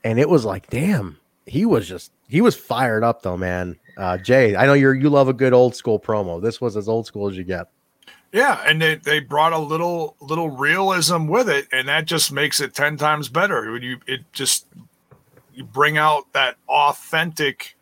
And 0.04 0.18
it 0.18 0.28
was 0.28 0.44
like, 0.44 0.68
damn, 0.68 1.18
he 1.46 1.64
was 1.64 1.88
just, 1.88 2.12
he 2.28 2.42
was 2.42 2.56
fired 2.56 3.02
up 3.02 3.22
though, 3.22 3.38
man. 3.38 3.78
Uh, 4.00 4.16
Jay, 4.16 4.56
I 4.56 4.64
know 4.64 4.72
you're, 4.72 4.94
you 4.94 5.10
love 5.10 5.28
a 5.28 5.34
good 5.34 5.52
old 5.52 5.76
school 5.76 6.00
promo. 6.00 6.40
This 6.40 6.58
was 6.58 6.74
as 6.74 6.88
old 6.88 7.04
school 7.04 7.28
as 7.28 7.36
you 7.36 7.44
get. 7.44 7.66
Yeah, 8.32 8.62
and 8.64 8.80
they, 8.80 8.94
they 8.94 9.20
brought 9.20 9.52
a 9.52 9.58
little 9.58 10.16
little 10.22 10.48
realism 10.48 11.26
with 11.26 11.50
it, 11.50 11.66
and 11.70 11.86
that 11.88 12.06
just 12.06 12.32
makes 12.32 12.60
it 12.60 12.72
ten 12.72 12.96
times 12.96 13.28
better. 13.28 13.72
When 13.72 13.82
you 13.82 13.98
it 14.06 14.20
just 14.32 14.66
you 15.52 15.64
bring 15.64 15.98
out 15.98 16.32
that 16.32 16.56
authentic 16.68 17.76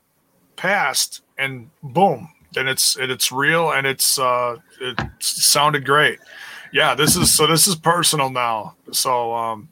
past, 0.56 1.22
and 1.36 1.70
boom, 1.82 2.30
then 2.54 2.66
it's 2.66 2.96
and 2.96 3.12
it's 3.12 3.30
real, 3.30 3.70
and 3.70 3.86
it's 3.86 4.18
uh 4.18 4.56
it 4.80 4.98
sounded 5.20 5.84
great. 5.84 6.18
Yeah, 6.72 6.94
this 6.94 7.14
is 7.14 7.32
so 7.36 7.46
this 7.46 7.68
is 7.68 7.76
personal 7.76 8.30
now. 8.30 8.74
So 8.90 9.34
um 9.34 9.68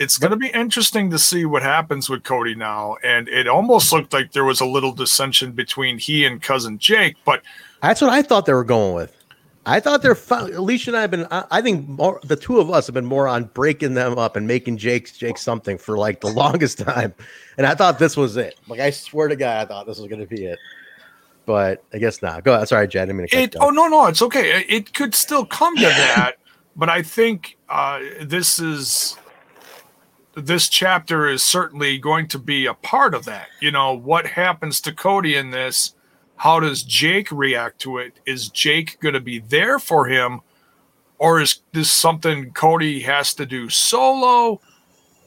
it's 0.00 0.16
going 0.16 0.30
to 0.30 0.36
be 0.36 0.48
interesting 0.48 1.10
to 1.10 1.18
see 1.18 1.44
what 1.44 1.62
happens 1.62 2.08
with 2.08 2.24
Cody 2.24 2.54
now. 2.54 2.96
And 3.04 3.28
it 3.28 3.46
almost 3.46 3.92
looked 3.92 4.14
like 4.14 4.32
there 4.32 4.44
was 4.44 4.60
a 4.60 4.64
little 4.64 4.92
dissension 4.92 5.52
between 5.52 5.98
he 5.98 6.24
and 6.24 6.40
cousin 6.40 6.78
Jake, 6.78 7.16
but 7.26 7.42
That's 7.82 8.00
what 8.00 8.10
I 8.10 8.22
thought 8.22 8.46
they 8.46 8.54
were 8.54 8.64
going 8.64 8.94
with. 8.94 9.14
I 9.66 9.78
thought 9.78 10.00
they're 10.00 10.14
fun. 10.14 10.54
Alicia 10.54 10.90
and 10.90 10.96
I 10.96 11.02
have 11.02 11.10
been. 11.10 11.26
I, 11.30 11.44
I 11.50 11.60
think 11.60 11.86
more, 11.86 12.18
the 12.24 12.34
two 12.34 12.60
of 12.60 12.70
us 12.70 12.86
have 12.86 12.94
been 12.94 13.04
more 13.04 13.28
on 13.28 13.44
breaking 13.44 13.92
them 13.92 14.18
up 14.18 14.34
and 14.34 14.46
making 14.46 14.78
Jake 14.78 15.12
Jake 15.12 15.36
something 15.36 15.76
for 15.76 15.98
like 15.98 16.22
the 16.22 16.28
longest 16.32 16.78
time. 16.78 17.12
And 17.58 17.66
I 17.66 17.74
thought 17.74 17.98
this 17.98 18.16
was 18.16 18.38
it. 18.38 18.58
Like 18.68 18.80
I 18.80 18.88
swear 18.88 19.28
to 19.28 19.36
God, 19.36 19.58
I 19.60 19.66
thought 19.66 19.86
this 19.86 19.98
was 19.98 20.08
going 20.08 20.20
to 20.20 20.26
be 20.26 20.46
it. 20.46 20.58
But 21.44 21.84
I 21.92 21.98
guess 21.98 22.22
not. 22.22 22.42
Go. 22.42 22.54
ahead. 22.54 22.68
Sorry, 22.68 22.88
Jed. 22.88 23.10
I 23.10 23.12
mean, 23.12 23.28
it 23.30 23.54
oh 23.60 23.68
no 23.68 23.86
no 23.86 24.06
it's 24.06 24.22
okay 24.22 24.64
it 24.66 24.94
could 24.94 25.14
still 25.14 25.44
come 25.44 25.76
to 25.76 25.82
that 25.82 26.36
but 26.76 26.88
i 26.88 27.02
think 27.02 27.56
uh 27.68 27.98
this 28.22 28.58
is 28.58 29.18
this 30.34 30.68
chapter 30.68 31.28
is 31.28 31.42
certainly 31.42 31.98
going 31.98 32.28
to 32.28 32.38
be 32.38 32.66
a 32.66 32.74
part 32.74 33.14
of 33.14 33.24
that. 33.24 33.48
You 33.60 33.70
know 33.70 33.94
what 33.94 34.26
happens 34.26 34.80
to 34.82 34.92
cody 34.92 35.36
in 35.36 35.50
this? 35.50 35.94
How 36.36 36.60
does 36.60 36.82
jake 36.82 37.30
react 37.30 37.80
to 37.80 37.98
it? 37.98 38.14
Is 38.26 38.48
jake 38.48 38.98
going 39.00 39.14
to 39.14 39.20
be 39.20 39.40
there 39.40 39.78
for 39.78 40.06
him? 40.06 40.40
Or 41.18 41.40
is 41.40 41.60
this 41.72 41.92
something 41.92 42.52
cody 42.52 43.00
has 43.00 43.34
to 43.34 43.44
do 43.44 43.68
solo? 43.68 44.60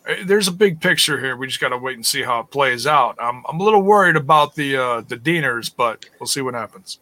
Uh, 0.10 0.16
there's 0.26 0.48
a 0.48 0.52
big 0.52 0.82
picture 0.82 1.20
here. 1.20 1.38
We 1.38 1.48
just 1.48 1.60
got 1.60 1.70
to 1.70 1.78
wait 1.78 1.96
and 1.96 2.06
see 2.06 2.24
how 2.24 2.40
it 2.40 2.50
plays 2.50 2.88
out. 2.88 3.16
I'm, 3.20 3.44
I'm 3.48 3.60
a 3.60 3.64
little 3.64 3.84
worried 3.84 4.16
about 4.16 4.56
the 4.56 4.76
uh 4.76 5.02
the 5.02 5.18
deaners 5.18 5.72
but 5.76 6.06
we'll 6.20 6.28
see 6.28 6.42
what 6.42 6.56
happens. 6.56 7.00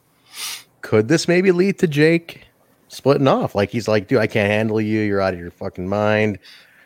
Could 0.81 1.07
this 1.07 1.27
maybe 1.27 1.51
lead 1.51 1.79
to 1.79 1.87
Jake 1.87 2.45
splitting 2.89 3.27
off? 3.27 3.55
Like 3.55 3.69
he's 3.69 3.87
like, 3.87 4.07
dude, 4.07 4.19
I 4.19 4.27
can't 4.27 4.51
handle 4.51 4.81
you. 4.81 5.01
You're 5.01 5.21
out 5.21 5.33
of 5.33 5.39
your 5.39 5.51
fucking 5.51 5.87
mind. 5.87 6.37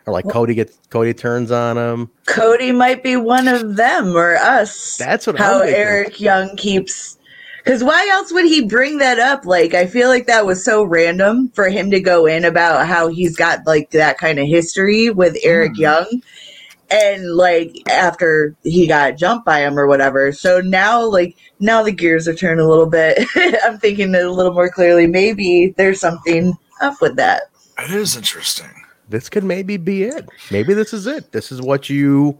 Or 0.05 0.13
like 0.13 0.27
Cody 0.29 0.53
gets 0.53 0.77
Cody 0.89 1.13
turns 1.13 1.51
on 1.51 1.77
him. 1.77 2.11
Cody 2.27 2.71
might 2.71 3.01
be 3.01 3.15
one 3.15 3.47
of 3.47 3.75
them 3.75 4.15
or 4.15 4.35
us. 4.35 4.97
That's 4.97 5.25
what 5.25 5.37
how 5.37 5.55
I'm 5.55 5.61
thinking. 5.61 5.75
Eric 5.75 6.21
Young 6.21 6.55
keeps 6.57 7.17
Because 7.63 7.83
why 7.83 8.07
else 8.11 8.31
would 8.31 8.45
he 8.45 8.63
bring 8.63 8.99
that 8.99 9.17
up? 9.17 9.45
Like, 9.45 9.73
I 9.73 9.87
feel 9.87 10.09
like 10.09 10.27
that 10.27 10.45
was 10.45 10.63
so 10.63 10.83
random 10.83 11.49
for 11.49 11.69
him 11.69 11.89
to 11.89 11.99
go 11.99 12.27
in 12.27 12.45
about 12.45 12.85
how 12.85 13.07
he's 13.07 13.35
got 13.35 13.65
like 13.65 13.89
that 13.91 14.19
kind 14.19 14.37
of 14.37 14.47
history 14.47 15.09
with 15.09 15.35
Eric 15.43 15.73
hmm. 15.75 15.81
Young. 15.81 16.21
And 16.91 17.35
like 17.35 17.75
after 17.89 18.55
he 18.61 18.85
got 18.85 19.17
jumped 19.17 19.43
by 19.43 19.61
him 19.61 19.79
or 19.79 19.87
whatever. 19.87 20.31
So 20.31 20.61
now, 20.61 21.03
like, 21.03 21.35
now 21.59 21.81
the 21.81 21.91
gears 21.91 22.27
are 22.27 22.35
turned 22.35 22.59
a 22.59 22.67
little 22.67 22.85
bit. 22.85 23.27
I'm 23.63 23.79
thinking 23.79 24.13
it 24.13 24.23
a 24.23 24.31
little 24.31 24.53
more 24.53 24.69
clearly. 24.69 25.07
Maybe 25.07 25.73
there's 25.77 25.99
something 25.99 26.53
up 26.79 27.01
with 27.01 27.15
that. 27.15 27.49
It 27.79 27.89
is 27.89 28.15
interesting. 28.15 28.84
This 29.09 29.29
could 29.29 29.43
maybe 29.43 29.77
be 29.77 30.03
it. 30.03 30.27
Maybe 30.51 30.73
this 30.73 30.93
is 30.93 31.07
it. 31.07 31.31
This 31.31 31.51
is 31.51 31.61
what 31.61 31.89
you. 31.89 32.37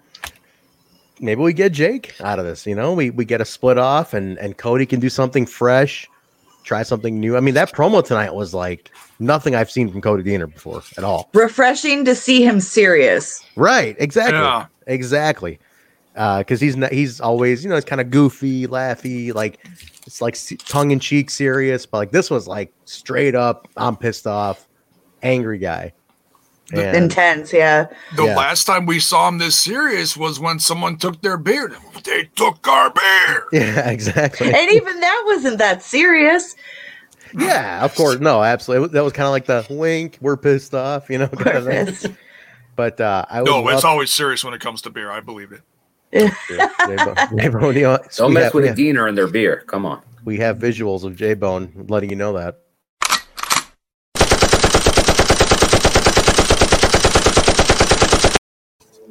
Maybe 1.20 1.42
we 1.42 1.54
get 1.54 1.72
Jake 1.72 2.16
out 2.22 2.40
of 2.40 2.46
this. 2.46 2.66
You 2.66 2.76
know, 2.76 2.94
we 2.94 3.10
we 3.10 3.26
get 3.26 3.42
a 3.42 3.46
split 3.46 3.78
off, 3.78 4.14
and 4.14 4.38
and 4.40 4.58
Cody 4.58 4.86
can 4.86 5.00
do 5.00 5.10
something 5.10 5.46
fresh, 5.46 6.08
try 6.64 6.84
something 6.84 7.20
new. 7.20 7.38
I 7.38 7.40
mean, 7.40 7.54
that 7.54 7.72
promo 7.72 8.04
tonight 8.04 8.34
was 8.34 8.54
like 8.54 8.92
nothing 9.20 9.56
I've 9.56 9.72
seen 9.72 9.90
from 9.92 10.02
Cody 10.02 10.24
Deaner 10.24 10.52
before 10.52 10.82
at 10.98 11.04
all. 11.04 11.30
Refreshing 11.34 12.04
to 12.06 12.16
see 12.16 12.44
him 12.44 12.60
serious. 12.60 13.44
Right. 13.56 13.96
Exactly. 14.00 14.40
Yeah. 14.40 14.66
Exactly. 14.88 15.60
Uh, 16.16 16.40
because 16.40 16.62
he's 16.62 16.78
not, 16.78 16.94
he's 16.94 17.20
always 17.20 17.64
you 17.64 17.70
know 17.70 17.76
it's 17.76 17.86
kind 17.86 18.00
of 18.00 18.10
goofy, 18.10 18.68
laughy, 18.68 19.34
like 19.34 19.60
it's 20.08 20.22
like 20.22 20.38
tongue 20.60 20.92
in 20.92 21.00
cheek, 21.00 21.30
serious. 21.30 21.86
But 21.86 21.98
like 21.98 22.12
this 22.12 22.30
was 22.32 22.48
like 22.48 22.74
straight 22.86 23.36
up, 23.36 23.68
I'm 23.78 23.98
pissed 23.98 24.26
off, 24.26 24.68
angry 25.22 25.58
guy. 25.58 25.94
And- 26.74 26.96
Intense, 26.96 27.54
yeah. 27.54 27.86
The 28.16 28.26
Yeah. 28.26 28.36
last 28.36 28.66
time 28.66 28.86
we 28.88 29.00
saw 29.00 29.28
him 29.28 29.38
this 29.38 29.56
serious 29.58 30.18
was 30.18 30.40
when 30.40 30.60
someone 30.60 30.98
took 30.98 31.22
their 31.22 31.38
beer. 31.38 31.72
They 32.04 32.30
took 32.36 32.68
our 32.68 32.90
beer. 32.92 33.44
yeah, 33.52 33.90
exactly. 33.90 34.48
And 34.54 34.72
even 34.72 35.00
that 35.00 35.24
wasn't 35.28 35.58
that 35.60 35.84
serious. 35.84 36.56
Yeah, 37.38 37.84
of 37.84 37.94
course. 37.96 38.20
No, 38.20 38.42
absolutely. 38.44 38.90
That 38.90 39.04
was 39.04 39.14
kind 39.14 39.26
of 39.28 39.32
like 39.32 39.46
the 39.46 39.66
wink. 39.70 40.18
We're 40.22 40.38
pissed 40.38 40.74
off, 40.74 41.10
you 41.10 41.18
know. 41.20 41.28
Kind 41.28 41.58
of 41.68 41.98
thing. 41.98 42.18
But 42.76 43.00
uh, 43.00 43.26
I 43.30 43.42
would 43.42 43.50
No, 43.50 43.68
it's 43.68 43.84
love- 43.84 43.86
always 43.86 44.12
serious 44.14 44.44
when 44.44 44.54
it 44.54 44.62
comes 44.62 44.82
to 44.84 44.90
beer. 44.90 45.12
I 45.12 45.20
believe 45.20 45.52
it. 45.52 45.62
J 46.14 47.50
Bone, 47.50 47.76
you 47.76 47.98
Don't 48.16 48.34
mess 48.34 48.44
have- 48.46 48.54
with 48.54 48.66
a 48.66 48.68
have- 48.70 48.78
Deaner 48.78 49.08
and 49.08 49.18
their 49.18 49.28
beer. 49.28 49.64
Come 49.68 49.86
on. 49.86 50.02
We 50.24 50.38
have 50.38 50.58
visuals 50.58 51.04
of 51.04 51.16
J 51.16 51.34
Bone 51.36 51.86
letting 51.90 52.10
you 52.10 52.16
know 52.16 52.34
that. 52.34 52.60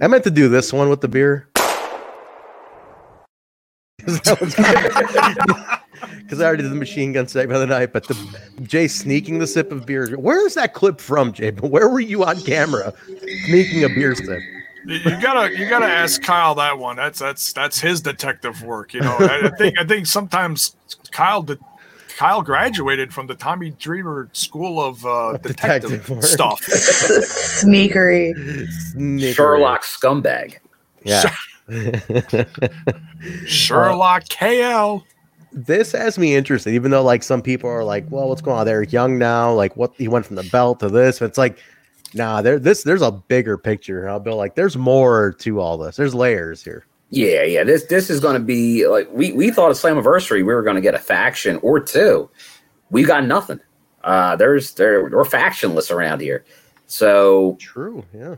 I 0.03 0.09
meant 0.09 0.25
to 0.25 0.31
do 0.31 0.49
this 0.49 0.73
one 0.73 0.89
with 0.89 1.01
the 1.01 1.09
beer. 1.09 1.49
Because 4.07 4.61
I 6.41 6.45
already 6.45 6.63
did 6.63 6.73
the 6.73 6.77
machine 6.77 7.13
gun 7.13 7.27
segment 7.27 7.63
of 7.63 7.69
the 7.69 7.75
night, 7.75 7.93
but 7.93 8.07
the 8.07 8.17
Jay 8.63 8.87
sneaking 8.89 9.39
the 9.39 9.47
sip 9.47 9.73
of 9.73 9.87
beer. 9.87 10.15
Where 10.19 10.47
is 10.47 10.55
that 10.55 10.75
clip 10.75 11.01
from, 11.01 11.33
Jay? 11.33 11.51
But 11.51 11.71
where 11.71 11.89
were 11.89 12.01
you 12.01 12.25
on 12.25 12.41
camera 12.43 12.93
sneaking 13.47 13.85
a 13.85 13.89
beer 13.89 14.15
sip? 14.15 14.41
You 14.87 15.19
gotta 15.23 15.57
you 15.57 15.69
gotta 15.71 15.87
ask 15.87 16.21
Kyle 16.21 16.55
that 16.57 16.79
one. 16.79 16.97
That's 16.97 17.19
that's 17.19 17.55
that's 17.55 17.81
his 17.81 18.03
detective 18.03 18.63
work. 18.63 18.93
You 18.93 19.01
know, 19.01 19.17
I, 19.19 19.47
I 19.47 19.51
think 19.57 19.79
I 19.79 19.85
think 19.85 20.07
sometimes 20.07 20.77
Kyle 21.11 21.41
did. 21.43 21.59
Kyle 22.17 22.43
graduated 22.43 23.13
from 23.13 23.27
the 23.27 23.35
Tommy 23.35 23.71
Dreamer 23.71 24.29
School 24.33 24.81
of 24.81 25.05
uh, 25.05 25.37
detective, 25.43 25.91
Detective 25.91 26.25
stuff. 26.25 26.61
Sneakery. 26.63 28.35
Sherlock 29.35 29.83
scumbag. 29.83 30.59
Yeah. 31.03 31.35
Sherlock 33.47 34.25
KL. 34.25 35.03
this 35.53 35.93
has 35.93 36.19
me 36.19 36.35
interested, 36.37 36.75
even 36.75 36.91
though 36.91 37.03
like 37.03 37.23
some 37.23 37.43
people 37.43 37.69
are 37.69 37.85
like, 37.85 38.07
well, 38.11 38.29
what's 38.29 38.41
going 38.43 38.59
on 38.59 38.61
with 38.61 38.69
Eric 38.69 38.93
Young 38.93 39.19
now? 39.19 39.53
Like 39.53 39.77
what 39.77 39.93
he 39.97 40.09
went 40.09 40.25
from 40.25 40.37
the 40.37 40.45
belt 40.45 40.81
to 40.81 40.89
this. 40.89 41.21
It's 41.21 41.39
like, 41.39 41.59
nah, 42.15 42.43
there 42.43 42.59
this 42.59 42.85
there's 42.85 43.03
a 43.03 43.11
bigger 43.11 43.59
picture. 43.59 44.09
I'll 44.09 44.21
be 44.21 44.31
like, 44.31 44.55
there's 44.55 44.77
more 44.77 45.33
to 45.41 45.61
all 45.61 45.79
this. 45.79 45.97
There's 45.97 46.15
layers 46.15 46.63
here. 46.63 46.87
Yeah, 47.15 47.43
yeah. 47.45 47.63
This 47.65 47.85
this 47.85 48.11
is 48.11 48.19
going 48.21 48.35
to 48.35 48.41
be 48.45 48.87
like 48.89 49.09
we 49.13 49.33
we 49.33 49.51
thought 49.51 49.71
at 49.71 49.77
Slammiversary 49.77 50.39
we 50.39 50.43
were 50.55 50.63
going 50.63 50.75
to 50.75 50.83
get 50.83 50.95
a 50.95 50.99
faction 50.99 51.59
or 51.63 51.79
two. 51.79 52.29
We 52.91 53.05
got 53.05 53.25
nothing. 53.25 53.61
Uh, 54.03 54.35
there's 54.37 54.75
there 54.75 55.05
we're 55.05 55.25
factionless 55.25 55.91
around 55.91 56.21
here. 56.21 56.45
So 56.87 57.57
true. 57.61 58.05
Yeah. 58.13 58.35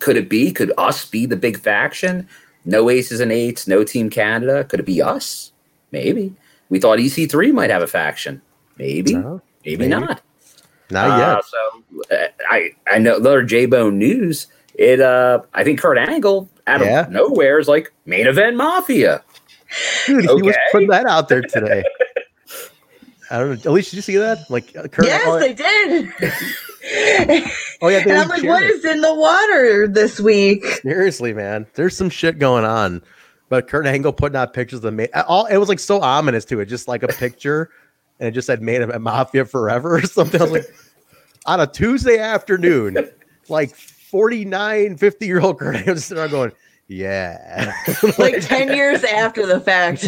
Could 0.00 0.16
it 0.16 0.28
be? 0.28 0.50
Could 0.52 0.72
us 0.76 1.04
be 1.08 1.26
the 1.26 1.36
big 1.36 1.58
faction? 1.58 2.28
No 2.64 2.90
aces 2.90 3.20
and 3.20 3.30
eights. 3.30 3.68
No 3.68 3.84
Team 3.84 4.10
Canada. 4.10 4.64
Could 4.64 4.80
it 4.80 4.86
be 4.86 5.00
us? 5.00 5.52
Maybe. 5.92 6.34
We 6.68 6.80
thought 6.80 6.98
EC3 6.98 7.52
might 7.52 7.70
have 7.70 7.82
a 7.82 7.86
faction. 7.86 8.42
Maybe. 8.78 9.14
maybe, 9.14 9.40
maybe. 9.64 9.86
not. 9.88 10.22
Not 10.90 11.10
Uh, 11.10 11.34
yet. 11.36 11.44
So 11.44 12.16
uh, 12.16 12.28
I 12.50 12.70
I 12.90 12.98
know 12.98 13.16
another 13.16 13.42
J 13.44 13.66
Bone 13.66 13.96
news. 13.98 14.48
It 14.74 15.00
uh 15.00 15.42
I 15.54 15.62
think 15.62 15.80
Kurt 15.80 15.98
Angle 15.98 16.48
out 16.66 16.80
of 16.82 16.86
Yeah. 16.86 17.06
nowhere 17.10 17.58
is 17.58 17.68
like 17.68 17.92
main 18.06 18.26
event 18.26 18.56
mafia. 18.56 19.22
Dude, 20.06 20.24
he 20.24 20.42
was 20.42 20.56
putting 20.70 20.88
that 20.88 21.06
out 21.06 21.28
there 21.28 21.40
today. 21.42 21.84
I 23.30 23.38
don't 23.38 23.64
know. 23.64 23.70
Alicia, 23.70 23.90
did 23.90 23.96
you 23.96 24.02
see 24.02 24.16
that? 24.18 24.50
Like 24.50 24.76
uh, 24.76 24.88
Kurt 24.88 25.06
Yes, 25.06 25.22
oh, 25.26 25.38
they 25.38 25.54
did. 25.54 26.12
oh 27.80 27.88
yeah, 27.88 28.00
they 28.04 28.10
and 28.10 28.18
I'm 28.18 28.28
like, 28.28 28.42
what 28.42 28.60
cheering. 28.60 28.96
in 28.96 29.00
the 29.00 29.14
water 29.14 29.88
this 29.88 30.20
week? 30.20 30.64
Seriously, 30.66 31.32
man, 31.32 31.66
there's 31.74 31.96
some 31.96 32.10
shit 32.10 32.38
going 32.38 32.64
on. 32.64 33.02
But 33.48 33.68
Kurt 33.68 33.86
Angle 33.86 34.12
putting 34.14 34.36
out 34.36 34.52
pictures 34.54 34.78
of 34.78 34.82
the 34.82 34.92
ma- 34.92 35.22
all 35.26 35.46
it 35.46 35.56
was 35.58 35.68
like 35.68 35.78
so 35.78 36.00
ominous 36.00 36.44
to 36.46 36.60
it, 36.60 36.66
just 36.66 36.88
like 36.88 37.02
a 37.02 37.08
picture, 37.08 37.70
and 38.20 38.28
it 38.28 38.32
just 38.32 38.46
said 38.46 38.60
"Made 38.62 38.82
of 38.82 39.00
Mafia 39.00 39.44
Forever" 39.46 39.96
or 39.96 40.02
something. 40.02 40.40
I 40.40 40.44
was 40.44 40.52
like, 40.52 40.74
on 41.46 41.60
a 41.60 41.66
Tuesday 41.66 42.18
afternoon, 42.18 42.96
like 43.48 43.74
49, 44.12 44.98
50 44.98 45.26
year 45.26 45.40
old 45.40 45.58
Kurt 45.58 45.74
Angle 45.76 45.94
just 45.94 46.08
sitting 46.08 46.20
there 46.20 46.28
going, 46.30 46.52
"Yeah," 46.86 47.72
Like 48.18 48.40
10 48.46 48.68
years 48.76 49.02
after 49.04 49.46
the 49.46 49.58
fact. 49.58 50.04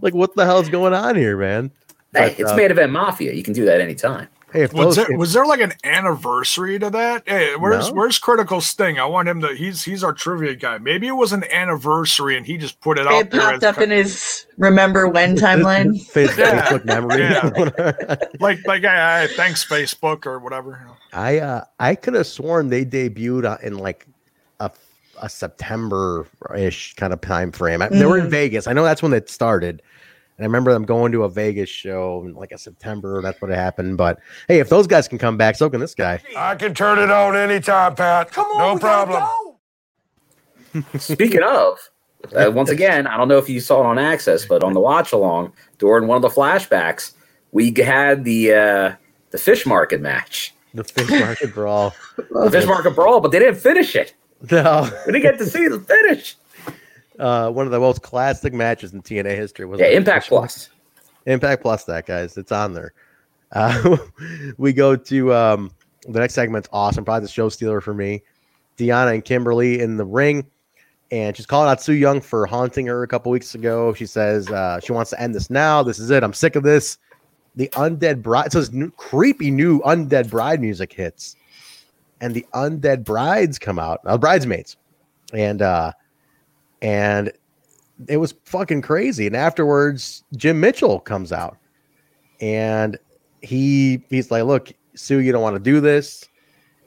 like 0.00 0.14
what 0.14 0.34
the 0.36 0.46
hell's 0.46 0.68
going 0.68 0.94
on 0.94 1.16
here, 1.16 1.36
man? 1.36 1.72
Hey, 2.14 2.30
But, 2.30 2.38
it's 2.38 2.50
uh, 2.52 2.56
main 2.56 2.70
event 2.70 2.92
mafia. 2.92 3.32
You 3.32 3.42
can 3.42 3.52
do 3.52 3.64
that 3.64 3.80
anytime. 3.80 4.28
Hey, 4.50 4.62
if 4.62 4.72
Was 4.72 4.96
those, 4.96 5.06
there, 5.06 5.18
was 5.18 5.32
there 5.34 5.44
like 5.44 5.60
an 5.60 5.74
anniversary 5.84 6.78
to 6.78 6.88
that? 6.90 7.22
Hey, 7.26 7.54
where's 7.56 7.88
No. 7.88 7.94
where's 7.94 8.18
Critical 8.18 8.62
Sting? 8.62 8.98
I 8.98 9.04
want 9.04 9.28
him 9.28 9.42
to. 9.42 9.48
He's 9.54 9.82
he's 9.82 10.02
our 10.02 10.14
trivia 10.14 10.54
guy. 10.54 10.78
Maybe 10.78 11.06
it 11.06 11.12
was 11.12 11.32
an 11.34 11.44
anniversary 11.52 12.34
and 12.36 12.46
he 12.46 12.56
just 12.56 12.80
put 12.80 12.98
it 12.98 13.06
out 13.06 13.12
It 13.12 13.30
popped 13.30 13.56
as 13.58 13.62
up 13.64 13.78
in 13.78 13.90
his 13.90 14.46
remember 14.56 15.06
when 15.06 15.36
timeline. 15.36 16.00
Face- 16.06 16.36
Yeah. 16.38 16.64
Facebook 16.64 16.84
memory. 16.86 17.20
Yeah. 17.20 18.16
like 18.40 18.66
like 18.66 18.84
I, 18.84 19.24
I 19.24 19.26
thanks 19.26 19.64
Facebook 19.66 20.24
or 20.24 20.38
whatever. 20.38 20.80
I 21.12 21.38
uh 21.40 21.64
I 21.78 21.94
could 21.94 22.14
have 22.14 22.26
sworn 22.26 22.70
they 22.70 22.86
debuted 22.86 23.44
uh, 23.44 23.58
in 23.62 23.76
like 23.76 24.06
a 24.60 24.70
a 25.20 25.28
September 25.28 26.26
ish 26.56 26.94
kind 26.94 27.12
of 27.12 27.20
time 27.20 27.52
frame. 27.52 27.82
I, 27.82 27.88
They 27.88 28.06
were 28.06 28.18
in 28.18 28.26
Mm. 28.28 28.30
Vegas. 28.30 28.66
I 28.66 28.72
know 28.72 28.84
that's 28.84 29.02
when 29.02 29.12
it 29.12 29.28
started. 29.28 29.82
And 30.38 30.44
I 30.44 30.46
remember 30.46 30.72
them 30.72 30.84
going 30.84 31.10
to 31.12 31.24
a 31.24 31.28
Vegas 31.28 31.68
show 31.68 32.22
in 32.24 32.34
like 32.34 32.52
a 32.52 32.58
September. 32.58 33.20
That's 33.20 33.42
what 33.42 33.50
happened. 33.50 33.96
But 33.96 34.20
hey, 34.46 34.60
if 34.60 34.68
those 34.68 34.86
guys 34.86 35.08
can 35.08 35.18
come 35.18 35.36
back, 35.36 35.56
so 35.56 35.68
can 35.68 35.80
this 35.80 35.96
guy. 35.96 36.22
I 36.36 36.54
can 36.54 36.74
turn 36.74 37.00
it 37.00 37.10
on 37.10 37.36
anytime, 37.36 37.96
Pat. 37.96 38.30
Come 38.30 38.46
on, 38.46 38.76
no 38.76 38.78
problem. 38.78 39.24
Speaking 40.98 41.42
of, 41.42 41.78
uh, 42.36 42.52
once 42.52 42.70
again, 42.70 43.08
I 43.08 43.16
don't 43.16 43.26
know 43.26 43.38
if 43.38 43.48
you 43.48 43.58
saw 43.58 43.80
it 43.80 43.86
on 43.86 43.98
Access, 43.98 44.46
but 44.46 44.62
on 44.62 44.74
the 44.74 44.80
watch 44.80 45.12
along 45.12 45.52
during 45.78 46.06
one 46.06 46.16
of 46.16 46.22
the 46.22 46.28
flashbacks, 46.28 47.14
we 47.50 47.74
had 47.76 48.22
the 48.22 48.52
uh, 48.52 48.94
the 49.30 49.38
fish 49.38 49.66
market 49.66 50.00
match, 50.00 50.54
The 50.72 50.84
fish 50.84 51.10
market 51.10 51.52
brawl. 51.52 51.94
the 52.16 52.50
fish 52.50 52.66
market 52.66 52.94
brawl, 52.94 53.20
but 53.20 53.32
they 53.32 53.40
didn't 53.40 53.58
finish 53.58 53.96
it. 53.96 54.14
No. 54.52 54.88
We 55.04 55.12
didn't 55.12 55.22
get 55.22 55.38
to 55.38 55.46
see 55.46 55.66
the 55.66 55.80
finish. 55.80 56.36
Uh, 57.18 57.50
one 57.50 57.66
of 57.66 57.72
the 57.72 57.80
most 57.80 58.02
classic 58.02 58.52
matches 58.52 58.92
in 58.92 59.02
TNA 59.02 59.34
history 59.36 59.64
was 59.64 59.80
Yeah, 59.80 59.88
Impact 59.88 60.28
Plus. 60.28 60.70
Impact 61.26 61.62
Plus, 61.62 61.84
that 61.84 62.06
guys, 62.06 62.36
it's 62.36 62.52
on 62.52 62.74
there. 62.74 62.92
Uh, 63.52 63.96
we 64.58 64.72
go 64.72 64.94
to 64.94 65.34
um, 65.34 65.70
the 66.06 66.20
next 66.20 66.34
segment's 66.34 66.68
awesome. 66.72 67.04
Probably 67.04 67.26
the 67.26 67.32
show 67.32 67.48
stealer 67.48 67.80
for 67.80 67.94
me. 67.94 68.22
Deonna 68.76 69.14
and 69.14 69.24
Kimberly 69.24 69.80
in 69.80 69.96
the 69.96 70.04
ring, 70.04 70.46
and 71.10 71.36
she's 71.36 71.46
calling 71.46 71.68
out 71.68 71.82
Su 71.82 71.92
Yung 71.92 72.20
for 72.20 72.46
haunting 72.46 72.86
her 72.86 73.02
a 73.02 73.08
couple 73.08 73.32
weeks 73.32 73.54
ago. 73.54 73.92
She 73.92 74.06
says 74.06 74.48
uh, 74.50 74.78
she 74.80 74.92
wants 74.92 75.10
to 75.10 75.20
end 75.20 75.34
this 75.34 75.50
now. 75.50 75.82
This 75.82 75.98
is 75.98 76.10
it. 76.10 76.22
I'm 76.22 76.32
sick 76.32 76.54
of 76.54 76.62
this. 76.62 76.98
The 77.56 77.68
undead 77.70 78.22
bride. 78.22 78.52
So 78.52 78.60
this 78.60 78.70
new, 78.70 78.90
creepy 78.92 79.50
new 79.50 79.80
undead 79.80 80.30
bride 80.30 80.60
music 80.60 80.92
hits, 80.92 81.34
and 82.20 82.32
the 82.34 82.46
undead 82.54 83.02
brides 83.02 83.58
come 83.58 83.80
out. 83.80 84.00
Uh, 84.04 84.16
bridesmaids, 84.16 84.76
and 85.32 85.60
uh, 85.60 85.92
and 86.82 87.32
it 88.06 88.18
was 88.18 88.34
fucking 88.44 88.82
crazy. 88.82 89.26
And 89.26 89.34
afterwards, 89.36 90.22
Jim 90.36 90.60
Mitchell 90.60 91.00
comes 91.00 91.32
out, 91.32 91.56
and 92.40 92.98
he 93.42 94.02
he's 94.10 94.30
like, 94.30 94.44
"Look, 94.44 94.72
Su, 94.94 95.18
you 95.18 95.32
don't 95.32 95.42
want 95.42 95.56
to 95.56 95.62
do 95.62 95.80
this." 95.80 96.28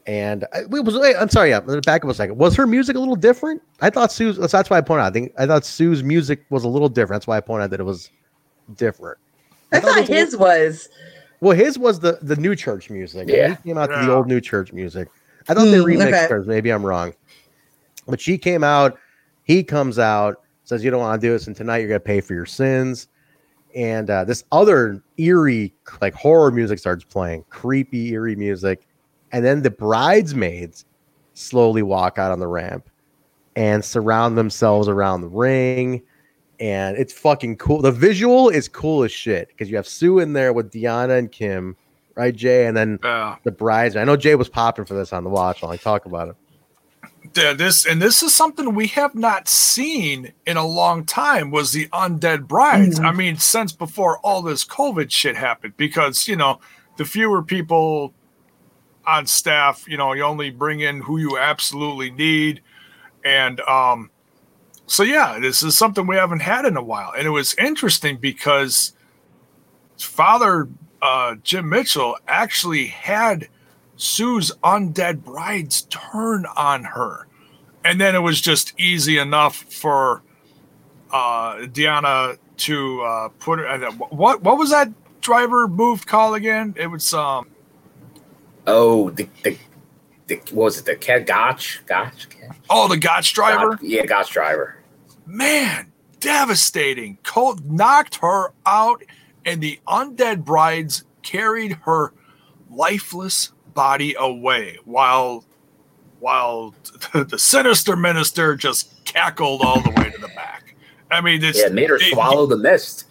And 0.08 0.46
I, 0.54 0.62
it 0.62 0.70
was. 0.70 0.98
wait, 0.98 1.16
I'm 1.16 1.30
sorry. 1.30 1.50
Yeah, 1.52 1.60
back 1.86 2.04
up 2.04 2.10
a 2.10 2.14
second. 2.14 2.38
Was 2.38 2.56
her 2.56 2.66
music 2.66 2.96
a 2.96 3.00
little 3.00 3.16
different? 3.16 3.62
I 3.82 3.90
thought 3.90 4.12
Su's. 4.12 4.38
That's 4.38 4.70
why 4.70 4.78
I 4.78 4.82
pointed 4.82 5.04
out. 5.04 5.08
I 5.08 5.12
think 5.12 5.34
I 5.38 5.46
thought 5.46 5.64
Su's 5.66 6.04
music 6.04 6.44
was 6.50 6.64
a 6.64 6.68
little 6.68 6.90
different. 6.90 7.20
That's 7.22 7.28
why 7.28 7.38
I 7.38 7.42
pointed 7.42 7.66
out 7.66 7.70
that 7.72 7.80
it 7.80 7.84
was 7.86 8.10
different. 8.76 9.18
I 9.72 9.80
thought 9.80 10.08
his 10.08 10.36
was. 10.36 10.90
Well, 11.40 11.56
his 11.56 11.78
was 11.78 12.00
the 12.00 12.20
the 12.22 12.36
new 12.36 12.56
church 12.56 12.90
music. 12.90 13.28
Yeah. 13.30 13.56
he 13.64 13.70
came 13.70 13.78
out 13.78 13.88
to 13.88 14.06
the 14.06 14.12
old 14.12 14.28
new 14.28 14.42
church 14.42 14.74
music. 14.74 15.08
I 15.50 15.54
thought 15.54 15.66
they 15.66 15.78
Hmm, 15.78 15.86
remixed 15.86 16.08
okay. 16.08 16.28
hers. 16.28 16.48
Maybe 16.48 16.72
I'm 16.72 16.86
wrong, 16.86 17.14
but 18.08 18.20
she 18.20 18.38
came 18.38 18.64
out. 18.64 18.98
He 19.44 19.64
comes 19.64 20.00
out, 20.00 20.42
says, 20.64 20.84
"You 20.84 20.92
don't 20.92 21.02
want 21.02 21.22
to 21.22 21.28
do 21.28 21.32
this, 21.32 21.48
and 21.48 21.56
tonight 21.56 21.80
you're 21.80 21.88
gonna 21.88 22.00
pay 22.00 22.22
for 22.22 22.34
your 22.34 22.46
sins." 22.46 23.08
And 23.76 24.10
uh, 24.10 24.26
this 24.26 24.44
other 24.52 25.02
eerie, 25.18 25.74
like 26.02 26.14
horror 26.14 26.52
music 26.52 26.80
starts 26.80 27.04
playing, 27.04 27.46
creepy, 27.50 28.10
eerie 28.10 28.36
music, 28.36 28.88
and 29.32 29.46
then 29.46 29.62
the 29.62 29.72
bridesmaids 29.72 30.86
slowly 31.34 31.82
walk 31.82 32.18
out 32.18 32.32
on 32.32 32.40
the 32.40 32.48
ramp 32.48 32.90
and 33.56 33.84
surround 33.84 34.38
themselves 34.38 34.88
around 34.88 35.22
the 35.22 35.30
ring 35.30 36.02
and 36.62 36.96
it's 36.96 37.12
fucking 37.12 37.58
cool. 37.58 37.82
The 37.82 37.92
visual 37.92 38.50
is 38.50 38.70
cool 38.70 39.04
as 39.04 39.12
shit 39.12 39.48
because 39.48 39.70
you 39.70 39.76
have 39.78 39.88
Su 39.88 40.20
in 40.20 40.34
there 40.34 40.54
with 40.54 40.72
Deonna 40.72 41.18
and 41.18 41.32
Kim, 41.32 41.76
right, 42.16 42.34
Jay, 42.34 42.68
and 42.68 42.78
then 42.78 43.00
the 43.44 43.52
brides. 43.52 43.96
I 43.96 44.04
know 44.04 44.16
Jay 44.16 44.36
was 44.36 44.48
popping 44.48 44.86
for 44.86 44.94
this 44.94 45.12
on 45.12 45.24
the 45.24 45.30
watch. 45.30 45.64
while 45.64 45.72
I'll 45.72 45.78
talk 45.80 46.06
about 46.06 46.30
it. 46.30 46.36
This 47.34 47.86
and 47.86 48.02
this 48.02 48.22
is 48.24 48.34
something 48.34 48.76
we 48.76 48.88
have 48.88 49.16
not 49.16 49.48
seen 49.48 50.34
in 50.46 50.58
a 50.58 50.66
long 50.66 51.06
time 51.06 51.50
was 51.50 51.72
the 51.72 51.88
undead 51.88 52.48
brides. 52.48 53.00
I 53.00 53.12
mean, 53.12 53.38
since 53.38 53.72
before 53.72 54.20
all 54.20 54.42
this 54.42 54.66
COVID 54.66 55.12
shit 55.12 55.36
happened, 55.38 55.78
because 55.78 56.28
you 56.28 56.36
know, 56.36 56.60
the 56.98 57.06
fewer 57.06 57.42
people 57.42 58.14
on 59.06 59.26
staff, 59.26 59.86
you 59.88 59.98
know, 59.98 60.14
you 60.14 60.24
only 60.24 60.50
bring 60.50 60.82
in 60.82 61.02
who 61.02 61.18
you 61.18 61.38
absolutely 61.38 62.12
need. 62.12 62.62
And 63.24 63.62
um 63.62 64.12
so 64.88 65.04
yeah, 65.04 65.40
this 65.40 65.64
is 65.64 65.78
something 65.78 66.06
we 66.06 66.18
haven't 66.18 66.42
had 66.42 66.66
in 66.66 66.76
a 66.76 66.84
while. 66.84 67.14
And 67.18 67.26
it 67.26 67.32
was 67.32 67.56
interesting 67.56 68.18
because 68.18 68.94
father 69.98 70.68
uh 71.02 71.36
Jim 71.44 71.70
Mitchell 71.70 72.18
actually 72.28 72.88
had 72.88 73.48
Su's 74.02 74.52
undead 74.64 75.24
brides 75.24 75.84
turn 75.84 76.48
on 76.58 76.84
her. 76.86 77.28
And 77.86 78.02
then 78.02 78.16
it 78.16 78.20
was 78.20 78.42
just 78.42 78.74
easy 78.80 79.20
enough 79.20 79.58
for 79.58 80.24
uh 81.12 81.58
Deonna 81.68 82.38
to 82.58 83.02
uh 83.02 83.30
put 83.38 83.60
her 83.60 83.68
uh, 83.68 83.92
what 83.92 84.42
what 84.42 84.58
was 84.58 84.72
that 84.72 84.90
driver 85.22 85.68
move 85.68 86.08
call 86.08 86.34
again? 86.34 86.74
It 86.78 86.88
was 86.88 87.14
um 87.14 87.48
Oh, 88.66 89.12
the 89.12 89.30
the, 89.44 89.58
the 90.26 90.36
what 90.52 90.66
was 90.66 90.80
it 90.80 90.86
the 90.86 90.96
cat 90.96 91.28
Gotch 91.28 91.84
Gotch? 91.86 92.28
oh 92.72 92.88
the 92.88 92.98
Gotch 92.98 93.34
driver. 93.34 93.78
Yeah, 93.84 94.06
Gotch 94.08 94.32
driver. 94.32 94.78
Man, 95.28 95.92
devastating. 96.20 97.20
Colt 97.24 97.62
knocked 97.64 98.16
her 98.16 98.52
out, 98.66 99.04
and 99.46 99.62
the 99.62 99.80
undead 99.88 100.44
brides 100.44 101.04
carried 101.22 101.74
her 101.84 102.14
lifeless 102.72 103.52
body 103.74 104.16
away 104.20 104.78
while 104.86 105.44
while 106.20 106.74
the 107.14 107.38
sinister 107.40 107.96
minister 107.96 108.56
just 108.56 109.04
cackled 109.06 109.62
all 109.64 109.82
the 109.82 109.90
way 109.92 110.10
to 110.12 110.18
the 110.22 110.28
back. 110.30 110.76
I 111.10 111.20
mean, 111.22 111.44
it's 111.44 111.60
Yeah, 111.60 111.68
it 111.68 111.74
made 111.74 111.90
her 111.90 111.96
it- 111.96 112.12
swallow 112.14 112.46
the 112.46 112.58
mist. 112.58 113.06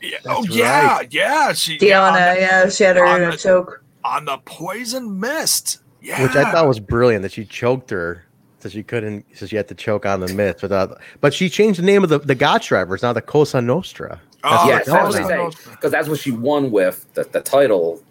Yeah, 0.00 0.18
oh 0.26 0.44
yeah, 0.50 1.02
yeah. 1.10 1.52
She 1.52 1.78
Deonna, 1.78 2.08
on 2.08 2.12
the- 2.14 2.40
yeah, 2.40 2.68
she 2.68 2.84
had 2.84 2.96
her 2.96 3.04
on 3.06 3.22
in 3.22 3.28
a 3.28 3.30
the- 3.32 3.36
choke. 3.36 3.84
on 4.04 4.24
the 4.24 4.38
poison 4.38 5.20
mist. 5.20 5.78
Yeah, 6.00 6.20
Which 6.24 6.34
I 6.34 6.50
thought 6.50 6.66
was 6.66 6.80
brilliant 6.80 7.22
that 7.22 7.30
she 7.30 7.44
choked 7.44 7.90
her 7.90 8.24
so 8.58 8.68
she 8.68 8.82
couldn't, 8.82 9.24
so 9.36 9.46
she 9.46 9.54
had 9.56 9.68
to 9.68 9.74
choke 9.74 10.04
on 10.06 10.18
the 10.20 10.32
myth 10.34 10.62
without. 10.62 11.00
But 11.20 11.32
she 11.34 11.48
changed 11.48 11.78
the 11.78 11.84
name 11.84 12.02
of 12.02 12.10
the 12.10 12.18
the 12.18 12.34
Gotch 12.34 12.68
driver. 12.68 12.94
It's 12.94 13.02
now 13.02 13.12
the 13.12 13.22
Cosa 13.22 13.60
Nostra. 13.60 14.20
That's 14.42 14.64
oh, 14.64 14.68
yeah, 14.68 14.74
what 14.76 14.84
that's 14.86 14.88
what 14.88 15.12
called 15.28 15.30
they 15.30 15.36
now. 15.36 15.50
because 15.70 15.90
that's 15.92 16.08
what 16.08 16.18
she 16.18 16.32
won 16.32 16.72
with 16.72 17.06
the, 17.14 17.22
the 17.24 17.40
title, 17.40 18.02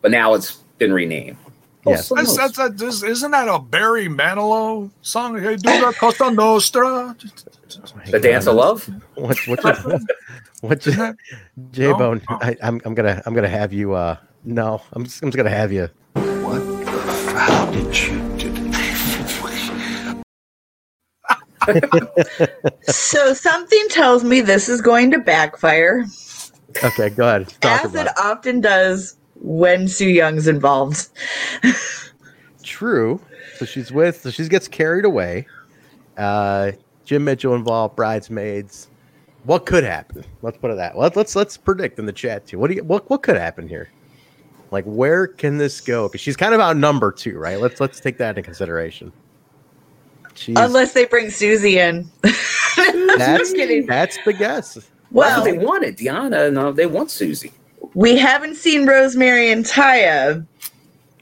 but 0.00 0.12
now 0.12 0.34
it's 0.34 0.61
been 0.82 0.92
renamed. 0.92 1.36
Yes. 1.86 2.08
That's, 2.08 2.36
that's, 2.36 2.56
that's, 2.56 2.80
this- 2.80 3.02
isn't 3.02 3.30
that 3.30 3.48
a 3.48 3.58
Barry 3.58 4.06
Manilow 4.08 4.90
song? 5.02 5.38
Hey, 5.40 5.56
do 5.56 5.70
the 5.80 5.94
Costa 5.98 6.30
Nostra. 6.30 7.16
The 8.10 8.20
dance 8.20 8.46
of 8.46 8.56
love. 8.56 8.88
What 9.14 9.38
what's 9.46 9.64
your, 9.64 10.00
what's 10.60 10.86
your, 10.86 11.16
J 11.70 11.92
Bone? 11.92 12.20
I, 12.28 12.56
I'm 12.62 12.80
I'm 12.84 12.94
gonna 12.94 13.22
I'm 13.26 13.34
gonna 13.34 13.48
have 13.48 13.72
you. 13.72 13.94
uh 13.94 14.16
No, 14.44 14.82
I'm 14.92 15.04
just, 15.04 15.22
I'm 15.22 15.28
just 15.30 15.36
gonna 15.36 15.50
have 15.50 15.72
you. 15.72 15.88
What? 16.14 16.62
How 17.36 17.70
did 17.70 17.98
you 17.98 18.18
do 18.38 18.52
So 22.82 23.34
something 23.34 23.86
tells 23.88 24.24
me 24.24 24.40
this 24.40 24.68
is 24.68 24.80
going 24.80 25.10
to 25.12 25.18
backfire, 25.18 26.04
Okay, 26.82 27.10
go 27.10 27.28
ahead. 27.28 27.48
Talk 27.60 27.84
as 27.84 27.90
about 27.92 28.06
it 28.06 28.10
it. 28.10 28.18
often 28.18 28.60
does 28.60 29.16
when 29.42 29.88
Su 29.88 30.06
Yung's 30.08 30.46
involved. 30.46 31.08
True. 32.62 33.20
So 33.56 33.64
she's 33.64 33.92
with. 33.92 34.20
So 34.22 34.30
she 34.30 34.48
gets 34.48 34.68
carried 34.68 35.04
away. 35.04 35.46
Uh, 36.16 36.72
Jim 37.04 37.24
Mitchell 37.24 37.54
involved, 37.54 37.96
bridesmaids. 37.96 38.88
What 39.44 39.66
could 39.66 39.82
happen? 39.84 40.24
Let's 40.42 40.56
put 40.56 40.70
it 40.70 40.76
that. 40.76 40.96
Let, 40.96 41.16
let's 41.16 41.34
let's 41.34 41.56
predict 41.56 41.98
in 41.98 42.06
the 42.06 42.12
chat 42.12 42.46
too. 42.46 42.58
What 42.58 42.68
do 42.68 42.74
you 42.76 42.84
what 42.84 43.08
what 43.10 43.22
could 43.22 43.36
happen 43.36 43.66
here? 43.66 43.90
Like 44.70 44.84
where 44.84 45.26
can 45.26 45.58
this 45.58 45.80
go? 45.80 46.08
Because 46.08 46.20
she's 46.20 46.36
kind 46.36 46.54
of 46.54 46.60
outnumbered 46.60 47.16
too, 47.16 47.38
right? 47.38 47.60
Let's 47.60 47.80
let's 47.80 47.98
take 47.98 48.18
that 48.18 48.30
into 48.30 48.42
consideration. 48.42 49.12
She's, 50.34 50.56
Unless 50.58 50.94
they 50.94 51.04
bring 51.04 51.28
Susie 51.28 51.78
in. 51.78 52.08
that's 52.22 53.52
kidding. 53.52 53.86
that's 53.86 54.16
the 54.24 54.32
guess. 54.32 54.76
Well, 55.10 55.28
that's 55.28 55.44
Well- 55.44 55.44
what 55.44 55.44
they 55.44 55.66
wanted. 55.66 55.96
Deonna, 55.98 56.52
no, 56.52 56.72
they 56.72 56.86
want 56.86 57.10
Susie. 57.10 57.52
We 57.94 58.16
haven't 58.16 58.56
seen 58.56 58.86
Rosemary 58.86 59.50
and 59.50 59.64
Taya. 59.64 60.46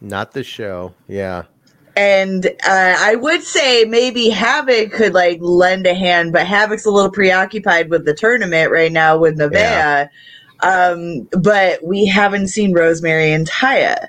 Not 0.00 0.32
the 0.32 0.44
show. 0.44 0.94
Yeah. 1.08 1.44
And 1.96 2.46
uh, 2.46 2.94
I 2.98 3.16
would 3.16 3.42
say 3.42 3.84
maybe 3.84 4.30
Havok 4.30 4.92
could 4.92 5.12
like 5.12 5.38
lend 5.40 5.86
a 5.86 5.94
hand, 5.94 6.32
but 6.32 6.46
Havok's 6.46 6.86
a 6.86 6.90
little 6.90 7.10
preoccupied 7.10 7.90
with 7.90 8.06
the 8.06 8.14
tournament 8.14 8.70
right 8.70 8.92
now 8.92 9.18
with 9.18 9.38
Nevaeh. 9.38 10.08
Um, 10.62 11.28
but 11.32 11.84
we 11.84 12.06
haven't 12.06 12.48
seen 12.48 12.72
Rosemary 12.72 13.32
and 13.32 13.48
Taya. 13.48 14.08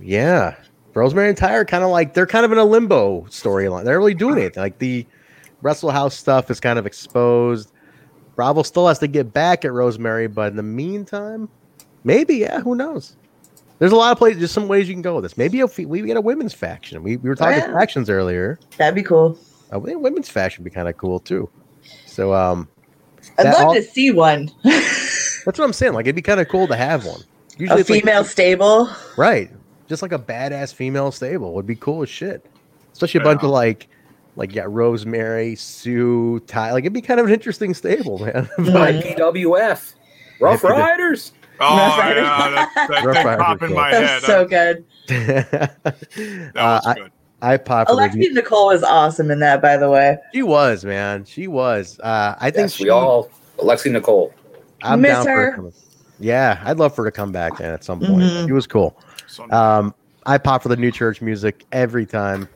Yeah. 0.00 0.56
Rosemary 0.94 1.28
and 1.28 1.38
Taya 1.38 1.52
are 1.52 1.64
kind 1.64 1.84
of 1.84 1.90
like 1.90 2.14
they're 2.14 2.26
kind 2.26 2.44
of 2.44 2.52
in 2.52 2.58
a 2.58 2.64
limbo 2.64 3.22
storyline. 3.22 3.84
They're 3.84 3.98
really 3.98 4.14
doing 4.14 4.38
anything. 4.38 4.62
Like 4.62 4.78
the 4.78 5.06
Wrestle 5.62 5.90
House 5.90 6.16
stuff 6.16 6.50
is 6.50 6.58
kind 6.58 6.78
of 6.78 6.86
exposed. 6.86 7.70
Bravo 8.40 8.62
still 8.62 8.88
has 8.88 8.98
to 9.00 9.06
get 9.06 9.34
back 9.34 9.66
at 9.66 9.72
Rosemary, 9.74 10.26
but 10.26 10.48
in 10.50 10.56
the 10.56 10.62
meantime, 10.62 11.46
maybe, 12.04 12.36
yeah, 12.36 12.60
who 12.60 12.74
knows? 12.74 13.14
There's 13.78 13.92
a 13.92 13.96
lot 13.96 14.12
of 14.12 14.16
places, 14.16 14.38
there's 14.38 14.50
some 14.50 14.66
ways 14.66 14.88
you 14.88 14.94
can 14.94 15.02
go 15.02 15.16
with 15.16 15.24
this. 15.24 15.36
Maybe 15.36 15.60
if 15.60 15.76
we, 15.76 15.84
we 15.84 16.00
get 16.00 16.16
a 16.16 16.22
women's 16.22 16.54
faction. 16.54 17.02
We, 17.02 17.18
we 17.18 17.28
were 17.28 17.34
talking 17.34 17.58
Yeah. 17.58 17.78
factions 17.78 18.08
earlier. 18.08 18.58
That'd 18.78 18.94
be 18.94 19.02
cool. 19.02 19.36
A 19.68 19.72
wi- 19.72 19.94
women's 19.94 20.30
faction 20.30 20.64
would 20.64 20.70
be 20.70 20.74
kind 20.74 20.88
of 20.88 20.96
cool 20.96 21.20
too. 21.20 21.50
So, 22.06 22.32
um, 22.32 22.66
I'd 23.38 23.44
love 23.44 23.66
all- 23.66 23.74
to 23.74 23.82
see 23.82 24.10
one. 24.10 24.50
that's 24.64 25.44
what 25.44 25.60
I'm 25.60 25.74
saying. 25.74 25.92
Like, 25.92 26.06
it'd 26.06 26.16
be 26.16 26.22
kind 26.22 26.40
of 26.40 26.48
cool 26.48 26.66
to 26.68 26.76
have 26.76 27.04
one. 27.04 27.20
a 27.20 27.64
it's 27.78 27.90
like- 27.90 28.00
female 28.00 28.24
stable. 28.24 28.88
Right. 29.18 29.50
Just 29.86 30.00
like 30.00 30.12
a 30.12 30.18
badass 30.18 30.72
female 30.72 31.12
stable 31.12 31.52
would 31.52 31.66
be 31.66 31.76
cool 31.76 32.02
as 32.02 32.08
shit. 32.08 32.46
Especially 32.94 33.20
a 33.20 33.24
bunch 33.24 33.42
of 33.42 33.50
like 33.50 33.86
like 34.36 34.54
yeah, 34.54 34.64
Rosemary, 34.66 35.54
Su, 35.56 36.40
Ty. 36.46 36.72
Like 36.72 36.84
it'd 36.84 36.92
be 36.92 37.00
kind 37.02 37.20
of 37.20 37.26
an 37.26 37.32
interesting 37.32 37.74
stable, 37.74 38.18
man. 38.18 38.48
Like 38.58 38.96
PWF, 38.96 39.94
Rough 40.40 40.62
Yeah, 40.62 40.70
Riders. 40.70 41.32
Oh 41.60 41.76
Rough 41.76 41.98
Riders. 41.98 42.22
yeah, 42.22 42.50
that, 42.74 42.88
that 42.88 43.04
Rough 43.04 43.16
thing 43.16 43.24
Riders 43.26 43.42
popped 43.44 43.62
in 43.62 43.68
cool. 43.68 43.76
my 43.76 43.90
That 43.90 44.02
head. 44.02 44.14
was 44.16 44.24
so 44.24 44.44
good. 44.46 44.84
uh, 46.56 46.80
I, 46.84 46.96
I 47.42 47.56
pop 47.56 47.88
for 47.88 47.96
the 47.96 48.02
Alexi 48.02 48.32
Nicole 48.32 48.66
was 48.68 48.82
awesome 48.82 49.30
in 49.30 49.40
that, 49.40 49.60
by 49.62 49.76
the 49.76 49.90
way. 49.90 50.18
She 50.34 50.42
was, 50.42 50.84
man. 50.84 51.24
She 51.24 51.46
was. 51.48 51.98
Uh, 52.00 52.34
I 52.38 52.50
think 52.50 52.64
Yes, 52.64 52.74
she, 52.74 52.84
we 52.84 52.90
all 52.90 53.28
Alexi 53.58 53.90
Nicole. 53.90 54.32
I'm 54.82 55.00
Miss 55.02 55.10
down 55.12 55.26
her. 55.26 55.50
her. 55.52 55.70
Yeah, 56.18 56.60
I'd 56.64 56.78
love 56.78 56.94
for 56.94 57.04
her 57.04 57.10
to 57.10 57.14
come 57.16 57.32
back 57.32 57.58
then 57.58 57.72
at 57.72 57.82
some 57.84 57.98
point. 58.00 58.22
Mhm. 58.22 58.46
She 58.46 58.52
was 58.52 58.66
cool. 58.66 58.96
Um, 59.50 59.94
I 60.26 60.36
pop 60.38 60.62
for 60.62 60.68
the 60.68 60.76
new 60.76 60.90
church 60.90 61.20
music 61.22 61.64
every 61.72 62.04
time 62.06 62.48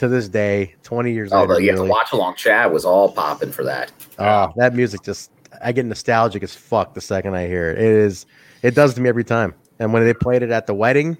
to 0.00 0.08
this 0.08 0.28
day. 0.28 0.74
Twenty 0.82 1.12
years 1.12 1.30
Oh, 1.32 1.42
later, 1.42 1.54
the, 1.54 1.62
yeah, 1.62 1.74
the 1.76 1.84
watch 1.84 2.12
along 2.12 2.34
chat 2.34 2.70
was 2.72 2.84
all 2.84 3.10
popping 3.12 3.52
for 3.52 3.64
that. 3.64 3.92
Oh, 4.18 4.52
that 4.56 4.74
music 4.74 5.02
just 5.02 5.30
I 5.62 5.72
get 5.72 5.84
nostalgic 5.86 6.42
as 6.42 6.54
fuck 6.54 6.94
the 6.94 7.00
second 7.00 7.34
I 7.34 7.46
hear 7.46 7.70
it. 7.70 7.78
It 7.78 7.84
is 7.84 8.26
it 8.62 8.74
does 8.74 8.94
to 8.94 9.00
me 9.00 9.08
every 9.08 9.24
time. 9.24 9.54
And 9.78 9.92
when 9.92 10.04
they 10.04 10.12
played 10.12 10.42
it 10.42 10.50
at 10.50 10.66
the 10.66 10.74
wedding, 10.74 11.16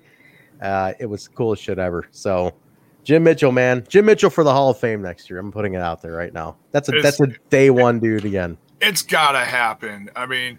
uh, 0.61 0.93
it 0.99 1.07
was 1.07 1.25
the 1.25 1.31
coolest 1.31 1.63
shit 1.63 1.79
ever. 1.79 2.07
So 2.11 2.53
Jim 3.05 3.23
Mitchell, 3.23 3.53
man. 3.53 3.85
Jim 3.89 4.05
Mitchell 4.05 4.29
for 4.31 4.45
the 4.45 4.53
Hall 4.53 4.69
of 4.71 4.79
Fame 4.79 5.01
next 5.01 5.31
year. 5.31 5.39
I'm 5.39 5.51
putting 5.53 5.73
it 5.75 5.81
out 5.81 6.03
there 6.03 6.13
right 6.13 6.33
now. 6.35 6.57
That's 6.73 6.89
a 6.91 6.97
It's- 6.97 7.19
that's 7.19 7.21
a 7.33 7.35
day 7.49 7.71
one 7.71 7.99
dude 8.01 8.25
again. 8.25 8.59
it's 8.83 9.03
gotta 9.03 9.41
happen. 9.45 10.11
I 10.17 10.27
mean, 10.27 10.59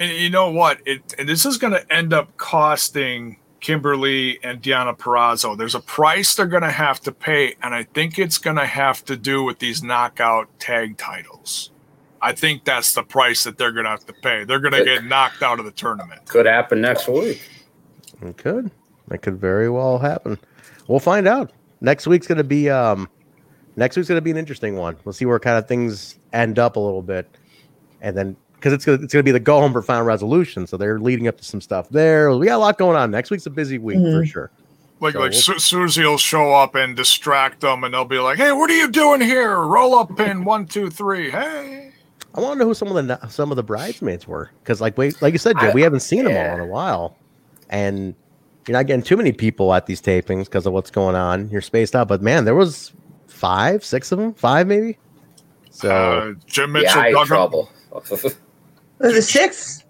and 0.00 0.10
you 0.12 0.30
know 0.30 0.50
what? 0.50 0.78
It 0.86 1.14
and 1.18 1.28
this 1.28 1.44
is 1.46 1.56
gonna 1.58 1.82
end 1.90 2.12
up 2.12 2.36
costing 2.36 3.38
Kimberly 3.60 4.38
and 4.42 4.62
Deonna 4.62 4.96
Purrazzo. 4.96 5.56
There's 5.56 5.74
a 5.74 5.80
price 5.80 6.34
they're 6.34 6.46
gonna 6.46 6.70
have 6.70 7.00
to 7.00 7.12
pay, 7.12 7.54
and 7.62 7.74
I 7.74 7.84
think 7.84 8.18
it's 8.18 8.38
gonna 8.38 8.66
have 8.66 9.04
to 9.06 9.16
do 9.16 9.42
with 9.42 9.58
these 9.58 9.82
knockout 9.82 10.48
tag 10.58 10.96
titles. 10.96 11.70
I 12.20 12.32
think 12.32 12.64
that's 12.64 12.94
the 12.94 13.02
price 13.02 13.44
that 13.44 13.58
they're 13.58 13.72
gonna 13.72 13.90
have 13.90 14.06
to 14.06 14.12
pay. 14.12 14.44
They're 14.44 14.60
gonna 14.60 14.84
get 14.84 15.04
knocked 15.04 15.42
out 15.42 15.58
of 15.58 15.64
the 15.64 15.70
tournament. 15.70 16.26
Could 16.26 16.46
happen 16.46 16.80
next 16.80 17.08
week. 17.08 17.42
It 18.22 18.36
could. 18.36 18.70
It 19.10 19.22
could 19.22 19.40
very 19.40 19.70
well 19.70 19.98
happen. 19.98 20.38
We'll 20.86 21.00
find 21.00 21.28
out. 21.28 21.52
Next 21.80 22.06
week's 22.06 22.26
gonna 22.26 22.44
be 22.44 22.70
um 22.70 23.08
next 23.76 23.96
week's 23.96 24.08
gonna 24.08 24.20
be 24.20 24.30
an 24.30 24.36
interesting 24.36 24.76
one. 24.76 24.96
We'll 25.04 25.12
see 25.12 25.26
where 25.26 25.38
kind 25.38 25.58
of 25.58 25.68
things 25.68 26.18
end 26.32 26.58
up 26.58 26.76
a 26.76 26.80
little 26.80 27.02
bit. 27.02 27.28
And 28.00 28.16
then 28.16 28.36
because 28.58 28.72
it's 28.72 28.84
gonna 28.84 28.98
it's 29.02 29.12
gonna 29.12 29.22
be 29.22 29.30
the 29.30 29.40
go 29.40 29.60
home 29.60 29.72
for 29.72 29.82
final 29.82 30.04
resolution. 30.04 30.66
So 30.66 30.76
they're 30.76 30.98
leading 31.00 31.28
up 31.28 31.38
to 31.38 31.44
some 31.44 31.60
stuff 31.60 31.88
there. 31.88 32.30
We 32.36 32.46
got 32.46 32.56
a 32.56 32.58
lot 32.58 32.78
going 32.78 32.96
on. 32.96 33.10
Next 33.10 33.30
week's 33.30 33.46
a 33.46 33.50
busy 33.50 33.78
week 33.78 33.96
for 33.98 34.22
Mhm. 34.22 34.26
sure. 34.26 34.50
Like 35.00 35.12
So 35.14 35.20
like 35.20 35.30
we'll- 35.32 35.40
Su- 35.40 35.58
Susie 35.58 36.02
will 36.04 36.18
show 36.18 36.52
up 36.54 36.74
and 36.74 36.96
distract 36.96 37.60
them, 37.60 37.84
and 37.84 37.94
they'll 37.94 38.04
be 38.04 38.18
like, 38.18 38.36
"Hey, 38.36 38.50
what 38.52 38.68
are 38.68 38.76
you 38.76 38.90
doing 38.90 39.20
here? 39.20 39.56
Roll 39.60 39.94
up 39.94 40.16
pin 40.16 40.44
one, 40.44 40.66
two, 40.66 40.90
three. 40.90 41.30
Hey." 41.30 41.92
I 42.34 42.40
want 42.40 42.54
to 42.54 42.58
know 42.58 42.66
who 42.66 42.74
some 42.74 42.94
of 42.94 43.06
the 43.06 43.26
some 43.28 43.50
of 43.50 43.56
the 43.56 43.62
bridesmaids 43.62 44.26
were 44.28 44.50
because, 44.62 44.80
like, 44.80 44.98
wait, 44.98 45.20
like 45.22 45.32
you 45.32 45.38
said, 45.38 45.56
Joe, 45.60 45.70
we 45.72 45.82
haven't 45.82 46.00
seen 46.00 46.24
them 46.24 46.36
all 46.36 46.54
in 46.54 46.60
a 46.60 46.66
while, 46.66 47.16
and 47.70 48.14
you're 48.66 48.76
not 48.76 48.86
getting 48.86 49.02
too 49.02 49.16
many 49.16 49.32
people 49.32 49.72
at 49.72 49.86
these 49.86 50.02
tapings 50.02 50.44
because 50.44 50.66
of 50.66 50.72
what's 50.72 50.90
going 50.90 51.16
on. 51.16 51.48
You're 51.48 51.62
spaced 51.62 51.96
out, 51.96 52.06
but 52.08 52.20
man, 52.20 52.44
there 52.44 52.54
was 52.54 52.92
five, 53.28 53.82
six 53.84 54.12
of 54.12 54.18
them, 54.18 54.34
five 54.34 54.66
maybe. 54.66 54.98
So 55.70 55.90
Uh, 55.90 56.32
Jim 56.46 56.72
Mitchell 56.72 57.00
I 57.00 57.04
had 57.06 57.12
dug 57.12 57.22
up- 57.22 57.26
trouble. 57.28 57.70
Was 59.00 59.14
it 59.14 59.22
six? 59.22 59.84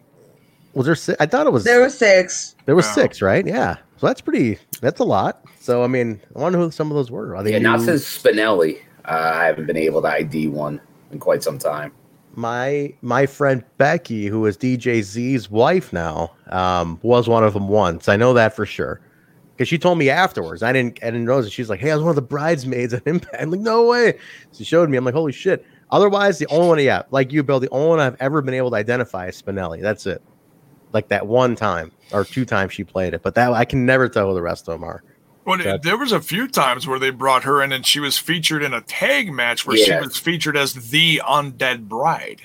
was 0.75 0.87
there? 0.87 0.95
si- 0.95 1.15
I 1.19 1.27
thought 1.27 1.47
it 1.47 1.53
was 1.53 1.65
There 1.65 1.81
were 1.81 1.91
six. 1.91 2.55
there 2.67 2.77
was 2.77 2.87
Yeah. 2.87 2.93
six, 2.93 3.23
right? 3.23 3.47
Yeah, 3.47 3.77
so 3.97 4.07
that's 4.07 4.21
pretty. 4.21 4.59
That's 4.81 5.01
a 5.01 5.05
lot. 5.05 5.43
So 5.61 5.83
I 5.83 5.87
mean, 5.87 6.21
I 6.37 6.41
wonder 6.41 6.59
who 6.59 6.71
some 6.71 6.91
of 6.91 6.97
those 6.97 7.11
were. 7.11 7.35
Are 7.35 7.43
they 7.43 7.53
Yeah, 7.53 7.59
not 7.59 7.81
since 7.81 8.05
Spinelli. 8.05 8.79
Uh, 9.05 9.33
I 9.35 9.45
haven't 9.47 9.67
been 9.67 9.77
able 9.77 10.03
to 10.03 10.09
ID 10.09 10.49
one 10.49 10.81
in 11.11 11.19
quite 11.19 11.43
some 11.43 11.59
time. 11.59 11.93
my 12.35 12.93
my 13.03 13.27
friend 13.27 13.65
Becky, 13.79 14.27
who 14.27 14.45
is 14.47 14.57
DJ 14.57 15.03
Z's 15.03 15.51
wife 15.51 15.93
now, 15.93 16.33
um, 16.51 16.99
was 17.03 17.29
one 17.29 17.43
of 17.45 17.55
them 17.55 17.69
once. 17.69 18.09
I 18.09 18.17
know 18.17 18.35
that 18.35 18.55
for 18.55 18.67
sure 18.67 19.01
because 19.57 19.67
she 19.69 19.79
told 19.79 19.99
me 19.99 20.09
afterwards. 20.11 20.63
I 20.63 20.73
didn't 20.73 20.99
I 21.03 21.07
didn't 21.07 21.25
know. 21.25 21.41
that. 21.43 21.51
She's 21.51 21.69
like, 21.71 21.81
"Hey, 21.81 21.91
I 21.91 21.95
was 21.95 22.03
one 22.05 22.11
of 22.11 22.17
the 22.17 22.23
bridesmaids 22.23 22.93
at 22.95 23.03
Impact." 23.07 23.35
I'm 23.41 23.51
like, 23.51 23.61
"No 23.61 23.87
way!" 23.89 24.19
She 24.53 24.63
showed 24.65 24.89
me. 24.91 24.97
I'm 24.99 25.05
like, 25.05 25.15
"Holy 25.15 25.33
shit!" 25.33 25.65
Otherwise, 25.91 26.39
the 26.39 26.47
only 26.49 26.69
one, 26.69 26.79
yeah, 26.81 27.03
like 27.11 27.33
you, 27.33 27.43
Bill, 27.43 27.61
the 27.61 27.71
only 27.71 27.89
one 27.89 28.01
I've 28.01 28.17
ever 28.21 28.43
been 28.43 28.55
able 28.55 28.71
to 28.71 28.77
identify 28.77 29.29
is 29.29 29.41
Spinelli. 29.41 29.81
That's 29.81 30.07
it. 30.07 30.23
Like 30.93 31.09
that 31.09 31.27
one 31.27 31.55
time 31.57 31.93
or 32.13 32.25
two 32.25 32.45
times 32.45 32.73
she 32.73 32.85
played 32.85 33.15
it, 33.15 33.23
but 33.23 33.35
that 33.35 33.53
I 33.53 33.65
can 33.65 33.85
never 33.87 34.09
tell 34.09 34.29
who 34.29 34.35
the 34.35 34.43
rest 34.43 34.69
of 34.69 34.75
them 34.75 34.85
are. 34.85 35.03
Well, 35.45 35.59
That- 35.59 35.83
there 35.83 35.97
was 35.97 36.13
a 36.13 36.21
few 36.21 36.47
times 36.47 36.87
where 36.87 36.99
they 36.99 37.11
brought 37.11 37.45
her 37.45 37.63
in, 37.63 37.73
and 37.73 37.87
she 37.87 38.01
was 38.01 38.19
featured 38.19 38.63
in 38.63 38.75
a 38.75 38.83
tag 38.83 39.33
match 39.33 39.67
where 39.67 39.77
she 39.79 39.95
was 39.97 40.17
featured 40.19 40.57
as 40.59 40.75
the 40.91 41.23
undead 41.27 41.89
bride. 41.89 42.43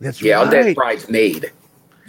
That's 0.00 0.20
yeah, 0.20 0.42
right. 0.42 0.48
Undead 0.48 0.74
Bridesmaid. 0.74 1.52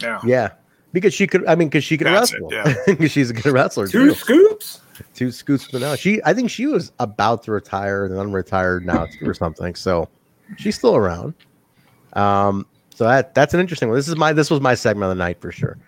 Yeah. 0.02 0.20
Yeah, 0.24 0.50
because 0.92 1.14
she 1.14 1.26
could. 1.26 1.46
I 1.46 1.54
mean, 1.54 1.68
because 1.68 1.84
she 1.84 1.96
could 1.96 2.06
That's 2.06 2.32
it, 2.32 2.40
wrestle. 2.42 2.52
yeah. 2.52 2.74
Because 2.86 3.10
she's 3.10 3.30
a 3.30 3.34
good 3.34 3.52
wrestler. 3.52 3.86
Two 3.88 4.08
too. 4.10 4.14
scoops. 4.14 4.80
Two 5.14 5.30
scoops 5.32 5.64
for 5.64 5.78
now. 5.78 5.94
She, 5.94 6.20
I 6.24 6.34
think 6.34 6.50
she 6.50 6.66
was 6.66 6.92
about 6.98 7.42
to 7.44 7.52
retire 7.52 8.04
and 8.04 8.14
then 8.16 8.26
unretired 8.26 8.84
now 8.84 9.06
or 9.22 9.32
something. 9.34 9.74
So 9.74 10.08
she's 10.56 10.76
still 10.76 10.96
around. 10.96 11.34
Um, 12.14 12.66
so 12.94 13.04
that 13.04 13.34
that's 13.34 13.54
an 13.54 13.60
interesting 13.60 13.88
one. 13.88 13.96
This 13.96 14.08
is 14.08 14.16
my 14.16 14.32
this 14.32 14.50
was 14.50 14.60
my 14.60 14.74
segment 14.74 15.10
of 15.10 15.16
the 15.16 15.22
night 15.22 15.40
for 15.40 15.52
sure. 15.52 15.78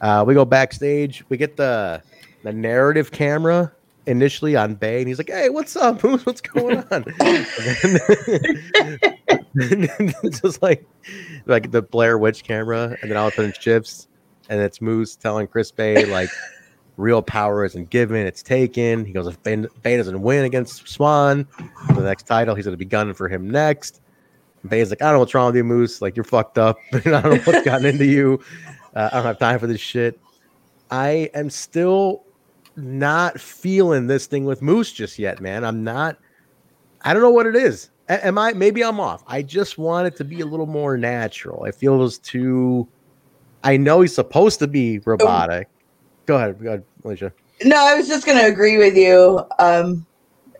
Uh, 0.00 0.24
we 0.26 0.34
go 0.34 0.44
backstage. 0.44 1.24
We 1.28 1.36
get 1.36 1.56
the 1.56 2.02
the 2.42 2.52
narrative 2.52 3.10
camera 3.10 3.72
initially 4.06 4.54
on 4.54 4.74
Bey, 4.74 4.98
and 4.98 5.08
he's 5.08 5.18
like, 5.18 5.30
"Hey, 5.30 5.48
what's 5.48 5.76
up? 5.76 6.04
Moose? 6.04 6.26
What's 6.26 6.40
going 6.40 6.84
on?" 6.90 7.04
It's 9.56 10.40
just 10.40 10.62
like 10.62 10.84
like 11.46 11.70
the 11.70 11.80
Blair 11.80 12.18
Witch 12.18 12.42
camera, 12.42 12.96
and 13.00 13.10
then 13.10 13.16
all 13.16 13.28
of 13.28 13.32
a 13.34 13.36
sudden 13.36 13.52
Chips, 13.58 14.08
and 14.48 14.60
it's 14.60 14.80
Moose 14.80 15.14
telling 15.14 15.46
Chris 15.46 15.70
Bey 15.70 16.06
like 16.06 16.28
real 16.96 17.22
power 17.22 17.64
isn't 17.64 17.90
given, 17.90 18.26
it's 18.26 18.42
taken. 18.42 19.04
He 19.04 19.12
goes, 19.12 19.26
if 19.26 19.42
Bey, 19.42 19.96
doesn't 19.96 20.22
win 20.22 20.44
against 20.44 20.88
Swann 20.88 21.44
for 21.88 21.94
the 21.94 22.02
next 22.02 22.24
title, 22.24 22.54
he's 22.54 22.64
going 22.64 22.74
to 22.74 22.78
be 22.78 22.84
gunning 22.84 23.14
for 23.14 23.28
him 23.28 23.50
next. 23.50 24.00
And 24.62 24.70
Bey's 24.70 24.90
like, 24.90 25.02
I 25.02 25.06
don't 25.06 25.14
know 25.14 25.18
what's 25.20 25.34
wrong 25.34 25.46
with 25.46 25.56
you, 25.56 25.64
Moose. 25.64 26.00
Like, 26.00 26.16
you're 26.16 26.24
fucked 26.24 26.58
up. 26.58 26.78
I 26.92 26.98
don't 27.00 27.24
know 27.24 27.36
what's 27.44 27.62
gotten 27.64 27.86
into 27.86 28.06
you. 28.06 28.40
Uh, 28.94 29.10
I 29.12 29.16
don't 29.16 29.26
have 29.26 29.38
time 29.38 29.58
for 29.58 29.66
this 29.66 29.80
shit. 29.80 30.20
I 30.90 31.30
am 31.34 31.50
still 31.50 32.24
not 32.76 33.40
feeling 33.40 34.06
this 34.06 34.26
thing 34.26 34.44
with 34.44 34.62
Moose 34.62 34.92
just 34.92 35.18
yet, 35.18 35.40
man. 35.40 35.64
I'm 35.64 35.84
not. 35.84 36.18
I 37.02 37.12
don't 37.12 37.22
know 37.22 37.30
what 37.30 37.46
it 37.46 37.56
is. 37.56 37.90
A- 38.08 38.24
am 38.26 38.38
I? 38.38 38.52
Maybe 38.52 38.82
I'm 38.82 39.00
off. 39.00 39.24
I 39.26 39.42
just 39.42 39.78
want 39.78 40.06
it 40.06 40.16
to 40.16 40.24
be 40.24 40.40
a 40.40 40.46
little 40.46 40.66
more 40.66 40.96
natural. 40.96 41.64
I 41.64 41.70
feel 41.70 41.94
it 41.94 41.98
was 41.98 42.18
too. 42.18 42.86
I 43.62 43.76
know 43.76 44.02
he's 44.02 44.14
supposed 44.14 44.58
to 44.60 44.66
be 44.66 45.00
robotic. 45.00 45.68
Go 46.26 46.36
ahead, 46.36 46.60
go 46.60 46.68
ahead, 46.68 46.84
Alicia. 47.04 47.32
No, 47.62 47.76
I 47.76 47.94
was 47.94 48.08
just 48.08 48.26
going 48.26 48.38
to 48.38 48.46
agree 48.46 48.78
with 48.78 48.96
you. 48.96 49.44
Um, 49.58 50.06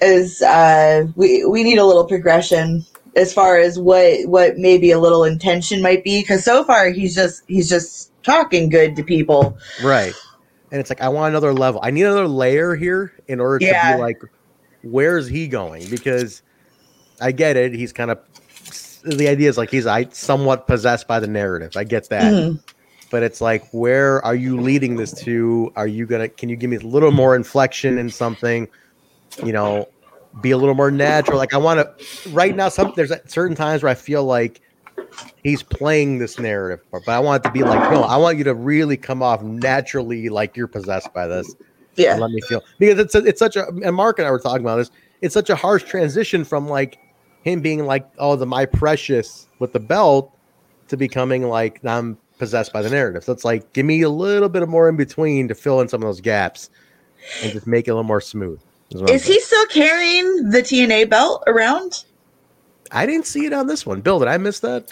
is 0.01 0.43
uh, 0.43 1.07
we 1.17 1.45
we 1.45 1.63
need 1.63 1.79
a 1.79 1.85
little 1.85 2.05
progression 2.05 2.85
as 3.17 3.33
far 3.33 3.59
as 3.59 3.79
what 3.79 4.27
what 4.27 4.57
maybe 4.59 4.91
a 4.91 4.99
little 4.99 5.25
intention 5.25 5.81
might 5.81 6.05
be 6.05 6.21
because 6.21 6.45
so 6.45 6.65
far 6.65 6.91
he's 6.91 7.15
just 7.15 7.43
he's 7.47 7.69
just 7.69 8.11
talking 8.23 8.69
good 8.69 8.97
to 8.97 9.03
people. 9.05 9.57
Right. 9.83 10.15
And 10.71 10.81
it's 10.81 10.91
like 10.91 11.01
I 11.01 11.09
want 11.09 11.31
another 11.31 11.53
level. 11.53 11.81
I 11.83 11.91
need 11.91 12.03
another 12.03 12.27
layer 12.27 12.75
here 12.75 13.13
in 13.29 13.41
order 13.41 13.61
to 13.61 13.65
be 13.97 14.01
like, 14.01 14.21
where's 14.83 15.29
he 15.29 15.47
going? 15.47 15.89
Because 15.89 16.43
I 17.21 17.33
get 17.33 17.57
it. 17.57 17.73
He's 17.73 17.93
kind 17.93 18.11
of 18.11 18.19
the 19.05 19.29
idea 19.29 19.49
is 19.49 19.57
like 19.59 19.71
he's 19.71 19.87
I 19.87 20.09
somewhat 20.09 20.67
possessed 20.67 21.07
by 21.07 21.21
the 21.21 21.29
narrative. 21.29 21.77
I 21.77 21.85
get 21.85 22.09
that. 22.09 22.33
Mhm. 22.33 22.61
But 23.11 23.23
it's 23.23 23.41
like, 23.41 23.69
where 23.73 24.25
are 24.25 24.35
you 24.35 24.61
leading 24.61 24.97
this 24.97 25.13
to? 25.23 25.73
Are 25.77 25.87
you 25.87 26.07
gonna 26.07 26.29
can 26.29 26.49
you 26.49 26.57
give 26.57 26.71
me 26.71 26.77
a 26.77 26.81
little 26.81 27.13
more 27.13 27.37
inflection 27.37 27.99
in 27.99 28.11
something? 28.11 28.69
You 29.45 29.53
know, 29.53 29.89
be 30.41 30.51
a 30.51 30.57
little 30.57 30.75
more 30.75 30.91
natural. 30.91 31.39
Like 31.39 31.55
I 31.55 31.59
want 31.59 31.81
to 31.81 32.31
right 32.31 32.55
now, 32.55 32.69
some 32.69 32.93
there's 32.97 33.13
certain 33.27 33.57
times 33.57 33.83
where 33.83 33.91
I 33.91 33.95
feel 33.95 34.25
like 34.25 34.61
he's 35.43 35.63
playing 35.63 36.19
this 36.19 36.39
narrative, 36.39 36.85
but 36.91 37.09
I 37.09 37.19
want 37.19 37.45
it 37.45 37.49
to 37.49 37.53
be 37.53 37.63
like, 37.63 37.91
no, 37.91 38.03
I 38.03 38.17
want 38.17 38.39
you 38.39 38.45
to 38.45 38.55
really 38.55 38.97
come 38.97 39.23
off 39.23 39.43
naturally 39.43 40.29
like 40.29 40.57
you're 40.57 40.67
possessed 40.67 41.13
by 41.13 41.27
this. 41.27 41.55
Yeah. 41.97 42.13
And 42.13 42.21
let 42.21 42.31
me 42.31 42.41
feel 42.43 42.63
because 42.79 42.99
it's 42.99 43.15
a, 43.15 43.19
it's 43.25 43.39
such 43.39 43.57
a 43.57 43.69
and 43.69 43.95
Mark 43.95 44.19
and 44.19 44.27
I 44.27 44.31
were 44.31 44.41
talking 44.41 44.63
about 44.63 44.77
this. 44.77 44.91
It's 45.21 45.35
such 45.35 45.51
a 45.51 45.57
harsh 45.57 45.85
transition 45.85 46.45
from 46.45 46.69
like 46.69 46.99
him 47.43 47.61
being 47.61 47.87
like, 47.87 48.09
oh, 48.19 48.37
the 48.37 48.47
my 48.47 48.67
precious 48.67 49.49
with 49.59 49.73
the 49.73 49.81
belt 49.81 50.37
to 50.89 50.97
becoming 50.97 51.45
like 51.45 51.85
I'm 51.85 52.19
possessed 52.45 52.73
by 52.73 52.83
the 52.83 52.91
narrative. 52.91 53.25
So 53.25 53.33
it's 53.33 53.45
like 53.45 53.73
give 53.73 53.87
me 53.87 54.03
a 54.03 54.11
little 54.11 54.49
bit 54.51 54.63
of 54.63 54.69
more 54.69 54.89
in 54.89 54.97
between 54.97 55.49
to 55.49 55.55
fill 55.55 55.81
in 55.81 55.89
some 55.89 56.03
of 56.03 56.07
those 56.07 56.21
gaps 56.21 56.69
and 57.43 57.53
just 57.53 57.67
make 57.67 57.89
it 57.89 57.91
a 57.91 57.95
little 57.95 58.05
more 58.07 58.21
smooth. 58.21 58.61
is 58.91 59.01
Is 59.03 59.27
he 59.27 59.41
still 59.41 59.67
carrying 59.67 60.51
the 60.51 60.61
TNA 60.61 61.09
belt 61.09 61.43
around? 61.47 62.05
I 62.93 63.07
didn't 63.07 63.27
see 63.27 63.47
it 63.47 63.53
on 63.53 63.67
this 63.67 63.87
one. 63.87 64.03
Bill, 64.03 64.19
did 64.19 64.29
I 64.29 64.37
miss 64.37 64.61
that? 64.61 64.89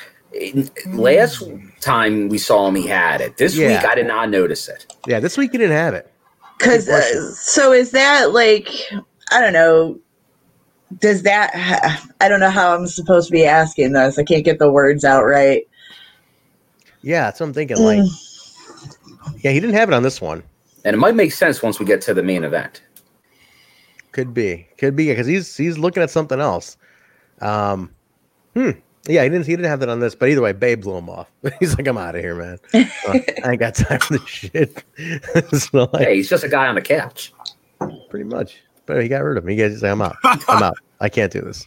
Last 0.86 1.42
time 1.80 2.30
we 2.30 2.38
saw 2.38 2.66
him, 2.68 2.74
he 2.74 2.86
had 2.86 3.20
it. 3.20 3.36
This 3.36 3.54
Yeah. 3.54 3.80
week, 3.82 3.90
I 3.90 3.94
did 3.94 4.06
not 4.06 4.30
notice 4.30 4.68
it. 4.68 4.86
Yeah, 5.06 5.20
this 5.20 5.36
week 5.36 5.52
he 5.52 5.58
didn't 5.58 5.76
have 5.76 5.94
it. 5.94 6.10
Because 6.58 6.88
uh, 6.88 7.32
so 7.34 7.72
is 7.72 7.90
that 7.90 8.32
like 8.32 8.68
I 9.30 9.40
don't 9.40 9.52
know. 9.52 9.98
Does 11.00 11.22
that 11.22 11.54
ha- 11.54 12.06
I 12.20 12.28
don't 12.28 12.40
know 12.40 12.50
how 12.50 12.74
I'm 12.74 12.86
supposed 12.86 13.28
to 13.28 13.32
be 13.32 13.44
asking 13.44 13.92
this. 13.92 14.18
I 14.18 14.24
can't 14.24 14.44
get 14.44 14.58
the 14.58 14.70
words 14.70 15.04
out 15.04 15.24
right. 15.24 15.64
Yeah, 17.02 17.24
that's 17.24 17.40
what 17.40 17.46
I'm 17.46 17.52
thinking. 17.54 17.78
Like, 17.78 18.04
yeah, 19.42 19.50
he 19.50 19.60
didn't 19.60 19.74
have 19.74 19.88
it 19.88 19.94
on 19.94 20.02
this 20.02 20.20
one. 20.20 20.42
And 20.84 20.94
it 20.94 20.98
might 20.98 21.14
make 21.14 21.32
sense 21.32 21.62
once 21.62 21.78
we 21.78 21.86
get 21.86 22.00
to 22.02 22.14
the 22.14 22.22
main 22.22 22.44
event. 22.44 22.82
Could 24.12 24.34
be, 24.34 24.66
could 24.78 24.94
be, 24.94 25.08
because 25.08 25.26
he's 25.26 25.56
he's 25.56 25.78
looking 25.78 26.02
at 26.02 26.10
something 26.10 26.38
else. 26.40 26.76
Um, 27.40 27.90
hmm. 28.54 28.70
Yeah, 29.06 29.24
he 29.24 29.30
didn't 29.30 29.46
he 29.46 29.52
didn't 29.56 29.68
have 29.68 29.80
that 29.80 29.88
on 29.88 29.98
this, 30.00 30.14
but 30.14 30.28
either 30.28 30.42
way, 30.42 30.52
Babe 30.52 30.82
blew 30.82 30.96
him 30.96 31.08
off. 31.08 31.28
he's 31.60 31.76
like, 31.76 31.86
I'm 31.88 31.98
out 31.98 32.14
of 32.14 32.20
here, 32.20 32.34
man. 32.34 32.58
Uh, 33.08 33.18
I 33.44 33.50
ain't 33.52 33.58
got 33.58 33.74
time 33.74 33.98
for 33.98 34.18
this 34.18 34.28
shit. 34.28 34.84
so, 35.52 35.88
like, 35.92 36.06
Hey, 36.06 36.16
he's 36.16 36.28
just 36.28 36.44
a 36.44 36.48
guy 36.48 36.68
on 36.68 36.76
the 36.76 36.80
couch. 36.82 37.32
pretty 38.10 38.24
much. 38.24 38.62
But 38.86 39.02
he 39.02 39.08
got 39.08 39.18
rid 39.24 39.38
of 39.38 39.44
him. 39.44 39.50
He 39.50 39.56
gets 39.56 39.82
like, 39.82 39.90
I'm 39.92 40.02
out. 40.02 40.16
I'm 40.24 40.62
out. 40.62 40.76
I 41.00 41.08
can't 41.08 41.32
do 41.32 41.40
this. 41.40 41.66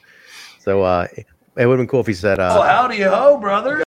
So 0.60 0.84
uh, 0.84 1.07
it 1.14 1.26
would 1.57 1.72
have 1.72 1.78
been 1.78 1.88
cool 1.88 1.99
if 2.02 2.07
he 2.07 2.14
said, 2.14 2.40
uh, 2.40 2.57
Oh, 2.57 2.62
howdy 2.62 3.02
ho, 3.02 3.38
brother. 3.38 3.85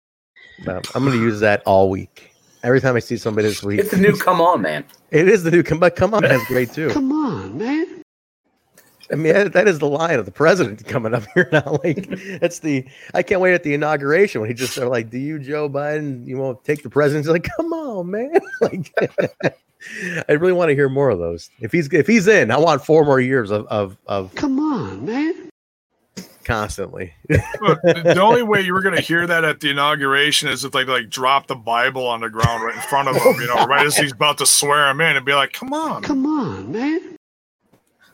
Um, 0.68 0.82
I'm 0.96 1.04
going 1.04 1.18
to 1.18 1.24
use 1.24 1.40
that 1.42 1.62
all 1.66 1.90
week. 1.90 2.32
Every 2.64 2.82
time 2.82 2.96
I 2.96 3.00
see 3.00 3.18
somebody 3.18 3.48
this 3.48 3.64
week, 3.64 3.80
It's 3.80 3.92
the 3.92 3.98
new 3.98 4.18
come 4.18 4.42
on, 4.42 4.62
man. 4.62 4.84
It 5.12 5.28
is 5.28 5.44
the 5.44 5.52
new 5.52 5.64
come, 5.64 5.80
but 5.80 5.96
come 5.96 6.14
on, 6.14 6.24
that's 6.24 6.46
great 6.48 6.74
too. 6.74 6.90
Come 6.90 7.12
on, 7.12 7.58
man. 7.58 8.04
I 9.12 9.16
mean, 9.16 9.34
that, 9.34 9.54
that 9.54 9.68
is 9.68 9.80
the 9.80 9.88
line 9.88 10.20
of 10.20 10.26
the 10.26 10.32
president 10.32 10.86
coming 10.86 11.14
up 11.14 11.24
here 11.34 11.48
now. 11.52 11.80
Like, 11.84 12.10
that's 12.40 12.60
the 12.60 12.86
I 13.14 13.24
can't 13.24 13.40
wait 13.40 13.54
at 13.54 13.64
the 13.64 13.74
inauguration 13.74 14.42
when 14.42 14.50
he 14.50 14.54
just 14.54 14.78
are 14.78 14.88
like, 14.88 15.10
"Do 15.10 15.18
you, 15.18 15.40
Joe 15.40 15.70
Biden, 15.70 16.26
you 16.26 16.38
won't 16.38 16.64
take 16.64 16.84
the 16.84 16.90
presidency?" 16.90 17.30
Like, 17.30 17.48
come 17.56 17.72
on, 17.72 18.12
man. 18.12 18.34
like, 18.62 18.94
I 20.28 20.34
really 20.34 20.54
want 20.54 20.70
to 20.70 20.76
hear 20.76 20.90
more 20.90 21.10
of 21.10 21.20
those. 21.20 21.50
If 21.62 21.72
he's 21.72 21.88
if 21.94 22.08
he's 22.08 22.28
in, 22.28 22.52
I 22.52 22.58
want 22.58 22.84
four 22.84 23.06
more 23.06 23.20
years 23.20 23.52
of 23.52 23.66
of 23.68 23.98
of. 24.08 24.34
Come 24.36 24.60
on, 24.60 25.06
man. 25.06 25.47
Constantly. 26.48 27.14
Look, 27.30 27.82
the 27.82 28.14
the 28.16 28.22
only 28.22 28.42
way 28.42 28.62
you 28.62 28.74
were 28.74 28.82
going 28.82 28.96
to 28.96 29.02
hear 29.02 29.28
that 29.28 29.44
at 29.44 29.60
the 29.60 29.70
inauguration 29.70 30.48
is 30.48 30.64
if 30.64 30.72
they 30.72 30.86
like 30.86 31.10
drop 31.10 31.48
the 31.48 31.56
Bible 31.56 32.08
on 32.08 32.22
the 32.22 32.30
ground 32.30 32.64
right 32.64 32.74
in 32.74 32.80
front 32.84 33.10
of 33.10 33.18
him, 33.18 33.36
you 33.42 33.48
know, 33.48 33.66
right 33.66 33.86
as 33.86 33.98
he's 33.98 34.14
about 34.14 34.38
to 34.38 34.46
swear 34.46 34.90
him 34.90 35.02
in, 35.02 35.18
and 35.18 35.26
be 35.26 35.34
like, 35.34 35.52
"Come 35.52 35.74
on, 35.74 36.04
come 36.04 36.26
on, 36.26 36.72
man." 36.72 37.18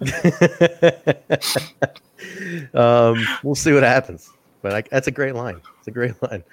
um, 2.73 3.23
we'll 3.43 3.53
see 3.53 3.71
what 3.71 3.83
happens. 3.83 4.31
But 4.63 4.73
I, 4.73 4.81
that's 4.89 5.05
a 5.05 5.11
great 5.11 5.35
line. 5.35 5.61
It's 5.77 5.87
a 5.87 5.91
great 5.91 6.19
line. 6.23 6.43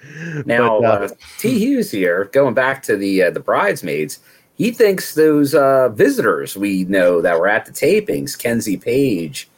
Now, 0.45 0.81
But, 0.81 1.01
uh, 1.01 1.05
uh, 1.05 1.09
T. 1.39 1.57
Hughes 1.57 1.89
here, 1.89 2.25
going 2.25 2.53
back 2.53 2.83
to 2.83 2.95
the 2.95 3.23
uh, 3.23 3.31
the 3.31 3.39
bridesmaids, 3.39 4.19
he 4.53 4.69
thinks 4.69 5.15
those 5.15 5.55
uh, 5.55 5.89
visitors 5.89 6.55
we 6.55 6.83
know 6.83 7.23
that 7.23 7.39
were 7.39 7.47
at 7.47 7.65
the 7.65 7.71
tapings, 7.71 8.37
Kenzie 8.37 8.77
Paige, 8.77 9.49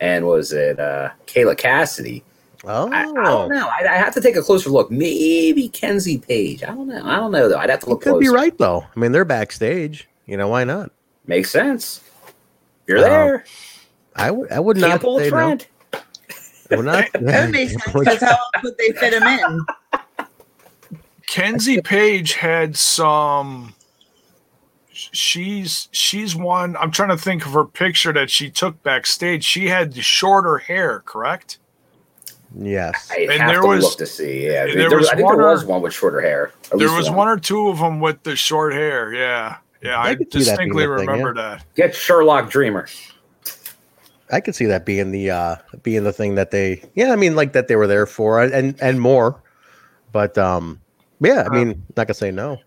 and 0.00 0.26
was 0.26 0.52
it 0.52 0.80
uh, 0.80 1.10
Kayla 1.26 1.56
Cassidy? 1.56 2.22
Oh, 2.64 2.90
I, 2.92 3.02
I 3.02 3.04
don't 3.04 3.48
know. 3.48 3.68
I, 3.68 3.86
I 3.88 3.96
have 3.96 4.12
to 4.14 4.20
take 4.20 4.36
a 4.36 4.42
closer 4.42 4.68
look. 4.68 4.90
Maybe 4.90 5.68
Kenzie 5.70 6.18
Paige. 6.18 6.62
I 6.62 6.66
don't 6.66 6.88
know. 6.88 7.02
I 7.04 7.16
don't 7.16 7.32
know 7.32 7.48
though. 7.48 7.56
I'd 7.58 7.70
have 7.70 7.80
to 7.80 7.88
look 7.90 8.02
could 8.02 8.10
closer. 8.10 8.20
be 8.20 8.28
right 8.28 8.56
though. 8.58 8.84
I 8.94 9.00
mean, 9.00 9.12
they're 9.12 9.24
backstage. 9.24 10.08
You 10.26 10.36
know 10.36 10.48
why 10.48 10.64
not? 10.64 10.90
Makes 11.26 11.50
sense. 11.50 12.02
You're 12.86 12.98
Um, 12.98 13.04
there. 13.04 13.44
I 14.16 14.30
would. 14.30 14.50
I 14.52 14.60
would 14.60 14.76
Can't 14.76 14.90
not 14.90 15.00
pull 15.00 15.18
a 15.18 15.20
say 15.24 15.30
no. 15.30 15.36
trend. 15.36 15.66
I 15.94 16.76
would 16.76 16.84
not. 16.84 17.04
That 17.14 17.50
makes 17.50 17.72
sense 17.72 17.92
because 17.92 18.20
how 18.20 18.28
else 18.30 18.62
would 18.62 18.76
they 18.78 18.90
fit 18.92 19.14
him 19.14 19.22
in? 19.22 19.66
Kenzie 21.26 21.80
Paige 21.80 22.34
had 22.34 22.76
some. 22.76 23.74
She's 25.12 25.88
she's 25.92 26.36
one. 26.36 26.76
I'm 26.76 26.90
trying 26.90 27.08
to 27.10 27.16
think 27.16 27.46
of 27.46 27.52
her 27.52 27.64
picture 27.64 28.12
that 28.12 28.30
she 28.30 28.50
took 28.50 28.82
backstage. 28.82 29.44
She 29.44 29.66
had 29.68 29.94
shorter 29.96 30.58
hair, 30.58 31.00
correct? 31.06 31.58
Yes. 32.58 33.08
I 33.12 33.20
And 33.22 33.32
have 33.32 33.48
there 33.52 33.60
to 33.62 33.68
was- 33.68 33.84
look 33.84 33.98
to 33.98 34.06
see. 34.06 34.46
Yeah, 34.46 34.66
there 34.66 34.88
there, 34.88 34.98
was 34.98 35.08
I 35.08 35.14
think 35.16 35.26
one 35.26 35.36
there 35.38 35.46
or- 35.46 35.52
was 35.52 35.64
one 35.64 35.82
with 35.82 35.94
shorter 35.94 36.20
hair. 36.20 36.52
There 36.76 36.90
was 36.92 37.08
one 37.10 37.28
or 37.28 37.38
two 37.38 37.68
of 37.68 37.78
them 37.78 38.00
with 38.00 38.22
the 38.24 38.34
short 38.36 38.72
hair. 38.72 39.12
Yeah, 39.12 39.56
yeah. 39.82 40.00
I, 40.00 40.14
could 40.16 40.32
see 40.32 40.40
that 40.44 40.58
being 40.58 40.70
distinctly 40.72 40.84
a 40.84 40.88
thing, 40.88 41.04
yeah. 41.06 41.10
remember 41.12 41.34
that. 41.34 41.64
Get 41.76 41.94
Sherlock 41.94 42.50
Dreamer. 42.50 42.88
I 44.32 44.40
could 44.40 44.54
see 44.54 44.66
that 44.66 44.84
being 44.86 45.10
the 45.10 45.30
uh 45.30 45.56
being 45.82 46.04
the 46.04 46.12
thing 46.12 46.36
that 46.36 46.50
they 46.52 46.82
yeah, 46.94 47.12
I 47.12 47.16
mean 47.16 47.34
like 47.34 47.52
that 47.54 47.66
they 47.68 47.74
were 47.76 47.86
there 47.88 48.06
for 48.06 48.40
and 48.42 48.80
and 48.80 49.00
more. 49.00 49.42
But 50.12 50.38
um 50.38 50.80
yeah, 51.20 51.46
I 51.50 51.54
mean 51.54 51.82
not 51.96 52.06
gonna 52.06 52.14
say 52.14 52.30
no. 52.30 52.58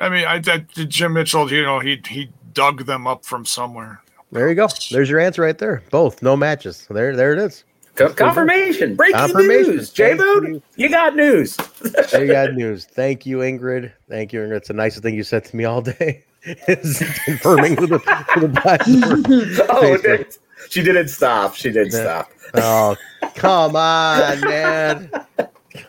I 0.00 0.08
mean, 0.08 0.24
I 0.26 0.38
that 0.40 0.68
Jim 0.88 1.12
Mitchell. 1.14 1.50
You 1.52 1.62
know, 1.62 1.78
he 1.80 2.00
he 2.08 2.30
dug 2.52 2.86
them 2.86 3.06
up 3.06 3.24
from 3.24 3.44
somewhere. 3.46 4.02
There 4.30 4.48
you 4.48 4.54
go. 4.54 4.68
There's 4.90 5.10
your 5.10 5.20
answer 5.20 5.42
right 5.42 5.58
there. 5.58 5.82
Both 5.90 6.22
no 6.22 6.36
matches. 6.36 6.86
There 6.90 7.14
there 7.14 7.32
it 7.32 7.38
is. 7.38 7.64
Confirmation. 7.94 8.96
Breaking 8.96 9.16
Confirmation. 9.18 9.76
news. 9.76 9.90
J 9.90 10.16
Thank 10.16 10.20
Bone, 10.20 10.62
you 10.76 10.88
got 10.88 11.14
news. 11.14 11.56
You 12.12 12.26
got 12.26 12.54
news. 12.54 12.86
Thank 12.86 13.26
you, 13.26 13.38
Ingrid. 13.38 13.92
Thank 14.08 14.32
you, 14.32 14.40
Ingrid. 14.40 14.56
It's 14.56 14.68
the 14.68 14.74
nicest 14.74 15.02
thing 15.02 15.14
you 15.14 15.22
said 15.22 15.44
to 15.46 15.56
me 15.56 15.64
all 15.64 15.82
day. 15.82 16.24
is 16.44 16.98
confirming 17.24 17.76
with 17.76 17.90
the, 17.90 18.26
with 18.34 18.42
the 18.54 18.60
black 18.62 18.80
oh, 18.88 19.96
Facebook. 19.98 20.38
she 20.70 20.82
didn't 20.82 21.08
stop. 21.08 21.54
She 21.54 21.70
didn't 21.70 21.92
Yeah. 21.92 22.24
stop. 22.24 22.30
Oh, 22.54 22.96
come 23.34 23.76
on, 23.76 24.40
man. 24.40 25.10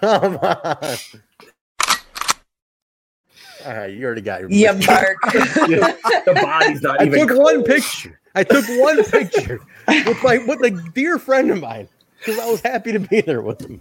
Come 0.01 0.37
on. 0.37 0.95
All 3.65 3.73
right, 3.73 3.93
you 3.93 4.05
already 4.05 4.21
got 4.21 4.41
your 4.41 4.49
Yeah, 4.51 4.71
Mark. 4.73 5.17
the 5.31 6.39
body's 6.41 6.81
not 6.81 6.99
I 7.01 7.05
even 7.05 7.19
I 7.21 7.25
took 7.25 7.37
one 7.37 7.63
picture. 7.63 8.19
I 8.35 8.43
took 8.43 8.65
one 8.79 9.03
picture 9.11 9.59
with 9.87 10.23
my 10.23 10.37
with 10.39 10.61
a 10.63 10.71
dear 10.93 11.17
friend 11.19 11.51
of 11.51 11.59
mine 11.61 11.87
because 12.19 12.39
I 12.39 12.45
was 12.49 12.61
happy 12.61 12.91
to 12.93 12.99
be 12.99 13.21
there 13.21 13.41
with 13.41 13.61
him. 13.61 13.79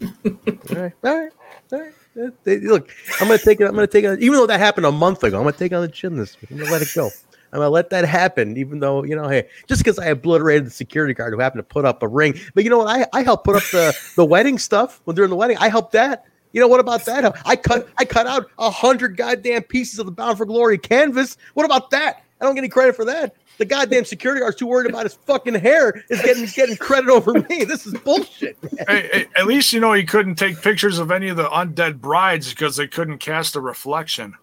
All 0.70 0.76
right, 0.82 0.92
all 1.04 1.18
right, 1.20 1.32
all 1.72 1.80
right. 1.80 2.32
They- 2.44 2.58
Look, 2.60 2.90
I'm 3.20 3.28
gonna 3.28 3.38
take 3.38 3.60
it. 3.60 3.66
I'm 3.66 3.74
gonna 3.74 3.86
take 3.86 4.04
it. 4.04 4.20
Even 4.20 4.34
though 4.38 4.46
that 4.46 4.60
happened 4.60 4.86
a 4.86 4.92
month 4.92 5.22
ago, 5.24 5.38
I'm 5.38 5.44
gonna 5.44 5.56
take 5.56 5.72
it 5.72 5.76
on 5.76 5.82
the 5.82 5.88
chin 5.88 6.16
this 6.16 6.38
week. 6.40 6.50
I'm 6.50 6.58
gonna 6.58 6.70
let 6.70 6.82
it 6.82 6.88
go. 6.94 7.06
I'm 7.54 7.58
gonna 7.58 7.70
let 7.70 7.90
that 7.90 8.06
happen, 8.06 8.56
even 8.56 8.80
though 8.80 9.04
you 9.04 9.16
know, 9.16 9.28
hey, 9.28 9.48
just 9.66 9.82
because 9.82 9.98
I 9.98 10.06
obliterated 10.06 10.66
the 10.66 10.70
security 10.70 11.14
guard 11.14 11.32
who 11.34 11.40
happened 11.40 11.60
to 11.60 11.64
put 11.74 11.84
up 11.84 12.02
a 12.02 12.08
ring. 12.08 12.38
But 12.54 12.64
you 12.64 12.70
know 12.70 12.78
what? 12.78 12.88
I, 12.88 13.06
I 13.18 13.22
helped 13.22 13.44
put 13.44 13.56
up 13.56 13.62
the 13.72 13.96
the 14.16 14.24
wedding 14.24 14.58
stuff 14.58 15.00
when 15.04 15.16
during 15.16 15.30
the 15.30 15.36
wedding. 15.36 15.56
I 15.58 15.68
helped 15.68 15.92
that. 15.92 16.24
You 16.52 16.60
know 16.60 16.68
what 16.68 16.80
about 16.80 17.04
that? 17.06 17.36
I 17.46 17.56
cut 17.56 17.88
I 17.98 18.04
cut 18.04 18.26
out 18.26 18.50
a 18.58 18.70
hundred 18.70 19.16
goddamn 19.16 19.62
pieces 19.64 19.98
of 19.98 20.06
the 20.06 20.12
Bound 20.12 20.38
for 20.38 20.46
Glory 20.46 20.78
canvas. 20.78 21.36
What 21.54 21.64
about 21.64 21.90
that? 21.90 22.24
I 22.40 22.44
don't 22.44 22.54
get 22.54 22.60
any 22.60 22.68
credit 22.68 22.96
for 22.96 23.04
that. 23.06 23.36
The 23.58 23.64
goddamn 23.64 24.04
security 24.04 24.40
guard's 24.40 24.56
too 24.56 24.66
worried 24.66 24.90
about 24.90 25.04
his 25.04 25.14
fucking 25.14 25.54
hair 25.54 26.04
is 26.08 26.20
getting 26.22 26.46
getting 26.46 26.76
credit 26.76 27.10
over 27.10 27.34
me. 27.34 27.64
This 27.64 27.86
is 27.86 27.94
bullshit. 27.94 28.56
Hey, 28.88 29.08
hey, 29.12 29.26
at 29.36 29.46
least 29.46 29.72
you 29.72 29.80
know 29.80 29.92
he 29.92 30.04
couldn't 30.04 30.34
take 30.34 30.60
pictures 30.60 30.98
of 30.98 31.10
any 31.10 31.28
of 31.28 31.36
the 31.36 31.48
undead 31.48 32.00
brides 32.00 32.50
because 32.50 32.76
they 32.76 32.88
couldn't 32.88 33.18
cast 33.18 33.56
a 33.56 33.60
reflection. 33.60 34.34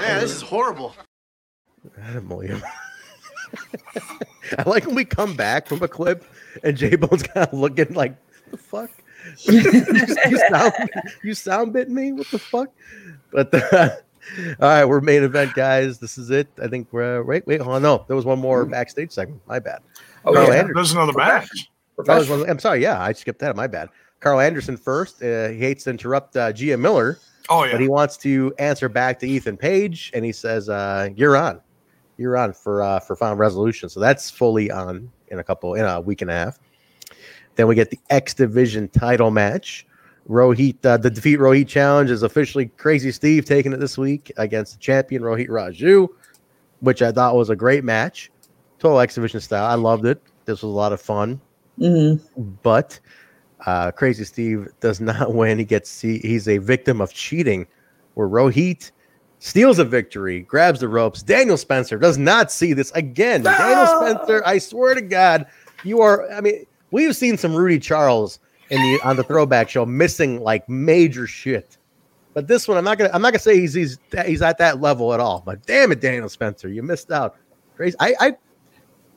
Yeah, 0.00 0.20
this 0.20 0.32
is 0.32 0.42
horrible. 0.42 0.94
I 2.04 2.12
don't 2.12 2.28
believe 2.28 2.50
him. 2.50 2.62
I 4.58 4.68
like 4.68 4.86
when 4.86 4.94
we 4.94 5.04
come 5.04 5.34
back 5.34 5.66
from 5.66 5.82
a 5.82 5.88
clip 5.88 6.24
and 6.62 6.76
J 6.76 6.96
Bone's 6.96 7.22
kind 7.22 7.46
of 7.46 7.58
looking 7.58 7.94
like, 7.94 8.14
the 8.50 8.56
fuck? 8.56 8.90
you, 9.42 10.38
sound 10.48 10.72
you 11.22 11.34
sound 11.34 11.72
bit 11.72 11.90
me? 11.90 12.12
What 12.12 12.30
the 12.30 12.38
fuck? 12.38 12.68
But 13.30 13.54
uh, 13.54 13.90
all 14.60 14.68
right, 14.68 14.84
we're 14.84 15.00
main 15.00 15.22
event, 15.22 15.54
guys. 15.54 15.98
This 15.98 16.18
is 16.18 16.30
it. 16.30 16.48
I 16.62 16.68
think 16.68 16.88
we're 16.92 17.22
wait, 17.22 17.46
wait, 17.46 17.60
hold 17.60 17.76
on. 17.76 17.82
No, 17.82 18.04
there 18.06 18.16
was 18.16 18.24
one 18.24 18.38
more 18.38 18.64
backstage 18.66 19.12
segment. 19.12 19.40
My 19.46 19.58
bad. 19.58 19.80
Oh, 20.24 20.32
Karl 20.32 20.48
yeah. 20.48 20.54
Anderson- 20.54 20.74
There's 20.74 20.92
another 20.92 21.12
match. 21.12 21.68
Oh, 22.08 22.44
I'm 22.48 22.58
sorry. 22.58 22.82
Yeah, 22.82 23.00
I 23.00 23.12
skipped 23.12 23.40
that. 23.40 23.54
My 23.54 23.66
bad. 23.66 23.88
Karl 24.20 24.40
Anderson 24.40 24.76
first. 24.76 25.22
Uh, 25.22 25.48
he 25.48 25.58
hates 25.58 25.84
to 25.84 25.90
interrupt 25.90 26.36
uh, 26.36 26.52
Gia 26.52 26.76
Miller. 26.76 27.18
Oh 27.48 27.64
yeah. 27.64 27.72
But 27.72 27.80
he 27.80 27.88
wants 27.88 28.16
to 28.18 28.54
answer 28.58 28.88
back 28.88 29.18
to 29.20 29.28
Ethan 29.28 29.56
Page, 29.56 30.10
and 30.14 30.24
he 30.24 30.32
says, 30.32 30.68
uh, 30.68 31.08
"You're 31.16 31.36
on, 31.36 31.60
you're 32.16 32.36
on 32.36 32.52
for 32.52 32.82
uh, 32.82 33.00
for 33.00 33.16
final 33.16 33.36
resolution." 33.36 33.88
So 33.88 34.00
that's 34.00 34.30
fully 34.30 34.70
on 34.70 35.10
in 35.28 35.38
a 35.38 35.44
couple 35.44 35.74
in 35.74 35.84
a 35.84 36.00
week 36.00 36.22
and 36.22 36.30
a 36.30 36.34
half. 36.34 36.58
Then 37.56 37.66
we 37.66 37.74
get 37.74 37.90
the 37.90 37.98
X 38.10 38.34
Division 38.34 38.88
title 38.88 39.30
match. 39.30 39.86
Rohit, 40.28 40.84
uh, 40.86 40.96
the 40.96 41.10
defeat 41.10 41.38
Rohit 41.38 41.66
challenge 41.66 42.10
is 42.10 42.22
officially 42.22 42.66
Crazy 42.76 43.10
Steve 43.10 43.44
taking 43.44 43.72
it 43.72 43.80
this 43.80 43.98
week 43.98 44.30
against 44.36 44.74
the 44.74 44.78
champion 44.78 45.22
Rohit 45.22 45.48
Raju, 45.48 46.08
which 46.80 47.02
I 47.02 47.10
thought 47.10 47.34
was 47.34 47.50
a 47.50 47.56
great 47.56 47.82
match, 47.82 48.30
total 48.78 49.00
X 49.00 49.16
Division 49.16 49.40
style. 49.40 49.64
I 49.64 49.74
loved 49.74 50.06
it. 50.06 50.22
This 50.44 50.62
was 50.62 50.70
a 50.70 50.76
lot 50.76 50.92
of 50.92 51.00
fun 51.00 51.40
but 52.62 52.98
uh, 53.66 53.90
Crazy 53.92 54.24
Steve 54.24 54.68
does 54.80 55.00
not 55.00 55.34
win. 55.34 55.58
He 55.58 55.64
gets 55.64 56.00
he, 56.00 56.18
he's 56.18 56.48
a 56.48 56.58
victim 56.58 57.00
of 57.00 57.12
cheating, 57.12 57.66
where 58.14 58.28
Rohit 58.28 58.90
steals 59.38 59.78
a 59.78 59.84
victory, 59.84 60.40
grabs 60.40 60.80
the 60.80 60.88
ropes. 60.88 61.22
Daniel 61.22 61.56
Spencer 61.56 61.98
does 61.98 62.18
not 62.18 62.52
see 62.52 62.72
this 62.72 62.90
again. 62.92 63.42
Daniel 63.42 63.86
Spencer, 64.00 64.42
I 64.46 64.58
swear 64.58 64.94
to 64.94 65.02
God, 65.02 65.46
you 65.84 66.00
are. 66.00 66.30
I 66.30 66.40
mean, 66.40 66.66
we've 66.92 67.16
seen 67.16 67.36
some 67.36 67.54
Rudy 67.54 67.80
Charles 67.80 68.38
in 68.70 68.80
the 68.80 69.00
on 69.04 69.16
the 69.16 69.24
throwback 69.24 69.68
show 69.68 69.84
missing 69.84 70.40
like 70.40 70.68
major 70.68 71.26
shit. 71.26 71.76
But 72.34 72.46
this 72.46 72.66
one, 72.66 72.78
I'm 72.78 72.84
not 72.84 72.98
gonna. 72.98 73.10
I'm 73.12 73.20
not 73.20 73.32
gonna 73.32 73.40
say 73.40 73.58
he's 73.58 73.74
he's 73.74 73.98
he's 74.24 74.40
at 74.40 74.58
that 74.58 74.80
level 74.80 75.12
at 75.12 75.20
all. 75.20 75.42
But 75.44 75.66
damn 75.66 75.92
it, 75.92 76.00
Daniel 76.00 76.28
Spencer, 76.28 76.68
you 76.68 76.82
missed 76.82 77.10
out. 77.10 77.36
Crazy. 77.76 77.96
I, 78.00 78.14
I 78.20 78.36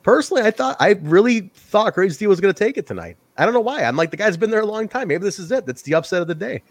personally, 0.04 0.44
I 0.44 0.52
thought 0.52 0.76
I 0.80 0.92
really 1.02 1.52
thought 1.54 1.94
Crazy 1.94 2.16
Steve 2.16 2.30
was 2.30 2.42
to 2.42 2.54
take 2.54 2.78
it 2.78 2.88
tonight. 2.88 3.18
I 3.38 3.46
don't 3.46 3.54
know 3.54 3.62
why. 3.62 3.84
I'm 3.84 3.96
like 3.96 4.12
the 4.12 4.18
guy's 4.18 4.38
been 4.38 4.50
there 4.50 4.62
a 4.62 4.66
long 4.66 4.88
time. 4.88 5.08
Maybe 5.08 5.24
this 5.24 5.40
is 5.40 5.52
it. 5.52 5.66
That's 5.66 5.82
the 5.82 5.94
upset 5.96 6.22
of 6.22 6.28
the 6.28 6.36
day. 6.36 6.62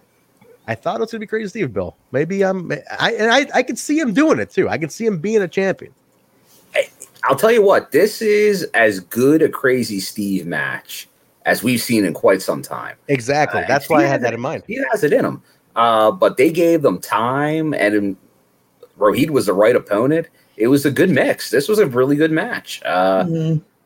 I 0.66 0.74
thought 0.74 0.96
it 0.96 1.00
was 1.00 1.10
to 1.10 1.18
be 1.18 1.26
Crazy 1.26 1.48
Steve, 1.48 1.72
Bill. 1.72 1.96
Maybe 2.10 2.42
I'm. 2.42 2.70
I 2.98 3.12
and 3.12 3.30
I 3.30 3.46
I 3.54 3.62
could 3.62 3.78
see 3.78 3.98
him 3.98 4.12
doing 4.12 4.38
it 4.38 4.50
too. 4.50 4.68
I 4.68 4.76
can 4.76 4.90
see 4.90 5.06
him 5.06 5.18
being 5.18 5.42
a 5.42 5.48
champion. 5.48 5.94
I'll 7.24 7.36
tell 7.36 7.52
you 7.52 7.62
what, 7.62 7.92
this 7.92 8.20
is 8.20 8.64
as 8.74 9.00
good 9.00 9.42
a 9.42 9.48
Crazy 9.48 10.00
Steve 10.00 10.46
match 10.46 11.08
as 11.46 11.62
we've 11.62 11.80
seen 11.80 12.04
in 12.04 12.14
quite 12.14 12.42
some 12.42 12.62
time. 12.62 12.96
Exactly. 13.08 13.62
Uh, 13.62 13.66
That's 13.66 13.88
why 13.88 14.02
I 14.02 14.06
had 14.06 14.22
that 14.22 14.34
in 14.34 14.40
mind. 14.40 14.62
He 14.66 14.80
has 14.90 15.04
it 15.04 15.12
in 15.12 15.24
him. 15.24 15.42
Uh, 15.76 16.10
but 16.10 16.36
they 16.36 16.50
gave 16.50 16.82
them 16.82 17.00
time, 17.00 17.74
and 17.74 18.16
Rohit 18.98 19.30
was 19.30 19.46
the 19.46 19.52
right 19.52 19.74
opponent. 19.74 20.28
It 20.56 20.68
was 20.68 20.86
a 20.86 20.90
good 20.90 21.10
mix. 21.10 21.50
This 21.50 21.68
was 21.68 21.78
a 21.78 21.86
really 21.86 22.16
good 22.16 22.30
match. 22.30 22.80
Uh, 22.84 23.24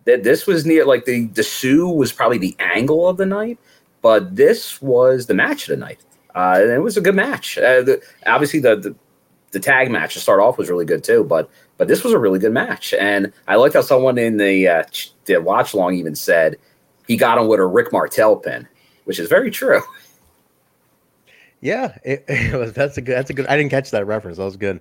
th- 0.05 0.23
this 0.23 0.47
was 0.47 0.66
near 0.66 0.85
like 0.85 1.06
the 1.06 1.27
the 1.28 1.43
Su 1.43 1.89
was 1.89 2.12
probably 2.12 2.39
the 2.39 2.55
angle 2.59 3.09
of 3.09 3.16
the 3.16 3.24
night, 3.24 3.59
but 4.02 4.36
this 4.36 4.82
was 4.82 5.27
the 5.27 5.35
match 5.35 5.69
of 5.69 5.78
the 5.78 5.85
night. 5.85 6.01
Uh, 6.35 6.59
and 6.60 6.70
it 6.70 6.81
was 6.81 6.98
a 6.98 7.01
good 7.01 7.15
match. 7.16 7.56
Uh, 7.56 7.81
the, 7.82 8.02
obviously, 8.27 8.60
the, 8.60 8.77
the 8.77 8.94
the 9.52 9.60
tag 9.60 9.90
match 9.90 10.12
to 10.12 10.20
start 10.20 10.40
off 10.40 10.59
was 10.59 10.69
really 10.69 10.85
good 10.85 11.02
too, 11.02 11.24
but 11.24 11.48
but 11.78 11.88
this 11.88 12.05
was 12.05 12.12
a 12.12 12.18
really 12.18 12.38
good 12.38 12.52
match, 12.52 12.92
and 12.92 13.32
I 13.46 13.56
liked 13.56 13.74
how 13.74 13.80
someone 13.80 14.18
in 14.18 14.36
the 14.36 14.68
uh, 14.68 14.84
the 15.24 15.38
watch 15.38 15.72
long 15.74 15.94
even 15.94 16.14
said 16.14 16.56
he 17.06 17.16
got 17.16 17.38
him 17.38 17.48
with 17.48 17.60
a 17.60 17.66
Rick 17.66 17.92
Martel 17.92 18.36
pin, 18.36 18.68
which 19.05 19.18
is 19.18 19.28
very 19.28 19.50
true. 19.50 19.82
Yeah, 21.60 21.98
it, 22.05 22.24
it 22.28 22.56
was. 22.56 22.72
That's 22.72 22.98
a 22.98 23.00
good. 23.00 23.16
That's 23.16 23.30
a 23.30 23.34
good. 23.34 23.48
I 23.48 23.56
didn't 23.56 23.72
catch 23.72 23.90
that 23.90 24.06
reference. 24.06 24.36
That 24.38 24.44
was 24.44 24.56
good. 24.56 24.80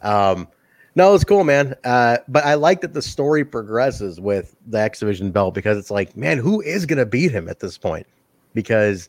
Um, 0.00 0.48
no, 0.94 1.14
it's 1.14 1.22
cool, 1.22 1.44
man. 1.44 1.74
Uh, 1.84 2.16
but 2.28 2.46
I 2.46 2.54
like 2.54 2.80
that 2.80 2.94
the 2.94 3.02
story 3.02 3.44
progresses 3.44 4.18
with 4.18 4.56
the 4.66 4.80
X 4.80 5.00
Division 5.00 5.32
belt 5.32 5.52
because 5.52 5.76
it's 5.76 5.90
like, 5.90 6.16
man, 6.16 6.38
who 6.38 6.62
is 6.62 6.86
gonna 6.86 7.04
beat 7.04 7.30
him 7.30 7.46
at 7.46 7.60
this 7.60 7.76
point? 7.76 8.06
because 8.54 9.08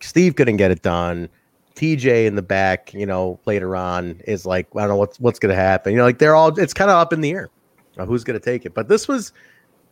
Steve 0.00 0.36
couldn't 0.36 0.56
get 0.56 0.70
it 0.70 0.82
done. 0.82 1.28
TJ 1.74 2.26
in 2.26 2.36
the 2.36 2.42
back, 2.42 2.94
you 2.94 3.06
know, 3.06 3.40
later 3.46 3.76
on 3.76 4.20
is 4.26 4.46
like, 4.46 4.68
I 4.76 4.80
don't 4.80 4.90
know 4.90 4.96
what's 4.96 5.18
what's 5.18 5.38
gonna 5.38 5.54
happen. 5.54 5.92
You 5.92 5.98
know, 5.98 6.04
like 6.04 6.18
they're 6.18 6.34
all 6.34 6.58
it's 6.58 6.74
kind 6.74 6.90
of 6.90 6.96
up 6.96 7.12
in 7.12 7.20
the 7.20 7.30
air. 7.30 7.50
who's 7.96 8.24
gonna 8.24 8.40
take 8.40 8.64
it? 8.64 8.74
But 8.74 8.88
this 8.88 9.08
was 9.08 9.32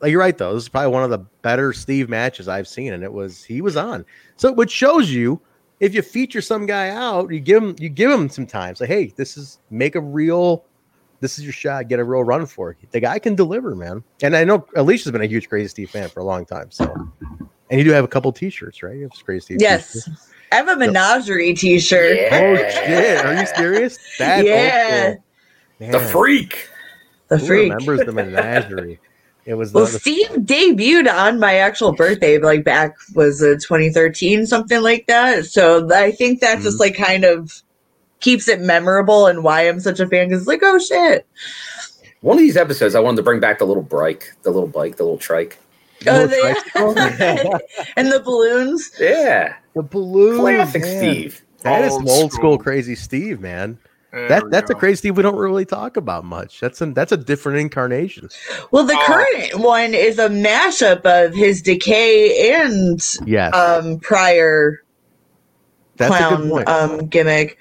like 0.00 0.10
you're 0.10 0.20
right 0.20 0.36
though. 0.36 0.54
This 0.54 0.64
is 0.64 0.68
probably 0.68 0.92
one 0.92 1.04
of 1.04 1.10
the 1.10 1.18
better 1.18 1.72
Steve 1.72 2.08
matches 2.08 2.48
I've 2.48 2.68
seen, 2.68 2.92
and 2.92 3.02
it 3.02 3.12
was 3.12 3.42
he 3.42 3.60
was 3.60 3.76
on. 3.76 4.04
So 4.36 4.52
which 4.52 4.70
shows 4.70 5.10
you 5.10 5.40
if 5.80 5.94
you 5.94 6.02
feature 6.02 6.40
some 6.40 6.64
guy 6.64 6.90
out, 6.90 7.32
you 7.32 7.40
give 7.40 7.62
him 7.62 7.74
you 7.78 7.88
give 7.88 8.10
him 8.10 8.28
some 8.28 8.46
time. 8.46 8.76
Say, 8.76 8.86
hey, 8.86 9.06
this 9.16 9.36
is 9.36 9.58
make 9.70 9.96
a 9.96 10.00
real 10.00 10.64
this 11.18 11.38
is 11.38 11.44
your 11.44 11.52
shot, 11.52 11.88
get 11.88 11.98
a 11.98 12.04
real 12.04 12.24
run 12.24 12.46
for 12.46 12.70
it. 12.70 12.78
The 12.90 13.00
guy 13.00 13.18
can 13.18 13.34
deliver, 13.34 13.74
man. 13.74 14.02
And 14.22 14.36
I 14.36 14.44
know 14.44 14.66
Alicia's 14.76 15.10
been 15.12 15.22
a 15.22 15.26
huge 15.26 15.48
Crazy 15.48 15.68
Steve 15.68 15.90
fan 15.90 16.08
for 16.08 16.20
a 16.20 16.24
long 16.24 16.44
time. 16.44 16.70
So 16.70 16.92
and 17.70 17.78
you 17.78 17.84
do 17.84 17.90
have 17.90 18.04
a 18.04 18.08
couple 18.08 18.30
t-shirts, 18.32 18.82
right? 18.82 18.96
You 18.96 19.02
have 19.02 19.12
Crazy 19.24 19.40
Steve. 19.40 19.56
Yes. 19.60 19.92
t-shirts. 19.92 20.28
I 20.52 20.56
have 20.56 20.68
a 20.68 20.76
menagerie 20.76 21.54
t-shirt. 21.54 22.18
Oh 22.32 22.56
shit! 22.56 23.24
Are 23.24 23.40
you 23.40 23.46
serious? 23.46 23.98
That's 24.18 24.46
Yeah. 24.46 25.14
The 25.80 25.98
freak. 25.98 26.68
The 27.28 27.38
who 27.38 27.46
freak. 27.46 27.72
remembers 27.72 28.00
the 28.06 28.12
menagerie? 28.12 29.00
It 29.44 29.54
was 29.54 29.72
Well, 29.72 29.86
the, 29.86 29.92
the 29.92 29.98
Steve 29.98 30.28
debuted 30.42 31.12
on 31.12 31.40
my 31.40 31.56
actual 31.56 31.92
birthday, 31.92 32.38
like 32.38 32.62
back 32.62 32.94
was 33.14 33.42
it 33.42 33.60
2013, 33.62 34.46
something 34.46 34.80
like 34.82 35.06
that. 35.08 35.46
So 35.46 35.88
I 35.92 36.12
think 36.12 36.40
that 36.40 36.56
Mm-hmm. 36.56 36.62
just 36.62 36.78
like 36.78 36.94
kind 36.96 37.24
of 37.24 37.62
keeps 38.20 38.46
it 38.46 38.60
memorable 38.60 39.26
and 39.26 39.42
why 39.42 39.62
I'm 39.68 39.80
such 39.80 39.98
a 39.98 40.06
fan 40.06 40.28
because 40.28 40.42
it's 40.42 40.48
like, 40.48 40.60
oh 40.62 40.78
shit. 40.78 41.26
One 42.20 42.36
of 42.36 42.40
these 42.42 42.56
episodes, 42.56 42.94
I 42.94 43.00
wanted 43.00 43.16
to 43.16 43.22
bring 43.24 43.40
back 43.40 43.58
the 43.58 43.64
little 43.64 43.82
bike, 43.82 44.32
the 44.42 44.50
little 44.52 44.68
bike, 44.68 44.94
the 44.96 45.02
little 45.02 45.18
trike. 45.18 45.58
Oh, 46.06 46.26
they- 46.26 46.54
and 47.96 48.10
the 48.12 48.20
balloons. 48.20 48.90
Yeah. 48.98 49.54
the 49.74 49.82
balloons. 49.82 50.38
Classic 50.40 50.82
man. 50.82 50.98
Steve. 50.98 51.42
That 51.62 51.84
is 51.84 51.92
Old 51.92 52.00
some 52.00 52.08
old 52.08 52.32
school 52.32 52.54
school. 52.54 52.58
crazy 52.58 52.94
Steve, 52.94 53.40
man. 53.40 53.78
There 54.10 54.28
that 54.28 54.44
we 54.44 54.50
that's 54.50 54.68
a 54.70 54.74
crazy 54.74 54.96
Steve 54.96 55.16
we 55.16 55.22
don't 55.22 55.36
really 55.38 55.64
talk 55.64 55.96
about 55.96 56.24
much. 56.24 56.60
That's 56.60 56.80
a 56.82 56.86
that's 56.86 57.12
a 57.12 57.16
different 57.16 57.60
incarnation. 57.60 58.28
Well, 58.70 58.84
the 58.84 58.94
Oh. 58.98 59.04
current 59.06 59.58
one 59.64 59.94
is 59.94 60.18
a 60.18 60.28
mashup 60.28 61.02
of 61.06 61.34
his 61.34 61.62
decay 61.62 62.52
and 62.52 63.00
Yes, 63.24 63.54
um 63.54 64.00
prior 64.00 64.82
that's 65.96 66.14
a 66.14 66.18
good 66.18 66.28
clown 66.36 66.50
point. 66.50 66.68
um 66.68 67.06
gimmick. 67.06 67.56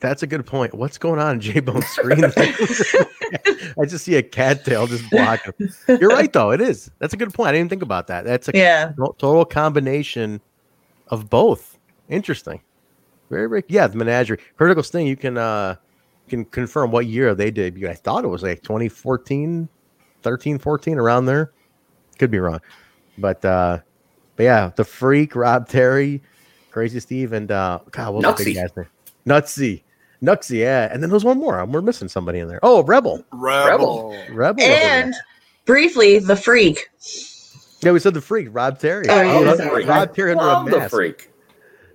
That's 0.00 0.22
a 0.22 0.26
good 0.26 0.46
point. 0.46 0.74
What's 0.74 0.98
going 0.98 1.20
on 1.20 1.34
in 1.34 1.40
J 1.40 1.60
Bone's 1.60 1.86
screen? 1.86 2.24
I 2.36 3.84
just 3.86 4.04
see 4.04 4.16
a 4.16 4.22
cattail 4.22 4.86
just 4.86 5.08
blocking. 5.10 5.52
You're 5.88 6.10
right 6.10 6.32
though. 6.32 6.50
It 6.50 6.60
is. 6.60 6.90
That's 6.98 7.14
a 7.14 7.16
good 7.16 7.32
point. 7.32 7.50
I 7.50 7.52
didn't 7.52 7.70
think 7.70 7.82
about 7.82 8.06
that. 8.08 8.24
That's 8.24 8.48
a 8.48 8.52
Yeah. 8.54 8.92
total 9.18 9.44
combination 9.44 10.40
of 11.08 11.28
both. 11.30 11.78
Interesting. 12.08 12.60
Very, 13.30 13.48
very 13.48 13.64
yeah. 13.68 13.86
The 13.86 13.96
menagerie, 13.96 14.38
critical 14.56 14.82
sting. 14.82 15.06
You 15.06 15.16
can 15.16 15.38
uh 15.38 15.76
can 16.28 16.44
confirm 16.44 16.90
what 16.90 17.06
year 17.06 17.34
they 17.34 17.50
debuted. 17.52 17.88
I 17.90 17.94
thought 17.94 18.24
it 18.24 18.28
was 18.28 18.42
like 18.42 18.62
2014, 18.62 19.68
13, 20.22 20.58
14, 20.58 20.98
around 20.98 21.26
there. 21.26 21.52
Could 22.18 22.30
be 22.30 22.38
wrong, 22.38 22.60
but 23.18 23.44
uh, 23.44 23.78
but 24.36 24.42
yeah, 24.42 24.70
the 24.76 24.84
freak, 24.84 25.34
Rob 25.34 25.68
Terry, 25.68 26.22
Crazy 26.70 27.00
Steve, 27.00 27.32
and 27.32 27.50
uh, 27.50 27.78
God, 27.90 28.14
what 28.14 28.24
was 28.26 28.38
the 28.38 28.44
big 28.44 28.56
guy's 28.56 28.76
name? 28.76 28.86
Nutsy, 29.26 29.82
Nutsy, 30.22 30.58
yeah. 30.58 30.88
And 30.92 31.02
then 31.02 31.10
there's 31.10 31.24
one 31.24 31.38
more. 31.38 31.64
We're 31.64 31.82
missing 31.82 32.08
somebody 32.08 32.38
in 32.38 32.48
there. 32.48 32.60
Oh, 32.62 32.82
Rebel, 32.82 33.24
Rebel. 33.32 34.16
Rebel. 34.30 34.56
was 34.56 34.64
in 34.64 34.70
there. 34.70 35.04
And 35.04 35.14
briefly, 35.64 36.18
the 36.18 36.36
freak. 36.36 36.88
yeah, 37.80 37.92
we 37.92 38.00
said 38.00 38.14
the 38.14 38.20
freak, 38.20 38.48
Rob 38.50 38.78
Terry. 38.78 39.06
Oh, 39.08 39.22
yeah, 39.22 39.42
Rob, 39.42 39.56
sorry. 39.56 39.84
Rob 39.84 40.14
Terry 40.14 40.32
under 40.32 40.44
a 40.44 40.46
Love 40.46 40.70
the 40.70 40.88
freak. 40.88 41.30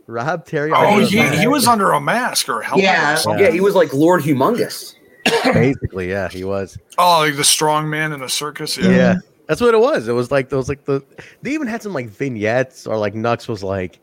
Rob 0.08 0.46
Terry. 0.46 0.72
Oh, 0.72 0.76
under 0.76 1.04
a 1.04 1.06
he, 1.06 1.16
mask. 1.18 1.40
he 1.40 1.48
was 1.48 1.68
under 1.68 1.92
a 1.92 2.02
mask 2.02 2.50
or 2.50 2.62
a 2.62 2.66
helmet 2.66 2.84
Yeah. 2.84 3.18
or. 3.26 3.38
Yeah, 3.40 3.52
he 3.52 3.62
was 3.62 3.76
like 3.76 3.94
Lord 3.94 4.22
Humongous. 4.22 4.96
basically, 5.44 6.10
yeah, 6.10 6.30
he 6.30 6.44
was. 6.44 6.78
Oh, 6.98 7.20
like 7.20 7.36
the 7.36 7.44
strong 7.44 7.90
man 7.90 8.12
in 8.12 8.22
a 8.22 8.30
circus. 8.30 8.78
Yeah. 8.78 8.90
Yeah. 8.90 9.16
That's 9.48 9.62
what 9.62 9.74
it 9.74 9.80
was. 9.80 10.08
It 10.08 10.14
was 10.14 10.32
like 10.32 10.50
those 10.50 10.70
like 10.70 10.86
the 10.86 11.04
they 11.42 11.52
even 11.52 11.68
had 11.68 11.82
some 11.84 11.94
like 11.94 12.10
vignettes 12.10 12.88
or 12.88 12.98
like 12.98 13.14
Knux 13.14 13.48
was 13.48 13.64
like, 13.64 14.00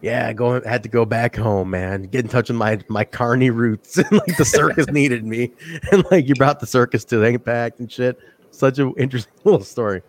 Yeah, 0.00 0.32
going 0.32 0.62
had 0.62 0.84
to 0.84 0.88
go 0.88 1.04
back 1.04 1.34
home, 1.34 1.70
man. 1.70 2.02
Get 2.04 2.24
in 2.24 2.28
touch 2.30 2.48
with 2.48 2.56
my 2.58 2.78
my 2.88 3.04
carny 3.04 3.50
roots. 3.50 3.96
and 3.98 4.12
like 4.12 4.36
the 4.36 4.44
circus 4.44 4.86
needed 4.90 5.24
me. 5.24 5.52
And 5.92 6.04
like 6.10 6.28
you 6.28 6.34
brought 6.34 6.60
the 6.60 6.66
circus 6.66 7.04
to 7.06 7.18
the 7.18 7.26
impact 7.26 7.80
and 7.80 7.90
shit. 7.90 8.18
Such 8.50 8.78
an 8.78 8.94
interesting 8.96 9.32
little 9.44 9.62
story. 9.64 10.02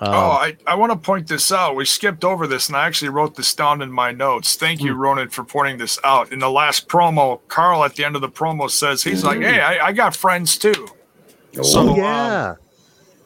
Um, 0.00 0.08
Oh, 0.12 0.30
I, 0.30 0.56
I 0.66 0.74
want 0.74 0.90
to 0.92 0.98
point 0.98 1.28
this 1.28 1.52
out. 1.52 1.76
We 1.76 1.84
skipped 1.84 2.24
over 2.24 2.46
this, 2.48 2.66
and 2.68 2.76
I 2.76 2.86
actually 2.86 3.10
wrote 3.10 3.36
this 3.36 3.54
down 3.54 3.80
in 3.82 3.92
my 3.92 4.10
notes. 4.10 4.56
Thank 4.56 4.80
Hmm. 4.80 4.86
you, 4.86 4.94
Ronan, 4.94 5.28
for 5.30 5.44
pointing 5.44 5.78
this 5.78 5.98
out. 6.04 6.32
In 6.32 6.40
the 6.40 6.50
last 6.50 6.88
promo, 6.88 7.40
Karl 7.48 7.84
at 7.84 7.94
the 7.96 8.04
end 8.04 8.16
of 8.16 8.22
the 8.22 8.28
promo 8.28 8.68
says 8.70 9.02
he's 9.04 9.22
like, 9.24 9.40
"Hey, 9.40 9.60
I, 9.60 9.86
I 9.86 9.92
got 9.92 10.14
friends 10.16 10.56
too." 10.58 10.88
So, 11.62 11.62
oh, 11.80 11.90
um, 11.90 11.96
yeah. 11.96 12.54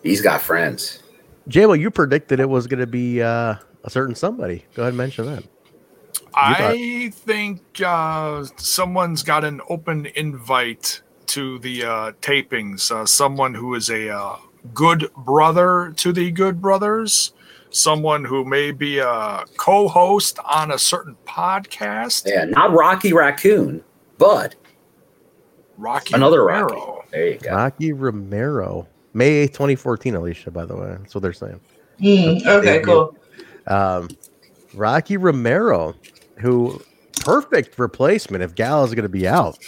He's 0.03 0.21
got 0.21 0.41
friends. 0.43 1.03
Jay, 1.49 1.65
well, 1.67 1.77
you 1.77 1.91
predicted 1.91 2.41
it 2.41 2.49
was 2.49 2.67
gonna 2.67 2.87
be 2.87 3.23
uh 3.23 3.55
a 3.85 3.91
certain 3.91 4.15
somebody. 4.15 4.65
Go 4.75 4.83
ahead 4.83 4.91
and 4.91 4.99
mention 4.99 5.25
that. 5.27 5.45
I 6.35 7.11
think 7.15 7.63
uh, 7.85 8.45
someone's 8.57 9.23
got 9.23 9.45
an 9.45 9.61
open 9.69 10.07
invite 10.15 11.03
to 11.27 11.59
the 11.59 11.85
uh, 11.85 12.13
tapings. 12.21 12.91
Uh, 12.91 13.07
someone 13.07 13.55
who 13.55 13.75
is 13.75 13.91
a 13.91 14.11
uh, 14.11 14.37
good 14.75 15.11
brother 15.17 15.93
to 15.97 16.13
the 16.13 16.31
Good 16.31 16.61
Brothers. 16.61 17.33
Someone 17.71 18.25
who 18.25 18.45
may 18.45 18.73
be 18.73 18.99
a 18.99 19.45
co-host 19.59 20.39
on 20.45 20.71
a 20.71 20.79
certain 20.79 21.17
podcast. 21.27 22.25
Yeah, 22.27 22.45
not 22.45 22.73
Rocky 22.73 23.13
Raccoon, 23.13 23.85
but 24.17 24.55
Rocky 25.77 26.15
another 26.15 26.45
Romero. 26.45 26.97
Rocky. 26.97 27.09
There 27.11 27.29
you 27.29 27.39
go. 27.39 27.51
Rocky 27.55 27.93
Romero. 27.93 28.89
May 29.13 29.47
8th, 29.47 29.53
2014, 29.53 30.15
Alicia, 30.15 30.51
by 30.51 30.65
the 30.65 30.77
way. 30.77 30.97
That's 30.99 31.15
what 31.15 31.23
they're 31.23 31.33
saying. 31.33 31.61
Hmm, 31.99 32.49
okay, 32.49 32.81
cool. 32.81 33.17
Um, 33.67 34.09
Rocky 34.75 35.17
Romero, 35.17 35.95
who 36.41 36.83
perfect 37.21 37.79
replacement 37.79 38.43
if 38.43 38.55
Gallows 38.55 38.91
is 38.91 38.95
going 38.95 39.05
to 39.05 39.09
be 39.09 39.27
out. 39.27 39.59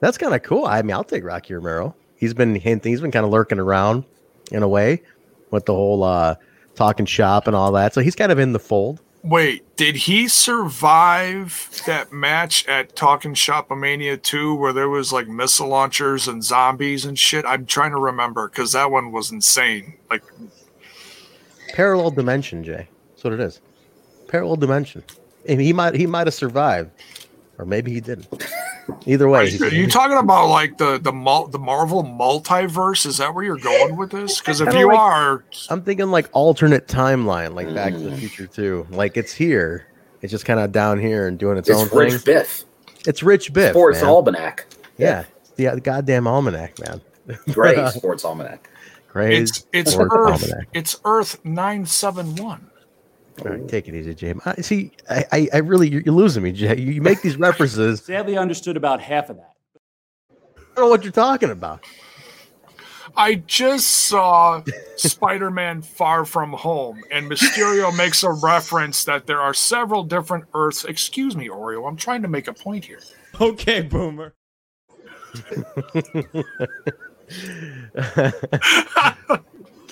That's 0.00 0.18
kind 0.18 0.34
of 0.34 0.42
cool. 0.42 0.66
I 0.66 0.82
mean, 0.82 0.92
I'll 0.92 1.04
take 1.04 1.24
Rocky 1.24 1.54
Romero. 1.54 1.94
He's 2.16 2.34
been 2.34 2.54
hinting, 2.54 2.92
he's 2.92 3.00
been 3.00 3.10
kind 3.10 3.24
of 3.24 3.32
lurking 3.32 3.58
around 3.58 4.04
in 4.50 4.62
a 4.62 4.68
way 4.68 5.02
with 5.50 5.66
the 5.66 5.74
whole 5.74 6.02
uh, 6.02 6.36
talking 6.74 7.06
shop 7.06 7.46
and 7.46 7.56
all 7.56 7.72
that. 7.72 7.94
So 7.94 8.00
he's 8.00 8.14
kind 8.14 8.32
of 8.32 8.38
in 8.38 8.52
the 8.52 8.58
fold. 8.58 9.00
Wait, 9.24 9.76
did 9.76 9.94
he 9.94 10.26
survive 10.26 11.82
that 11.86 12.12
match 12.12 12.66
at 12.66 12.96
Talking 12.96 13.34
Shop 13.34 13.68
Shopomania 13.68 14.20
2 14.20 14.56
where 14.56 14.72
there 14.72 14.88
was 14.88 15.12
like 15.12 15.28
missile 15.28 15.68
launchers 15.68 16.26
and 16.26 16.42
zombies 16.42 17.04
and 17.04 17.16
shit? 17.16 17.44
I'm 17.44 17.64
trying 17.64 17.92
to 17.92 17.98
remember 17.98 18.48
because 18.48 18.72
that 18.72 18.90
one 18.90 19.12
was 19.12 19.30
insane. 19.30 19.94
Like, 20.10 20.24
Parallel 21.72 22.10
dimension, 22.10 22.64
Jay. 22.64 22.88
That's 23.10 23.22
what 23.22 23.32
it 23.32 23.40
is. 23.40 23.60
Parallel 24.26 24.56
dimension. 24.56 25.04
And 25.48 25.60
he 25.60 25.72
might 25.72 25.94
he 25.94 26.06
might 26.06 26.26
have 26.26 26.34
survived, 26.34 26.90
or 27.58 27.64
maybe 27.64 27.92
he 27.92 28.00
didn't. 28.00 28.28
Either 29.06 29.28
way, 29.28 29.48
he's- 29.50 29.60
are 29.62 29.74
you 29.74 29.88
talking 29.88 30.16
about 30.16 30.48
like 30.48 30.78
the 30.78 30.98
the 30.98 31.12
mul- 31.12 31.48
the 31.48 31.58
Marvel 31.58 32.02
multiverse? 32.02 33.06
Is 33.06 33.18
that 33.18 33.34
where 33.34 33.44
you're 33.44 33.58
going 33.58 33.96
with 33.96 34.10
this? 34.10 34.38
Because 34.38 34.60
if 34.60 34.72
you 34.74 34.88
like- 34.88 34.98
are, 34.98 35.44
I'm 35.70 35.82
thinking 35.82 36.10
like 36.10 36.28
alternate 36.32 36.88
timeline, 36.88 37.54
like 37.54 37.72
Back 37.74 37.92
to 37.92 37.98
the 37.98 38.10
hmm. 38.10 38.16
Future 38.16 38.46
too. 38.46 38.86
Like 38.90 39.16
it's 39.16 39.32
here, 39.32 39.86
it's 40.20 40.30
just 40.30 40.44
kind 40.44 40.60
of 40.60 40.72
down 40.72 41.00
here 41.00 41.26
and 41.26 41.38
doing 41.38 41.58
its, 41.58 41.70
own 41.70 41.76
thing. 41.76 41.84
It's 41.86 41.92
own 41.92 41.98
Rich 41.98 42.12
thing. 42.22 42.34
Biff. 42.34 42.64
It's 43.06 43.22
Rich 43.22 43.52
Biff. 43.52 43.72
Sports 43.72 44.00
man. 44.00 44.10
Almanac. 44.10 44.66
Yeah, 44.98 45.24
the, 45.56 45.66
the 45.66 45.80
goddamn 45.80 46.26
almanac, 46.26 46.78
man. 46.78 47.00
Great 47.52 47.88
Sports 47.92 48.24
Almanac. 48.24 48.68
Great. 49.08 49.42
it's 49.42 49.66
it's 49.72 49.94
Earth 49.96 50.10
Almanac. 50.12 50.68
it's 50.72 51.00
Earth 51.04 51.44
nine 51.44 51.84
seven 51.86 52.34
one. 52.36 52.70
All 53.40 53.50
right, 53.50 53.66
take 53.66 53.88
it 53.88 53.94
easy, 53.94 54.14
Jim. 54.14 54.40
I, 54.44 54.56
see, 54.56 54.92
I, 55.08 55.24
I, 55.32 55.48
I 55.54 55.56
really, 55.58 55.88
you're, 55.88 56.02
you're 56.02 56.14
losing 56.14 56.42
me, 56.42 56.52
Jay. 56.52 56.78
You, 56.78 56.92
you 56.92 57.02
make 57.02 57.22
these 57.22 57.36
references. 57.36 58.00
Sadly, 58.04 58.36
understood 58.36 58.76
about 58.76 59.00
half 59.00 59.30
of 59.30 59.36
that. 59.36 59.54
I 60.56 60.60
don't 60.76 60.84
know 60.84 60.90
what 60.90 61.02
you're 61.02 61.12
talking 61.12 61.50
about. 61.50 61.84
I 63.16 63.36
just 63.36 63.88
saw 63.88 64.62
Spider 64.96 65.50
Man 65.50 65.82
Far 65.82 66.24
From 66.24 66.52
Home, 66.52 67.02
and 67.10 67.30
Mysterio 67.30 67.94
makes 67.96 68.22
a 68.22 68.30
reference 68.30 69.04
that 69.04 69.26
there 69.26 69.40
are 69.40 69.54
several 69.54 70.04
different 70.04 70.44
Earths. 70.54 70.84
Excuse 70.84 71.36
me, 71.36 71.48
Oreo. 71.48 71.88
I'm 71.88 71.96
trying 71.96 72.22
to 72.22 72.28
make 72.28 72.48
a 72.48 72.54
point 72.54 72.84
here. 72.84 73.00
Okay, 73.40 73.82
boomer. 73.82 74.34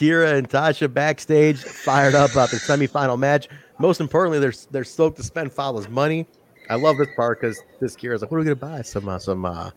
Kiera 0.01 0.39
and 0.39 0.49
Tasha 0.49 0.93
backstage, 0.93 1.59
fired 1.63 2.15
up 2.15 2.33
about 2.33 2.51
their 2.51 2.61
semifinal 2.61 3.19
match. 3.19 3.49
Most 3.79 4.01
importantly, 4.01 4.39
they're 4.39 4.55
they're 4.71 4.85
stoked 4.85 5.19
to 5.19 5.23
spend 5.23 5.53
Fallah's 5.53 5.89
money. 5.89 6.27
I 6.71 6.77
love 6.77 6.97
this 6.97 7.09
part 7.17 7.41
because 7.41 7.61
this 7.81 7.97
Kiera's 7.97 8.23
like, 8.23 8.31
"What 8.31 8.39
are 8.39 8.41
we 8.41 8.45
gonna 8.45 8.57
buy? 8.57 8.83
Some 8.83 9.09
uh, 9.09 9.19
some 9.19 9.45
uh, 9.45 9.71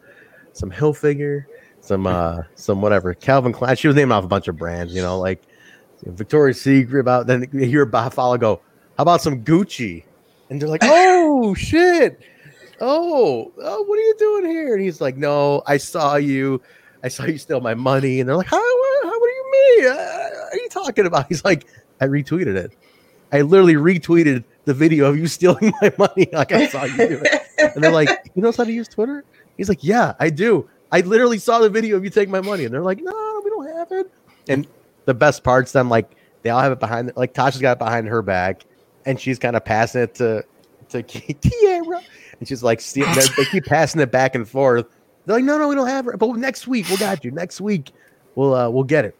some 0.53 0.71
Hilfiger, 0.71 1.45
some 1.81 2.07
uh, 2.07 2.43
some 2.55 2.81
whatever 2.81 3.13
Calvin 3.13 3.51
Klein." 3.51 3.75
She 3.75 3.87
was 3.87 3.95
naming 3.95 4.13
off 4.13 4.23
a 4.23 4.27
bunch 4.27 4.47
of 4.47 4.55
brands, 4.55 4.95
you 4.95 5.01
know, 5.01 5.19
like 5.19 5.41
Victoria's 6.05 6.61
Secret. 6.61 7.01
About 7.01 7.27
then 7.27 7.47
you 7.51 7.65
hear 7.65 7.85
Fallah 7.85 8.37
go, 8.37 8.61
How 8.97 9.01
about 9.01 9.21
some 9.21 9.43
Gucci? 9.43 10.05
And 10.49 10.61
they're 10.61 10.69
like, 10.69 10.81
oh 10.85 11.53
shit. 11.55 12.21
Oh, 12.79 13.51
oh, 13.61 13.83
what 13.83 13.99
are 13.99 14.01
you 14.01 14.15
doing 14.17 14.45
here? 14.45 14.75
And 14.75 14.83
he's 14.83 14.99
like, 14.99 15.15
no, 15.15 15.63
I 15.65 15.77
saw 15.77 16.15
you. 16.15 16.61
I 17.03 17.07
saw 17.07 17.23
you 17.25 17.37
steal 17.37 17.61
my 17.61 17.73
money. 17.73 18.19
And 18.19 18.27
they're 18.27 18.35
like, 18.35 18.47
how, 18.47 18.57
what, 18.57 19.03
how, 19.03 19.19
what 19.19 19.27
do 19.27 19.32
mean? 19.53 19.91
Uh, 19.91 19.95
what 19.95 20.53
are 20.53 20.57
you 20.57 20.69
talking 20.69 21.05
about? 21.05 21.27
He's 21.29 21.43
like, 21.43 21.65
I 22.01 22.05
retweeted 22.05 22.55
it. 22.55 22.75
I 23.31 23.41
literally 23.41 23.75
retweeted 23.75 24.43
the 24.65 24.73
video 24.73 25.05
of 25.05 25.17
you 25.17 25.27
stealing 25.27 25.73
my 25.81 25.91
money. 25.97 26.29
Like 26.31 26.51
I 26.51 26.67
saw 26.67 26.83
you 26.83 26.97
do 26.97 27.21
it. 27.23 27.41
And 27.75 27.83
they're 27.83 27.91
like, 27.91 28.09
you 28.35 28.41
knows 28.41 28.57
how 28.57 28.63
to 28.63 28.71
use 28.71 28.87
Twitter? 28.87 29.23
He's 29.57 29.69
like, 29.69 29.83
yeah, 29.83 30.13
I 30.19 30.29
do. 30.29 30.69
I 30.91 31.01
literally 31.01 31.39
saw 31.39 31.59
the 31.59 31.69
video 31.69 31.97
of 31.97 32.03
you 32.03 32.09
take 32.09 32.29
my 32.29 32.41
money. 32.41 32.65
And 32.65 32.73
they're 32.73 32.83
like, 32.83 33.01
no, 33.01 33.41
we 33.43 33.49
don't 33.49 33.67
have 33.75 33.91
it. 33.91 34.11
And 34.47 34.67
the 35.05 35.13
best 35.13 35.43
part's 35.43 35.71
them 35.71 35.89
like 35.89 36.15
they 36.43 36.49
all 36.49 36.61
have 36.61 36.71
it 36.71 36.79
behind 36.79 37.11
like 37.15 37.33
Tasha's 37.33 37.61
got 37.61 37.73
it 37.73 37.79
behind 37.79 38.07
her 38.07 38.21
back 38.21 38.63
and 39.05 39.19
she's 39.19 39.39
kind 39.39 39.55
of 39.55 39.65
passing 39.65 40.01
it 40.01 40.15
to 40.15 40.43
to 40.89 41.03
Kiera. 41.03 42.01
And 42.39 42.47
she's 42.47 42.63
like, 42.63 42.81
see, 42.81 43.03
they 43.03 43.21
they 43.37 43.45
keep 43.45 43.65
passing 43.65 44.01
it 44.01 44.11
back 44.11 44.35
and 44.35 44.45
forth. 44.45 44.87
They're 45.25 45.35
like, 45.37 45.45
no, 45.45 45.57
no, 45.57 45.69
we 45.69 45.75
don't 45.75 45.87
have 45.87 46.07
it. 46.07 46.17
But 46.17 46.35
next 46.35 46.67
week, 46.67 46.87
we'll 46.89 46.97
got 46.97 47.23
you. 47.23 47.31
Next 47.31 47.61
week, 47.61 47.91
we'll 48.35 48.53
uh 48.53 48.69
we'll 48.69 48.83
get 48.83 49.05
it. 49.05 49.15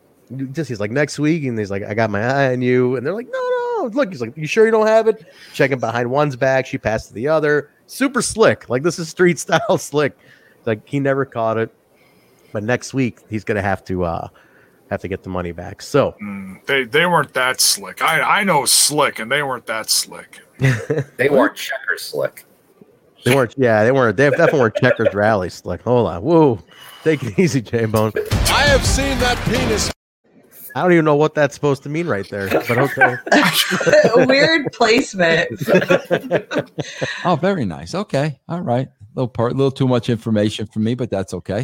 Just 0.54 0.70
he's 0.70 0.80
like 0.80 0.92
next 0.92 1.20
week, 1.20 1.44
and 1.46 1.58
he's 1.58 1.72
like, 1.72 1.84
I 1.84 1.94
got 1.94 2.10
my 2.10 2.22
eye 2.24 2.52
on 2.54 2.62
you. 2.62 2.96
And 2.96 3.06
they're 3.06 3.14
like, 3.14 3.28
no, 3.32 3.40
no. 3.40 3.90
Look, 3.94 4.10
he's 4.10 4.22
like, 4.22 4.36
you 4.38 4.48
sure 4.48 4.66
you 4.66 4.72
don't 4.72 4.88
have 4.88 5.08
it? 5.08 5.26
Checking 5.54 5.80
behind 5.80 6.10
one's 6.10 6.36
back, 6.36 6.66
she 6.66 6.78
passed 6.78 7.10
to 7.10 7.14
the 7.14 7.28
other. 7.28 7.70
Super 7.86 8.22
slick. 8.22 8.70
Like 8.70 8.82
this 8.84 8.98
is 9.00 9.10
street 9.10 9.38
style 9.40 9.78
slick. 9.78 10.18
Like 10.66 10.88
he 10.88 11.00
never 11.00 11.26
caught 11.26 11.58
it. 11.58 11.74
But 12.54 12.64
next 12.64 12.94
week 12.94 13.20
he's 13.30 13.44
gonna 13.44 13.62
have 13.62 13.84
to 13.86 14.04
uh 14.06 14.28
have 14.90 15.02
to 15.02 15.08
get 15.08 15.24
the 15.24 15.30
money 15.30 15.52
back. 15.52 15.82
So 15.82 16.16
They 16.66 16.86
they 16.86 17.06
weren't 17.06 17.34
that 17.34 17.60
slick. 17.60 18.02
I 18.02 18.22
I 18.40 18.44
know 18.44 18.66
slick, 18.66 19.20
and 19.20 19.30
they 19.32 19.44
weren't 19.44 19.66
that 19.66 19.90
slick. 19.90 20.40
They 21.18 21.30
weren't 21.30 21.56
checker 21.56 21.98
slick. 21.98 22.46
They 23.26 23.36
weren't. 23.36 23.54
Yeah, 23.58 23.84
they 23.84 23.92
weren't. 23.92 24.16
They 24.18 24.30
definitely 24.30 24.60
weren't 24.62 24.76
checkers 24.76 25.14
rallies. 25.14 25.66
Like, 25.66 25.82
hold 25.82 26.08
on, 26.08 26.22
whoa, 26.22 26.60
take 27.04 27.24
it 27.24 27.38
easy, 27.40 27.62
J 27.62 27.86
Bone. 27.86 28.12
I 28.32 28.64
have 28.64 28.86
seen 28.86 29.18
that 29.20 29.38
penis. 29.50 29.92
I 30.76 30.82
don't 30.82 30.94
even 30.94 31.06
know 31.06 31.16
what 31.16 31.36
that's 31.36 31.54
supposed 31.54 31.84
to 31.84 31.90
mean 31.90 32.08
right 32.08 32.28
there, 32.30 32.50
but 32.50 32.78
okay. 32.78 33.16
Weird 34.26 34.72
placement. 34.74 35.50
Oh, 37.26 37.36
very 37.38 37.64
nice. 37.64 37.96
Okay. 37.96 38.40
All 38.50 38.62
right. 38.62 38.88
A 38.88 38.92
little 39.16 39.30
part, 39.30 39.54
a 39.54 39.56
little 39.56 39.72
too 39.72 39.88
much 39.88 40.10
information 40.10 40.68
for 40.68 40.80
me, 40.80 40.94
but 40.94 41.10
that's 41.10 41.34
okay. 41.34 41.64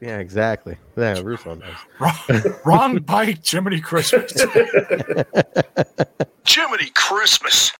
Yeah, 0.00 0.18
exactly. 0.18 0.76
Yeah, 0.96 1.20
Russo 1.20 1.54
knows. 1.54 1.76
Wrong 2.64 2.98
bite, 2.98 3.46
Jiminy 3.46 3.80
Christmas. 3.80 4.32
Jiminy 6.46 6.90
Christmas. 6.94 7.72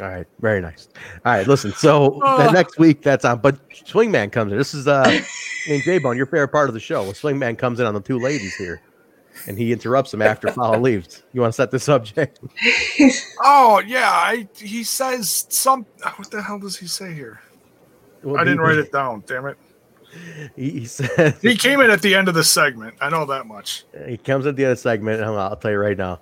All 0.00 0.08
right, 0.08 0.26
very 0.40 0.60
nice. 0.60 0.88
All 1.24 1.32
right, 1.32 1.46
listen. 1.46 1.72
So 1.72 2.18
the 2.20 2.50
next 2.50 2.78
week 2.78 3.02
that's 3.02 3.24
on, 3.24 3.38
but 3.40 3.68
Swingman 3.70 4.32
comes 4.32 4.52
in. 4.52 4.58
This 4.58 4.74
is 4.74 4.88
uh, 4.88 5.04
named 5.68 5.82
J 5.84 5.98
Bone, 5.98 6.16
your 6.16 6.26
favorite 6.26 6.48
part 6.48 6.68
of 6.68 6.74
the 6.74 6.80
show. 6.80 7.02
Well, 7.02 7.12
Swingman 7.12 7.56
comes 7.58 7.80
in 7.80 7.86
on 7.86 7.94
the 7.94 8.00
two 8.00 8.18
ladies 8.18 8.54
here, 8.56 8.80
and 9.46 9.58
he 9.58 9.72
interrupts 9.72 10.12
him 10.12 10.22
after 10.22 10.50
Fallah 10.52 10.78
leaves. 10.78 11.22
You 11.32 11.40
want 11.40 11.52
to 11.52 11.56
set 11.56 11.70
the 11.70 11.78
subject? 11.78 12.40
oh 13.42 13.82
yeah, 13.86 14.10
I 14.10 14.48
he 14.56 14.84
says 14.84 15.46
some. 15.48 15.86
What 16.16 16.30
the 16.30 16.42
hell 16.42 16.58
does 16.58 16.76
he 16.76 16.86
say 16.86 17.12
here? 17.12 17.40
Well, 18.22 18.36
I 18.36 18.44
didn't 18.44 18.58
he- 18.60 18.64
write 18.64 18.78
it 18.78 18.92
down. 18.92 19.24
Damn 19.26 19.46
it. 19.46 19.56
He, 20.54 20.70
he 20.70 20.84
says 20.84 21.40
He 21.40 21.56
came 21.56 21.80
in 21.80 21.90
at 21.90 22.02
the 22.02 22.14
end 22.14 22.28
of 22.28 22.34
the 22.34 22.44
segment. 22.44 22.94
I 23.00 23.08
know 23.08 23.24
that 23.26 23.46
much. 23.46 23.84
he 24.06 24.18
comes 24.18 24.44
at 24.46 24.56
the 24.56 24.64
end 24.64 24.72
of 24.72 24.78
the 24.78 24.82
segment. 24.82 25.22
Hold 25.22 25.38
on, 25.38 25.50
I'll 25.50 25.56
tell 25.56 25.70
you 25.70 25.78
right 25.78 25.96
now. 25.96 26.20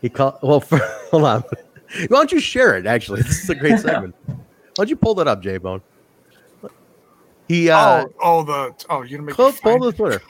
He 0.00 0.08
called. 0.08 0.38
Well, 0.42 0.60
for, 0.60 0.78
hold 1.10 1.24
on. 1.24 1.42
Why 1.42 2.06
don't 2.08 2.32
you 2.32 2.40
share 2.40 2.76
it? 2.76 2.86
Actually, 2.86 3.22
this 3.22 3.42
is 3.42 3.50
a 3.50 3.54
great 3.54 3.78
segment. 3.80 4.14
Why 4.26 4.36
don't 4.76 4.88
you 4.88 4.96
pull 4.96 5.14
that 5.16 5.28
up, 5.28 5.42
J 5.42 5.58
Bone? 5.58 5.82
He 7.48 7.68
uh, 7.68 8.06
oh, 8.06 8.14
oh, 8.22 8.42
the 8.44 8.84
oh, 8.88 9.02
you 9.02 9.16
gonna 9.16 9.26
make 9.26 9.34
pull, 9.34 9.46
me 9.46 9.52
find 9.52 9.80
pull 9.80 9.90
the 9.90 9.96
Twitter. 9.96 10.22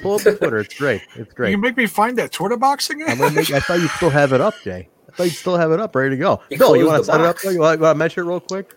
Pull 0.00 0.14
up 0.16 0.22
the 0.22 0.36
Twitter. 0.36 0.58
It's 0.58 0.74
great. 0.74 1.02
It's 1.14 1.32
great. 1.32 1.50
You 1.50 1.58
make 1.58 1.76
me 1.76 1.86
find 1.86 2.18
that 2.18 2.32
Twitter 2.32 2.56
box 2.56 2.90
again. 2.90 3.20
I'm 3.22 3.34
make, 3.34 3.50
I 3.52 3.60
thought 3.60 3.80
you 3.80 3.88
still 3.88 4.10
have 4.10 4.32
it 4.32 4.40
up, 4.40 4.54
Jay. 4.62 4.88
I 5.08 5.12
thought 5.12 5.24
you 5.24 5.30
still 5.30 5.56
have 5.56 5.72
it 5.72 5.80
up, 5.80 5.94
ready 5.94 6.10
to 6.10 6.16
go. 6.16 6.42
You 6.50 6.58
Bill, 6.58 6.76
you 6.76 6.86
want 6.86 7.04
to 7.04 7.04
set 7.04 7.20
it 7.20 7.26
up? 7.26 7.36
box. 7.36 7.44
You 7.44 7.60
want 7.60 7.80
to 7.80 7.94
mention 7.94 8.24
it 8.24 8.28
real 8.28 8.40
quick? 8.40 8.74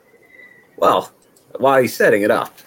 Well, 0.78 1.12
while 1.58 1.82
he's 1.82 1.94
setting 1.96 2.22
it 2.22 2.32
up, 2.32 2.58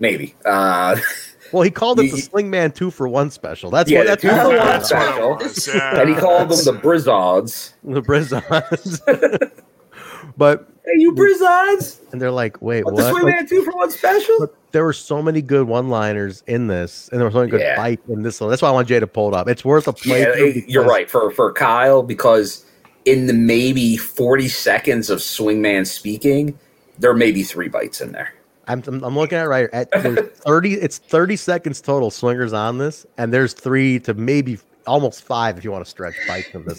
maybe. 0.00 0.34
Uh, 0.44 0.96
Well, 1.52 1.62
he 1.62 1.70
called 1.70 1.98
it 2.00 2.10
the 2.12 2.16
Swingman 2.22 2.74
two 2.74 2.90
for 2.90 3.08
one 3.08 3.30
special. 3.30 3.70
That's 3.70 3.90
yeah, 3.90 4.00
what. 4.00 4.06
That's 4.06 4.22
two 4.22 4.28
what 4.28 4.42
for 4.46 4.52
he 4.52 4.58
one 4.58 4.66
called 4.66 5.42
it. 5.42 5.50
special, 5.50 5.80
and 6.00 6.08
he 6.08 6.14
called 6.14 6.48
them 6.48 6.64
the 6.64 6.80
Brizzods. 6.80 7.72
the 7.82 8.02
Brizzods. 8.02 9.52
but 10.36 10.68
hey, 10.84 11.00
you 11.00 11.12
Brizzods, 11.12 11.98
and 12.12 12.20
they're 12.20 12.30
like, 12.30 12.60
wait, 12.62 12.84
what 12.84 12.94
what? 12.94 13.02
the 13.04 13.10
Swingman 13.10 13.48
two 13.48 13.64
for 13.64 13.72
one 13.72 13.90
special? 13.90 14.36
But 14.38 14.54
there 14.72 14.84
were 14.84 14.92
so 14.92 15.22
many 15.22 15.42
good 15.42 15.66
one-liners 15.66 16.42
in 16.46 16.66
this, 16.68 17.08
and 17.10 17.18
there 17.20 17.26
was 17.26 17.34
so 17.34 17.40
many 17.40 17.50
good 17.50 17.60
Yeah. 17.60 17.76
fights 17.76 18.08
in 18.08 18.22
this 18.22 18.40
one. 18.40 18.50
That's 18.50 18.62
why 18.62 18.68
I 18.68 18.72
want 18.72 18.88
Jay 18.88 19.00
to 19.00 19.06
pull 19.06 19.28
it 19.28 19.34
up. 19.34 19.48
It's 19.48 19.64
worth 19.64 19.88
a 19.88 19.92
play. 19.92 20.20
Yeah, 20.20 20.32
it- 20.36 20.68
you're 20.68 20.84
right 20.84 21.10
for 21.10 21.30
for 21.32 21.52
Kyle 21.52 22.02
because 22.02 22.64
in 23.04 23.26
the 23.26 23.32
maybe 23.32 23.96
40 23.96 24.48
seconds 24.48 25.10
of 25.10 25.18
Swingman 25.20 25.86
speaking, 25.86 26.58
there 26.98 27.14
may 27.14 27.32
be 27.32 27.42
three 27.42 27.68
bites 27.68 28.00
in 28.00 28.12
there. 28.12 28.32
I'm, 28.68 28.82
I'm, 28.86 29.16
looking 29.16 29.36
at 29.38 29.46
it 29.46 29.48
right 29.48 29.68
at 29.72 29.90
there's 29.90 30.28
30 30.46 30.74
it's 30.74 30.98
30 30.98 31.34
seconds 31.34 31.80
total 31.80 32.08
swingers 32.10 32.52
on 32.52 32.78
this 32.78 33.04
and 33.18 33.32
there's 33.32 33.52
three 33.52 33.98
to 34.00 34.14
maybe 34.14 34.58
almost 34.90 35.22
five 35.22 35.56
if 35.56 35.64
you 35.64 35.70
want 35.70 35.84
to 35.84 35.90
stretch 35.90 36.14
bites 36.26 36.54
of 36.54 36.64
this 36.64 36.78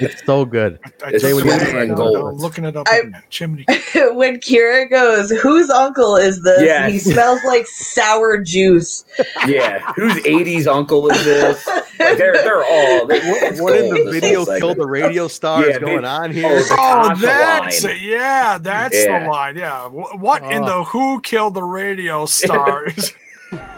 it's 0.00 0.24
so 0.24 0.44
good 0.44 0.78
I 1.04 1.10
Jay, 1.12 1.18
just 1.18 1.24
when 1.34 1.44
you- 1.44 1.50
looked 1.50 1.62
at 1.64 1.74
it. 1.76 1.90
I'm 1.90 2.36
looking 2.36 2.64
it 2.64 2.76
up. 2.76 2.86
I- 2.88 2.98
again. 2.98 3.22
Chimney. 3.30 3.64
when 4.12 4.38
Kiera 4.38 4.88
goes, 4.88 5.30
whose 5.30 5.68
uncle 5.70 6.16
is 6.16 6.42
this? 6.42 6.62
Yes. 6.62 6.92
He 6.92 6.98
smells 6.98 7.40
like 7.44 7.66
sour 7.66 8.38
juice. 8.42 9.04
Yeah, 9.46 9.80
whose 9.94 10.14
80s 10.24 10.66
uncle 10.66 11.08
is 11.10 11.24
this? 11.24 11.66
Like, 11.66 11.84
they're 12.18 12.32
they're 12.34 12.64
all. 12.64 13.06
They, 13.06 13.18
it's 13.18 13.60
what 13.60 13.76
in 13.76 13.88
the 14.04 14.10
video 14.10 14.36
whole 14.38 14.46
segment. 14.46 14.60
kill 14.62 14.74
the 14.74 14.86
radio 14.86 15.28
stars 15.28 15.66
Yeah, 15.70 15.78
going 15.78 16.02
they- 16.02 16.08
on 16.08 16.30
oh, 16.30 16.32
here 16.32 16.58
the 16.62 16.76
Oh, 16.78 17.14
that's 17.16 17.84
line. 17.84 17.96
Yeah, 18.00 18.58
that's 18.58 18.96
Yeah. 18.96 19.24
the 19.24 19.30
line. 19.30 19.56
Yeah. 19.56 19.88
Wh- 19.88 20.20
What 20.20 20.42
in 20.44 20.62
Oh. 20.62 20.66
the 20.66 20.72
ah. 20.72 20.84
Who 20.84 21.20
killed 21.22 21.54
the 21.54 21.62
radio 21.64 22.26
stars? 22.26 23.12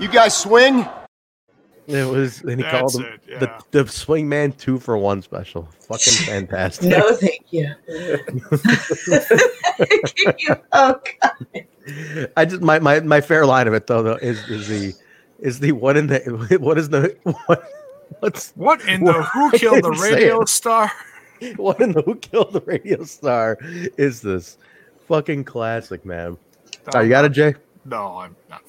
You 0.00 0.08
guys 0.08 0.36
swing? 0.36 0.86
It 1.94 2.08
was 2.08 2.42
and 2.42 2.52
he 2.52 2.62
That's 2.62 2.78
called 2.78 2.92
them 2.94 3.04
it, 3.04 3.20
yeah. 3.28 3.38
the, 3.38 3.64
the 3.70 3.84
swingman 3.84 4.56
two 4.56 4.78
for 4.78 4.96
one 4.96 5.22
special 5.22 5.68
fucking 5.80 6.12
fantastic 6.26 6.90
No, 6.90 7.14
thank 7.16 7.44
you. 7.50 7.74
oh, 10.72 11.00
God. 11.20 11.66
I 12.36 12.44
just 12.44 12.62
my, 12.62 12.78
my 12.78 13.00
my 13.00 13.20
fair 13.20 13.46
line 13.46 13.66
of 13.66 13.74
it 13.74 13.86
though, 13.86 14.02
though 14.02 14.16
is 14.16 14.38
is 14.48 14.68
the 14.68 14.94
is 15.40 15.60
the 15.60 15.72
what 15.72 15.96
in 15.96 16.06
the 16.06 16.18
what 16.60 16.78
is 16.78 16.88
the 16.88 17.16
what 17.46 17.64
what's 18.20 18.52
what 18.52 18.80
in 18.86 19.04
the 19.04 19.12
Who 19.12 19.50
killed 19.52 19.84
the 19.84 19.92
radio 19.92 20.44
star? 20.44 20.90
what 21.56 21.80
in 21.80 21.92
the 21.92 22.02
who 22.02 22.14
killed 22.16 22.52
the 22.52 22.60
radio 22.62 23.02
star 23.04 23.56
is 23.62 24.20
this 24.20 24.58
fucking 25.08 25.42
classic 25.42 26.04
man 26.04 26.36
oh, 26.94 27.00
you 27.00 27.08
got 27.08 27.24
it 27.24 27.30
jay 27.30 27.54
No, 27.86 28.18
I'm 28.18 28.36
not. 28.50 28.62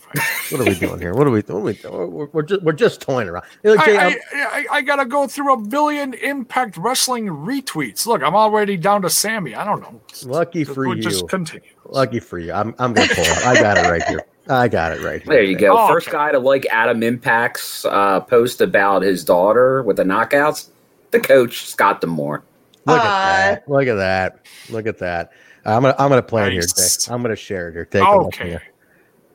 what 0.50 0.62
are 0.62 0.64
we 0.66 0.74
doing 0.76 1.00
here 1.00 1.14
what 1.14 1.28
are 1.28 1.32
we 1.32 1.42
doing 1.42 1.64
we're, 1.64 2.06
we're, 2.08 2.26
we're 2.28 2.42
just 2.44 2.62
we're 2.64 2.72
just 2.72 3.02
toying 3.02 3.28
around 3.28 3.44
You 3.64 3.76
know, 3.76 3.84
Jay, 3.86 3.98
I, 3.98 4.08
I'm- 4.10 4.18
I, 4.34 4.44
I, 4.72 4.76
I 4.78 4.82
gotta 4.82 5.06
go 5.06 5.28
through 5.28 5.54
a 5.54 5.58
billion 5.62 6.14
Impact 6.14 6.78
Wrestling 6.78 7.28
retweets. 7.28 8.06
Look, 8.06 8.24
I'm 8.24 8.36
already 8.36 8.78
down 8.78 9.02
to 9.04 9.10
Sami. 9.10 9.54
I 9.54 9.66
don't 9.66 9.82
know. 9.82 10.02
lucky 10.26 10.64
for 10.64 10.88
We'll 10.88 10.98
you 10.98 11.04
Just 11.04 11.28
continue. 11.28 11.68
lucky 11.86 12.20
for 12.22 12.40
you 12.40 12.54
i'm 12.54 12.74
i'm 12.80 12.94
gonna 12.94 13.14
pull 13.14 13.24
it 13.26 13.46
i 13.46 13.54
got 13.60 13.78
it 13.78 13.90
right 13.90 14.04
here 14.04 14.22
i 14.50 14.68
got 14.68 14.94
it 14.94 15.02
right 15.04 15.22
here 15.22 15.34
There 15.34 15.44
you 15.44 15.58
go. 15.58 15.78
Oh, 15.78 15.88
First 15.90 16.08
okay. 16.08 16.16
guy 16.18 16.32
to 16.32 16.40
like 16.40 16.66
Adam 16.72 17.04
Impact's 17.04 17.84
uh, 17.86 18.22
post 18.22 18.62
about 18.62 19.02
his 19.02 19.24
daughter 19.26 19.84
with 19.84 19.98
the 19.98 20.04
knockouts. 20.04 20.70
The 21.12 21.20
coach, 21.20 21.66
Scott 21.66 22.00
D'Amore. 22.02 22.44
Look 22.86 23.00
Aw. 23.02 23.04
at 23.04 23.06
that. 23.66 23.70
Look 23.70 23.88
at 23.88 23.96
that. 23.96 24.46
Look 24.70 24.88
at 24.88 24.98
that. 25.00 25.32
I'm 25.66 25.84
gonna 25.84 25.96
I'm 26.00 26.10
gonna 26.10 26.22
play 26.24 26.48
it 26.48 26.54
here, 26.54 26.62
Jay. 26.62 26.88
I'm 27.14 27.22
gonna 27.22 27.36
share 27.36 27.70
it 27.70 27.74
here. 27.74 27.86
Take 27.86 28.02
a 28.04 28.18
look 28.18 28.28
Okay. 28.28 28.50
here. 28.50 28.64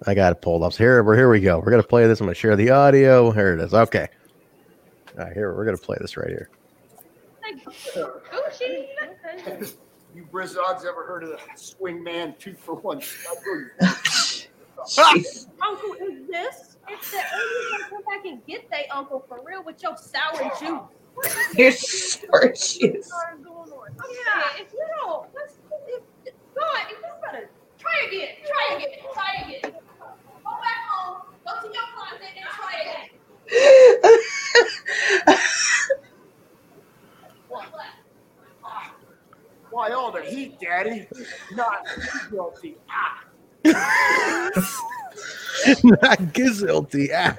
I 0.06 0.14
got 0.14 0.32
it 0.32 0.42
pulled 0.42 0.62
up. 0.62 0.72
So 0.72 0.78
here, 0.78 1.02
we're 1.02 1.16
here 1.16 1.30
we 1.30 1.40
go. 1.40 1.58
We're 1.58 1.70
gonna 1.70 1.82
play 1.82 2.06
this. 2.06 2.20
I'm 2.20 2.26
gonna 2.26 2.34
share 2.34 2.56
the 2.56 2.70
audio. 2.70 3.30
Here 3.30 3.54
it 3.54 3.60
is. 3.60 3.72
Okay. 3.72 4.08
All 5.18 5.24
right, 5.24 5.32
here 5.32 5.54
we're 5.54 5.64
gonna 5.64 5.78
play 5.78 5.96
this 6.00 6.16
right 6.16 6.28
here. 6.28 6.50
Oh, 7.96 8.10
you 10.14 10.24
Brizzods 10.32 10.84
ever 10.86 11.04
heard 11.06 11.24
of 11.24 11.30
the 11.30 11.38
swing 11.56 12.02
man 12.02 12.34
two 12.38 12.54
for 12.54 12.74
one? 12.74 13.00
Uncle 15.62 15.94
is 15.94 16.26
this? 16.30 16.76
It's 16.88 17.10
the 17.10 17.18
aliens 17.18 17.70
don't 17.70 17.90
come 17.90 18.02
back 18.04 18.24
and 18.24 18.46
get 18.46 18.70
they 18.70 18.86
uncle 18.92 19.24
for 19.28 19.40
real 19.44 19.62
with 19.64 19.82
your 19.82 19.96
sour 19.96 20.50
juice. 20.58 20.80
Your 21.56 21.72
sour 21.72 22.48
juice. 22.48 22.78
Yeah, 22.78 24.60
if 24.60 24.72
you 24.72 24.86
don't, 25.00 25.28
let's, 25.34 25.58
if, 25.88 26.02
go 26.54 26.60
on, 26.62 26.88
you 26.90 26.96
better 27.22 27.50
try 27.78 28.06
again, 28.08 28.28
try 28.46 28.76
again, 28.76 28.90
try 29.12 29.56
again. 29.56 29.72
Go 31.46 31.52
back 31.52 31.54
home, 31.54 31.54
go 31.54 31.60
to 31.60 31.68
your 31.72 31.82
closet 31.94 32.20
and 32.36 32.46
try 32.50 32.74
again. 32.82 33.08
One 37.48 37.66
left. 37.76 37.96
Daddy. 40.60 41.06
Not 41.52 41.86
guilty. 42.30 42.76
Ah. 42.90 43.24
not 45.84 46.32
guilty. 46.32 47.10
Ah. 47.14 47.36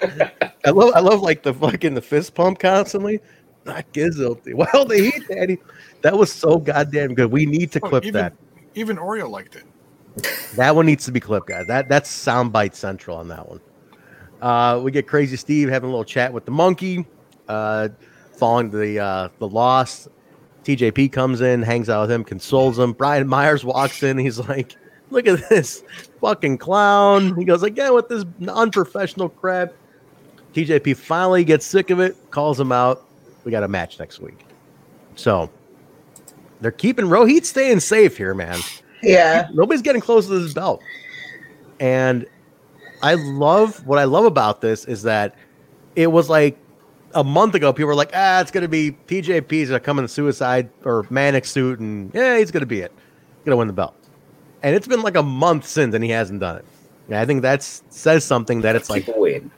I 0.65 0.69
love, 0.71 0.93
I 0.95 0.99
love 0.99 1.21
like 1.21 1.43
the 1.43 1.53
fucking 1.53 1.93
the 1.95 2.01
fist 2.01 2.33
pump 2.35 2.59
constantly. 2.59 3.19
Not 3.65 3.91
guilty. 3.91 4.53
Well, 4.53 4.85
the 4.85 4.97
heat, 4.97 5.27
Daddy. 5.27 5.57
That 6.01 6.17
was 6.17 6.31
so 6.31 6.57
goddamn 6.57 7.15
good. 7.15 7.31
We 7.31 7.45
need 7.45 7.71
to 7.73 7.79
Oh, 7.83 7.89
clip 7.89 8.05
even, 8.05 8.21
that. 8.21 8.33
Even 8.75 8.97
Oreo 8.97 9.29
liked 9.29 9.55
it. 9.55 9.63
That 10.55 10.75
one 10.75 10.85
needs 10.85 11.05
to 11.05 11.11
be 11.11 11.19
clipped, 11.19 11.47
guys. 11.47 11.67
That 11.67 11.89
that's 11.89 12.09
soundbite 12.09 12.75
central 12.75 13.17
on 13.17 13.27
that 13.27 13.47
one. 13.47 13.59
Uh, 14.41 14.79
we 14.83 14.91
get 14.91 15.07
Crazzy 15.07 15.37
Steve 15.37 15.69
having 15.69 15.89
a 15.89 15.91
little 15.91 16.05
chat 16.05 16.31
with 16.31 16.45
the 16.45 16.51
monkey, 16.51 17.05
uh, 17.47 17.89
following 18.33 18.69
the 18.69 18.99
uh, 18.99 19.29
the 19.39 19.47
loss. 19.47 20.07
TJP 20.63 21.11
comes 21.11 21.41
in, 21.41 21.61
hangs 21.61 21.89
out 21.89 22.01
with 22.01 22.11
him, 22.11 22.23
consoles 22.23 22.77
him. 22.77 22.91
Brian 22.93 23.27
Myers 23.27 23.63
walks 23.63 24.03
in. 24.03 24.17
He's 24.17 24.37
like, 24.37 24.75
"Look 25.09 25.27
at 25.27 25.47
this 25.49 25.83
fucking 26.21 26.57
clown." 26.57 27.35
He 27.35 27.45
goes, 27.45 27.63
"Again 27.63 27.93
with 27.93 28.09
this 28.09 28.25
unprofessional 28.47 29.29
crap." 29.29 29.73
TJP 30.53 30.97
finally 30.97 31.43
gets 31.43 31.65
sick 31.65 31.89
of 31.89 31.99
it, 31.99 32.15
calls 32.31 32.59
him 32.59 32.71
out. 32.71 33.05
We 33.43 33.51
got 33.51 33.63
a 33.63 33.67
match 33.67 33.99
next 33.99 34.19
week. 34.19 34.45
So 35.15 35.49
they're 36.61 36.71
keeping 36.71 37.05
Rohit 37.05 37.45
staying 37.45 37.79
safe 37.79 38.17
here, 38.17 38.33
man. 38.33 38.59
Yeah. 39.03 39.47
Nobody's 39.53 39.81
getting 39.81 40.01
close 40.01 40.27
to 40.27 40.39
this 40.39 40.53
belt. 40.53 40.81
And 41.79 42.25
I 43.01 43.15
love 43.15 43.85
what 43.85 43.99
I 43.99 44.05
love 44.05 44.25
about 44.25 44.61
this 44.61 44.85
is 44.85 45.03
that 45.03 45.35
it 45.95 46.07
was 46.07 46.29
like 46.29 46.57
a 47.13 47.23
month 47.23 47.55
ago, 47.55 47.71
people 47.73 47.87
were 47.87 47.95
like, 47.95 48.11
ah, 48.13 48.41
it's 48.41 48.51
gonna 48.51 48.67
be 48.67 48.97
TJP's 49.07 49.69
gonna 49.69 49.79
come 49.79 49.99
in 49.99 50.07
suicide 50.07 50.69
or 50.83 51.05
Manik 51.09 51.45
suit, 51.45 51.79
and 51.79 52.11
yeah, 52.13 52.37
he's 52.37 52.51
gonna 52.51 52.65
be 52.65 52.81
it. 52.81 52.91
He's 53.37 53.45
gonna 53.45 53.57
win 53.57 53.67
the 53.67 53.73
belt. 53.73 53.95
And 54.63 54.75
it's 54.75 54.87
been 54.87 55.01
like 55.01 55.15
a 55.15 55.23
month 55.23 55.65
since 55.65 55.93
and 55.93 56.03
he 56.03 56.09
hasn't 56.09 56.39
done 56.39 56.57
it. 56.57 56.65
And 57.07 57.15
I 57.15 57.25
think 57.25 57.41
that 57.43 57.63
says 57.63 58.23
something 58.25 58.61
that 58.61 58.75
it's 58.75 58.89
like 58.89 59.05
Keep 59.05 59.17
waiting. 59.17 59.51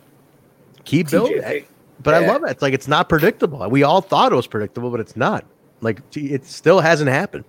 keep 0.85 1.09
building. 1.09 1.41
TJP. 1.41 1.65
But 2.01 2.13
I 2.13 2.25
love 2.25 2.43
it. 2.43 2.51
It's 2.51 2.61
like 2.61 2.73
it's 2.73 2.87
not 2.87 3.09
predictable. 3.09 3.67
We 3.69 3.83
all 3.83 4.01
thought 4.01 4.31
it 4.31 4.35
was 4.35 4.47
predictable, 4.47 4.89
but 4.89 4.99
it's 4.99 5.17
not. 5.17 5.43
Like 5.81 6.01
it 6.15 6.45
still 6.45 6.79
hasn't 6.79 7.09
happened. 7.09 7.43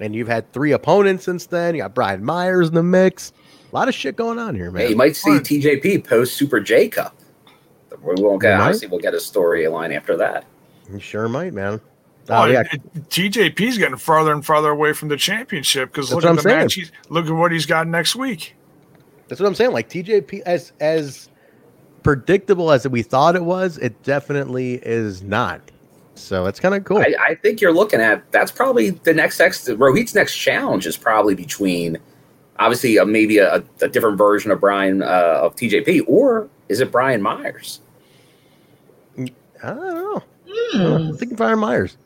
And 0.00 0.14
you've 0.14 0.28
had 0.28 0.50
three 0.52 0.72
opponents 0.72 1.24
since 1.24 1.46
then. 1.46 1.74
You 1.74 1.82
got 1.82 1.94
Brian 1.94 2.24
Myers 2.24 2.68
in 2.68 2.74
the 2.74 2.82
mix. 2.82 3.32
A 3.72 3.74
lot 3.74 3.88
of 3.88 3.94
shit 3.94 4.16
going 4.16 4.38
on 4.38 4.54
here, 4.54 4.70
man. 4.70 4.82
Hey, 4.82 4.90
you 4.90 4.96
might 4.96 5.16
see 5.16 5.30
TJP 5.30 6.06
post 6.06 6.34
Super 6.34 6.60
J 6.60 6.88
Cup. 6.88 7.16
We 8.02 8.14
won't 8.22 8.40
get 8.42 8.52
You 8.52 8.58
might. 8.58 8.64
obviously 8.64 8.88
we'll 8.88 9.00
get 9.00 9.14
a 9.14 9.18
storyline 9.18 9.94
after 9.96 10.16
that. 10.18 10.44
You 10.92 10.98
sure 10.98 11.28
might, 11.28 11.54
man. 11.54 11.80
Oh, 12.28 12.42
Oh, 12.42 12.44
yeah. 12.46 12.62
TJP's 13.08 13.78
getting 13.78 13.96
farther 13.96 14.32
and 14.32 14.44
farther 14.44 14.70
away 14.70 14.92
from 14.92 15.08
the 15.08 15.16
championship 15.16 15.90
because 15.90 16.10
look 16.10 16.16
what 16.18 16.24
at 16.24 16.30
I'm 16.30 16.36
the 16.36 16.42
saying. 16.42 16.58
match. 16.58 16.74
He's, 16.74 16.92
look 17.08 17.26
at 17.26 17.32
what 17.32 17.50
he's 17.52 17.66
got 17.66 17.86
next 17.86 18.14
week. 18.14 18.54
That's 19.28 19.40
what 19.40 19.46
I'm 19.46 19.54
saying. 19.54 19.72
Like 19.72 19.88
TJP, 19.88 20.40
as 20.42 20.72
as 20.80 21.28
predictable 22.02 22.70
as 22.70 22.86
we 22.86 23.02
thought 23.02 23.36
it 23.36 23.44
was, 23.44 23.78
it 23.78 24.00
definitely 24.02 24.74
is 24.82 25.22
not. 25.22 25.60
So 26.14 26.46
it's 26.46 26.60
kind 26.60 26.74
of 26.74 26.84
cool. 26.84 26.98
I, 26.98 27.14
I 27.20 27.34
think 27.36 27.60
you're 27.60 27.72
looking 27.72 28.00
at 28.00 28.30
that's 28.32 28.52
probably 28.52 28.90
the 28.90 29.14
next 29.14 29.40
ex 29.40 29.64
Rohit's 29.68 30.14
next 30.14 30.36
challenge 30.36 30.86
is 30.86 30.96
probably 30.96 31.34
between 31.34 31.98
obviously 32.62 32.98
uh, 32.98 33.04
maybe 33.04 33.38
a, 33.38 33.62
a 33.80 33.88
different 33.88 34.16
version 34.16 34.50
of 34.50 34.60
Brian 34.60 35.02
uh, 35.02 35.40
of 35.42 35.56
TJP 35.56 36.04
or 36.06 36.48
is 36.68 36.80
it 36.80 36.90
Brian 36.92 37.20
Myers? 37.20 37.80
I 39.18 39.24
don't 39.62 39.94
know. 39.94 40.22
I'm 40.74 41.16
thinking 41.16 41.36
Brian 41.36 41.58
Myers. 41.58 41.96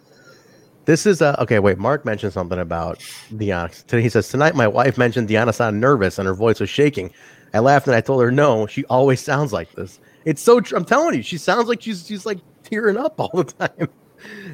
This 0.86 1.04
is 1.04 1.20
uh, 1.20 1.36
okay. 1.40 1.58
Wait, 1.58 1.78
Mark 1.78 2.04
mentioned 2.04 2.32
something 2.32 2.58
about 2.58 2.98
Deonna. 3.32 3.84
Today 3.86 4.02
he 4.02 4.08
says 4.08 4.28
tonight 4.28 4.54
my 4.54 4.68
wife 4.68 4.96
mentioned 4.96 5.28
Deonna 5.28 5.52
sounded 5.52 5.80
nervous 5.80 6.18
and 6.18 6.26
her 6.26 6.34
voice 6.34 6.60
was 6.60 6.70
shaking. 6.70 7.10
I 7.52 7.58
laughed 7.58 7.86
and 7.86 7.96
I 7.96 8.00
told 8.00 8.22
her 8.22 8.30
no. 8.30 8.66
She 8.66 8.84
always 8.86 9.20
sounds 9.20 9.52
like 9.52 9.72
this. 9.72 9.98
It's 10.24 10.42
so. 10.42 10.60
Tr- 10.60 10.76
I'm 10.76 10.84
telling 10.84 11.14
you, 11.14 11.22
she 11.22 11.38
sounds 11.38 11.68
like 11.68 11.82
she's 11.82 12.06
she's 12.06 12.24
like 12.24 12.38
tearing 12.62 12.96
up 12.96 13.18
all 13.20 13.30
the 13.34 13.44
time. 13.44 13.88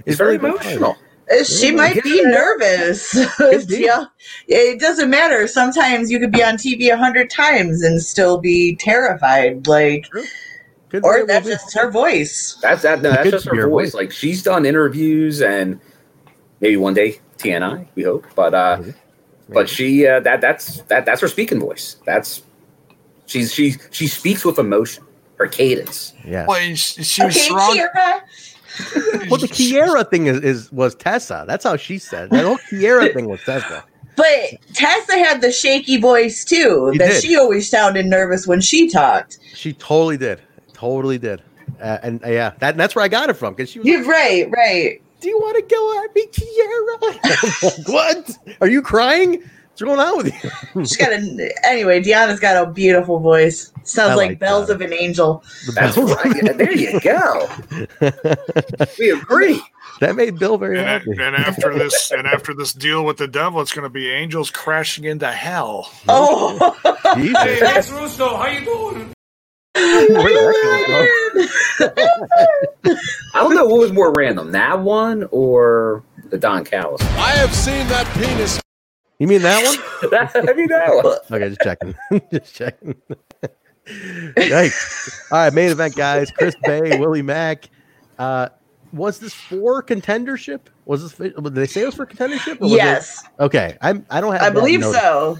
It's 0.06 0.16
very 0.16 0.38
really 0.38 0.56
emotional. 0.56 0.96
She 1.44 1.68
Yeah. 1.68 1.72
might 1.72 2.02
be 2.02 2.22
nervous. 2.24 3.14
yeah, 3.68 4.04
it 4.48 4.80
doesn't 4.80 5.08
matter. 5.08 5.46
Sometimes 5.46 6.10
you 6.10 6.18
could 6.20 6.32
be 6.32 6.42
on 6.42 6.56
TV 6.56 6.92
a 6.92 6.96
hundred 6.96 7.30
times 7.30 7.82
and 7.82 8.02
still 8.02 8.38
be 8.38 8.76
terrified. 8.76 9.66
Like, 9.66 10.06
Could 10.90 11.04
or 11.04 11.12
very 11.14 11.18
well 11.24 11.26
that's 11.26 11.46
be. 11.46 11.52
just 11.52 11.74
her 11.74 11.90
voice. 11.90 12.58
That's 12.60 12.82
that. 12.82 13.02
No, 13.02 13.10
that's 13.10 13.22
Good 13.24 13.30
just 13.30 13.46
her 13.46 13.54
voice. 13.68 13.92
voice. 13.92 13.94
Like 13.94 14.12
she's 14.12 14.42
done 14.42 14.66
interviews 14.66 15.40
and 15.40 15.80
maybe 16.60 16.76
one 16.76 16.92
day 16.94 17.20
TNI. 17.38 17.86
We 17.94 18.02
hope, 18.02 18.26
but 18.34 18.52
uh, 18.52 18.82
but 19.48 19.68
she 19.70 20.06
uh, 20.06 20.20
that 20.20 20.40
that's 20.40 20.82
that 20.82 21.06
that's 21.06 21.20
her 21.22 21.28
speaking 21.28 21.60
voice. 21.60 21.96
That's 22.04 22.42
she's 23.26 23.54
she 23.54 23.76
she 23.90 24.06
speaks 24.06 24.44
with 24.44 24.58
emotion. 24.58 25.04
Her 25.38 25.46
cadence. 25.48 26.12
Yeah. 26.26 26.46
Well, 26.46 26.74
she, 26.74 27.02
she 27.02 27.24
was 27.24 27.34
Okay, 27.36 27.44
strong. 27.46 27.78
Well, 29.30 29.40
the 29.40 29.46
Kiera 29.48 30.08
thing 30.10 30.26
is, 30.26 30.40
is 30.40 30.72
was 30.72 30.94
Tessa. 30.94 31.44
That's 31.46 31.64
how 31.64 31.76
she 31.76 31.98
said. 31.98 32.30
That 32.30 32.44
whole 32.44 32.58
Kiera 32.58 33.14
thing 33.14 33.28
was 33.28 33.40
Tessa. 33.44 33.84
But 34.16 34.60
Tessa 34.74 35.16
had 35.16 35.40
the 35.40 35.50
shaky 35.50 35.98
voice 35.98 36.44
too. 36.44 36.90
She 36.92 36.98
that 36.98 37.08
did. 37.08 37.22
she 37.22 37.36
always 37.36 37.68
sounded 37.68 38.06
nervous 38.06 38.46
when 38.46 38.60
she 38.60 38.88
talked. 38.88 39.38
She 39.54 39.72
totally 39.72 40.16
did. 40.16 40.42
Totally 40.74 41.18
did. 41.18 41.42
Uh, 41.80 41.98
and 42.02 42.22
uh, 42.24 42.28
yeah, 42.28 42.52
that, 42.58 42.76
that's 42.76 42.94
where 42.94 43.04
I 43.04 43.08
got 43.08 43.30
it 43.30 43.34
from 43.34 43.54
because 43.54 43.70
she 43.70 43.78
was. 43.78 43.88
You're 43.88 44.04
right, 44.04 44.50
right. 44.50 45.00
Do 45.20 45.28
you 45.28 45.38
want 45.38 45.56
to 45.56 45.74
go 45.74 46.04
at 46.04 46.14
me, 46.14 46.26
Kiera? 46.26 47.88
what? 47.88 48.38
Are 48.60 48.68
you 48.68 48.82
crying? 48.82 49.42
What's 49.82 49.96
going 49.96 50.08
on 50.08 50.16
with 50.16 50.44
you? 50.44 50.50
She's 50.86 50.96
got 50.96 51.12
a 51.12 51.52
anyway. 51.64 52.00
Deonna's 52.00 52.38
got 52.40 52.62
a 52.62 52.70
beautiful 52.70 53.18
voice. 53.18 53.72
Sounds 53.82 54.12
I 54.12 54.14
like, 54.14 54.28
like 54.30 54.38
bells 54.38 54.70
of 54.70 54.80
an 54.80 54.92
angel. 54.92 55.42
That's 55.74 55.96
right. 55.96 56.36
Yeah, 56.42 56.52
there 56.52 56.72
you 56.72 57.00
go. 57.00 57.48
We 58.98 59.10
agree. 59.10 59.60
That 60.00 60.14
made 60.16 60.38
Bill 60.38 60.56
very 60.58 60.78
And, 60.78 60.86
happy. 60.88 61.10
and 61.12 61.36
after 61.36 61.76
this, 61.76 62.10
and 62.10 62.26
after 62.26 62.54
this 62.54 62.72
deal 62.72 63.04
with 63.04 63.16
the 63.18 63.26
devil, 63.28 63.60
it's 63.60 63.72
going 63.72 63.84
to 63.84 63.90
be 63.90 64.08
angels 64.10 64.50
crashing 64.50 65.04
into 65.04 65.30
hell. 65.30 65.90
Oh, 66.08 66.76
Jesus. 67.16 67.42
Hey, 67.42 67.60
Max 67.60 67.90
Russo, 67.90 68.36
how 68.36 68.46
you 68.46 68.64
doing? 68.64 69.12
I 69.74 70.58
don't 73.34 73.54
know 73.54 73.66
what 73.66 73.80
was 73.80 73.92
more 73.92 74.12
random, 74.12 74.52
that 74.52 74.80
one 74.80 75.28
or 75.30 76.02
the 76.30 76.38
Don 76.38 76.64
Callis. 76.64 77.02
I 77.02 77.30
have 77.32 77.54
seen 77.54 77.86
that 77.88 78.06
penis. 78.14 78.60
You 79.22 79.28
mean 79.28 79.42
that 79.42 79.62
one? 79.64 80.10
I 80.48 80.52
mean 80.52 80.66
that 80.66 80.96
one. 80.96 81.16
Okay, 81.30 81.48
just 81.48 81.60
checking. 81.60 81.94
just 82.32 82.54
checking. 82.56 82.96
Yikes. 83.86 85.20
All 85.30 85.38
right, 85.38 85.52
main 85.54 85.70
event, 85.70 85.94
guys. 85.94 86.32
Chris 86.32 86.56
Bey, 86.64 86.98
Willie 86.98 87.22
Mack. 87.22 87.70
Uh, 88.18 88.48
was 88.92 89.20
this 89.20 89.32
for 89.32 89.80
contendership? 89.80 90.60
Was 90.86 91.02
this? 91.16 91.32
Did 91.34 91.54
they 91.54 91.66
say 91.68 91.82
it 91.82 91.86
was 91.86 91.94
for 91.94 92.04
contendership? 92.04 92.56
or 92.60 92.64
was 92.64 92.72
it- 92.72 92.76
yes, 92.76 93.22
Okay, 93.38 93.78
I'm. 93.80 94.04
I 94.10 94.20
don't 94.20 94.32
have. 94.32 94.42
I 94.42 94.50
believe 94.50 94.80
noted. 94.80 95.00
so. 95.00 95.38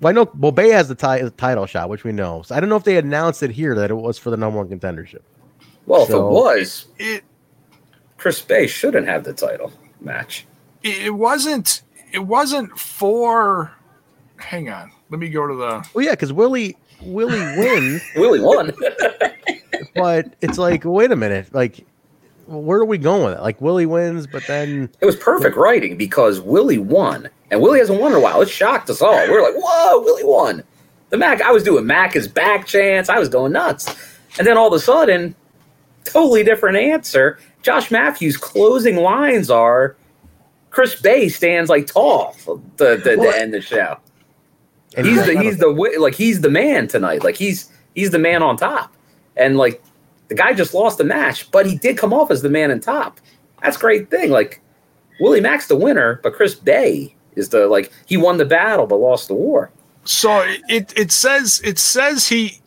Well, 0.00 0.10
I 0.10 0.12
know. 0.12 0.28
Well, 0.36 0.50
Bey 0.50 0.70
has 0.70 0.88
the 0.88 0.96
ti- 0.96 1.30
title 1.36 1.66
shot, 1.66 1.88
which 1.88 2.02
we 2.02 2.10
know. 2.10 2.42
So 2.42 2.56
I 2.56 2.60
don't 2.60 2.68
know 2.68 2.74
if 2.76 2.82
they 2.84 2.96
announced 2.98 3.44
it 3.44 3.50
here 3.52 3.76
that 3.76 3.90
it 3.92 3.94
was 3.94 4.18
for 4.18 4.30
the 4.30 4.36
number 4.36 4.58
one 4.58 4.68
contendership. 4.68 5.20
Well, 5.86 6.02
if 6.02 6.10
it 6.10 6.18
was, 6.18 6.86
It 6.98 7.22
Chris 8.16 8.42
Bey 8.42 8.66
shouldn't 8.66 9.06
have 9.06 9.22
the 9.22 9.32
title 9.34 9.72
match. 10.00 10.46
it 10.82 11.14
wasn't. 11.14 11.82
It 12.14 12.24
wasn't 12.24 12.78
for. 12.78 13.72
Hang 14.36 14.70
on. 14.70 14.92
Let 15.10 15.18
me 15.18 15.28
go 15.28 15.48
to 15.48 15.54
the. 15.54 15.88
Well, 15.92 16.04
yeah, 16.04 16.12
because 16.12 16.32
Willie 16.32 16.76
Willie 17.02 17.40
wins, 17.58 18.02
Willie 18.16 18.40
won. 18.40 18.72
but 19.94 20.32
it's 20.40 20.56
like, 20.56 20.84
wait 20.84 21.10
a 21.10 21.16
minute, 21.16 21.52
like, 21.52 21.84
where 22.46 22.78
are 22.78 22.84
we 22.84 22.98
going 22.98 23.24
with 23.24 23.34
it? 23.34 23.40
Like 23.42 23.60
Willie 23.60 23.86
wins, 23.86 24.28
but 24.28 24.46
then 24.46 24.90
It 25.00 25.06
was 25.06 25.16
perfect 25.16 25.56
writing 25.56 25.96
because 25.96 26.40
Willie 26.40 26.78
won, 26.78 27.28
and 27.50 27.60
Willie 27.60 27.80
hasn't 27.80 28.00
won 28.00 28.12
in 28.12 28.18
a 28.18 28.20
while. 28.20 28.40
It 28.42 28.48
shocked 28.48 28.90
us 28.90 29.02
all. 29.02 29.20
We 29.26 29.32
were 29.32 29.42
like, 29.42 29.54
"Whoa, 29.56 30.00
Willie 30.00 30.24
won!" 30.24 30.62
The 31.10 31.16
Mack, 31.16 31.42
I 31.42 31.50
was 31.52 31.62
doing 31.62 31.86
Mack 31.86 32.16
is 32.16 32.28
back 32.28 32.66
chance. 32.66 33.08
I 33.08 33.18
was 33.18 33.28
going 33.28 33.52
nuts, 33.52 33.92
and 34.38 34.46
then 34.46 34.56
all 34.56 34.68
of 34.68 34.72
a 34.72 34.78
sudden, 34.78 35.34
totally 36.04 36.44
different 36.44 36.76
answer. 36.76 37.38
Josh 37.62 37.90
Matthews' 37.90 38.36
closing 38.36 38.96
lines 38.96 39.50
are, 39.50 39.96
"Chris 40.74 41.00
Bey 41.00 41.28
stands 41.28 41.70
like 41.70 41.86
tall 41.86 42.34
to, 42.46 42.60
to, 42.76 42.98
to 42.98 43.32
end 43.36 43.54
the 43.54 43.60
show." 43.60 43.96
And 44.96 45.06
he's 45.06 45.24
he's 45.24 45.26
the 45.26 45.42
he's 45.42 45.58
the 45.58 45.68
like 45.98 46.14
he's 46.14 46.40
the 46.40 46.50
man 46.50 46.88
tonight. 46.88 47.24
Like 47.24 47.36
he's 47.36 47.70
he's 47.94 48.10
the 48.10 48.18
man 48.18 48.42
on 48.42 48.56
top, 48.56 48.92
and 49.36 49.56
like 49.56 49.82
the 50.28 50.34
guy 50.34 50.52
just 50.52 50.74
lost 50.74 50.98
the 50.98 51.04
match, 51.04 51.50
but 51.50 51.66
he 51.66 51.76
did 51.76 51.96
come 51.96 52.12
off 52.12 52.30
as 52.30 52.42
the 52.42 52.48
man 52.48 52.70
on 52.70 52.80
top. 52.80 53.20
That's 53.62 53.76
a 53.76 53.80
great 53.80 54.10
thing. 54.10 54.30
Like 54.30 54.60
Willie 55.20 55.40
Mack's 55.40 55.68
the 55.68 55.76
winner, 55.76 56.20
but 56.22 56.34
Chris 56.34 56.54
Bey 56.54 57.14
is 57.36 57.50
the 57.50 57.66
like 57.66 57.92
he 58.06 58.16
won 58.16 58.38
the 58.38 58.44
battle 58.44 58.86
but 58.86 58.96
lost 58.96 59.28
the 59.28 59.34
war. 59.34 59.70
So 60.04 60.42
it 60.68 60.92
it 60.96 61.12
says 61.12 61.60
it 61.64 61.78
says 61.78 62.28
he 62.28 62.60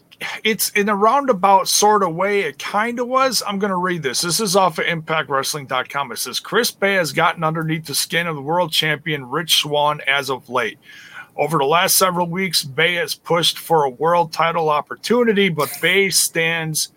it's 0.44 0.69
in 0.72 0.89
a 0.89 0.95
roundabout 0.95 1.68
sort 1.68 2.03
of 2.03 2.15
way. 2.15 2.41
It 2.41 2.60
kind 2.60 2.99
of 2.99 3.07
was. 3.07 3.44
I'm 3.45 3.60
going 3.60 3.72
to 3.72 3.77
read 3.77 4.03
this. 4.03 4.22
This 4.22 4.39
is 4.39 4.56
off 4.56 4.80
of 4.80 4.85
ImpactWrestling.com. 4.85 6.11
It 6.11 6.18
says 6.18 6.39
Chris 6.39 6.72
Bey 6.72 6.95
has 6.95 7.11
gotten 7.11 7.44
underneath 7.44 7.85
the 7.85 7.95
skin 7.95 8.27
of 8.27 8.35
the 8.35 8.41
world 8.41 8.72
champion 8.72 9.30
Rich 9.30 9.57
Swann 9.57 10.02
as 10.07 10.30
of 10.30 10.49
late. 10.49 10.80
Over 11.35 11.60
the 11.60 11.65
last 11.65 11.98
several 11.98 12.27
weeks, 12.27 12.64
Bey 12.64 12.95
has 12.95 13.14
pushed 13.14 13.60
for 13.60 13.84
a 13.84 13.89
world 13.89 14.34
title 14.34 14.69
opportunity, 14.69 15.49
but 15.49 15.72
Bey 15.81 16.10
stands, 16.10 16.91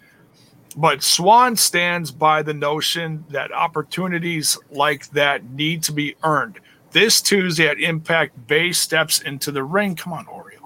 but 0.77 1.03
Swann 1.03 1.57
stands 1.57 2.11
by 2.11 2.43
the 2.43 2.55
notion 2.55 3.25
that 3.29 3.53
opportunities 3.53 4.57
like 4.71 5.11
that 5.11 5.45
need 5.51 5.83
to 5.83 5.93
be 5.93 6.17
earned. 6.25 6.59
This 6.93 7.21
Tuesday 7.21 7.69
at 7.69 7.79
Impact, 7.79 8.47
Bey 8.47 8.73
steps 8.73 9.21
into 9.21 9.53
the 9.53 9.63
ring. 9.63 9.95
Come 9.95 10.15
on, 10.15 10.25
Oreo 10.25 10.60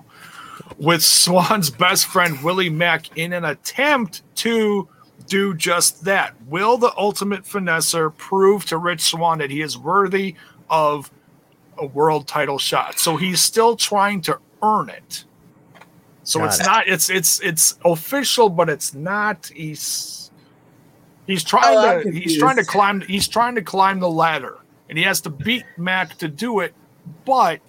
with 0.79 1.03
Swann's 1.03 1.71
best 1.71 2.07
friend 2.07 2.43
Willie 2.43 2.71
Mack 2.71 3.17
in 3.17 3.33
an 3.33 3.45
attempt 3.45 4.23
to 4.37 4.89
do 5.27 5.55
just 5.55 6.05
that. 6.05 6.35
Will 6.47 6.77
the 6.77 6.93
ultimate 6.97 7.45
finesser 7.45 8.15
prove 8.17 8.65
to 8.67 8.79
Rich 8.79 9.03
Swann 9.03 9.39
that 9.39 9.51
he 9.51 9.63
is 9.63 9.79
worthy 9.79 10.35
of 10.69 11.11
a 11.79 11.87
world 11.87 12.27
title 12.29 12.59
shot? 12.59 12.99
So 12.99 13.17
he's 13.17 13.41
still 13.41 13.77
trying 13.77 14.21
to 14.23 14.39
earn 14.63 14.89
it. 14.91 15.25
So 16.25 16.41
Got 16.41 16.47
it's 16.47 16.61
it. 16.61 16.67
not 16.67 16.89
it's 16.89 17.11
it's 17.11 17.41
it's 17.41 17.79
official, 17.85 18.49
but 18.49 18.69
it's 18.69 18.95
not 18.95 19.51
he's 19.55 20.31
he's 21.27 21.45
trying 21.45 21.77
Oh, 21.77 22.03
to 22.03 22.11
he's 22.11 22.39
trying 22.39 22.57
to 22.57 22.65
climb 22.65 23.01
he's 23.03 23.29
trying 23.29 23.55
to 23.57 23.63
climb 23.63 24.01
the 24.01 24.09
ladder 24.11 24.59
and 24.89 24.99
he 24.99 25.05
has 25.05 25.21
to 25.23 25.31
beat 25.31 25.65
Mack 25.77 26.17
to 26.19 26.29
do 26.29 26.61
it, 26.61 26.75
but 27.25 27.61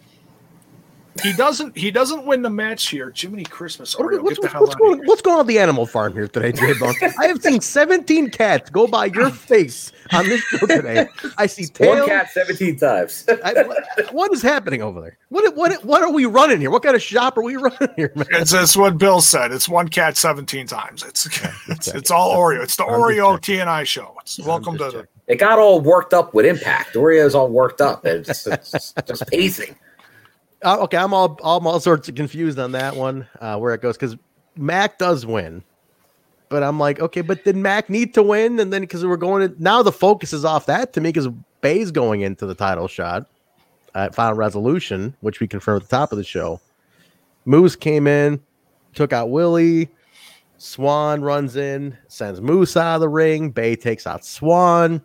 he 1.24 1.34
doesn't 1.34 1.78
he 1.78 1.92
doesn't 1.92 2.26
win 2.26 2.42
the 2.42 2.50
match 2.50 2.88
here. 2.90 3.12
Jiminy 3.16 3.46
Christmas, 3.46 3.96
Oreo, 3.96 4.22
What's, 4.22 4.40
what's, 4.40 4.54
what's 4.54 4.76
going, 4.76 4.96
here. 4.98 5.06
what's 5.06 5.22
going 5.22 5.36
on 5.36 5.42
at 5.42 5.48
the 5.48 5.60
animal 5.60 5.86
farm 5.86 6.14
here 6.14 6.28
today, 6.28 6.52
J 6.52 6.74
Bone? 6.78 6.94
I 7.20 7.28
have 7.28 7.42
seen 7.42 7.62
17 7.62 8.30
cats 8.32 8.70
go 8.70 8.86
by 8.88 9.06
your 9.06 9.30
face 9.30 9.92
on 10.12 10.28
this 10.28 10.42
show 10.42 10.66
today. 10.68 11.08
I 11.38 11.46
see 11.46 11.68
One 11.86 12.06
cat 12.06 12.30
17 12.32 12.76
times. 12.78 13.26
I, 13.44 13.54
what- 13.64 14.14
what 14.14 14.34
is 14.34 14.42
happening 14.42 14.82
over 14.82 15.00
there? 15.02 15.18
What, 15.30 15.56
what 15.56 15.84
what 15.86 16.02
are 16.04 16.12
we 16.12 16.26
running 16.26 16.60
here? 16.60 16.70
What 16.70 16.84
kind 16.84 16.96
of 16.96 17.02
shop 17.02 17.38
are 17.38 17.44
we 17.44 17.56
running 17.56 17.90
here, 17.96 18.12
man? 18.16 18.28
It's, 18.32 18.54
it's 18.54 18.76
what 18.76 18.98
Bill 18.98 19.22
said. 19.22 19.52
It's 19.52 19.70
one 19.70 19.88
cat 19.88 20.18
17 20.18 20.68
times. 20.68 21.04
It's 21.04 21.26
it's, 21.70 21.88
it's 21.88 22.12
all 22.12 22.36
Oreo. 22.36 22.62
It's 22.64 22.76
the 22.76 22.84
Oreo 22.84 23.40
TNI 23.40 23.86
show. 23.86 24.16
It's 24.22 24.40
welcome 24.40 24.78
to 24.80 24.84
the 24.92 25.08
It 25.28 25.38
got 25.38 25.60
all 25.60 25.80
worked 25.82 26.14
up 26.14 26.34
with 26.34 26.46
Impact. 26.46 26.94
Oreo's 26.96 27.36
all 27.36 27.50
worked 27.50 27.80
up. 27.82 28.06
It's, 28.06 28.46
it's 28.48 28.94
just 29.08 29.28
pacing. 29.28 29.76
Uh, 30.66 30.80
okay, 30.80 30.98
I'm 30.98 31.14
all 31.14 31.40
I'm 31.44 31.68
all 31.68 31.80
sorts 31.80 32.10
of 32.10 32.16
confused 32.16 32.58
on 32.58 32.72
that 32.72 32.96
one 32.96 33.28
uh, 33.40 33.56
where 33.58 33.76
it 33.76 33.84
goes 33.84 33.98
because 33.98 34.18
Mack 34.58 34.98
does 34.98 35.24
win, 35.24 35.64
but 36.50 36.64
I'm 36.64 36.80
like, 36.80 37.00
okay, 37.00 37.22
but 37.22 37.44
did 37.44 37.56
Mack 37.56 37.88
need 37.88 38.16
to 38.16 38.24
win? 38.24 38.60
And 38.60 38.74
then 38.74 38.82
because 38.82 39.06
we're 39.06 39.16
going 39.16 39.48
to 39.48 39.64
now 39.64 39.84
the 39.84 39.92
focus 39.92 40.34
is 40.34 40.44
off 40.44 40.66
that 40.66 40.92
to 40.94 41.02
me 41.02 41.10
because 41.10 41.28
Bey's 41.62 41.92
going 41.92 42.22
into 42.22 42.48
the 42.48 42.56
title 42.56 42.88
shot 42.88 43.28
at 43.94 44.16
Final 44.16 44.34
Resolution, 44.34 45.16
which 45.22 45.40
we 45.40 45.48
confirmed 45.48 45.84
at 45.84 45.90
the 45.90 45.96
top 45.96 46.12
of 46.12 46.18
the 46.18 46.24
show. 46.24 46.60
Moose 47.46 47.76
came 47.76 48.08
in, 48.08 48.42
took 48.96 49.14
out 49.14 49.30
Willie. 49.30 49.88
Swann 50.58 51.22
runs 51.22 51.58
in, 51.58 51.96
sends 52.08 52.42
Moose 52.42 52.76
out 52.76 52.96
of 52.96 53.02
the 53.02 53.10
ring. 53.10 53.52
Bey 53.52 53.76
takes 53.76 54.08
out 54.08 54.26
Swann, 54.26 55.00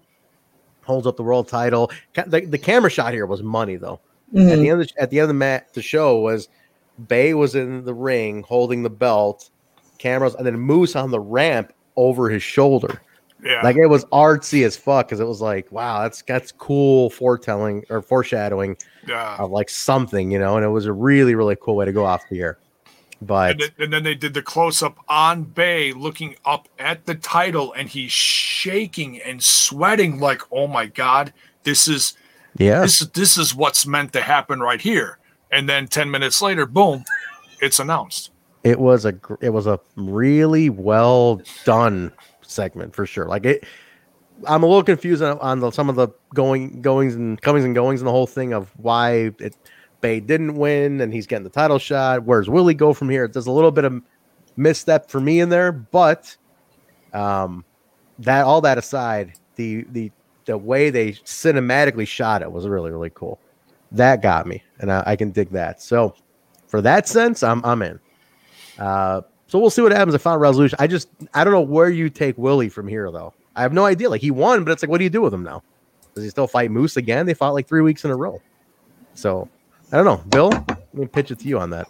holds 0.85 1.07
up 1.07 1.19
the 1.19 1.23
world 1.23 1.49
title. 1.49 1.91
The, 2.15 2.47
the 2.47 2.57
camera 2.57 2.89
shot 2.89 3.13
here 3.13 3.27
was 3.27 3.43
money 3.43 3.77
though. 3.77 4.01
At 4.33 4.37
Mhm. 4.37 4.61
the 4.63 4.69
end 4.71 4.81
of 4.83 4.89
the, 4.89 5.03
at 5.03 5.11
the 5.11 5.19
end 5.19 5.23
of 5.25 5.29
the 5.29 5.35
mat, 5.35 5.73
the 5.75 5.83
show 5.83 6.21
was 6.21 6.49
Bey 7.09 7.35
was 7.35 7.55
in 7.55 7.85
the 7.85 7.95
ring 7.95 8.43
holding 8.47 8.83
the 8.83 8.91
belt, 8.91 9.51
cameras, 9.99 10.35
and 10.35 10.47
then 10.47 10.59
Moose 10.59 10.95
on 10.97 11.11
the 11.11 11.21
ramp 11.21 11.73
over 11.97 12.29
his 12.31 12.43
shoulder. 12.43 13.01
Yeah. 13.43 13.63
Like 13.63 13.77
it 13.77 13.87
was 13.87 14.05
artsy 14.07 14.67
as 14.67 14.77
fuck 14.77 15.09
because 15.09 15.19
it 15.19 15.27
was 15.27 15.41
like, 15.41 15.71
wow, 15.73 16.03
that's 16.03 16.23
that's 16.23 16.53
cool 16.53 17.09
foretelling 17.11 17.85
or 17.89 18.03
foreshadowing 18.03 18.77
Yeah. 19.09 19.37
of 19.39 19.51
like 19.51 19.71
something, 19.71 20.31
you 20.31 20.39
know, 20.39 20.57
and 20.57 20.65
it 20.65 20.69
was 20.69 20.87
a 20.87 20.93
really, 20.93 21.35
really 21.35 21.57
cool 21.61 21.75
way 21.77 21.87
to 21.87 21.93
go 21.93 22.05
off 22.05 22.23
the 22.31 22.41
air. 22.41 22.59
But 23.23 23.51
And 23.53 23.61
then, 23.61 23.71
and 23.79 23.93
then 23.93 24.03
they 24.05 24.15
did 24.15 24.33
the 24.35 24.43
close 24.43 24.83
up 24.83 24.99
on 25.09 25.43
Bey 25.45 25.93
looking 25.93 26.37
up 26.45 26.69
at 26.79 27.05
the 27.07 27.15
title, 27.15 27.73
and 27.73 27.89
he's 27.89 28.13
shaking 28.13 29.21
and 29.21 29.43
sweating 29.43 30.21
like, 30.21 30.41
"Oh 30.53 30.67
my 30.67 30.87
god, 30.87 31.33
this 31.65 31.87
is 31.89 32.15
yeah, 32.61 32.83
this 32.83 33.01
is 33.01 33.09
this 33.11 33.37
is 33.37 33.55
what's 33.55 33.87
meant 33.87 34.13
to 34.13 34.21
happen 34.21 34.61
right 34.61 34.81
here." 34.81 35.19
And 35.51 35.69
then 35.69 35.89
ten 35.89 36.11
minutes 36.11 36.41
later, 36.41 36.67
boom, 36.67 37.05
it's 37.61 37.81
announced. 37.81 38.31
it 38.65 38.79
was 38.79 39.05
a 39.05 39.15
it 39.41 39.51
was 39.51 39.67
a 39.67 39.81
really 39.97 40.71
well 40.71 41.41
done 41.65 42.13
segment 42.43 42.95
for 42.95 43.07
sure. 43.07 43.27
Like 43.27 43.47
it, 43.47 43.65
I'm 44.47 44.63
a 44.63 44.67
little 44.67 44.83
confused 44.83 45.23
on, 45.23 45.39
on 45.39 45.61
the, 45.61 45.71
some 45.71 45.89
of 45.89 45.97
the 45.97 46.09
going 46.35 46.83
goings 46.83 47.15
and 47.15 47.41
comings 47.41 47.65
and 47.65 47.75
goings 47.75 48.01
and 48.01 48.09
the 48.09 48.13
whole 48.13 48.27
thing 48.27 48.53
of 48.53 48.71
why 48.77 49.33
it 49.39 49.57
Bey 50.01 50.21
didn't 50.21 50.55
win 50.55 51.01
and 51.01 51.13
he's 51.13 51.27
getting 51.27 51.45
the 51.45 51.51
title 51.51 51.79
shot. 51.79 52.25
Where's 52.25 52.49
Willie 52.49 52.75
go 52.75 52.95
from 52.95 53.11
here? 53.11 53.29
There's 53.29 53.47
a 53.47 53.53
little 53.53 53.71
bit 53.71 53.85
of 53.85 54.03
misstep 54.57 55.11
for 55.11 55.21
me 55.21 55.41
in 55.41 55.51
there, 55.51 55.73
but 55.73 56.37
um, 57.13 57.65
that 58.19 58.45
all 58.45 58.61
that 58.63 58.79
aside, 58.79 59.35
the 59.57 59.85
the 59.91 60.11
the 60.51 60.59
way 60.59 60.91
they 60.91 61.13
cinematically 61.13 62.07
shot 62.07 62.43
it 62.43 62.51
was 62.53 62.67
really 62.67 62.91
really 62.91 63.11
cool. 63.15 63.39
That 63.93 64.23
got 64.23 64.47
me, 64.47 64.63
and 64.79 64.93
I, 64.93 65.03
I 65.07 65.17
can 65.17 65.31
dig 65.31 65.51
that. 65.51 65.81
So 65.83 66.15
for 66.69 66.81
that 66.83 67.09
sense, 67.09 67.43
I'm 67.43 67.65
I'm 67.65 67.83
in. 67.83 67.99
Uh, 68.79 69.23
so 69.47 69.59
we'll 69.59 69.71
see 69.71 69.83
what 69.83 69.93
happens 69.93 70.15
at 70.15 70.21
Final 70.21 70.39
Resolution. 70.39 70.77
I 70.81 70.87
just 70.87 71.09
I 71.35 71.45
don't 71.45 71.53
know 71.53 71.61
where 71.61 71.91
you 71.91 72.09
take 72.11 72.37
Willie 72.39 72.69
from 72.69 72.87
here 72.89 73.11
though. 73.11 73.33
I 73.57 73.63
have 73.63 73.73
no 73.73 73.85
idea. 73.85 74.09
Like 74.09 74.21
he 74.21 74.31
won, 74.31 74.65
but 74.65 74.71
it's 74.73 74.83
like, 74.83 74.91
what 74.91 74.99
do 74.99 75.05
you 75.05 75.11
do 75.11 75.23
with 75.23 75.35
him 75.35 75.43
now? 75.43 75.63
Does 76.15 76.25
he 76.25 76.31
still 76.31 76.47
fight 76.47 76.71
Moose 76.71 76.97
again? 76.97 77.27
They 77.27 77.35
fought 77.35 77.55
like 77.55 77.67
three 77.67 77.83
weeks 77.83 78.05
in 78.05 78.11
a 78.11 78.17
row. 78.17 78.41
So 79.15 79.49
I 79.93 79.97
don't 79.97 80.05
know. 80.05 80.23
Bill, 80.29 80.51
let 80.69 80.95
me 80.95 81.07
pitch 81.07 81.31
it 81.31 81.39
to 81.41 81.49
you 81.49 81.59
on 81.59 81.71
that. 81.71 81.89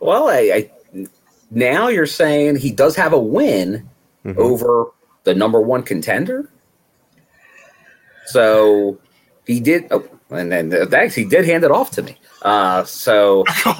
Well, 0.00 0.28
I, 0.28 0.70
I 0.94 1.06
now 1.50 1.88
you're 1.88 2.06
saying 2.06 2.56
he 2.56 2.70
does 2.70 2.96
have 2.96 3.12
a 3.12 3.18
win 3.20 3.88
Mm-hmm. 4.22 4.38
over 4.38 4.84
the 5.24 5.34
number 5.34 5.62
one 5.62 5.82
contender. 5.82 6.50
So 8.30 8.98
he 9.46 9.60
did, 9.60 9.86
oh, 9.90 10.06
and 10.30 10.50
then 10.52 10.68
that 10.70 11.12
he 11.14 11.24
did 11.24 11.44
hand 11.44 11.64
it 11.64 11.70
off 11.70 11.90
to 11.92 12.02
me. 12.02 12.16
Uh, 12.42 12.84
so 12.84 13.44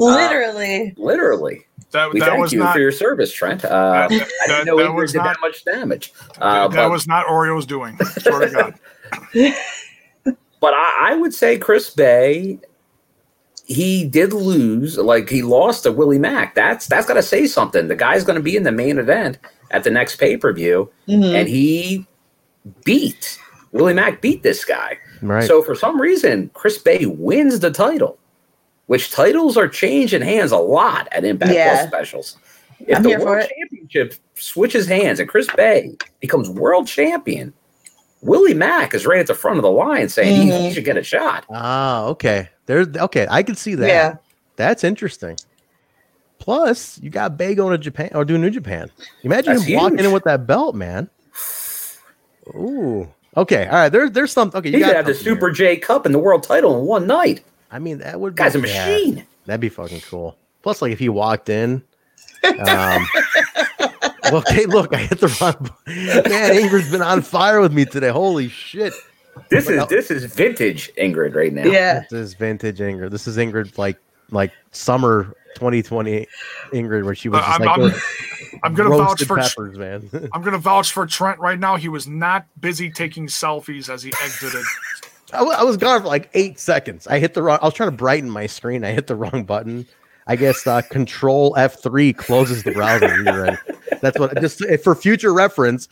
Literally. 0.00 0.94
literally, 0.96 1.64
That, 1.92 2.12
we 2.12 2.20
that 2.20 2.30
thank 2.30 2.40
was 2.40 2.52
you 2.52 2.60
not 2.60 2.72
for 2.74 2.80
your 2.80 2.92
service, 2.92 3.32
Trent. 3.32 3.64
Uh, 3.64 4.08
That- 4.08 4.28
I 4.42 4.46
didn't 4.46 4.66
know 4.66 4.78
that 4.78 4.92
was 4.92 5.12
did 5.12 5.18
not- 5.18 5.24
that 5.24 5.36
much 5.40 5.64
damage. 5.64 6.12
Uh, 6.40 6.68
that 6.68 6.76
but, 6.76 6.90
was 6.90 7.06
not 7.06 7.26
Oreo's 7.26 7.66
doing. 7.66 7.96
Swear 8.18 8.48
to 8.48 8.50
God. 8.50 8.74
but 10.60 10.74
I, 10.74 11.10
I 11.12 11.16
would 11.16 11.34
say 11.34 11.58
Chris 11.58 11.90
Bey. 11.90 12.58
He 13.66 14.04
did 14.04 14.34
lose, 14.34 14.98
like 14.98 15.30
he 15.30 15.40
lost 15.40 15.84
to 15.84 15.92
Willie 15.92 16.18
Mack. 16.18 16.54
That's 16.54 16.86
that's 16.86 17.06
got 17.06 17.14
to 17.14 17.22
say 17.22 17.46
something. 17.46 17.88
The 17.88 17.96
guy's 17.96 18.22
going 18.22 18.36
to 18.36 18.42
be 18.42 18.56
in 18.56 18.62
the 18.62 18.70
main 18.72 18.98
event 18.98 19.38
at 19.70 19.84
the 19.84 19.90
next 19.90 20.16
pay 20.16 20.36
per 20.36 20.52
view, 20.52 20.90
Mhm. 21.08 21.34
and 21.34 21.48
he 21.48 22.06
beat 22.84 23.38
Willie 23.72 23.94
Mack. 23.94 24.20
Beat 24.20 24.42
this 24.42 24.64
guy. 24.64 24.98
Right. 25.22 25.46
So 25.46 25.62
for 25.62 25.74
some 25.74 26.00
reason, 26.00 26.50
Chris 26.54 26.78
Bey 26.78 27.06
wins 27.06 27.60
the 27.60 27.70
title, 27.70 28.18
which 28.86 29.10
titles 29.10 29.56
are 29.56 29.68
changing 29.68 30.22
hands 30.22 30.52
a 30.52 30.58
lot 30.58 31.08
at 31.12 31.24
Impact 31.24 31.52
Yeah. 31.52 31.76
Plus 31.76 31.88
specials. 31.88 32.36
If 32.80 32.98
I'm 32.98 33.02
the 33.02 33.16
World. 33.16 33.48
Championship 33.58 34.14
switches 34.34 34.86
hands 34.86 35.20
and 35.20 35.28
Chris 35.28 35.48
Bey 35.56 35.96
becomes 36.20 36.50
world 36.50 36.86
champion, 36.86 37.52
Willie 38.20 38.54
Mack 38.54 38.94
is 38.94 39.06
right 39.06 39.20
at 39.20 39.26
the 39.26 39.34
front 39.34 39.58
of 39.58 39.62
the 39.62 39.70
line 39.70 40.08
saying 40.08 40.42
he, 40.42 40.68
he 40.68 40.72
should 40.72 40.84
get 40.84 40.96
a 40.96 41.02
shot. 41.02 41.44
Ah, 41.50 42.04
okay. 42.04 42.48
There's 42.66 42.88
okay. 42.96 43.26
I 43.30 43.42
can 43.42 43.54
see 43.54 43.74
that. 43.74 43.86
Yeah. 43.86 44.16
That's 44.56 44.84
interesting. 44.84 45.36
Plus, 46.38 46.98
you 47.00 47.10
got 47.10 47.36
Bey 47.36 47.54
going 47.54 47.72
to 47.72 47.78
Japan 47.78 48.10
or 48.14 48.24
doing 48.24 48.40
New 48.40 48.50
Japan. 48.50 48.90
Imagine 49.22 49.54
That's 49.54 49.64
him 49.66 49.80
walking 49.80 49.98
in 50.00 50.12
with 50.12 50.24
that 50.24 50.46
belt, 50.46 50.74
man. 50.74 51.08
Ooh. 52.48 53.08
Okay. 53.36 53.66
All 53.66 53.72
right. 53.74 53.88
There's 53.88 54.10
there's 54.12 54.32
some. 54.32 54.50
Okay. 54.54 54.70
He 54.70 54.76
You 54.78 54.84
could 54.84 54.90
got 54.92 54.96
have 54.96 55.06
the 55.06 55.14
something 55.14 55.24
here. 55.26 55.34
Super 55.34 55.50
J 55.50 55.76
Cup 55.76 56.06
and 56.06 56.14
the 56.14 56.18
world 56.18 56.42
title 56.42 56.78
in 56.80 56.86
one 56.86 57.06
night. 57.06 57.44
I 57.70 57.78
mean, 57.78 57.98
that 57.98 58.20
would 58.20 58.34
be 58.36 58.42
Guy's 58.42 58.54
a 58.54 58.60
be 58.60 58.68
yeah, 58.68 58.86
machine. 58.86 59.26
that'd 59.46 59.60
be 59.60 59.68
fucking 59.68 60.00
cool. 60.02 60.36
Plus, 60.62 60.80
like 60.82 60.92
if 60.92 60.98
he 60.98 61.08
walked 61.08 61.48
in. 61.48 61.82
Um, 62.44 62.58
well, 64.24 64.36
okay, 64.36 64.66
look, 64.66 64.94
I 64.94 64.98
hit 64.98 65.18
the 65.18 65.28
wrong. 65.40 65.70
Man, 65.86 66.52
Ingrid's 66.54 66.90
been 66.90 67.02
on 67.02 67.22
fire 67.22 67.60
with 67.60 67.72
me 67.72 67.84
today. 67.86 68.10
Holy 68.10 68.48
shit! 68.48 68.92
This 69.48 69.68
is 69.68 69.86
this 69.88 70.10
is 70.10 70.24
vintage 70.26 70.92
Ingrid 70.98 71.34
right 71.34 71.52
now. 71.52 71.64
Yeah. 71.64 72.00
This 72.10 72.20
is 72.20 72.34
vintage 72.34 72.78
Ingrid. 72.78 73.10
This 73.10 73.26
is 73.26 73.36
Ingrid 73.38 73.76
like 73.78 73.96
like 74.34 74.52
summer 74.72 75.34
2020 75.54 76.26
Ingrid, 76.72 77.04
where 77.04 77.14
she 77.14 77.28
was 77.28 77.40
Uh, 77.40 77.46
just 77.46 77.60
I'm- 77.60 77.80
like 77.80 77.92
I'm- 77.92 78.00
I'm 78.62 78.74
gonna 78.74 78.96
vouch 78.96 79.24
for 79.24 79.36
peppers, 79.36 79.76
man. 79.76 80.08
I'm 80.32 80.42
gonna 80.42 80.58
vouch 80.58 80.92
for 80.92 81.06
Trent 81.06 81.38
right 81.40 81.58
now. 81.58 81.76
He 81.76 81.88
was 81.88 82.06
not 82.06 82.46
busy 82.60 82.88
taking 82.90 83.26
selfies 83.26 83.88
as 83.92 84.02
he 84.02 84.12
exited. 84.22 84.64
I 85.32 85.42
was 85.42 85.76
gone 85.76 86.02
for 86.02 86.06
like 86.08 86.30
eight 86.34 86.60
seconds. 86.60 87.06
I 87.08 87.18
hit 87.18 87.34
the 87.34 87.42
wrong. 87.42 87.58
I 87.60 87.64
was 87.64 87.74
trying 87.74 87.90
to 87.90 87.96
brighten 87.96 88.30
my 88.30 88.46
screen. 88.46 88.84
I 88.84 88.92
hit 88.92 89.06
the 89.08 89.16
wrong 89.16 89.44
button. 89.44 89.86
I 90.26 90.36
guess 90.36 90.66
uh, 90.66 90.80
Control 90.82 91.52
F3 91.54 92.16
closes 92.16 92.62
the 92.62 92.70
browser. 92.72 93.58
That's 94.00 94.18
what 94.18 94.40
just 94.40 94.62
for 94.82 94.94
future 94.94 95.34
reference. 95.34 95.88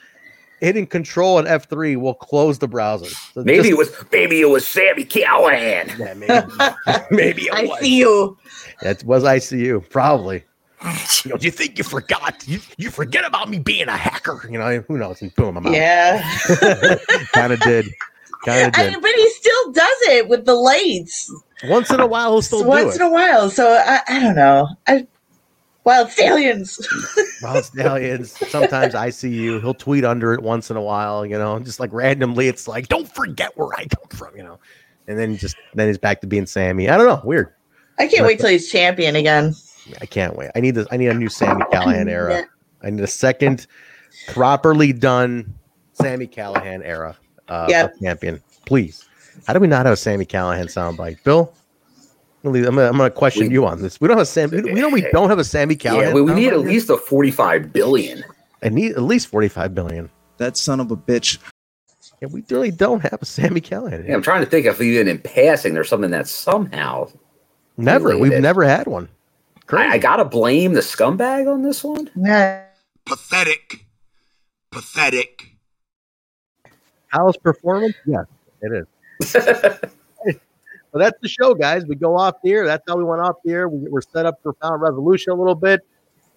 Hitting 0.62 0.86
Control 0.86 1.40
and 1.40 1.48
F3 1.48 1.96
will 1.96 2.14
close 2.14 2.60
the 2.60 2.68
browser. 2.68 3.06
So 3.34 3.42
Maybe 3.42 3.68
just- 3.68 3.70
it 3.70 3.76
was 3.76 4.04
maybe 4.12 4.40
it 4.40 4.48
was 4.48 4.64
Sami 4.64 5.04
Callihan. 5.04 5.98
Yeah, 5.98 6.14
maybe. 6.14 7.04
maybe 7.10 7.42
it 7.42 7.52
I 7.52 7.64
was. 7.64 7.80
see 7.80 7.96
you. 7.98 8.38
That 8.80 9.02
was 9.02 9.24
ICU, 9.24 9.90
probably. 9.90 10.44
You 11.24 11.30
know, 11.32 11.36
do 11.36 11.46
you 11.46 11.50
think 11.50 11.78
you 11.78 11.84
forgot? 11.84 12.44
You, 12.46 12.60
you 12.76 12.90
forget 12.90 13.24
about 13.24 13.48
me 13.48 13.58
being 13.58 13.88
a 13.88 13.96
hacker? 13.96 14.48
You 14.50 14.58
know, 14.58 14.84
who 14.86 14.98
knows? 14.98 15.20
And 15.20 15.34
boom, 15.34 15.56
I'm 15.56 15.66
out. 15.66 15.72
Yeah. 15.72 16.22
kind 17.32 17.52
of 17.52 17.60
did. 17.60 17.86
Kind 18.44 18.68
of 18.68 18.80
I, 18.80 18.90
did. 18.90 19.02
but 19.02 19.10
he 19.14 19.30
still 19.30 19.72
does 19.72 19.98
it 20.10 20.28
with 20.28 20.44
the 20.44 20.54
lights 20.54 21.32
Once 21.64 21.90
in 21.90 21.98
a 22.00 22.06
while, 22.06 22.32
he'll 22.32 22.42
still 22.42 22.62
do 22.62 22.68
once 22.68 22.94
in 22.96 23.02
a 23.02 23.10
while. 23.10 23.50
So 23.50 23.68
I, 23.84 24.00
I 24.08 24.18
don't 24.20 24.34
know. 24.36 24.68
I, 24.86 25.06
wild 25.84 26.10
stallions. 26.10 26.80
Wild 27.42 27.64
Stallions. 27.64 28.30
Sometimes 28.50 28.94
I 28.94 29.10
see 29.10 29.30
you. 29.30 29.58
He'll 29.60 29.74
tweet 29.74 30.04
under 30.04 30.32
it 30.32 30.40
once 30.42 30.70
in 30.70 30.76
a 30.76 30.80
while. 30.80 31.26
You 31.26 31.36
know, 31.38 31.58
just 31.58 31.80
like 31.80 31.92
randomly, 31.92 32.46
it's 32.46 32.68
like, 32.68 32.86
don't 32.88 33.12
forget 33.12 33.50
where 33.56 33.68
I 33.76 33.86
come 33.86 34.16
from. 34.16 34.36
You 34.36 34.44
know, 34.44 34.58
and 35.08 35.18
then 35.18 35.36
just 35.36 35.56
then 35.74 35.88
he's 35.88 35.98
back 35.98 36.20
to 36.20 36.26
being 36.28 36.46
Sami. 36.46 36.88
I 36.88 36.96
don't 36.96 37.06
know. 37.06 37.20
Weird. 37.24 37.52
I 37.98 38.06
can't 38.06 38.24
wait 38.24 38.38
till 38.38 38.48
he's 38.48 38.70
champion 38.70 39.16
again. 39.16 39.54
I 40.00 40.06
can't 40.06 40.36
wait. 40.36 40.50
I 40.54 40.60
need 40.60 40.76
this. 40.76 40.86
I 40.92 40.96
need 40.96 41.08
a 41.08 41.14
new 41.14 41.28
Sami 41.28 41.64
Callihan 41.64 42.08
era. 42.08 42.32
Yeah. 42.32 42.44
I 42.82 42.90
need 42.90 43.02
a 43.02 43.06
second 43.08 43.66
properly 44.28 44.92
done 44.92 45.52
Sami 45.94 46.26
Callihan 46.28 46.82
era 46.84 47.16
uh, 47.48 47.66
Yep. 47.68 47.94
champion. 48.00 48.40
Please. 48.66 49.04
How 49.46 49.52
do 49.52 49.58
we 49.58 49.66
not 49.66 49.86
have 49.86 49.94
a 49.94 49.96
Sami 49.96 50.24
Callihan 50.26 50.66
soundbite, 50.66 51.22
Bill? 51.24 51.52
I'm 52.44 52.52
gonna, 52.52 52.66
I'm 52.68 52.74
gonna- 52.74 52.88
I'm 52.88 52.96
gonna 52.96 53.10
question 53.10 53.50
you 53.50 53.64
on 53.66 53.80
this. 53.82 54.00
We 54.00 54.08
don't 54.08 54.16
have 54.16 54.22
a 54.24 54.26
Sam. 54.26 54.50
We, 54.50 54.60
we 54.62 54.72
know 54.80 54.88
we 54.88 55.02
don't 55.12 55.28
have 55.30 55.38
a 55.38 55.44
Sami 55.44 55.76
Callihan. 55.76 56.02
Yeah, 56.08 56.12
we, 56.12 56.22
we 56.22 56.34
need 56.34 56.52
at 56.52 56.60
least 56.60 56.90
a 56.90 56.96
forty-five 56.96 57.72
billion. 57.72 58.24
I 58.64 58.68
need 58.68 58.92
at 58.92 59.02
least 59.02 59.26
45 59.26 59.74
billion. 59.74 60.08
That 60.36 60.56
son 60.56 60.78
of 60.78 60.90
a 60.92 60.96
bitch. 60.96 61.38
Yeah, 62.20 62.28
we 62.28 62.44
really 62.48 62.70
don't 62.70 63.00
have 63.00 63.18
a 63.20 63.24
Sami 63.24 63.60
Callihan. 63.60 64.06
Yeah, 64.06 64.14
I'm 64.14 64.22
trying 64.22 64.44
to 64.44 64.48
think 64.48 64.66
if 64.66 64.80
even 64.80 65.08
in 65.08 65.18
passing 65.18 65.74
there's 65.74 65.88
something 65.88 66.12
that 66.12 66.28
somehow 66.28 67.08
Never. 67.76 68.16
We've 68.16 68.40
never 68.40 68.62
had 68.64 68.86
one. 68.86 69.08
I, 69.70 69.88
I 69.94 69.98
gotta 69.98 70.24
blame 70.24 70.74
the 70.74 70.80
scumbag 70.80 71.52
on 71.52 71.62
this 71.62 71.82
one. 71.82 72.08
Yeah. 72.14 72.64
Pathetic. 73.06 73.86
Pathetic. 74.70 75.56
Kyle's 77.12 77.36
performance? 77.38 77.94
Yes, 78.06 78.26
it 78.60 78.86
is. 79.20 79.76
well, 80.92 81.02
that's 81.02 81.18
the 81.22 81.28
show, 81.28 81.54
guys. 81.54 81.84
We 81.86 81.94
go 81.96 82.16
off 82.16 82.36
the 82.42 82.52
air. 82.52 82.66
That's 82.66 82.84
how 82.86 82.96
we 82.96 83.04
went 83.04 83.22
off 83.22 83.36
the 83.44 83.52
air. 83.52 83.68
We, 83.68 83.88
we're 83.88 84.02
set 84.02 84.26
up 84.26 84.40
for 84.42 84.52
Final 84.54 84.78
Resolution 84.78 85.32
a 85.32 85.36
little 85.36 85.54
bit. 85.54 85.80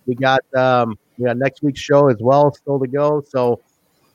We 0.06 0.16
got 0.16 0.42
um, 0.56 0.98
we 1.18 1.26
got 1.26 1.38
next 1.38 1.62
week's 1.62 1.80
show 1.82 2.10
as 2.10 2.18
well 2.20 2.54
still 2.54 2.80
to 2.80 2.88
go. 2.88 3.22
So 3.28 3.62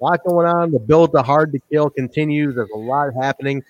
a 0.01 0.05
lot 0.05 0.21
going 0.27 0.47
on. 0.47 0.71
The 0.71 0.79
build 0.79 1.13
to 1.13 1.23
hard 1.23 1.53
to 1.53 1.59
kill 1.71 1.91
continues. 1.91 2.55
There's 2.55 2.71
a 2.75 2.79
lot 2.79 3.13
happening. 3.21 3.63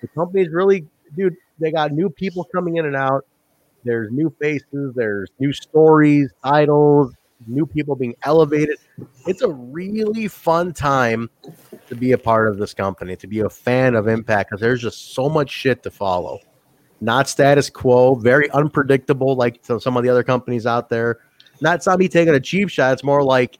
The 0.00 0.08
company's 0.08 0.48
really, 0.50 0.86
dude. 1.16 1.36
They 1.60 1.70
got 1.70 1.92
new 1.92 2.08
people 2.10 2.44
coming 2.52 2.76
in 2.76 2.86
and 2.86 2.96
out. 2.96 3.24
There's 3.84 4.10
new 4.10 4.34
faces. 4.40 4.94
There's 4.94 5.30
new 5.38 5.52
stories, 5.52 6.30
titles, 6.44 7.14
new 7.46 7.66
people 7.66 7.94
being 7.94 8.14
elevated. 8.24 8.78
It's 9.26 9.42
a 9.42 9.48
really 9.48 10.28
fun 10.28 10.72
time 10.72 11.30
to 11.86 11.94
be 11.94 12.12
a 12.12 12.18
part 12.18 12.48
of 12.48 12.58
this 12.58 12.74
company, 12.74 13.16
to 13.16 13.26
be 13.26 13.40
a 13.40 13.50
fan 13.50 13.94
of 13.94 14.08
Impact, 14.08 14.50
because 14.50 14.60
there's 14.60 14.82
just 14.82 15.14
so 15.14 15.28
much 15.28 15.50
shit 15.50 15.82
to 15.84 15.90
follow. 15.90 16.40
Not 17.00 17.28
status 17.28 17.70
quo, 17.70 18.16
very 18.16 18.50
unpredictable, 18.50 19.36
like 19.36 19.64
some 19.64 19.96
of 19.96 20.02
the 20.02 20.08
other 20.08 20.24
companies 20.24 20.66
out 20.66 20.88
there. 20.88 21.18
Not 21.60 21.86
me 21.98 22.08
taking 22.08 22.34
a 22.34 22.40
cheap 22.40 22.68
shot. 22.68 22.92
It's 22.92 23.04
more 23.04 23.22
like 23.22 23.58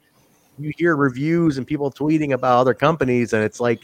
you 0.59 0.72
hear 0.76 0.96
reviews 0.96 1.59
and 1.59 1.66
people 1.66 1.90
tweeting 1.90 2.32
about 2.32 2.59
other 2.59 2.74
companies, 2.74 3.32
and 3.32 3.44
it's 3.44 3.60
like 3.60 3.80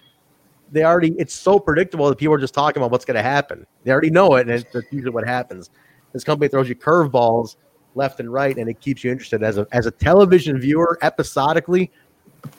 they 0.73 0.85
already 0.85 1.15
it's 1.19 1.35
so 1.35 1.59
predictable 1.59 2.09
that 2.09 2.19
people 2.19 2.35
are 2.35 2.39
just 2.39 2.55
talking 2.55 2.81
about 2.81 2.91
what's 2.91 3.05
going 3.05 3.17
to 3.17 3.23
happen. 3.23 3.67
They 3.85 3.93
already 3.93 4.11
know 4.11 4.35
it, 4.35 4.49
and 4.49 4.65
that's 4.73 4.93
usually 4.93 5.13
what 5.13 5.27
happens. 5.27 5.71
This 6.13 6.25
company 6.25 6.49
throws 6.49 6.69
you 6.69 6.75
curveballs 6.75 7.57
left 7.95 8.21
and 8.21 8.33
right, 8.33 8.57
and 8.57 8.69
it 8.69 8.81
keeps 8.81 9.05
you 9.05 9.11
interested 9.11 9.43
as 9.43 9.59
a 9.59 9.67
as 9.73 9.87
a 9.87 9.91
television 9.91 10.61
viewer 10.61 10.99
episodically. 11.03 11.91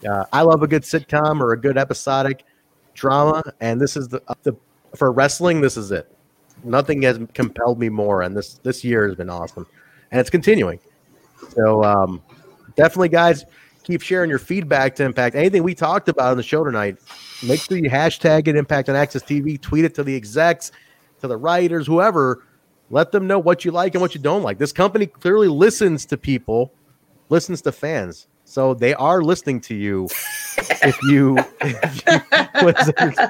Uh, 0.08 0.26
I 0.34 0.42
love 0.42 0.64
a 0.64 0.68
good 0.68 0.84
sitcom 0.84 1.42
or 1.42 1.54
a 1.54 1.60
good 1.60 1.78
episodic 1.78 2.44
drama, 2.94 3.44
and 3.60 3.80
this 3.80 3.96
is 3.96 4.08
the, 4.08 4.22
the 4.44 4.54
for 4.96 5.12
wrestling. 5.12 5.62
This 5.62 5.78
is 5.78 5.92
it. 5.92 6.12
Nothing 6.64 7.02
has 7.04 7.20
compelled 7.34 7.80
me 7.80 7.90
more, 7.90 8.22
and 8.22 8.36
this 8.36 8.56
this 8.64 8.84
year 8.84 9.08
has 9.08 9.16
been 9.16 9.30
awesome, 9.30 9.68
and 10.12 10.20
it's 10.20 10.30
continuing. 10.30 10.80
So 11.50 11.84
um, 11.84 12.22
definitely, 12.76 13.10
guys, 13.10 13.46
keep 13.84 14.02
sharing 14.02 14.30
your 14.30 14.40
feedback 14.40 14.96
to 14.96 15.04
Impact. 15.04 15.36
Anything 15.36 15.64
we 15.64 15.76
talked 15.76 16.10
about 16.10 16.32
on 16.32 16.38
the 16.38 16.44
show 16.44 16.64
tonight, 16.64 16.98
make 17.46 17.60
sure 17.62 17.78
you 17.78 17.90
hashtag 17.90 18.48
it 18.48 18.56
Impact 18.56 18.90
on 18.90 18.96
AXS 18.96 19.24
TV. 19.24 19.62
Tweet 19.62 19.86
it 19.86 19.94
to 19.96 20.04
the 20.04 20.16
execs, 20.16 20.72
to 21.22 21.28
the 21.28 21.38
writers, 21.38 21.86
whoever. 21.86 22.44
Let 22.90 23.12
them 23.12 23.28
know 23.28 23.40
what 23.40 23.66
you 23.66 23.72
like 23.72 23.96
and 23.96 24.02
what 24.02 24.14
you 24.14 24.22
don't 24.22 24.44
like. 24.44 24.58
This 24.58 24.72
company 24.72 25.08
clearly 25.08 25.48
listens 25.48 26.06
to 26.08 26.18
people, 26.18 26.72
listens 27.30 27.62
to 27.64 27.72
fans. 27.72 28.28
So 28.44 28.74
they 28.76 28.94
are 28.94 29.24
listening 29.24 29.62
to 29.62 29.76
you. 29.76 30.08
If 30.82 31.02
you, 31.04 31.38
if 31.62 32.04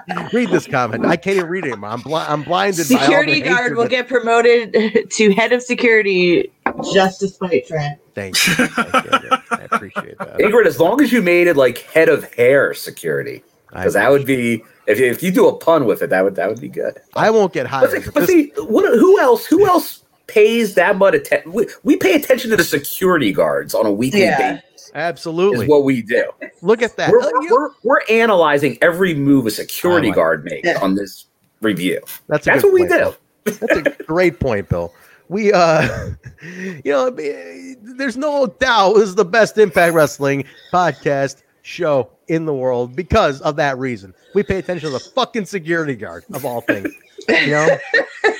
you 0.07 0.29
read 0.33 0.49
this 0.49 0.67
comment, 0.67 1.07
I 1.07 1.15
can't 1.15 1.37
even 1.37 1.49
read 1.49 1.65
it. 1.65 1.73
I'm 1.73 2.01
blind. 2.01 2.31
I'm 2.31 2.43
blinded. 2.43 2.87
by 2.87 2.95
all 2.95 2.99
the 2.99 3.05
Security 3.05 3.41
guard 3.41 3.75
will 3.75 3.87
get 3.87 4.07
promoted 4.07 5.09
to 5.09 5.33
head 5.33 5.51
of 5.51 5.63
security 5.63 6.51
just 6.93 7.21
to 7.21 7.27
spite 7.27 7.65
Trent. 7.67 7.99
Thank 8.13 8.35
you. 8.45 8.53
Thank 8.53 9.23
you. 9.23 9.29
I 9.51 9.67
appreciate 9.71 10.17
that. 10.19 10.37
Ingrid, 10.37 10.67
as 10.67 10.79
long 10.79 11.01
as 11.01 11.11
you 11.11 11.23
made 11.23 11.47
it 11.47 11.57
like 11.57 11.79
head 11.79 12.09
of 12.09 12.31
hair 12.35 12.75
security, 12.75 13.41
because 13.75 13.93
that 13.93 14.09
would 14.09 14.25
be 14.25 14.63
if 14.87 14.99
you, 14.99 15.05
if 15.05 15.21
you 15.23 15.31
do 15.31 15.47
a 15.47 15.53
pun 15.55 15.85
with 15.85 16.01
it, 16.01 16.09
that 16.09 16.23
would 16.23 16.35
that 16.35 16.49
would 16.49 16.61
be 16.61 16.69
good. 16.69 16.99
I 17.15 17.29
won't 17.29 17.53
get 17.53 17.67
high. 17.67 17.81
But, 17.81 17.91
see- 18.03 18.09
but 18.13 18.27
see, 18.27 18.51
what, 18.57 18.85
who 18.97 19.19
else? 19.19 19.45
Who 19.45 19.65
else 19.65 20.03
pays 20.27 20.75
that 20.75 20.97
much 20.97 21.13
attention? 21.15 21.51
We, 21.53 21.67
we 21.83 21.97
pay 21.97 22.15
attention 22.15 22.49
to 22.51 22.57
the 22.57 22.63
security 22.63 23.31
guards 23.31 23.73
on 23.75 23.85
a 23.85 23.91
weekly 23.91 24.21
Yeah. 24.21 24.53
basis. 24.55 24.91
Absolutely, 24.95 25.65
is 25.65 25.69
what 25.69 25.83
we 25.83 26.01
do. 26.01 26.29
Look 26.61 26.81
at 26.81 26.95
that. 26.95 27.11
We're, 27.11 27.29
we're, 27.51 27.69
we're 27.83 28.01
analyzing 28.09 28.77
every 28.81 29.13
move 29.13 29.45
a 29.45 29.51
security 29.51 30.09
my- 30.09 30.15
guard 30.15 30.45
makes 30.45 30.69
on 30.79 30.95
this 30.95 31.25
review. 31.61 31.99
That's 32.27 32.47
a 32.47 32.51
That's 32.51 32.61
good 32.63 32.67
what 32.71 32.81
we 32.81 32.87
point, 32.87 33.15
do. 33.43 33.67
That's 33.67 33.99
a 33.99 34.03
great 34.03 34.39
point, 34.39 34.69
Bill. 34.69 34.93
We, 35.27 35.51
uh, 35.51 36.11
you 36.43 36.81
know, 36.85 37.09
there's 37.09 38.15
no 38.15 38.47
doubt 38.47 38.93
this 38.95 39.03
is 39.09 39.15
the 39.15 39.25
best 39.25 39.57
Impact 39.57 39.93
Wrestling 39.93 40.45
podcast 40.71 41.43
show 41.63 42.09
in 42.27 42.45
the 42.45 42.53
world 42.53 42.95
because 42.95 43.41
of 43.41 43.55
that 43.57 43.77
reason. 43.77 44.13
We 44.33 44.43
pay 44.43 44.57
attention 44.57 44.89
to 44.89 44.93
the 44.93 44.99
fucking 44.99 45.45
security 45.45 45.95
guard 45.95 46.25
of 46.33 46.45
all 46.45 46.61
things. 46.61 46.93
You 47.27 47.51
know, 47.51 47.77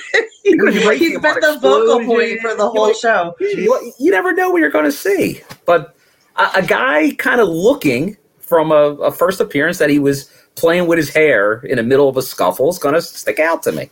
He's 0.46 1.18
been 1.18 1.40
the 1.40 1.58
vocal 1.60 2.04
point 2.04 2.40
for 2.40 2.54
the 2.54 2.68
whole 2.68 2.92
show. 2.94 3.34
You, 3.40 3.92
you 3.98 4.10
never 4.10 4.32
know 4.32 4.50
what 4.50 4.60
you're 4.60 4.70
going 4.70 4.84
to 4.84 4.92
see. 4.92 5.40
But 5.64 5.96
a, 6.36 6.50
a 6.56 6.62
guy 6.62 7.12
kind 7.18 7.40
of 7.40 7.48
looking 7.48 8.16
from 8.38 8.70
a, 8.70 8.94
a 9.02 9.12
first 9.12 9.40
appearance 9.40 9.78
that 9.78 9.90
he 9.90 9.98
was 9.98 10.30
playing 10.54 10.86
with 10.86 10.98
his 10.98 11.12
hair 11.12 11.60
in 11.60 11.76
the 11.76 11.82
middle 11.82 12.08
of 12.08 12.16
a 12.16 12.22
scuffle 12.22 12.68
is 12.70 12.78
going 12.78 12.94
to 12.94 13.02
stick 13.02 13.38
out 13.38 13.62
to 13.64 13.72
me. 13.72 13.90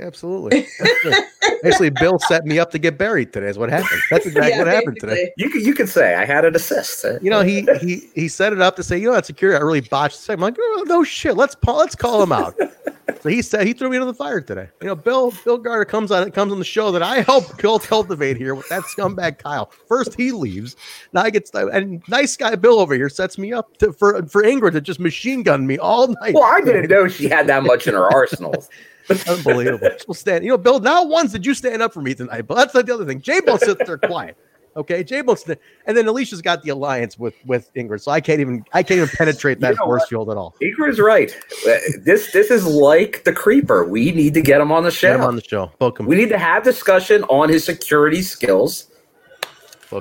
Absolutely. 0.00 0.66
Basically, 1.62 1.90
Bill 1.90 2.18
set 2.28 2.44
me 2.44 2.58
up 2.58 2.70
to 2.72 2.78
get 2.78 2.98
buried 2.98 3.32
today. 3.32 3.48
Is 3.48 3.58
what 3.58 3.70
happened. 3.70 4.00
That's 4.10 4.26
exactly 4.26 4.58
what 4.58 4.66
happened 4.66 4.98
today. 5.00 5.32
You 5.36 5.50
could 5.50 5.62
you 5.62 5.74
could 5.74 5.88
say 5.88 6.14
I 6.14 6.24
had 6.24 6.44
an 6.44 6.54
assist. 6.54 7.04
Uh, 7.04 7.18
you 7.20 7.30
know, 7.30 7.42
he 7.42 7.66
he 7.80 8.08
he 8.14 8.28
set 8.28 8.52
it 8.52 8.60
up 8.60 8.76
to 8.76 8.82
say, 8.82 8.98
you 8.98 9.08
know, 9.08 9.14
that 9.14 9.26
security 9.26 9.58
I 9.58 9.62
really 9.62 9.80
botched. 9.80 10.16
the 10.16 10.22
segment." 10.22 10.56
I'm 10.58 10.64
like, 10.64 10.80
oh, 10.80 10.84
no 10.86 11.04
shit. 11.04 11.36
Let's 11.36 11.56
let's 11.66 11.96
call 11.96 12.22
him 12.22 12.32
out. 12.32 12.56
so 13.20 13.28
he 13.28 13.42
said 13.42 13.66
he 13.66 13.72
threw 13.72 13.88
me 13.88 13.96
into 13.96 14.06
the 14.06 14.14
fire 14.14 14.40
today. 14.40 14.68
You 14.80 14.88
know, 14.88 14.94
Bill 14.94 15.32
Bill 15.44 15.58
Gardner 15.58 15.84
comes 15.84 16.10
on 16.10 16.30
comes 16.30 16.52
on 16.52 16.58
the 16.58 16.64
show 16.64 16.90
that 16.92 17.02
I 17.02 17.20
helped 17.20 17.60
Bill 17.60 17.78
cultivate 17.78 18.36
here 18.36 18.54
with 18.54 18.68
that 18.68 18.82
scumbag 18.82 19.38
Kyle. 19.38 19.70
First 19.88 20.14
he 20.14 20.32
leaves, 20.32 20.76
now 21.12 21.22
I 21.22 21.30
get 21.30 21.48
and 21.54 22.02
nice 22.08 22.36
guy 22.36 22.54
Bill 22.56 22.80
over 22.80 22.94
here 22.94 23.08
sets 23.08 23.38
me 23.38 23.52
up 23.52 23.76
to, 23.78 23.92
for 23.92 24.24
for 24.26 24.42
Ingrid 24.42 24.72
to 24.72 24.80
just 24.80 25.00
machine 25.00 25.42
gun 25.42 25.66
me 25.66 25.78
all 25.78 26.08
night. 26.08 26.34
Well, 26.34 26.44
I 26.44 26.60
didn't 26.60 26.88
know 26.90 27.08
she 27.08 27.28
had 27.28 27.46
that 27.46 27.64
much 27.64 27.86
in 27.86 27.94
her 27.94 28.12
arsenal. 28.12 28.54
Unbelievable. 29.28 29.88
She'll 30.04 30.14
stand. 30.14 30.44
You 30.44 30.50
know, 30.50 30.58
Bill. 30.58 30.80
Not 30.80 31.08
once 31.08 31.32
did 31.32 31.46
you 31.46 31.54
stand 31.54 31.82
up 31.82 31.92
for 31.92 32.02
me 32.02 32.14
tonight, 32.14 32.42
but 32.42 32.54
that's 32.54 32.74
not 32.74 32.86
the 32.86 32.94
other 32.94 33.04
thing. 33.04 33.20
J 33.20 33.40
Bone 33.40 33.58
sits 33.58 33.80
there 33.86 33.98
quiet. 33.98 34.36
Okay, 34.76 35.02
J 35.02 35.22
Bone, 35.22 35.36
and 35.86 35.96
then 35.96 36.06
Alicia's 36.06 36.42
got 36.42 36.62
the 36.62 36.68
alliance 36.70 37.18
with 37.18 37.34
with 37.46 37.72
Ingrid, 37.74 38.02
so 38.02 38.10
I 38.12 38.20
can't 38.20 38.40
even 38.40 38.62
I 38.74 38.82
can't 38.82 38.98
even 38.98 39.08
penetrate 39.08 39.58
that 39.60 39.70
You 39.70 39.76
know 39.80 39.84
force 39.86 40.02
what? 40.02 40.08
field 40.10 40.30
at 40.30 40.36
all. 40.36 40.54
Ingrid's 40.60 41.00
right. 41.00 41.34
Uh, 41.66 41.76
This 42.02 42.30
this 42.32 42.50
is 42.50 42.66
like 42.66 43.24
the 43.24 43.32
creeper. 43.32 43.84
We 43.84 44.12
need 44.12 44.34
to 44.34 44.42
get 44.42 44.60
him 44.60 44.70
on 44.70 44.82
the 44.84 44.90
show. 44.90 45.08
Get 45.12 45.16
him 45.20 45.26
on 45.26 45.36
the 45.36 45.42
show. 45.44 45.70
Book 45.78 45.98
him. 45.98 46.06
We 46.06 46.14
need 46.16 46.28
to 46.28 46.38
have 46.38 46.62
discussion 46.62 47.22
on 47.24 47.48
his 47.48 47.64
security 47.64 48.20
skills. 48.22 48.88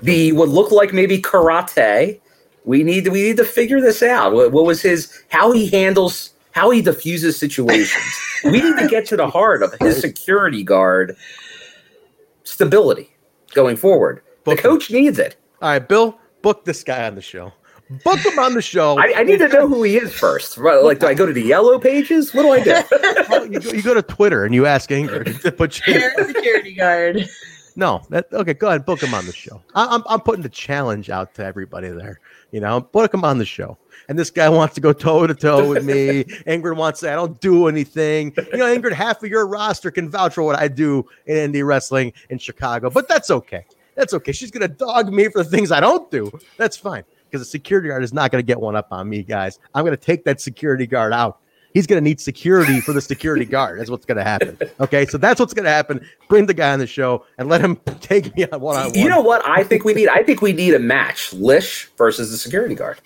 The 0.01 0.31
what 0.33 0.49
looked 0.49 0.71
like 0.73 0.93
maybe 0.93 1.21
karate. 1.21 2.19
We 2.65 2.83
need 2.83 3.05
to 3.05 3.11
we 3.11 3.21
need 3.21 3.37
to 3.37 3.45
figure 3.45 3.79
this 3.79 4.01
out. 4.03 4.33
What, 4.33 4.51
what 4.51 4.65
was 4.65 4.81
his 4.81 5.23
how 5.29 5.51
he 5.51 5.67
handles 5.69 6.31
how 6.55 6.69
he 6.69 6.81
diffuses 6.81 7.37
situations. 7.37 8.01
we 8.45 8.61
need 8.61 8.77
to 8.79 8.87
get 8.87 9.05
to 9.05 9.17
the 9.17 9.27
heart 9.29 9.61
of 9.61 9.75
his 9.81 9.99
security 9.99 10.63
guard 10.63 11.15
stability. 12.43 13.09
going 13.53 13.75
forward. 13.75 14.21
The 14.45 14.55
coach 14.55 14.89
needs 14.89 15.19
it. 15.19 15.35
All 15.61 15.69
right, 15.69 15.85
Bill, 15.87 16.17
book 16.41 16.63
this 16.65 16.83
guy 16.83 17.05
on 17.07 17.15
the 17.15 17.21
show. 17.21 17.51
Book 18.03 18.19
him 18.19 18.39
on 18.39 18.53
the 18.53 18.61
show. 18.61 18.97
I, 18.97 19.13
I 19.17 19.23
need 19.23 19.39
to 19.39 19.47
know 19.49 19.67
who 19.67 19.83
he 19.83 19.97
is 19.97 20.13
first. 20.13 20.57
Right, 20.57 20.81
Like, 20.81 20.99
do 20.99 21.07
I 21.07 21.13
go 21.13 21.25
to 21.25 21.33
the 21.33 21.41
yellow 21.41 21.77
pages? 21.77 22.33
What 22.33 22.43
do 22.43 22.51
I 22.51 22.63
do? 22.63 22.81
Well, 23.29 23.47
you, 23.51 23.59
go, 23.59 23.71
you 23.71 23.81
go 23.81 23.93
to 23.95 24.03
Twitter 24.03 24.45
and 24.45 24.53
you 24.53 24.65
ask 24.67 24.89
Ingrid 24.91 25.41
to 25.43 25.51
put 25.51 25.85
you. 25.85 25.93
Air 25.95 26.13
security 26.25 26.75
guard. 26.75 27.27
No, 27.75 28.03
that 28.11 28.31
okay. 28.31 28.53
Go 28.53 28.67
ahead, 28.67 28.85
book 28.85 29.01
him 29.01 29.13
on 29.15 29.25
the 29.25 29.33
show. 29.33 29.61
I, 29.73 29.87
I'm 29.87 30.03
I'm 30.07 30.21
putting 30.21 30.43
the 30.43 30.49
challenge 30.49 31.09
out 31.09 31.33
to 31.35 31.43
everybody 31.43 31.89
there. 31.89 32.19
You 32.51 32.59
know, 32.61 32.81
book 32.81 33.13
him 33.13 33.25
on 33.25 33.39
the 33.39 33.45
show. 33.45 33.77
And 34.07 34.17
this 34.17 34.29
guy 34.29 34.49
wants 34.49 34.75
to 34.75 34.81
go 34.81 34.93
toe 34.93 35.27
to 35.27 35.33
toe 35.33 35.69
with 35.69 35.85
me. 35.85 36.23
Ingrid 36.47 36.75
wants 36.75 36.99
to 37.01 37.11
I 37.11 37.15
don't 37.15 37.39
do 37.39 37.67
anything. 37.67 38.33
You 38.51 38.57
know, 38.57 38.65
Ingrid, 38.65 38.93
half 38.93 39.23
of 39.23 39.29
your 39.29 39.47
roster 39.47 39.91
can 39.91 40.09
vouch 40.09 40.33
for 40.35 40.43
what 40.43 40.57
I 40.57 40.67
do 40.67 41.05
in 41.25 41.51
indie 41.51 41.65
wrestling 41.65 42.13
in 42.29 42.37
Chicago, 42.37 42.89
but 42.89 43.07
that's 43.07 43.31
okay. 43.31 43.65
That's 43.95 44.13
okay. 44.13 44.31
She's 44.31 44.51
gonna 44.51 44.67
dog 44.67 45.11
me 45.11 45.29
for 45.29 45.43
the 45.43 45.49
things 45.49 45.71
I 45.71 45.79
don't 45.79 46.09
do. 46.11 46.31
That's 46.57 46.77
fine 46.77 47.03
because 47.25 47.41
the 47.41 47.49
security 47.49 47.89
guard 47.89 48.03
is 48.03 48.13
not 48.13 48.31
gonna 48.31 48.43
get 48.43 48.59
one 48.59 48.75
up 48.75 48.87
on 48.91 49.09
me, 49.09 49.23
guys. 49.23 49.59
I'm 49.73 49.85
gonna 49.85 49.97
take 49.97 50.25
that 50.25 50.41
security 50.41 50.85
guard 50.85 51.13
out. 51.13 51.39
He's 51.75 51.85
going 51.85 52.01
to 52.01 52.03
need 52.09 52.21
security 52.21 52.79
for 52.79 52.93
the 52.93 53.01
security 53.01 53.43
guard. 53.43 53.81
That's 53.81 53.89
what's 53.89 54.05
going 54.05 54.17
to 54.17 54.23
happen. 54.23 54.57
Okay, 54.79 55.05
so 55.05 55.17
that's 55.17 55.41
what's 55.41 55.53
going 55.53 55.65
to 55.65 55.69
happen. 55.69 56.07
Bring 56.29 56.45
the 56.45 56.53
guy 56.53 56.71
on 56.71 56.79
the 56.79 56.87
show 56.87 57.25
and 57.37 57.49
let 57.49 57.59
him 57.59 57.75
take 57.99 58.33
me 58.37 58.47
on 58.47 58.61
one 58.61 58.77
on 58.77 58.85
one. 58.85 58.93
You 58.97 59.09
know 59.09 59.19
what? 59.19 59.45
I 59.45 59.65
think 59.65 59.83
we 59.83 59.93
need. 59.93 60.07
I 60.07 60.23
think 60.23 60.41
we 60.41 60.53
need 60.53 60.73
a 60.73 60.79
match: 60.79 61.33
Lish 61.33 61.89
versus 61.97 62.31
the 62.31 62.37
security 62.37 62.75
guard. 62.75 63.01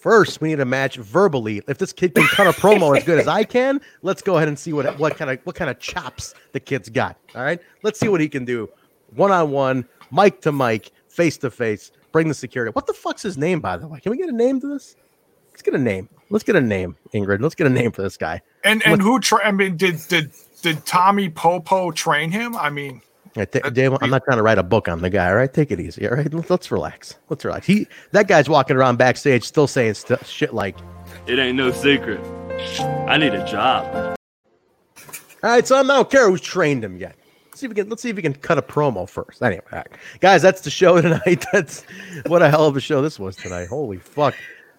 First, 0.00 0.40
we 0.40 0.48
need 0.48 0.60
a 0.60 0.64
match 0.64 0.96
verbally. 0.96 1.60
If 1.68 1.76
this 1.76 1.92
kid 1.92 2.14
can 2.14 2.26
cut 2.28 2.46
a 2.46 2.52
promo 2.52 2.96
as 2.96 3.04
good 3.04 3.18
as 3.18 3.28
I 3.28 3.44
can, 3.44 3.82
let's 4.00 4.22
go 4.22 4.36
ahead 4.36 4.48
and 4.48 4.58
see 4.58 4.72
what 4.72 4.98
what 4.98 5.16
kind 5.16 5.30
of 5.30 5.38
what 5.44 5.56
kind 5.56 5.70
of 5.70 5.78
chops 5.78 6.34
the 6.52 6.60
kid's 6.60 6.88
got. 6.88 7.18
All 7.34 7.42
right, 7.42 7.60
let's 7.82 8.00
see 8.00 8.08
what 8.08 8.20
he 8.22 8.28
can 8.28 8.46
do, 8.46 8.68
one 9.14 9.30
on 9.30 9.50
one, 9.50 9.86
mic 10.10 10.40
to 10.40 10.52
mic, 10.52 10.90
face 11.08 11.36
to 11.38 11.50
face. 11.50 11.92
Bring 12.12 12.28
the 12.28 12.34
security. 12.34 12.72
What 12.72 12.86
the 12.86 12.94
fuck's 12.94 13.22
his 13.22 13.36
name, 13.36 13.60
by 13.60 13.76
the 13.76 13.86
way? 13.86 14.00
Can 14.00 14.10
we 14.10 14.16
get 14.16 14.30
a 14.30 14.32
name 14.32 14.58
to 14.62 14.68
this? 14.68 14.96
Let's 15.50 15.62
get 15.62 15.74
a 15.74 15.78
name. 15.78 16.08
Let's 16.30 16.44
get 16.44 16.56
a 16.56 16.60
name, 16.62 16.96
Ingrid. 17.12 17.42
Let's 17.42 17.54
get 17.54 17.66
a 17.66 17.70
name 17.70 17.92
for 17.92 18.00
this 18.00 18.16
guy. 18.16 18.40
And 18.64 18.82
and 18.86 19.02
who? 19.02 19.20
Tra- 19.20 19.46
I 19.46 19.52
mean, 19.52 19.76
did 19.76 20.00
did 20.08 20.32
did 20.62 20.86
Tommy 20.86 21.28
Popo 21.28 21.90
train 21.90 22.30
him? 22.30 22.56
I 22.56 22.70
mean, 22.70 23.02
Dave, 23.34 23.92
I'm 24.00 24.10
not 24.10 24.24
trying 24.24 24.38
to 24.38 24.42
write 24.42 24.58
a 24.58 24.62
book 24.62 24.88
on 24.88 25.02
the 25.02 25.10
guy. 25.10 25.28
All 25.28 25.36
right, 25.36 25.52
take 25.52 25.70
it 25.70 25.78
easy. 25.80 26.08
All 26.08 26.16
right, 26.16 26.32
Let's- 26.50 26.70
relax. 26.70 27.14
Let's 27.28 27.44
relax. 27.44 27.66
He 27.66 27.86
that 28.12 28.26
guy's 28.28 28.48
walking 28.48 28.76
around 28.76 28.96
backstage 28.98 29.44
still 29.44 29.66
saying 29.66 29.94
st- 29.94 30.26
shit 30.26 30.52
like, 30.52 30.76
It 31.26 31.38
ain't 31.38 31.56
no 31.56 31.70
secret. 31.70 32.20
I 33.08 33.16
need 33.16 33.34
a 33.34 33.44
job. 33.46 34.16
All 35.42 35.50
right, 35.50 35.66
so 35.66 35.76
I 35.76 35.82
don't 35.82 36.10
care 36.10 36.28
who's 36.28 36.40
trained 36.40 36.84
him 36.84 36.98
yet. 36.98 37.16
Let's 37.46 37.60
see 37.60 37.66
if 37.66 37.70
we 37.70 37.74
can. 37.74 37.88
Let's 37.88 38.02
see 38.02 38.10
if 38.10 38.16
we 38.16 38.22
can 38.22 38.34
cut 38.34 38.58
a 38.58 38.62
promo 38.62 39.08
first. 39.08 39.42
Anyway, 39.42 39.62
right. 39.72 39.86
guys, 40.20 40.42
that's 40.42 40.60
the 40.60 40.70
show 40.70 41.00
tonight. 41.00 41.44
That's 41.52 41.82
what 42.26 42.42
a 42.42 42.50
hell 42.50 42.66
of 42.66 42.76
a 42.76 42.80
show 42.80 43.00
this 43.00 43.18
was 43.18 43.36
tonight. 43.36 43.68
Holy 43.68 43.98
fuck! 43.98 44.34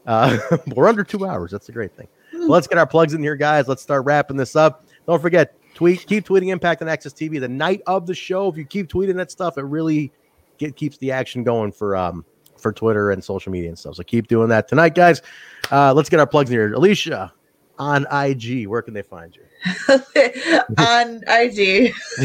Uh, 0.06 0.38
we're 0.76 0.88
under 0.88 1.04
two 1.04 1.26
hours. 1.26 1.52
That's 1.52 1.70
a 1.70 1.72
great 1.72 1.96
thing. 1.96 2.08
Well, 2.34 2.48
let's 2.50 2.68
get 2.68 2.78
our 2.78 2.86
plugs 2.88 3.14
in 3.14 3.22
here, 3.24 3.36
guys. 3.36 3.68
Let's 3.68 3.82
start 3.82 4.06
wrapping 4.06 4.38
this 4.38 4.56
up. 4.56 4.86
Don't 5.08 5.22
forget, 5.22 5.56
tweet, 5.74 6.06
keep 6.08 6.26
tweeting 6.26 6.50
Impact 6.50 6.82
on 6.82 6.88
AXS 6.88 7.14
TV 7.14 7.40
the 7.40 7.48
night 7.48 7.82
of 7.88 8.08
the 8.08 8.14
show. 8.14 8.48
If 8.48 8.58
you 8.58 8.66
keep 8.66 8.88
tweeting 8.88 9.16
that 9.16 9.32
stuff, 9.32 9.58
it 9.58 9.64
really 9.64 10.12
get, 10.58 10.76
keeps 10.76 10.98
the 10.98 11.12
action 11.12 11.44
going 11.44 11.72
for 11.72 11.96
um 11.96 12.26
for 12.58 12.72
Twitter 12.72 13.12
and 13.12 13.24
social 13.24 13.52
media 13.52 13.70
and 13.70 13.78
stuff. 13.78 13.96
So 13.96 14.04
keep 14.04 14.28
doing 14.28 14.50
that 14.50 14.68
tonight, 14.68 14.96
guys. 14.96 15.22
Uh, 15.72 15.94
let's 15.94 16.10
get 16.10 16.20
our 16.20 16.28
plugs 16.28 16.50
in 16.50 16.56
here. 16.56 16.74
Alicia 16.74 17.34
on 17.80 18.06
IG. 18.12 18.68
Where 18.68 18.82
can 18.82 18.94
they 18.94 19.02
find 19.02 19.36
you? 19.36 19.44
on 20.78 21.22
IG 21.28 21.94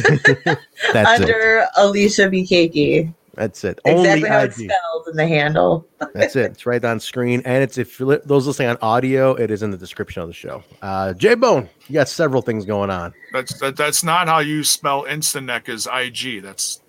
That's 0.93 1.21
it. 1.21 1.21
under 1.21 1.67
Alicia 1.77 2.29
BKK. 2.29 3.15
That's 3.37 3.63
it. 3.65 3.79
Exactly 3.85 4.29
how 4.29 4.37
Only 4.39 4.47
it's 4.49 4.59
IG. 4.59 4.71
spelled 4.71 5.09
in 5.09 5.17
the 5.17 5.29
handle. 5.29 5.87
That's 6.15 6.35
it. 6.37 6.53
It's 6.53 6.65
right 6.67 6.83
on 6.85 6.99
screen, 7.01 7.43
and 7.45 7.63
it's 7.63 7.77
if 7.79 7.99
those 7.99 8.47
listening 8.47 8.69
on 8.69 8.79
audio, 8.81 9.35
it 9.35 9.51
is 9.51 9.63
in 9.63 9.71
the 9.71 9.77
description 9.77 10.23
of 10.23 10.29
the 10.29 10.35
show. 10.35 10.65
Uh, 10.83 11.13
J 11.13 11.35
Bone, 11.35 11.69
you 11.89 11.95
got 11.95 12.09
several 12.09 12.41
things 12.43 12.65
going 12.65 12.89
on. 12.91 13.13
that's 13.33 13.61
that, 13.61 13.77
that's 13.77 14.03
not 14.03 14.27
how 14.27 14.39
you 14.39 14.65
spell 14.65 15.05
Instaneck 15.05 15.69
is 15.69 15.87
IG. 15.93 16.43
That's 16.43 16.81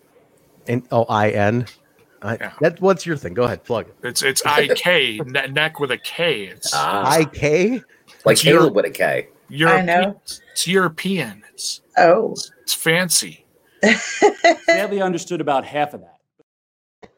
And 0.68 0.88
oh, 0.92 1.04
I 1.10 1.32
N. 1.32 1.66
I, 2.22 2.38
That 2.62 2.82
what's 2.82 3.06
your 3.06 3.16
thing? 3.18 3.34
Go 3.36 3.44
ahead, 3.44 3.64
plug 3.64 3.88
it. 3.90 3.96
it's 4.04 4.24
it's 4.24 4.44
I 4.46 4.68
K 4.70 5.18
ne- 5.26 5.48
neck 5.50 5.80
with 5.82 5.92
a 5.92 5.98
K. 5.98 6.46
It's 6.46 6.74
I 6.74 7.26
K. 7.26 7.82
Like 8.26 8.34
It's 8.36 8.46
Euro- 8.46 8.70
Kaleb 8.70 8.74
with 8.74 8.86
a 8.86 8.90
K. 8.90 9.28
European. 9.50 9.90
I 9.90 10.02
know. 10.02 10.22
It's 10.52 10.68
European. 10.68 11.44
It's 11.54 11.82
Oh, 11.98 12.36
it's 12.62 12.74
fancy. 12.74 13.46
Sadly, 14.66 15.02
understood 15.02 15.42
about 15.42 15.66
half 15.66 15.94
of 15.94 16.02
that. 16.02 16.17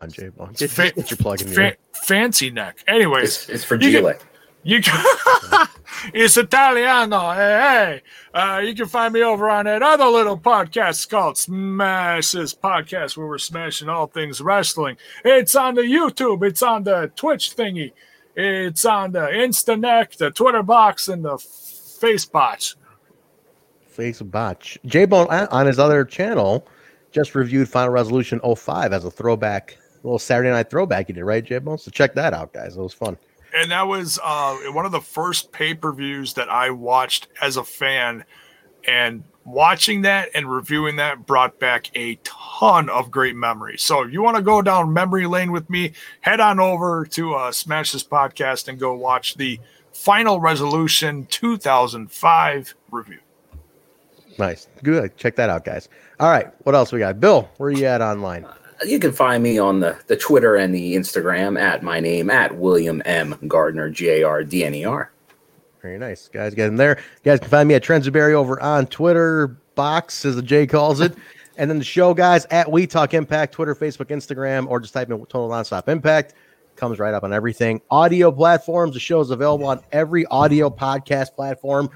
On 0.01 0.09
J 0.09 0.29
Bone, 0.29 0.53
get, 0.57 0.69
Fa- 0.69 0.91
get 0.91 1.09
your 1.09 1.17
plug 1.17 1.41
in 1.41 1.47
fa- 1.47 1.61
here. 1.61 1.77
fancy 1.93 2.49
neck. 2.51 2.83
Anyways, 2.87 3.23
It's, 3.23 3.49
it's 3.49 3.63
for 3.63 3.75
You 3.75 3.91
Gila. 3.91 4.15
You 4.63 4.81
can, 4.81 5.05
it's 6.13 6.35
Italiano. 6.35 7.31
Hey, 7.31 8.01
hey. 8.33 8.37
Uh, 8.37 8.59
you 8.59 8.75
can 8.75 8.87
find 8.87 9.13
me 9.13 9.23
over 9.23 9.49
on 9.49 9.65
that 9.65 9.81
other 9.81 10.05
little 10.07 10.37
podcast 10.37 11.09
called 11.09 11.37
Smashes 11.37 12.53
Podcast, 12.53 13.15
where 13.15 13.25
we're 13.27 13.37
smashing 13.37 13.87
all 13.87 14.07
things 14.07 14.41
wrestling. 14.41 14.97
It's 15.23 15.55
on 15.55 15.75
the 15.75 15.83
YouTube, 15.83 16.43
it's 16.45 16.61
on 16.61 16.83
the 16.83 17.09
Twitch 17.15 17.55
thingy, 17.55 17.93
it's 18.35 18.83
on 18.83 19.13
the 19.13 19.21
Instaneck, 19.21 20.17
the 20.17 20.29
Twitter 20.31 20.61
box, 20.61 21.07
and 21.07 21.23
the 21.23 21.35
Facebox. 21.37 22.75
Face 23.87 24.21
botch. 24.21 24.77
J 24.85 25.05
Bone 25.05 25.27
on 25.29 25.47
on 25.47 25.65
his 25.67 25.79
other 25.79 26.03
channel 26.03 26.67
just 27.11 27.35
reviewed 27.35 27.69
Final 27.69 27.89
Resolution 27.89 28.39
05 28.39 28.93
as 28.93 29.05
a 29.05 29.11
throwback, 29.11 29.77
little 30.03 30.19
Saturday 30.19 30.49
night 30.49 30.69
throwback 30.69 31.09
you 31.09 31.15
did, 31.15 31.23
right, 31.23 31.43
J 31.43 31.59
Bone? 31.59 31.77
So 31.77 31.91
check 31.91 32.13
that 32.15 32.33
out, 32.33 32.53
guys. 32.53 32.77
It 32.77 32.81
was 32.81 32.93
fun. 32.93 33.17
And 33.53 33.71
that 33.71 33.87
was 33.87 34.19
uh, 34.23 34.55
one 34.71 34.85
of 34.85 34.91
the 34.91 35.01
first 35.01 35.51
pay 35.51 35.73
per 35.73 35.91
views 35.91 36.33
that 36.35 36.49
I 36.49 36.69
watched 36.69 37.27
as 37.41 37.57
a 37.57 37.63
fan. 37.63 38.25
And 38.87 39.23
watching 39.49 40.03
that 40.03 40.29
and 40.35 40.51
reviewing 40.51 40.97
that 40.97 41.25
brought 41.25 41.59
back 41.59 41.89
a 41.95 42.15
ton 42.23 42.89
of 42.89 43.11
great 43.11 43.35
memories. 43.35 43.81
So 43.81 44.03
if 44.03 44.13
you 44.13 44.21
want 44.21 44.37
to 44.37 44.43
go 44.43 44.61
down 44.61 44.93
memory 44.93 45.25
lane 45.25 45.51
with 45.51 45.69
me, 45.69 45.93
head 46.21 46.39
on 46.39 46.59
over 46.59 47.05
to 47.11 47.33
uh, 47.33 47.51
Smash 47.51 47.91
This 47.91 48.03
Podcast 48.03 48.67
and 48.67 48.79
go 48.79 48.93
watch 48.93 49.35
the 49.35 49.59
Final 49.91 50.39
Resolution 50.39 51.25
2005 51.25 52.75
review. 52.91 53.19
Nice. 54.39 54.67
Good. 54.83 55.15
Check 55.17 55.35
that 55.35 55.49
out, 55.49 55.65
guys. 55.65 55.89
All 56.19 56.29
right. 56.29 56.47
What 56.65 56.73
else 56.73 56.91
we 56.91 56.99
got? 56.99 57.19
Bill, 57.19 57.49
where 57.57 57.69
are 57.69 57.73
you 57.73 57.85
at 57.85 58.01
online? 58.01 58.45
Uh, 58.45 58.55
you 58.85 58.97
can 58.97 59.11
find 59.11 59.43
me 59.43 59.59
on 59.59 59.81
the, 59.81 59.97
the 60.07 60.15
Twitter 60.15 60.55
and 60.55 60.73
the 60.73 60.95
Instagram 60.95 61.59
at 61.59 61.83
my 61.83 61.99
name 61.99 62.29
at 62.29 62.55
William 62.55 63.01
M. 63.05 63.37
Gardner, 63.47 63.89
G 63.89 64.07
A 64.09 64.23
R 64.23 64.43
D 64.43 64.63
N 64.63 64.73
E 64.73 64.85
R. 64.85 65.11
Very 65.81 65.97
nice, 65.97 66.29
guys. 66.29 66.55
Get 66.55 66.67
in 66.67 66.77
there. 66.77 66.97
You 66.97 67.31
guys 67.31 67.39
can 67.39 67.49
find 67.49 67.67
me 67.67 67.75
at 67.75 67.83
Trensberry 67.83 68.33
over 68.33 68.61
on 68.61 68.87
Twitter, 68.87 69.57
box 69.75 70.25
as 70.25 70.35
the 70.35 70.41
J 70.41 70.65
calls 70.67 70.99
it, 71.01 71.15
and 71.57 71.69
then 71.69 71.77
the 71.77 71.85
show, 71.85 72.13
guys, 72.13 72.45
at 72.45 72.69
We 72.71 72.87
Talk 72.87 73.13
Impact, 73.13 73.53
Twitter, 73.53 73.75
Facebook, 73.75 74.07
Instagram, 74.07 74.67
or 74.67 74.79
just 74.79 74.93
type 74.93 75.09
in 75.09 75.17
Total 75.25 75.49
Nonstop 75.49 75.87
Impact. 75.87 76.33
Comes 76.75 76.99
right 76.99 77.13
up 77.13 77.23
on 77.23 77.33
everything. 77.33 77.81
Audio 77.91 78.31
platforms. 78.31 78.93
The 78.93 79.01
show 79.01 79.19
is 79.19 79.31
available 79.31 79.67
on 79.67 79.81
every 79.91 80.25
audio 80.27 80.69
podcast 80.69 81.35
platform: 81.35 81.89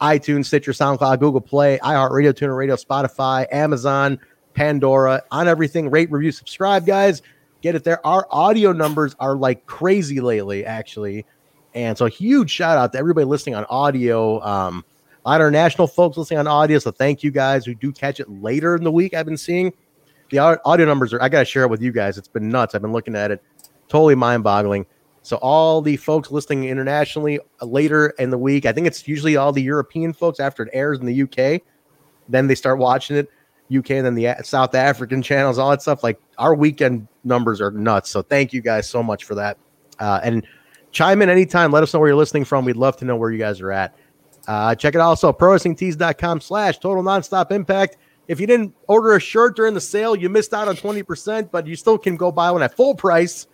iTunes, 0.00 0.46
Stitcher, 0.46 0.72
SoundCloud, 0.72 1.20
Google 1.20 1.40
Play, 1.40 1.78
iHeartRadio, 1.82 2.32
TuneIn 2.32 2.56
Radio, 2.56 2.76
Spotify, 2.76 3.46
Amazon, 3.52 4.18
Pandora. 4.54 5.22
On 5.30 5.48
everything. 5.48 5.90
Rate, 5.90 6.10
review, 6.10 6.32
subscribe, 6.32 6.86
guys. 6.86 7.22
Get 7.60 7.74
it 7.74 7.84
there. 7.84 8.04
Our 8.06 8.26
audio 8.30 8.72
numbers 8.72 9.14
are 9.20 9.36
like 9.36 9.66
crazy 9.66 10.20
lately, 10.20 10.64
actually. 10.64 11.26
And 11.74 11.96
so, 11.96 12.06
huge 12.06 12.50
shout 12.50 12.78
out 12.78 12.92
to 12.92 12.98
everybody 12.98 13.26
listening 13.26 13.54
on 13.54 13.64
audio. 13.68 14.40
Um, 14.42 14.84
a 15.24 15.28
lot 15.28 15.40
of 15.40 15.44
our 15.44 15.50
national 15.50 15.86
folks 15.86 16.16
listening 16.16 16.40
on 16.40 16.46
audio. 16.46 16.78
So, 16.78 16.90
thank 16.90 17.22
you 17.22 17.30
guys 17.30 17.66
who 17.66 17.74
do 17.74 17.92
catch 17.92 18.18
it 18.18 18.28
later 18.28 18.74
in 18.74 18.82
the 18.82 18.90
week. 18.90 19.14
I've 19.14 19.26
been 19.26 19.36
seeing 19.36 19.72
the 20.30 20.38
audio 20.38 20.86
numbers 20.86 21.12
are, 21.12 21.22
I 21.22 21.28
got 21.28 21.40
to 21.40 21.44
share 21.44 21.64
it 21.64 21.70
with 21.70 21.82
you 21.82 21.92
guys. 21.92 22.16
It's 22.16 22.28
been 22.28 22.48
nuts. 22.48 22.74
I've 22.74 22.82
been 22.82 22.92
looking 22.92 23.14
at 23.14 23.30
it, 23.30 23.42
totally 23.88 24.14
mind 24.14 24.42
boggling. 24.42 24.86
So, 25.22 25.36
all 25.38 25.82
the 25.82 25.96
folks 25.96 26.30
listening 26.30 26.64
internationally 26.64 27.40
uh, 27.60 27.66
later 27.66 28.08
in 28.18 28.30
the 28.30 28.38
week, 28.38 28.64
I 28.64 28.72
think 28.72 28.86
it's 28.86 29.06
usually 29.06 29.36
all 29.36 29.52
the 29.52 29.62
European 29.62 30.12
folks 30.12 30.40
after 30.40 30.62
it 30.62 30.70
airs 30.72 30.98
in 30.98 31.06
the 31.06 31.22
UK. 31.22 31.62
Then 32.28 32.46
they 32.46 32.54
start 32.54 32.78
watching 32.78 33.16
it, 33.16 33.28
UK, 33.74 33.90
and 33.90 34.06
then 34.06 34.14
the 34.14 34.34
South 34.42 34.74
African 34.74 35.22
channels, 35.30 35.58
all 35.58 35.70
that 35.70 35.82
stuff. 35.82 36.02
Like, 36.02 36.20
our 36.38 36.54
weekend 36.54 37.06
numbers 37.24 37.60
are 37.60 37.70
nuts. 37.70 38.10
So, 38.10 38.22
thank 38.22 38.52
you 38.52 38.62
guys 38.62 38.88
so 38.88 39.02
much 39.02 39.24
for 39.24 39.34
that. 39.34 39.58
Uh, 39.98 40.20
and 40.22 40.46
chime 40.90 41.20
in 41.20 41.28
anytime. 41.28 41.70
Let 41.70 41.82
us 41.82 41.92
know 41.92 42.00
where 42.00 42.08
you're 42.08 42.16
listening 42.16 42.44
from. 42.44 42.64
We'd 42.64 42.76
love 42.76 42.96
to 42.98 43.04
know 43.04 43.16
where 43.16 43.30
you 43.30 43.38
guys 43.38 43.60
are 43.60 43.72
at. 43.72 43.94
Uh, 44.48 44.74
check 44.74 44.94
it 44.94 44.98
out 44.98 45.08
also 45.08 45.32
prowrestlingtees.com 45.32 46.40
slash 46.40 46.78
total 46.78 47.02
nonstop 47.02 47.52
impact. 47.52 47.98
If 48.26 48.40
you 48.40 48.46
didn't 48.46 48.74
order 48.88 49.16
a 49.16 49.20
shirt 49.20 49.54
during 49.54 49.74
the 49.74 49.80
sale, 49.80 50.16
you 50.16 50.28
missed 50.28 50.54
out 50.54 50.68
on 50.68 50.76
20%, 50.76 51.50
but 51.50 51.66
you 51.66 51.76
still 51.76 51.98
can 51.98 52.16
go 52.16 52.32
buy 52.32 52.50
one 52.50 52.62
at 52.62 52.74
full 52.74 52.94
price 52.94 53.46
uh, 53.46 53.49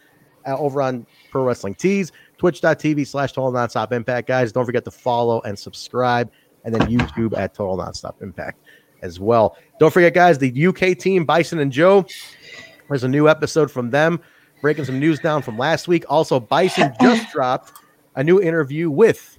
over 0.47 0.83
on 0.83 1.07
Pro 1.31 1.45
Wrestling 1.45 1.75
Tees, 1.75 2.13
twitch.tv 2.39 3.07
slash 3.07 3.33
total 3.33 3.53
nonstop 3.53 3.93
impact. 3.93 4.29
Guys, 4.29 4.53
don't 4.53 4.65
forget 4.65 4.85
to 4.85 4.91
follow 4.91 5.41
and 5.43 5.59
subscribe, 5.59 6.31
and 6.65 6.75
then 6.75 6.83
YouTube 6.83 7.37
at 7.37 7.55
total 7.55 7.77
nonstop 7.77 8.21
impact 8.23 8.61
as 9.03 9.21
well. 9.21 9.57
Don't 9.79 9.93
forget, 9.93 10.15
guys, 10.15 10.39
the 10.39 10.67
UK 10.67 10.99
team, 10.99 11.25
Bison 11.25 11.59
and 11.59 11.73
Joe. 11.73 12.07
There's 12.89 13.05
a 13.05 13.09
new 13.09 13.29
episode 13.29 13.71
from 13.71 13.91
them, 13.91 14.21
breaking 14.61 14.85
some 14.85 14.99
news 14.99 15.19
down 15.19 15.43
from 15.43 15.59
last 15.59 15.89
week. 15.89 16.05
Also, 16.09 16.39
Bison 16.39 16.95
just 17.01 17.31
dropped 17.33 17.73
a 18.15 18.25
new 18.25 18.41
interview 18.41 18.91
with 18.91 19.39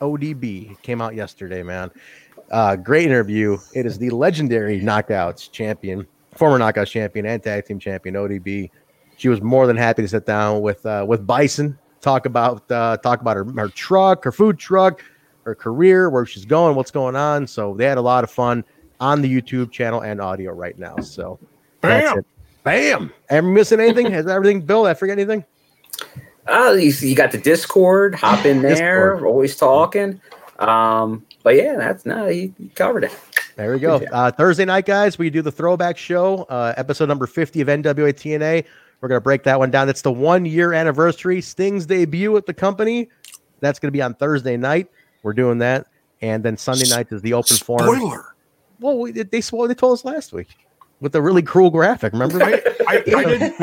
ODB. 0.00 0.72
It 0.72 0.82
came 0.82 1.00
out 1.00 1.14
yesterday, 1.14 1.62
man. 1.62 1.90
Uh, 2.50 2.76
great 2.76 3.06
interview. 3.06 3.58
It 3.74 3.86
is 3.86 3.98
the 3.98 4.10
legendary 4.10 4.80
Knockouts 4.80 5.50
champion, 5.50 6.06
former 6.36 6.58
Knockouts 6.58 6.90
champion 6.90 7.26
and 7.26 7.42
tag 7.42 7.66
team 7.66 7.78
champion 7.78 8.14
ODB. 8.14 8.70
She 9.24 9.30
was 9.30 9.40
more 9.40 9.66
than 9.66 9.78
happy 9.78 10.02
to 10.02 10.08
sit 10.08 10.26
down 10.26 10.60
with 10.60 10.84
uh, 10.84 11.06
with 11.08 11.26
Bison, 11.26 11.78
talk 12.02 12.26
about 12.26 12.70
uh, 12.70 12.98
talk 12.98 13.22
about 13.22 13.38
her, 13.38 13.46
her 13.56 13.68
truck, 13.70 14.22
her 14.22 14.32
food 14.32 14.58
truck, 14.58 15.02
her 15.44 15.54
career, 15.54 16.10
where 16.10 16.26
she's 16.26 16.44
going, 16.44 16.76
what's 16.76 16.90
going 16.90 17.16
on. 17.16 17.46
So 17.46 17.72
they 17.72 17.86
had 17.86 17.96
a 17.96 18.02
lot 18.02 18.22
of 18.22 18.30
fun 18.30 18.66
on 19.00 19.22
the 19.22 19.34
YouTube 19.34 19.72
channel 19.72 20.02
and 20.02 20.20
audio 20.20 20.52
right 20.52 20.78
now. 20.78 20.98
So 20.98 21.38
that's 21.80 22.04
Bam! 22.04 22.18
it. 22.18 22.26
Bam! 22.64 23.12
Am 23.30 23.46
I 23.46 23.48
missing 23.48 23.80
anything? 23.80 24.12
Has 24.12 24.26
everything, 24.26 24.60
Bill? 24.60 24.84
Did 24.84 24.90
I 24.90 24.94
forget 24.94 25.18
anything? 25.18 25.42
Oh, 26.46 26.74
you, 26.74 26.90
you 26.90 27.14
got 27.14 27.32
the 27.32 27.38
Discord. 27.38 28.16
Hop 28.16 28.44
in 28.44 28.60
there. 28.60 29.12
Discord. 29.12 29.22
Always 29.22 29.56
talking. 29.56 30.20
Um, 30.58 31.24
but 31.42 31.56
yeah, 31.56 31.76
that's 31.76 32.04
no, 32.04 32.26
you, 32.26 32.54
you 32.58 32.68
covered 32.74 33.04
it. 33.04 33.18
There 33.56 33.72
we 33.72 33.78
go. 33.78 34.02
Uh, 34.12 34.30
Thursday 34.32 34.66
night, 34.66 34.84
guys, 34.84 35.16
we 35.16 35.30
do 35.30 35.40
the 35.40 35.50
throwback 35.50 35.96
show, 35.96 36.42
uh, 36.50 36.74
episode 36.76 37.06
number 37.06 37.26
50 37.26 37.62
of 37.62 37.68
NWA 37.68 38.12
TNA. 38.12 38.66
We're 39.00 39.08
going 39.08 39.16
to 39.18 39.24
break 39.24 39.42
that 39.44 39.58
one 39.58 39.70
down. 39.70 39.88
It's 39.88 40.02
the 40.02 40.12
one 40.12 40.46
year 40.46 40.72
anniversary, 40.72 41.40
Sting's 41.40 41.86
debut 41.86 42.36
at 42.36 42.46
the 42.46 42.54
company. 42.54 43.08
That's 43.60 43.78
going 43.78 43.88
to 43.88 43.92
be 43.92 44.02
on 44.02 44.14
Thursday 44.14 44.56
night. 44.56 44.88
We're 45.22 45.32
doing 45.34 45.58
that. 45.58 45.86
And 46.22 46.42
then 46.42 46.56
Sunday 46.56 46.88
night 46.88 47.08
is 47.10 47.22
the 47.22 47.34
open 47.34 47.56
forum. 47.56 47.96
Spoiler. 47.96 48.34
Well, 48.80 48.98
we, 48.98 49.12
they, 49.12 49.40
spoiled, 49.40 49.70
they 49.70 49.74
told 49.74 49.98
us 49.98 50.04
last 50.04 50.32
week 50.32 50.48
with 51.00 51.12
the 51.12 51.20
really 51.22 51.42
cruel 51.42 51.70
graphic. 51.70 52.12
Remember? 52.12 52.42
I, 52.42 52.52
I, 52.88 52.96
I 52.96 53.24
didn't, 53.24 53.54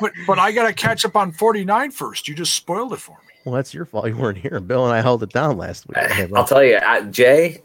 but 0.00 0.12
but 0.26 0.38
I 0.38 0.52
got 0.52 0.66
to 0.66 0.72
catch 0.72 1.04
up 1.04 1.16
on 1.16 1.32
49 1.32 1.90
first. 1.92 2.28
You 2.28 2.34
just 2.34 2.54
spoiled 2.54 2.92
it 2.92 2.98
for 2.98 3.12
me. 3.12 3.34
well, 3.44 3.54
that's 3.54 3.72
your 3.72 3.84
fault. 3.84 4.06
You 4.08 4.16
weren't 4.16 4.38
here. 4.38 4.58
Bill 4.60 4.84
and 4.84 4.92
I 4.94 5.00
held 5.00 5.22
it 5.22 5.30
down 5.30 5.56
last 5.58 5.88
week. 5.88 5.98
Okay, 5.98 6.28
I'll 6.34 6.44
tell 6.46 6.64
you, 6.64 6.78
I, 6.84 7.02
Jay. 7.02 7.62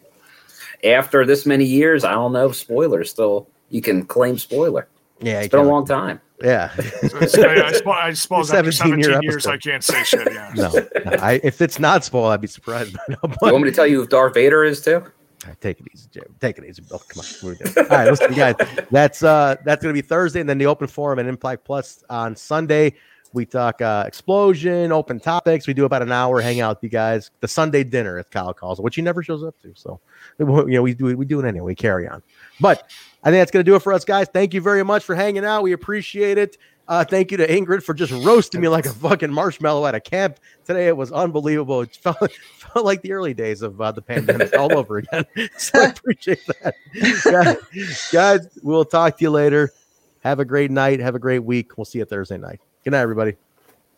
After 0.83 1.25
this 1.25 1.45
many 1.45 1.65
years, 1.65 2.03
I 2.03 2.13
don't 2.13 2.33
know 2.33 2.49
if 2.49 2.55
spoilers 2.55 3.11
still 3.11 3.47
you 3.69 3.81
can 3.81 4.05
claim 4.05 4.37
spoiler. 4.37 4.87
yeah, 5.19 5.39
It's 5.41 5.49
been 5.49 5.59
a 5.59 5.63
long 5.63 5.85
time. 5.85 6.19
Yeah. 6.43 6.71
It's- 6.77 7.37
I, 7.37 7.55
I, 7.67 7.71
suppose, 7.71 7.95
I 7.97 8.13
suppose 8.13 8.51
after 8.51 8.71
17 8.71 9.03
17 9.03 9.21
year 9.21 9.31
years, 9.31 9.47
I 9.47 9.57
can't 9.57 9.83
say 9.83 10.03
shit. 10.03 10.27
Yeah. 10.31 10.51
no, 10.55 10.71
no, 10.71 11.11
I, 11.19 11.39
if 11.43 11.61
it's 11.61 11.79
not 11.79 12.03
spoiled, 12.03 12.31
I'd 12.33 12.41
be 12.41 12.47
surprised. 12.47 12.93
By 12.97 12.99
now, 13.09 13.17
You 13.23 13.51
want 13.53 13.63
me 13.63 13.69
to 13.69 13.75
tell 13.75 13.87
you 13.87 14.01
who 14.01 14.07
Darth 14.07 14.33
Vader 14.33 14.63
is 14.63 14.81
too? 14.81 14.95
All 15.43 15.47
right, 15.47 15.59
take 15.59 15.79
it 15.79 15.87
easy, 15.93 16.07
Jay. 16.11 16.21
Take 16.39 16.59
it 16.59 16.65
easy, 16.65 16.83
Bill. 16.87 16.99
Come 17.07 17.21
on. 17.21 17.25
what 17.25 17.43
are 17.43 17.65
we 17.65 17.73
doing? 17.73 17.87
All 17.89 17.97
right, 17.97 18.09
listen, 18.09 18.33
guys. 18.33 18.55
That's 18.91 19.23
uh 19.23 19.55
that's 19.65 19.81
gonna 19.81 19.93
be 19.93 20.01
Thursday, 20.01 20.39
and 20.39 20.47
then 20.47 20.59
the 20.59 20.67
open 20.67 20.87
forum 20.87 21.17
and 21.17 21.27
Impact 21.27 21.65
Plus 21.65 22.03
on 22.09 22.35
Sunday. 22.35 22.93
We 23.33 23.47
talk 23.47 23.81
uh 23.81 24.03
explosion, 24.05 24.91
open 24.91 25.19
topics. 25.19 25.65
We 25.65 25.73
do 25.73 25.85
about 25.85 26.03
an 26.03 26.11
hour, 26.11 26.41
hang 26.41 26.59
out 26.59 26.77
with 26.77 26.83
you 26.83 26.89
guys. 26.89 27.31
The 27.39 27.47
Sunday 27.47 27.83
dinner, 27.83 28.19
as 28.19 28.27
Kyle 28.27 28.53
calls 28.53 28.77
it, 28.77 28.83
which 28.83 28.95
he 28.95 29.01
never 29.01 29.23
shows 29.23 29.43
up 29.43 29.59
to. 29.63 29.73
So 29.75 29.99
you 30.37 30.45
know, 30.45 30.81
we 30.83 30.93
do 30.93 31.17
we 31.17 31.25
do 31.25 31.39
it 31.39 31.47
anyway. 31.47 31.65
We 31.65 31.75
carry 31.75 32.07
on. 32.07 32.21
But 32.59 32.91
I 33.23 33.29
think 33.29 33.41
that's 33.41 33.51
gonna 33.51 33.63
do 33.63 33.75
it 33.75 33.81
for 33.81 33.93
us, 33.93 34.03
guys. 34.03 34.27
Thank 34.31 34.53
you 34.53 34.61
very 34.61 34.83
much 34.83 35.03
for 35.03 35.15
hanging 35.15 35.45
out. 35.45 35.63
We 35.63 35.73
appreciate 35.73 36.37
it. 36.37 36.57
Uh, 36.87 37.05
thank 37.05 37.31
you 37.31 37.37
to 37.37 37.47
Ingrid 37.47 37.83
for 37.83 37.93
just 37.93 38.11
roasting 38.11 38.59
me 38.59 38.67
like 38.67 38.85
a 38.85 38.89
fucking 38.93 39.31
marshmallow 39.31 39.85
at 39.85 39.95
a 39.95 39.99
camp 39.99 40.39
today. 40.65 40.87
It 40.87 40.97
was 40.97 41.11
unbelievable. 41.11 41.81
It 41.81 41.95
felt, 41.95 42.17
felt 42.57 42.85
like 42.85 43.01
the 43.01 43.13
early 43.13 43.33
days 43.33 43.61
of 43.61 43.79
uh, 43.79 43.91
the 43.93 44.01
pandemic 44.01 44.53
all 44.57 44.77
over 44.77 44.97
again. 44.97 45.25
So 45.57 45.79
I 45.79 45.85
appreciate 45.85 46.45
that. 46.47 46.75
guys, 47.23 48.09
guys, 48.11 48.59
we'll 48.61 48.83
talk 48.83 49.17
to 49.19 49.23
you 49.23 49.29
later. 49.29 49.71
Have 50.21 50.39
a 50.39 50.45
great 50.45 50.69
night. 50.71 50.99
Have 50.99 51.15
a 51.15 51.19
great 51.19 51.43
week. 51.43 51.77
We'll 51.77 51.85
see 51.85 51.99
you 51.99 52.05
Thursday 52.05 52.37
night. 52.37 52.59
Good 52.83 52.91
night, 52.91 53.01
everybody. 53.01 53.35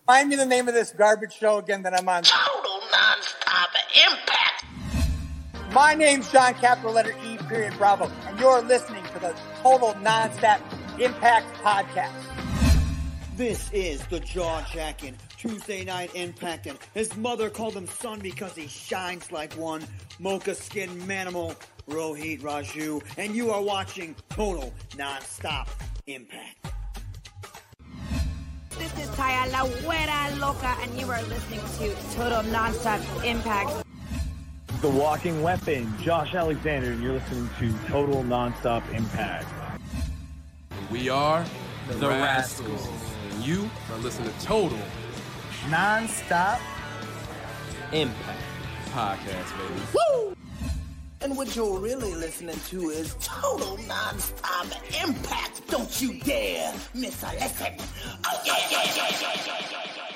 Find 0.06 0.30
me 0.30 0.36
the 0.36 0.46
name 0.46 0.68
of 0.68 0.74
this 0.74 0.92
garbage 0.92 1.34
show 1.34 1.58
again 1.58 1.82
that 1.84 1.98
I'm 1.98 2.08
on. 2.08 2.24
Total 2.24 2.80
non-stop 2.92 3.70
impact. 4.08 5.74
My 5.74 5.96
name's 5.96 6.32
John 6.32 6.54
Capital 6.54 6.92
letter 6.92 7.16
E 7.26 7.38
period 7.48 7.74
Bravo, 7.78 8.12
and 8.28 8.40
you're 8.40 8.62
listening 8.62 9.03
to 9.14 9.20
the 9.20 9.36
Total 9.62 9.94
Nonstop 9.96 10.60
Impact 11.00 11.46
Podcast. 11.64 12.14
This 13.36 13.72
is 13.72 14.06
the 14.08 14.20
jaw 14.20 14.66
jacking 14.74 15.16
Tuesday 15.38 15.84
night 15.84 16.12
impacting. 16.14 16.78
His 16.94 17.16
mother 17.18 17.50
called 17.50 17.76
him 17.76 17.88
son 17.88 18.20
because 18.20 18.56
he 18.56 18.68
shines 18.68 19.32
like 19.32 19.54
one. 19.54 19.84
Mocha 20.20 20.56
skin 20.56 20.90
manimal 21.02 21.56
Rohit 21.88 22.42
Raju, 22.42 23.04
and 23.18 23.36
you 23.36 23.52
are 23.52 23.62
watching 23.62 24.16
Total 24.30 24.74
Nonstop 24.92 25.68
Impact. 26.08 26.68
This 28.72 28.94
is 28.98 29.10
Taya 29.10 29.52
La 29.52 29.66
Güera 29.66 30.40
Loca, 30.40 30.76
and 30.82 31.00
you 31.00 31.10
are 31.12 31.22
listening 31.24 31.60
to 31.78 32.16
Total 32.16 32.42
Nonstop 32.52 33.24
Impact. 33.24 33.84
The 34.82 34.90
Walking 34.90 35.42
Weapon, 35.42 35.94
Josh 36.02 36.34
Alexander, 36.34 36.92
and 36.92 37.02
you're 37.02 37.14
listening 37.14 37.50
to 37.60 37.74
Total 37.88 38.24
Nonstop 38.24 38.84
Impact. 38.94 39.48
We 40.92 41.10
are 41.10 41.46
the, 41.88 42.08
Rascalz. 42.08 42.88
And 43.32 43.46
you 43.46 43.70
are 43.92 43.98
listening 44.00 44.32
to 44.34 44.46
Total 44.46 44.78
Non-stop 45.70 46.60
Impact 47.92 48.42
Podcast, 48.92 49.58
baby. 49.58 49.82
Woo! 49.94 50.36
And 51.22 51.38
what 51.38 51.56
you're 51.56 51.80
really 51.80 52.14
listening 52.14 52.60
to 52.68 52.90
is 52.90 53.16
total 53.22 53.78
non-stop 53.88 54.68
impact. 55.02 55.62
Don't 55.70 56.02
you 56.02 56.20
dare 56.20 56.74
miss 56.94 57.24
a 57.24 57.28
lesson. 57.28 57.74
Oh 58.26 58.42
yeah! 58.46 60.13